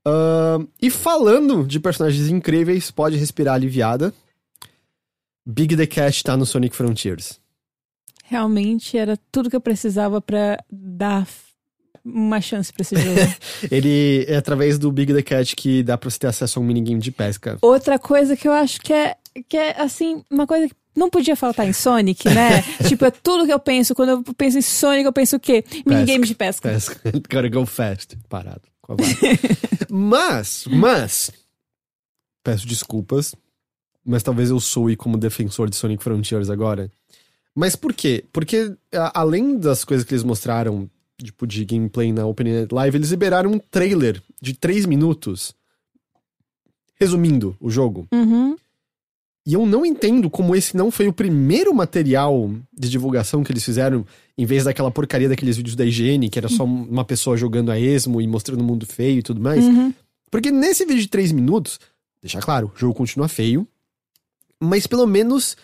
Ahn, 0.05 0.67
e 0.79 0.91
falando 0.91 1.65
de 1.65 1.79
personagens 1.79 2.29
incríveis, 2.29 2.91
pode 2.91 3.17
respirar 3.17 3.55
aliviada. 3.55 4.13
Big 5.45 5.75
the 5.75 5.85
Cat 5.85 6.23
tá 6.23 6.35
no 6.35 6.45
Sonic 6.45 6.75
Frontiers. 6.75 7.39
Realmente 8.23 8.97
era 8.97 9.17
tudo 9.31 9.49
que 9.49 9.55
eu 9.55 9.61
precisava 9.61 10.19
pra 10.19 10.57
dar 10.71 11.27
uma 12.03 12.41
chance 12.41 12.73
pra 12.73 12.81
esse 12.81 12.95
jogo. 12.95 13.19
Ele 13.69 14.25
é 14.27 14.35
através 14.35 14.79
do 14.79 14.91
Big 14.91 15.13
the 15.13 15.21
Cat 15.21 15.55
que 15.55 15.83
dá 15.83 15.97
pra 15.97 16.09
você 16.09 16.19
ter 16.19 16.27
acesso 16.27 16.57
a 16.57 16.61
um 16.61 16.65
minigame 16.65 16.99
de 16.99 17.11
pesca. 17.11 17.57
Outra 17.61 17.99
coisa 17.99 18.35
que 18.35 18.47
eu 18.47 18.53
acho 18.53 18.81
que 18.81 18.91
é, 18.91 19.15
que 19.47 19.55
é 19.55 19.79
assim, 19.79 20.23
uma 20.29 20.47
coisa 20.47 20.67
que 20.67 20.75
não 20.95 21.09
podia 21.09 21.35
faltar 21.35 21.67
em 21.67 21.73
Sonic, 21.73 22.27
né? 22.29 22.61
tipo, 22.87 23.05
é 23.05 23.11
tudo 23.11 23.45
que 23.45 23.53
eu 23.53 23.59
penso. 23.59 23.93
Quando 23.93 24.09
eu 24.09 24.23
penso 24.35 24.57
em 24.57 24.61
Sonic, 24.61 25.05
eu 25.05 25.13
penso 25.13 25.35
o 25.35 25.39
quê? 25.39 25.63
Minigame 25.85 26.25
de 26.25 26.33
pesca. 26.33 26.69
Pesca. 26.69 27.11
Gotta 27.29 27.49
go 27.49 27.65
fast. 27.65 28.17
Parado. 28.29 28.61
Mas, 29.89 30.65
mas. 30.67 31.31
Peço 32.43 32.67
desculpas. 32.67 33.35
Mas 34.05 34.21
talvez 34.23 34.49
eu 34.51 34.59
soe 34.59 34.95
como 34.95 35.17
defensor 35.17 35.69
de 35.69 35.75
Sonic 35.75 36.03
Frontiers 36.03 36.49
agora. 36.49 36.91
Mas 37.55 37.75
por 37.75 37.93
quê? 37.93 38.23
Porque, 38.31 38.71
a- 38.93 39.19
além 39.21 39.57
das 39.57 39.83
coisas 39.83 40.05
que 40.05 40.13
eles 40.13 40.23
mostraram, 40.23 40.89
tipo, 41.17 41.47
de 41.47 41.63
gameplay 41.65 42.11
na 42.13 42.25
Open 42.25 42.51
Night 42.53 42.73
Live, 42.73 42.97
eles 42.97 43.09
liberaram 43.09 43.51
um 43.53 43.59
trailer 43.59 44.21
de 44.41 44.53
3 44.53 44.85
minutos. 44.85 45.55
Resumindo 46.99 47.55
o 47.59 47.69
jogo. 47.69 48.07
Uhum. 48.11 48.55
E 49.45 49.53
eu 49.53 49.65
não 49.65 49.85
entendo 49.85 50.29
como 50.29 50.55
esse 50.55 50.75
não 50.75 50.89
foi 50.89 51.07
o 51.07 51.13
primeiro 51.13 51.73
material 51.73 52.51
de 52.73 52.89
divulgação 52.89 53.43
que 53.43 53.51
eles 53.51 53.63
fizeram, 53.63 54.05
em 54.37 54.45
vez 54.45 54.63
daquela 54.63 54.89
porcaria 54.89 55.29
daqueles 55.29 55.55
vídeos 55.57 55.75
da 55.75 55.85
IGN, 55.85 56.29
que 56.29 56.39
era 56.39 56.49
só 56.49 56.63
uma 56.63 57.05
pessoa 57.05 57.37
jogando 57.37 57.69
a 57.71 57.79
esmo 57.79 58.19
e 58.21 58.27
mostrando 58.27 58.61
o 58.61 58.63
mundo 58.63 58.85
feio 58.85 59.19
e 59.19 59.23
tudo 59.23 59.39
mais. 59.41 59.63
Uhum. 59.63 59.93
Porque 60.31 60.49
nesse 60.51 60.83
vídeo 60.85 61.01
de 61.01 61.07
3 61.09 61.31
minutos, 61.31 61.79
deixa 62.21 62.39
claro, 62.39 62.71
o 62.75 62.79
jogo 62.79 62.95
continua 62.95 63.27
feio, 63.27 63.67
mas 64.65 64.87
pelo 64.87 65.05
menos 65.07 65.55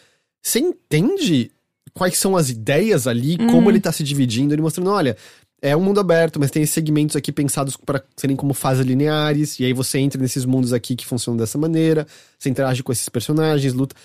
você 0.42 0.60
entende 0.60 1.52
quais 1.94 2.18
são 2.18 2.38
as 2.38 2.50
ideias 2.50 3.08
ali, 3.08 3.38
como 3.38 3.70
ele 3.70 3.80
tá 3.82 3.92
se 3.92 4.04
dividindo, 4.04 4.54
ele 4.54 4.62
mostrando, 4.62 4.90
olha, 4.92 5.18
é 5.62 5.76
um 5.76 5.82
mundo 5.82 6.00
aberto, 6.00 6.40
mas 6.40 6.50
tem 6.50 6.66
segmentos 6.66 7.16
aqui 7.16 7.32
pensados 7.32 7.76
para 7.78 8.02
serem 8.16 8.36
como 8.36 8.54
fases 8.54 8.86
lineares, 8.86 9.60
e 9.60 9.66
aí 9.66 9.74
você 9.74 10.00
entra 10.00 10.20
nesses 10.22 10.46
mundos 10.46 10.74
aqui 10.74 10.96
que 10.96 11.06
funcionam 11.06 11.38
dessa 11.38 11.58
maneira, 11.58 12.08
você 12.40 12.50
interage 12.50 12.82
com 12.82 12.92
esses 12.92 13.08
personagens, 13.10 13.74
luta. 13.74 13.96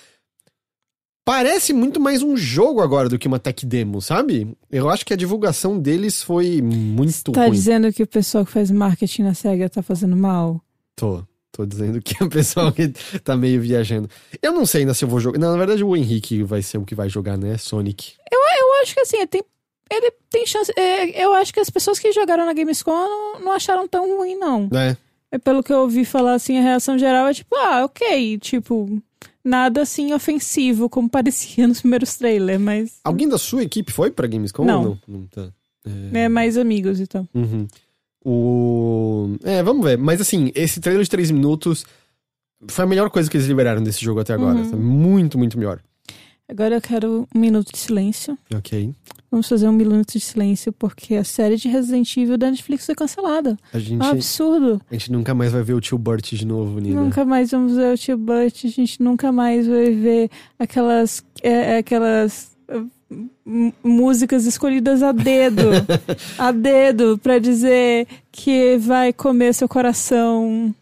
Parece 1.24 1.72
muito 1.72 1.98
mais 1.98 2.22
um 2.22 2.36
jogo 2.36 2.80
agora 2.80 3.08
do 3.08 3.18
que 3.18 3.26
uma 3.26 3.38
tech 3.40 3.66
demo, 3.66 4.00
sabe? 4.00 4.56
Eu 4.70 4.88
acho 4.88 5.04
que 5.04 5.12
a 5.12 5.16
divulgação 5.16 5.76
deles 5.78 6.22
foi 6.22 6.62
muito 6.62 7.32
Tá 7.32 7.42
ruim. 7.46 7.50
dizendo 7.52 7.92
que 7.92 8.02
o 8.02 8.06
pessoal 8.06 8.44
que 8.46 8.52
faz 8.52 8.70
marketing 8.70 9.22
na 9.22 9.34
SEGA 9.34 9.68
tá 9.68 9.82
fazendo 9.82 10.16
mal? 10.16 10.60
Tô. 10.94 11.24
Tô 11.56 11.64
dizendo 11.64 12.02
que 12.02 12.22
o 12.22 12.28
pessoal 12.28 12.70
que 12.70 12.88
tá 13.24 13.34
meio 13.34 13.60
viajando. 13.62 14.10
Eu 14.42 14.52
não 14.52 14.66
sei 14.66 14.82
ainda 14.82 14.92
se 14.92 15.04
eu 15.04 15.08
vou 15.08 15.18
jogar. 15.18 15.38
Não, 15.38 15.52
na 15.52 15.56
verdade, 15.58 15.82
o 15.82 15.96
Henrique 15.96 16.42
vai 16.42 16.60
ser 16.60 16.76
o 16.76 16.84
que 16.84 16.94
vai 16.94 17.08
jogar, 17.08 17.38
né? 17.38 17.56
Sonic. 17.56 18.12
Eu 18.30 18.82
acho 18.82 18.92
que 18.94 19.00
assim, 19.00 19.16
ele 19.16 19.26
tem, 19.26 19.42
ele 19.90 20.12
tem 20.30 20.46
chance. 20.46 20.70
é, 20.76 21.24
eu 21.24 21.32
acho 21.32 21.52
que 21.54 21.60
as 21.60 21.70
pessoas 21.70 21.98
que 21.98 22.12
jogaram 22.12 22.44
na 22.44 22.52
Gamescom 22.52 22.92
não, 22.92 23.40
não 23.40 23.52
acharam 23.52 23.88
tão 23.88 24.18
ruim, 24.18 24.36
não. 24.36 24.68
É. 24.74 24.96
É 25.32 25.38
pelo 25.38 25.62
que 25.62 25.72
eu 25.72 25.78
ouvi 25.80 26.04
falar 26.04 26.34
assim, 26.34 26.58
a 26.58 26.62
reação 26.62 26.98
geral 26.98 27.26
é 27.26 27.34
tipo, 27.34 27.56
ah, 27.56 27.84
ok, 27.84 28.38
tipo, 28.38 29.02
nada 29.42 29.82
assim 29.82 30.12
ofensivo, 30.12 30.88
como 30.88 31.08
parecia 31.08 31.66
nos 31.66 31.80
primeiros 31.80 32.16
trailers, 32.16 32.60
mas 32.60 33.00
Alguém 33.02 33.28
da 33.28 33.38
sua 33.38 33.62
equipe 33.62 33.90
foi 33.90 34.10
pra 34.10 34.26
Gamescom? 34.26 34.64
Não. 34.64 34.80
ou 34.82 34.98
Não, 35.08 35.18
não 35.20 35.26
tá. 35.26 35.48
é 36.12 36.28
mais 36.28 36.56
amigos 36.58 37.00
então. 37.00 37.26
Uhum. 37.34 37.66
O... 38.28 39.36
É, 39.44 39.62
vamos 39.62 39.84
ver. 39.84 39.96
Mas 39.96 40.20
assim, 40.20 40.50
esse 40.54 40.80
trailer 40.80 41.04
de 41.04 41.10
3 41.10 41.30
minutos 41.30 41.86
foi 42.68 42.84
a 42.84 42.88
melhor 42.88 43.08
coisa 43.08 43.30
que 43.30 43.36
eles 43.36 43.46
liberaram 43.46 43.82
desse 43.82 44.04
jogo 44.04 44.18
até 44.18 44.34
agora. 44.34 44.58
Uhum. 44.58 44.70
Tá 44.70 44.76
Muito, 44.76 45.38
muito 45.38 45.56
melhor. 45.56 45.80
Agora 46.48 46.74
eu 46.76 46.80
quero 46.80 47.28
um 47.34 47.38
minuto 47.38 47.72
de 47.72 47.78
silêncio. 47.78 48.36
Ok. 48.54 48.92
Vamos 49.30 49.48
fazer 49.48 49.68
um 49.68 49.72
minuto 49.72 50.12
de 50.12 50.20
silêncio 50.20 50.72
porque 50.72 51.14
a 51.16 51.24
série 51.24 51.56
de 51.56 51.68
Resident 51.68 52.16
Evil 52.16 52.36
da 52.38 52.50
Netflix 52.50 52.86
foi 52.86 52.94
cancelada. 52.94 53.56
A 53.72 53.78
gente, 53.78 54.00
É 54.02 54.06
um 54.06 54.10
absurdo. 54.10 54.80
a 54.90 54.94
gente 54.94 55.10
nunca 55.12 55.34
mais 55.34 55.52
vai 55.52 55.62
ver 55.62 55.74
o 55.74 55.80
tio 55.80 55.98
Burt 55.98 56.32
de 56.34 56.46
novo, 56.46 56.78
Nina. 56.80 57.00
Nunca 57.00 57.24
mais 57.24 57.50
vamos 57.50 57.76
ver 57.76 57.92
o 57.94 57.98
tio 57.98 58.16
Butch, 58.16 58.64
a 58.64 58.68
gente 58.68 59.02
nunca 59.02 59.30
mais 59.32 59.66
vai 59.66 59.90
ver 59.90 60.30
aquelas. 60.58 61.24
é, 61.42 61.78
aquelas. 61.78 62.56
Músicas 63.82 64.46
escolhidas 64.46 65.02
a 65.02 65.12
dedo. 65.12 65.70
a 66.38 66.52
dedo, 66.52 67.18
pra 67.18 67.38
dizer 67.38 68.06
que 68.30 68.76
vai 68.78 69.12
comer 69.12 69.54
seu 69.54 69.68
coração. 69.68 70.74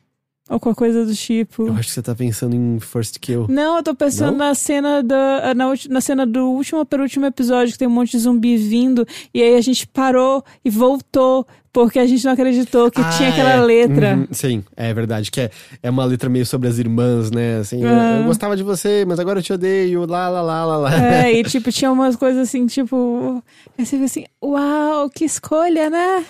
Ou 0.49 0.61
qualquer 0.61 0.79
coisa 0.79 1.07
do 1.07 1.15
tipo. 1.15 1.67
Eu 1.67 1.73
acho 1.75 1.89
que 1.89 1.95
você 1.95 2.03
tá 2.03 2.15
pensando 2.15 2.55
em 2.55 2.79
First 2.79 3.19
Kill. 3.19 3.47
Não, 3.49 3.79
eu 3.79 3.83
tô 3.83 3.95
pensando 3.95 4.33
Não? 4.33 4.49
na 4.49 4.55
cena 4.55 5.03
da 5.03 5.55
na, 5.55 5.73
na 5.89 6.01
cena 6.03 6.27
do 6.27 6.51
último 6.51 6.85
penúltimo 6.85 7.25
episódio 7.25 7.73
que 7.73 7.79
tem 7.79 7.89
um 7.89 7.91
monte 7.91 8.11
de 8.11 8.19
zumbi 8.19 8.57
vindo 8.59 9.07
e 9.33 9.43
aí 9.43 9.55
a 9.57 9.61
gente 9.63 9.87
parou 9.87 10.45
e 10.63 10.69
voltou 10.69 11.47
porque 11.73 11.99
a 11.99 12.07
gente 12.07 12.25
não 12.27 12.33
acreditou 12.35 12.91
que 12.91 13.01
Ah, 13.01 13.09
tinha 13.17 13.31
aquela 13.31 13.53
é. 13.55 13.61
letra. 13.61 14.15
Uhum, 14.17 14.27
sim, 14.31 14.63
é 14.77 14.93
verdade. 14.93 15.31
Que 15.31 15.41
é, 15.41 15.51
é 15.83 15.91
uma 15.91 16.05
letra 16.05 16.29
meio 16.29 16.45
sobre 16.47 16.69
as 16.69 16.79
irmãs, 16.79 17.31
né? 17.31 17.57
Assim, 17.61 17.83
eu- 17.83 17.89
Ah. 17.89 18.19
eu 18.21 18.25
gostava 18.25 18.55
de 18.55 18.63
você, 18.63 19.05
mas 19.09 19.19
agora 19.19 19.39
eu 19.39 19.43
te 19.43 19.53
odeio. 19.53 20.05
Lá, 20.07 20.29
lá, 20.29 20.43
lá, 20.43 20.65
lá, 20.67 20.77
lá. 20.77 20.95
É, 21.25 21.33
e 21.33 21.43
tipo, 21.45 21.73
tinha 21.73 21.91
umas 21.91 22.15
coisas 22.17 22.43
assim, 22.49 22.67
tipo. 22.67 23.43
Aí 23.79 23.85
você 23.87 23.97
vê 23.99 24.05
assim, 24.05 24.25
uau, 24.45 25.09
que 25.09 25.25
escolha, 25.25 25.89
né? 25.91 26.25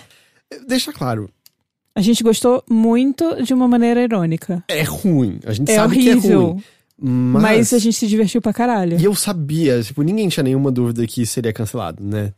Deixa 0.67 0.91
claro, 0.93 1.29
A 1.95 2.01
gente 2.01 2.21
gostou 2.23 2.61
muito 2.69 3.41
de 3.41 3.53
uma 3.53 3.67
maneira 3.67 4.01
irônica. 4.03 4.63
é 4.67 4.83
ruim. 4.83 5.39
A 5.45 5.53
gente 5.53 5.71
É 5.71 5.75
sabe 5.75 5.97
que 5.97 6.09
é 6.09 6.11
horrível. 6.13 6.41
ruim. 6.51 6.63
Mas, 6.97 7.41
Mas... 7.43 7.73
a 7.73 7.79
gente 7.79 7.95
se 7.95 8.07
divertiu 8.07 8.41
pra 8.41 8.53
caralho. 8.53 8.99
E 8.99 9.03
eu 9.03 9.13
sabia, 9.15 9.81
tipo, 9.81 10.01
ninguém 10.01 10.27
tinha 10.29 10.43
nenhuma 10.43 10.71
dúvida 10.71 11.05
que 11.07 11.25
seria 11.25 11.51
cancelado, 11.53 12.03
né? 12.03 12.33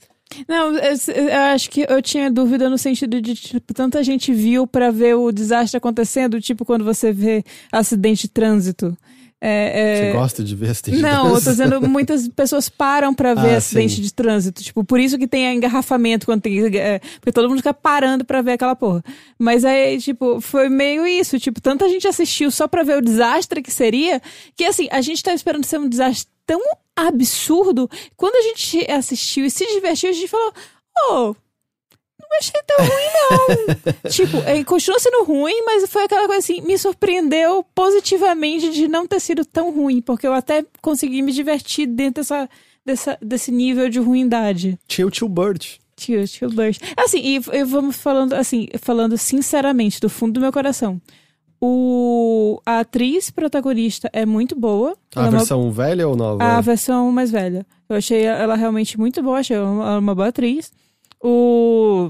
Não, 0.48 0.76
eu, 0.78 0.94
eu 1.16 1.40
acho 1.54 1.70
que 1.70 1.86
eu 1.88 2.02
tinha 2.02 2.30
dúvida 2.30 2.70
no 2.70 2.78
sentido 2.78 3.22
de, 3.22 3.34
tipo, 3.34 3.74
tanta 3.74 4.04
gente 4.04 4.34
viu 4.34 4.68
pra 4.68 4.92
ver 4.92 5.16
o 5.16 5.32
desastre 5.32 5.78
acontecendo, 5.78 6.42
tipo 6.42 6.66
quando 6.66 6.84
você 6.84 7.14
vê 7.14 7.44
acidente 7.72 8.24
de 8.24 8.30
trânsito. 8.30 8.98
É, 9.40 9.80
é- 9.80 9.96
Você 10.08 10.12
gosta 10.14 10.44
de 10.44 10.56
ver 10.56 10.72
acidente 10.72 10.98
de 10.98 11.04
Não, 11.04 11.28
eu 11.28 11.34
tô 11.44 11.52
dizendo, 11.52 11.88
muitas 11.88 12.28
pessoas 12.28 12.70
param 12.70 13.14
pra 13.14 13.36
ver 13.36 13.54
Ah, 13.54 13.58
acidente 13.58 13.96
sim. 13.98 14.02
de 14.02 14.12
trânsito. 14.14 14.64
Tipo, 14.64 14.84
por 14.84 15.00
isso 15.00 15.18
que 15.18 15.28
tem 15.28 15.56
engarrafamento 15.56 16.26
quando 16.26 16.42
tem. 16.42 16.60
é, 16.78 17.00
porque 17.20 17.32
todo 17.32 17.48
mundo 17.48 17.58
fica 17.58 17.74
parando 17.74 18.26
pra 18.26 18.42
ver 18.42 18.54
aquela 18.54 18.76
porra. 18.76 19.04
Mas 19.38 19.64
aí, 19.64 20.00
tipo, 20.00 20.42
foi 20.42 20.70
meio 20.70 21.06
isso. 21.06 21.38
Tipo, 21.40 21.62
tanta 21.62 21.88
gente 21.88 22.08
assistiu 22.08 22.50
só 22.50 22.68
pra 22.68 22.82
ver 22.84 22.98
o 22.98 23.02
desastre 23.02 23.62
que 23.62 23.72
seria, 23.72 24.20
que 24.56 24.66
assim, 24.66 24.88
a 24.92 25.02
gente 25.02 25.22
tava 25.22 25.36
esperando 25.36 25.66
ser 25.66 25.80
um 25.80 25.88
desastre 25.88 26.28
tão 26.46 26.62
absurdo. 26.96 27.90
Quando 28.16 28.36
a 28.36 28.42
gente 28.42 28.90
assistiu 28.92 29.46
e 29.46 29.52
se 29.52 29.66
divertiu, 29.68 30.10
a 30.10 30.14
gente 30.14 30.28
falou, 30.28 30.54
oh. 31.12 31.36
Achei 32.40 32.62
tão 32.68 32.86
ruim, 32.86 33.10
não. 33.30 34.10
tipo, 34.12 34.38
é, 34.46 34.64
continua 34.64 35.00
sendo 35.00 35.24
ruim, 35.24 35.64
mas 35.66 35.90
foi 35.90 36.04
aquela 36.04 36.28
coisa 36.28 36.40
assim, 36.40 36.62
me 36.62 36.78
surpreendeu 36.78 37.64
positivamente 37.74 38.70
de 38.72 38.88
não 38.88 39.08
ter 39.08 39.20
sido 39.20 39.44
tão 39.46 39.72
ruim, 39.72 40.02
porque 40.02 40.28
eu 40.28 40.34
até 40.34 40.64
consegui 40.82 41.22
me 41.22 41.32
divertir 41.32 41.88
dentro 41.88 42.22
dessa, 42.22 42.50
dessa, 42.86 43.18
desse 43.22 43.52
nível 43.52 43.90
de 43.90 44.00
ruindade. 44.00 44.78
Tinha 44.88 45.08
o 45.08 45.12
tio 45.12 45.28
Burt. 45.28 45.78
Tio, 45.96 46.28
tio 46.28 46.50
Burst. 46.52 46.80
Assim, 46.96 47.18
e, 47.20 47.36
e 47.58 47.64
vamos 47.64 47.98
falando 47.98 48.34
assim, 48.34 48.68
falando 48.80 49.18
sinceramente, 49.18 50.00
do 50.00 50.08
fundo 50.08 50.34
do 50.34 50.40
meu 50.42 50.54
coração. 50.54 51.02
O, 51.60 52.62
a 52.64 52.82
atriz 52.82 53.32
protagonista 53.32 54.08
é 54.14 54.24
muito 54.28 54.56
boa. 54.56 54.92
A 55.16 55.22
Ela 55.22 55.26
é 55.26 55.30
uma- 55.32 55.38
versão 55.40 55.72
velha 55.72 56.08
ou 56.08 56.16
nova? 56.16 56.44
a 56.44 56.62
versão 56.62 57.12
mais 57.12 57.32
velha. 57.32 57.66
Eu 57.90 57.96
achei 57.96 58.22
ela 58.26 58.56
realmente 58.56 58.96
muito 59.00 59.24
boa, 59.24 59.40
achei 59.40 59.56
ela 59.58 59.68
uma, 59.68 59.98
uma 59.98 60.14
boa 60.14 60.28
atriz. 60.28 60.72
O. 61.20 62.10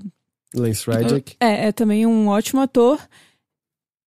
Lance 0.62 0.90
Reddick. 0.90 1.36
É, 1.40 1.68
é 1.68 1.72
também 1.72 2.06
um 2.06 2.28
ótimo 2.28 2.62
ator. 2.62 3.00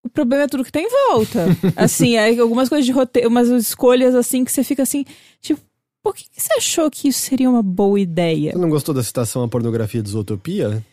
O 0.02 0.08
problema 0.08 0.44
é 0.44 0.48
tudo 0.48 0.64
que 0.64 0.72
tem 0.72 0.86
em 0.86 1.08
volta. 1.08 1.46
assim, 1.76 2.16
é 2.16 2.38
algumas 2.38 2.68
coisas 2.68 2.86
de 2.86 2.92
roteiro, 2.92 3.28
umas 3.28 3.48
escolhas 3.48 4.14
assim 4.14 4.44
que 4.44 4.52
você 4.52 4.64
fica 4.64 4.82
assim, 4.82 5.04
tipo, 5.40 5.60
por 6.02 6.14
que, 6.14 6.24
que 6.24 6.40
você 6.40 6.54
achou 6.54 6.90
que 6.90 7.08
isso 7.08 7.20
seria 7.20 7.50
uma 7.50 7.62
boa 7.62 8.00
ideia? 8.00 8.52
Você 8.52 8.58
não 8.58 8.70
gostou 8.70 8.94
da 8.94 9.02
citação 9.02 9.42
à 9.42 9.48
pornografia 9.48 10.02
de 10.02 10.10
Zootopia? 10.10 10.84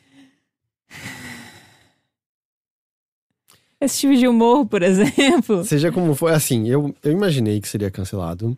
Esse 3.79 3.99
tipo 3.99 4.15
de 4.15 4.27
humor, 4.27 4.65
por 4.65 4.81
exemplo. 4.81 5.63
Seja 5.63 5.91
como 5.91 6.15
foi, 6.15 6.33
assim, 6.33 6.67
eu, 6.67 6.93
eu 7.03 7.11
imaginei 7.11 7.61
que 7.61 7.67
seria 7.67 7.91
cancelado. 7.91 8.57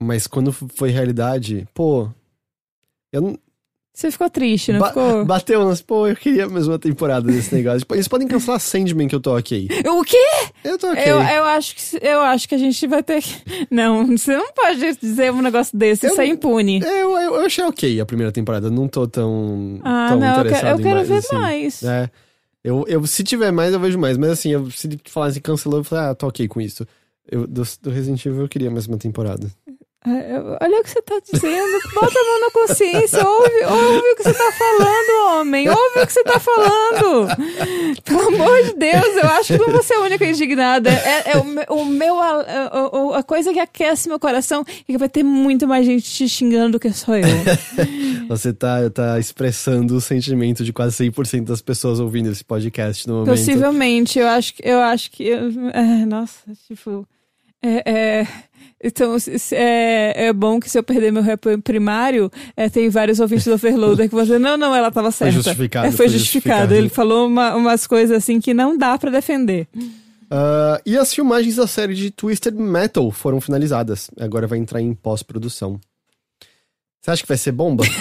Mas 0.00 0.26
quando 0.26 0.52
foi 0.52 0.90
realidade, 0.90 1.66
pô. 1.72 2.10
Eu 3.12 3.20
não. 3.20 3.38
Você 3.96 4.10
ficou 4.10 4.28
triste, 4.28 4.72
não 4.72 4.80
ba- 4.80 4.88
ficou? 4.88 5.24
Bateu 5.24 5.64
nas. 5.66 5.80
Pô, 5.80 6.06
eu 6.06 6.14
queria 6.14 6.46
mais 6.46 6.68
uma 6.68 6.78
temporada 6.78 7.26
desse 7.32 7.54
negócio. 7.54 7.78
Tipo, 7.78 7.94
Eles 7.94 8.06
podem 8.06 8.28
cancelar 8.28 8.60
Sandman 8.60 9.08
que 9.08 9.14
eu 9.14 9.20
tô 9.20 9.34
ok. 9.34 9.68
O 9.86 10.04
quê? 10.04 10.18
Eu 10.62 10.76
tô 10.76 10.88
ok. 10.90 11.02
Eu, 11.02 11.16
eu, 11.22 11.44
acho 11.44 11.74
que, 11.74 12.06
eu 12.06 12.20
acho 12.20 12.46
que 12.46 12.54
a 12.54 12.58
gente 12.58 12.86
vai 12.86 13.02
ter 13.02 13.22
que. 13.22 13.34
Não, 13.74 14.06
você 14.06 14.36
não 14.36 14.52
pode 14.52 14.98
dizer 15.00 15.32
um 15.32 15.40
negócio 15.40 15.78
desse, 15.78 16.04
Eu- 16.04 16.12
isso 16.12 16.20
é 16.20 16.26
impune. 16.26 16.82
Eu, 16.84 17.12
eu, 17.18 17.34
eu 17.36 17.46
achei 17.46 17.64
ok 17.64 17.98
a 17.98 18.04
primeira 18.04 18.30
temporada. 18.30 18.68
Não 18.68 18.86
tô 18.86 19.06
tão. 19.08 19.80
Ah, 19.82 20.08
tão 20.10 20.20
não, 20.20 20.26
eu 20.26 20.40
interessado 20.40 20.60
quero, 20.62 20.78
eu 20.78 20.82
quero 20.82 20.96
mais, 20.96 21.08
ver 21.08 21.16
assim. 21.16 21.36
mais. 21.36 21.82
É. 21.82 22.10
Eu, 22.62 22.84
eu, 22.88 23.06
se 23.06 23.24
tiver 23.24 23.50
mais, 23.50 23.72
eu 23.72 23.80
vejo 23.80 23.98
mais. 23.98 24.18
Mas 24.18 24.28
assim, 24.32 24.50
eu, 24.50 24.70
se 24.70 24.88
ele 24.88 25.00
falasse 25.06 25.40
cancelou, 25.40 25.80
eu 25.80 25.84
falei, 25.84 26.10
ah, 26.10 26.14
tô 26.14 26.26
ok 26.28 26.46
com 26.48 26.60
isso. 26.60 26.86
Eu, 27.30 27.46
do, 27.46 27.62
do 27.80 27.90
Resident 27.90 28.24
Evil 28.26 28.42
eu 28.42 28.48
queria 28.48 28.70
mais 28.70 28.86
uma 28.86 28.98
temporada. 28.98 29.50
Eu- 30.06 30.56
Olha 30.60 30.80
o 30.80 30.82
que 30.84 30.90
você 30.90 31.02
tá 31.02 31.18
dizendo. 31.32 31.78
Bota 31.94 32.18
a 32.18 32.24
mão 32.24 32.40
na 32.40 32.50
consciência. 32.52 33.26
Ouve, 33.28 33.64
ouve 33.64 34.08
o 34.12 34.16
que 34.16 34.22
você 34.22 34.32
tá 34.34 34.52
falando, 34.52 35.40
homem. 35.40 35.68
Ouve 35.68 36.00
o 36.02 36.06
que 36.06 36.12
você 36.12 36.22
tá 36.24 36.38
falando. 36.38 37.28
Pelo 38.04 38.28
amor 38.28 38.62
de 38.64 38.74
Deus, 38.74 39.16
eu 39.22 39.28
acho 39.30 39.52
que 39.54 39.58
não 39.58 39.72
vou 39.72 39.82
ser 39.82 39.94
a 39.94 40.00
única 40.02 40.24
indignada. 40.24 40.90
É, 40.90 41.32
é 41.32 41.36
o, 41.38 41.74
o 41.80 41.84
meu. 41.86 42.20
A, 42.20 42.40
a- 43.18 43.22
coisa 43.22 43.52
que 43.52 43.58
aquece 43.58 44.08
meu 44.08 44.18
coração 44.20 44.64
é 44.88 44.92
que 44.92 44.96
vai 44.98 45.08
ter 45.08 45.22
muito 45.24 45.66
mais 45.66 45.84
gente 45.84 46.04
te 46.08 46.28
xingando 46.28 46.72
do 46.72 46.80
que 46.80 46.92
só 46.92 47.16
eu. 47.16 47.24
Você 48.28 48.52
tá, 48.52 48.88
tá 48.90 49.18
expressando 49.18 49.96
o 49.96 50.00
sentimento 50.00 50.64
de 50.64 50.72
quase 50.72 50.96
100% 51.10 51.44
das 51.44 51.60
pessoas 51.62 52.00
ouvindo 52.00 52.30
esse 52.30 52.44
podcast 52.44 53.06
no 53.08 53.14
momento. 53.14 53.30
Possivelmente, 53.30 54.18
eu 54.18 54.26
acho 54.28 54.54
que. 54.54 54.62
Eu 54.68 54.78
acho 54.80 55.10
que 55.10 55.24
eu- 55.26 55.50
é, 55.72 56.04
nossa, 56.06 56.32
tipo. 56.68 57.06
É, 57.62 57.90
é, 58.20 58.26
então, 58.82 59.16
é, 59.52 60.26
é 60.26 60.32
bom 60.32 60.60
que 60.60 60.68
se 60.70 60.78
eu 60.78 60.82
perder 60.82 61.10
meu 61.12 61.22
rap 61.22 61.56
primário, 61.64 62.30
é, 62.56 62.68
tem 62.68 62.88
vários 62.90 63.18
ouvintes 63.20 63.44
do 63.46 63.54
Overloader 63.54 64.08
que 64.08 64.14
vão 64.14 64.22
dizer, 64.24 64.38
não, 64.38 64.56
não, 64.56 64.74
ela 64.74 64.90
tava 64.90 65.10
Foi 65.10 65.26
certa. 65.26 65.32
justificado, 65.32 65.86
É, 65.86 65.90
foi, 65.90 65.96
foi 65.96 66.08
justificado. 66.18 66.58
justificado. 66.60 66.74
Ele 66.74 66.88
falou 66.88 67.26
uma- 67.26 67.54
umas 67.56 67.86
coisas 67.86 68.16
assim 68.16 68.40
que 68.40 68.52
não 68.54 68.76
dá 68.76 68.96
pra 68.98 69.10
defender. 69.10 69.66
Ah, 70.30 70.80
e 70.84 70.96
as 70.96 71.14
filmagens 71.14 71.56
da 71.56 71.66
série 71.66 71.94
de 71.94 72.10
Twisted 72.10 72.54
Metal 72.54 73.10
foram 73.10 73.40
finalizadas. 73.40 74.10
Agora 74.20 74.46
vai 74.46 74.58
entrar 74.58 74.80
em 74.80 74.92
pós-produção. 74.92 75.80
Você 77.00 77.10
acha 77.12 77.22
que 77.22 77.28
vai 77.28 77.36
ser 77.38 77.52
bomba? 77.52 77.84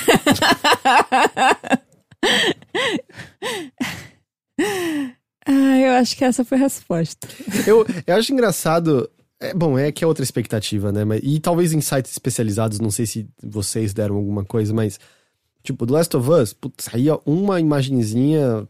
ah, 5.48 5.78
eu 5.80 5.92
acho 5.94 6.16
que 6.18 6.24
essa 6.26 6.44
foi 6.44 6.58
a 6.58 6.62
resposta. 6.62 7.28
eu, 7.68 7.86
eu 8.06 8.16
acho 8.16 8.34
engraçado. 8.34 9.10
É, 9.40 9.54
bom, 9.54 9.78
é 9.78 9.92
que 9.92 10.04
é 10.04 10.08
outra 10.08 10.24
expectativa, 10.24 10.92
né? 10.92 11.04
Mas, 11.04 11.22
e 11.24 11.40
talvez 11.40 11.74
em 11.74 11.82
sites 11.82 12.12
especializados, 12.12 12.80
não 12.80 12.92
sei 12.92 13.06
se 13.06 13.28
vocês 13.44 13.94
deram 13.94 14.16
alguma 14.16 14.44
coisa, 14.44 14.74
mas. 14.74 15.00
Tipo, 15.64 15.86
do 15.86 15.94
Last 15.94 16.16
of 16.16 16.30
Us, 16.30 16.54
putz, 16.54 16.86
saía 16.86 17.18
uma 17.26 17.60
imagenzinha. 17.60 18.68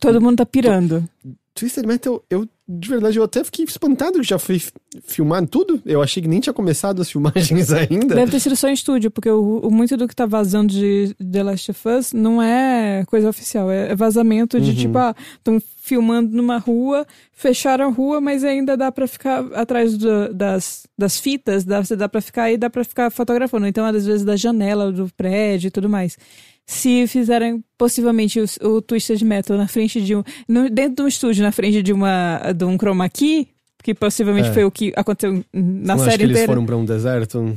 Todo 0.00 0.20
mundo 0.20 0.36
tá 0.36 0.46
pirando. 0.46 1.08
Twisted 1.54 1.86
Metal, 1.86 2.22
eu 2.30 2.48
de 2.68 2.88
verdade, 2.88 3.16
eu 3.18 3.22
até 3.24 3.44
fiquei 3.44 3.64
espantado 3.64 4.18
que 4.20 4.26
já 4.26 4.38
foi 4.38 4.60
filmado 5.04 5.46
tudo. 5.46 5.80
Eu 5.86 6.02
achei 6.02 6.22
que 6.22 6.28
nem 6.28 6.40
tinha 6.40 6.52
começado 6.52 7.00
as 7.00 7.08
filmagens 7.12 7.72
ainda. 7.72 8.14
Deve 8.14 8.32
ter 8.32 8.40
sido 8.40 8.56
só 8.56 8.68
em 8.68 8.72
estúdio, 8.72 9.10
porque 9.10 9.30
o, 9.30 9.60
o- 9.62 9.70
muito 9.70 9.96
do 9.96 10.08
que 10.08 10.16
tá 10.16 10.26
vazando 10.26 10.72
de 10.72 11.14
The 11.14 11.42
Last 11.44 11.70
of 11.70 11.88
Us 11.88 12.12
não 12.12 12.42
é 12.42 13.04
coisa 13.06 13.28
oficial, 13.28 13.70
é, 13.70 13.94
vazamento 13.94 14.60
de 14.60 14.70
Uhum. 14.70 14.76
tipo, 14.76 14.98
ah, 14.98 15.14
estão 15.38 15.60
filmando 15.80 16.36
numa 16.36 16.58
rua, 16.58 17.06
fecharam 17.32 17.86
a 17.86 17.90
rua, 17.90 18.20
mas 18.20 18.42
ainda 18.42 18.76
dá 18.76 18.90
pra 18.90 19.06
ficar 19.06 19.44
atrás 19.54 19.96
do- 19.96 20.34
das, 20.34 20.86
das 20.98 21.20
fitas, 21.20 21.64
dá, 21.64 21.82
dá 21.96 22.08
pra 22.08 22.20
ficar 22.20 22.42
aí, 22.44 22.56
dá 22.56 22.68
pra 22.68 22.82
ficar 22.82 23.10
fotografando. 23.10 23.66
Então, 23.68 23.84
às 23.84 24.04
vezes, 24.04 24.24
da 24.24 24.34
janela 24.34 24.90
do 24.90 25.08
prédio 25.16 25.68
e 25.68 25.70
tudo 25.70 25.88
mais. 25.88 26.18
Se 26.66 27.06
fizerem 27.06 27.62
possivelmente 27.78 28.40
o, 28.40 28.44
o 28.68 28.82
Twisted 28.82 29.22
Metal 29.22 29.56
na 29.56 29.68
frente 29.68 30.00
de 30.00 30.16
um. 30.16 30.22
no- 30.48 30.68
dentro 30.68 30.96
de 30.96 31.02
um 31.02 31.08
estúdio, 31.08 31.42
na 31.44 31.52
frente 31.52 31.80
de 31.82 31.92
uma 31.92 32.52
de 32.52 32.64
um 32.64 32.76
chroma 32.76 33.08
key, 33.08 33.48
que 33.84 33.94
possivelmente 33.94 34.48
É. 34.48 34.52
foi 34.52 34.64
o 34.64 34.70
que 34.70 34.92
aconteceu 34.96 35.32
na 35.52 35.94
não 35.94 35.94
acho 35.94 36.04
série 36.04 36.16
que 36.18 36.22
eles 36.24 36.32
inteira. 36.36 36.46
foram 36.52 36.66
pra 36.66 36.76
um 36.76 36.84
deserto. 36.84 37.56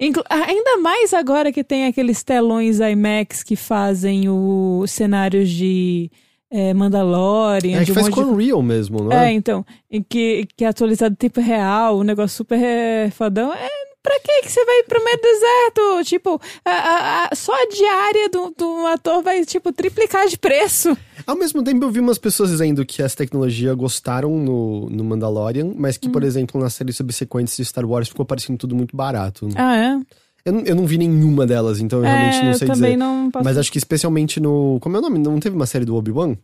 Inclu- 0.00 0.24
Ainda 0.28 0.78
mais 0.78 1.12
agora 1.12 1.52
que 1.52 1.62
tem 1.62 1.86
aqueles 1.86 2.22
telões 2.22 2.78
IMAX 2.80 3.42
que 3.42 3.56
fazem 3.56 4.28
os 4.28 4.90
cenários 4.90 5.50
de 5.50 6.10
é, 6.50 6.72
Mandalorian. 6.74 7.80
É, 7.80 7.84
que 7.84 7.90
um 7.92 7.94
faz 7.94 8.08
com 8.08 8.22
de... 8.24 8.28
Unreal 8.30 8.62
mesmo, 8.62 9.04
não 9.04 9.12
É, 9.12 9.28
é? 9.28 9.32
então. 9.32 9.64
em 9.90 10.02
que, 10.02 10.46
que 10.56 10.64
é 10.64 10.68
atualizado 10.68 11.12
em 11.12 11.16
tempo 11.16 11.40
real, 11.40 11.98
um 11.98 12.02
negócio 12.02 12.36
super 12.36 12.58
é, 12.60 13.10
fodão. 13.10 13.52
É, 13.52 13.68
pra 14.04 14.20
que 14.20 14.42
que 14.42 14.52
você 14.52 14.64
vai 14.64 14.82
pro 14.84 15.02
meio 15.02 15.16
do 15.16 15.22
deserto? 15.22 16.04
Tipo, 16.04 16.40
a- 16.64 16.70
a- 16.70 17.28
a- 17.32 17.34
só 17.34 17.52
a 17.54 17.66
diária 17.66 18.28
do, 18.28 18.54
do 18.56 18.86
ator 18.86 19.22
vai, 19.22 19.44
tipo, 19.44 19.72
triplicar 19.72 20.28
de 20.28 20.38
preço. 20.38 20.96
Ao 21.26 21.34
mesmo 21.34 21.64
tempo, 21.64 21.84
eu 21.84 21.90
vi 21.90 21.98
umas 22.00 22.18
pessoas 22.18 22.50
dizendo 22.50 22.84
que 22.84 23.02
essa 23.02 23.16
tecnologia 23.16 23.74
gostaram 23.74 24.30
no, 24.38 24.90
no 24.90 25.02
Mandalorian, 25.02 25.72
mas 25.74 25.96
que, 25.96 26.08
por 26.08 26.20
Uhum. 26.22 26.28
exemplo, 26.28 26.60
nas 26.60 26.74
séries 26.74 26.96
subsequentes 26.96 27.56
de 27.56 27.64
Star 27.64 27.84
Wars 27.86 28.08
ficou 28.08 28.26
parecendo 28.26 28.58
tudo 28.58 28.76
muito 28.76 28.94
barato. 28.96 29.48
Ah, 29.56 29.74
é? 29.76 29.98
Eu, 30.44 30.52
não- 30.52 30.60
eu 30.66 30.74
não 30.76 30.86
vi 30.86 30.98
nenhuma 30.98 31.46
delas, 31.46 31.80
então 31.80 32.00
eu 32.00 32.04
realmente 32.04 32.36
é, 32.36 32.42
não 32.42 32.50
eu 32.52 32.58
sei 32.58 32.68
também 32.68 32.82
dizer. 32.92 32.96
não 32.98 33.30
posso... 33.30 33.42
Mas 33.44 33.56
acho 33.56 33.72
que 33.72 33.78
especialmente 33.78 34.38
no. 34.38 34.78
Como 34.82 34.94
é 34.94 34.98
o 34.98 35.02
nome? 35.02 35.18
Não 35.18 35.40
teve 35.40 35.56
uma 35.56 35.64
série 35.64 35.86
do 35.86 35.96
Obi-Wan? 35.96 36.36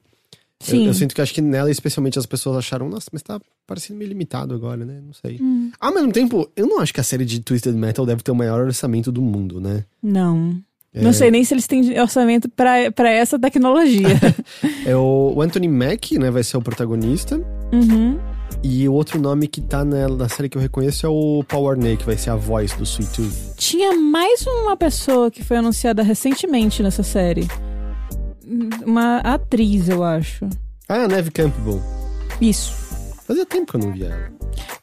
Eu, 0.61 0.67
Sim. 0.67 0.87
eu 0.87 0.95
sinto 0.95 1.15
que 1.15 1.23
acho 1.23 1.33
que 1.33 1.41
nela, 1.41 1.71
especialmente, 1.71 2.19
as 2.19 2.27
pessoas 2.27 2.59
acharam, 2.59 2.89
nossa, 2.89 3.09
mas 3.13 3.23
tá 3.23 3.41
parecendo 3.67 3.99
meio 3.99 4.09
limitado 4.11 4.55
agora, 4.55 4.85
né? 4.85 5.01
Não 5.05 5.15
sei. 5.15 5.39
Hum. 5.41 5.71
Ao 5.81 5.93
mesmo 5.93 6.13
tempo, 6.13 6.51
eu 6.55 6.67
não 6.67 6.81
acho 6.81 6.93
que 6.93 7.01
a 7.01 7.05
série 7.05 7.25
de 7.25 7.41
Twisted 7.41 7.75
Metal 7.75 8.05
deve 8.05 8.23
ter 8.23 8.31
o 8.31 8.35
maior 8.35 8.61
orçamento 8.67 9.11
do 9.11 9.23
mundo, 9.23 9.59
né? 9.61 9.85
Não. 10.03 10.57
É, 10.93 11.01
Não 11.03 11.13
sei 11.13 11.31
nem 11.31 11.45
se 11.45 11.55
eles 11.55 11.67
têm 11.67 11.99
orçamento 12.01 12.49
pra, 12.49 12.91
pra 12.93 13.11
essa 13.11 13.39
tecnologia. 13.39 14.09
É 14.85 14.97
o, 14.97 15.35
o 15.37 15.43
Anthony 15.43 15.69
Mack, 15.69 16.19
né? 16.19 16.31
Vai 16.31 16.43
ser 16.43 16.57
o 16.57 16.63
protagonista. 16.63 17.37
uhum. 17.73 18.19
E 18.63 18.87
o 18.89 18.93
outro 18.93 19.19
nome 19.19 19.47
que 19.47 19.61
tá 19.61 19.85
na, 19.85 20.07
na 20.09 20.29
série 20.29 20.49
que 20.49 20.59
eu 20.59 20.61
reconheço 20.61 21.07
é 21.07 21.09
o 21.09 21.43
Paul 21.49 21.71
Arnay, 21.71 21.97
que 21.97 22.05
vai 22.05 22.19
ser 22.19 22.29
a 22.31 22.37
voz 22.37 22.73
do 22.73 22.83
Sweet 22.85 23.13
Tooth. 23.15 23.55
Tinha 23.57 23.97
mais 23.97 24.45
uma 24.47 24.77
pessoa 24.77 25.31
que 25.31 25.43
foi 25.43 25.57
anunciada 25.59 26.03
recentemente 26.03 26.83
nessa 26.83 27.03
série. 27.03 27.49
Uma 28.85 29.19
atriz, 29.19 29.89
eu 29.89 30.03
acho. 30.03 30.49
Ah, 30.89 31.05
a 31.05 31.09
Neve 31.09 31.31
Campbell. 31.31 31.81
Isso. 32.41 32.73
Fazia 33.27 33.47
tempo 33.47 33.71
que 33.71 33.77
eu 33.77 33.81
não 33.81 33.93
via 33.93 34.09
ela. 34.09 34.33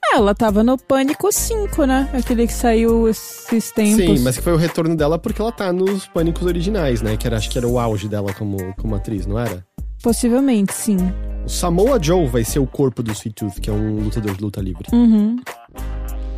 Ah, 0.06 0.18
ela 0.18 0.34
tava 0.34 0.64
no 0.64 0.78
Pânico 0.78 1.30
5, 1.30 1.84
né? 1.86 2.10
Aquele 2.14 2.48
que 2.48 2.54
saiu 2.54 3.10
esses 3.10 3.72
tempos. 3.72 3.96
Sim, 3.96 4.20
mas 4.20 4.38
que 4.38 4.44
foi 4.44 4.54
o 4.54 4.58
retorno 4.58 4.96
dela 4.96 5.20
porque 5.20 5.42
ela 5.42 5.52
tá 5.52 5.74
nos 5.74 6.08
Pânicos 6.08 6.44
originais, 6.44 7.02
né? 7.02 7.18
Que 7.18 7.28
era, 7.28 7.36
acho 7.36 7.50
que 7.50 7.58
era 7.58 7.68
o 7.68 7.78
auge 7.78 8.08
dela 8.08 8.34
como, 8.34 8.74
como 8.76 8.96
atriz, 8.96 9.26
não 9.26 9.38
era? 9.38 9.66
Possivelmente, 10.02 10.74
sim. 10.74 10.98
O 11.46 11.50
Samoa 11.50 12.02
Joe 12.02 12.26
vai 12.28 12.46
ser 12.46 12.60
o 12.60 12.68
corpo 12.68 13.04
do 13.04 13.12
Sweet 13.12 13.36
Tooth, 13.36 13.60
que 13.60 13.70
é 13.70 13.74
um 13.74 14.04
lutador 14.04 14.34
de 14.34 14.42
luta 14.42 14.62
livre. 14.62 14.88
Uhum. 14.94 15.36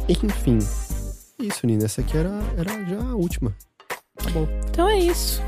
Enfim. 0.07 0.57
Isso, 1.39 1.67
Nina. 1.67 1.85
Essa 1.85 2.01
aqui 2.01 2.17
era, 2.17 2.39
era 2.57 2.85
já 2.85 2.99
a 2.99 3.15
última. 3.15 3.55
Tá 4.15 4.31
bom. 4.31 4.47
Então 4.67 4.89
é 4.89 4.97
isso. 4.97 5.43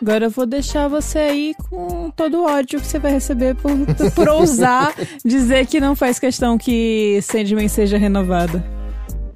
Agora 0.00 0.26
eu 0.26 0.30
vou 0.30 0.46
deixar 0.46 0.86
você 0.86 1.18
aí 1.18 1.54
com 1.68 2.10
todo 2.10 2.38
o 2.38 2.44
ódio 2.44 2.80
que 2.80 2.86
você 2.86 2.98
vai 3.00 3.12
receber 3.12 3.56
por, 3.56 3.72
por 4.14 4.28
ousar 4.28 4.94
dizer 5.24 5.66
que 5.66 5.80
não 5.80 5.96
faz 5.96 6.18
questão 6.18 6.56
que 6.56 7.20
Sandman 7.22 7.68
seja 7.68 7.98
renovada. 7.98 8.64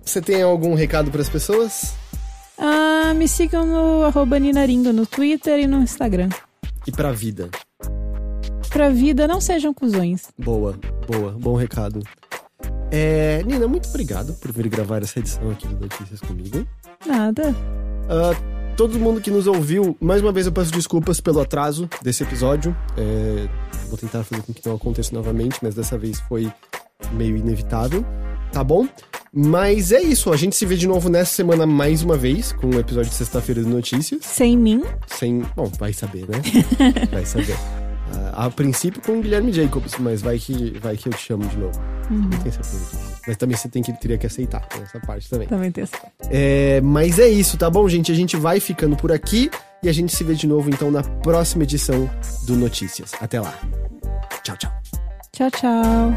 Você 0.05 0.21
tem 0.21 0.43
algum 0.43 0.75
recado 0.75 1.11
para 1.11 1.21
as 1.21 1.29
pessoas? 1.29 1.95
Ah, 2.57 3.13
me 3.15 3.27
sigam 3.27 3.67
no 3.67 4.05
arroba 4.05 4.39
Ninaringo 4.39 4.93
no 4.93 5.05
Twitter 5.05 5.59
e 5.59 5.67
no 5.67 5.83
Instagram. 5.83 6.29
E 6.87 6.93
pra 6.93 7.11
vida? 7.11 7.51
Pra 8.69 8.89
vida, 8.89 9.27
não 9.27 9.41
sejam 9.41 9.75
cuzões. 9.75 10.29
Boa, 10.39 10.79
boa. 11.07 11.33
Bom 11.33 11.57
recado. 11.57 12.03
É, 12.91 13.43
Nina, 13.45 13.67
muito 13.67 13.89
obrigado 13.89 14.35
por 14.35 14.53
vir 14.53 14.69
gravar 14.69 15.03
essa 15.03 15.19
edição 15.19 15.51
aqui 15.51 15.67
do 15.67 15.81
Notícias 15.81 16.21
comigo. 16.21 16.67
Nada. 17.07 17.55
Ah, 18.09 18.52
todo 18.77 18.99
mundo 18.99 19.21
que 19.21 19.31
nos 19.31 19.47
ouviu, 19.47 19.97
mais 20.01 20.23
uma 20.23 20.33
vez 20.33 20.47
eu 20.47 20.53
peço 20.53 20.71
desculpas 20.73 21.21
pelo 21.21 21.41
atraso 21.41 21.89
desse 22.03 22.23
episódio. 22.23 22.77
É, 22.97 23.49
vou 23.89 23.99
tentar 23.99 24.25
fazer 24.25 24.43
com 24.43 24.53
que 24.53 24.67
não 24.67 24.77
aconteça 24.77 25.15
novamente, 25.15 25.59
mas 25.63 25.75
dessa 25.75 25.99
vez 25.99 26.21
foi 26.21 26.51
meio 27.13 27.37
inevitável, 27.37 28.05
tá 28.53 28.63
bom? 28.63 28.87
Mas 29.35 29.93
é 29.93 30.03
isso, 30.03 30.31
a 30.33 30.37
gente 30.37 30.55
se 30.55 30.67
vê 30.67 30.77
de 30.77 30.87
novo 30.87 31.09
nessa 31.09 31.33
semana 31.33 31.67
mais 31.67 32.03
uma 32.03 32.17
vez, 32.17 32.53
com 32.53 32.69
o 32.69 32.79
episódio 32.79 33.11
de 33.11 33.17
sexta-feira 33.17 33.63
de 33.63 33.69
notícias. 33.69 34.25
Sem 34.25 34.59
mim. 34.59 34.83
Sem. 35.07 35.43
Bom, 35.57 35.71
vai 35.79 35.93
saber, 35.93 36.29
né? 36.29 36.43
vai 37.11 37.25
saber. 37.25 37.57
Ah, 38.35 38.47
a 38.47 38.51
princípio 38.51 39.01
com 39.01 39.19
o 39.19 39.23
Guilherme 39.23 39.53
Jacobs, 39.53 39.95
mas 39.99 40.21
vai 40.21 40.39
que, 40.39 40.79
vai 40.79 40.97
que 40.97 41.09
eu 41.09 41.13
te 41.13 41.21
chamo 41.21 41.47
de 41.47 41.57
novo. 41.57 41.81
Não 42.11 42.29
tenho 42.29 42.53
certeza 42.53 42.79
disso. 42.79 43.12
Mas 43.27 43.37
também 43.37 43.57
você 43.57 43.69
tem 43.69 43.83
que, 43.83 43.93
teria 43.93 44.19
que 44.19 44.27
aceitar 44.27 44.67
essa 44.83 44.99
parte 45.01 45.29
também. 45.29 45.47
Também 45.47 45.71
tem 45.71 45.85
essa. 45.85 45.97
É, 46.31 46.81
mas 46.81 47.19
é 47.19 47.29
isso, 47.29 47.57
tá 47.57 47.71
bom, 47.71 47.89
gente? 47.89 48.11
A 48.11 48.15
gente 48.15 48.37
vai 48.37 48.59
ficando 48.59 48.97
por 48.97 49.13
aqui 49.13 49.51
e 49.83 49.89
a 49.89 49.93
gente 49.93 50.15
se 50.15 50.25
vê 50.25 50.35
de 50.35 50.47
novo 50.47 50.69
então 50.71 50.91
na 50.91 51.03
próxima 51.03 51.63
edição 51.63 52.11
do 52.47 52.57
Notícias. 52.57 53.13
Até 53.21 53.41
lá. 53.41 53.55
Tchau, 54.43 54.57
tchau. 54.57 54.73
Tchau, 55.33 55.51
tchau. 55.51 56.13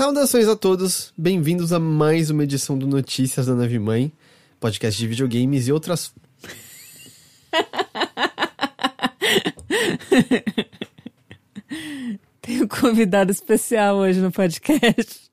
Saudações 0.00 0.48
a 0.48 0.56
todos, 0.56 1.12
bem-vindos 1.14 1.74
a 1.74 1.78
mais 1.78 2.30
uma 2.30 2.44
edição 2.44 2.78
do 2.78 2.86
Notícias 2.86 3.44
da 3.44 3.54
Nave 3.54 3.78
Mãe, 3.78 4.10
podcast 4.58 4.98
de 4.98 5.06
videogames 5.06 5.68
e 5.68 5.72
outras. 5.72 6.14
Tem 12.40 12.62
um 12.62 12.66
convidado 12.66 13.30
especial 13.30 13.98
hoje 13.98 14.20
no 14.20 14.32
podcast. 14.32 15.29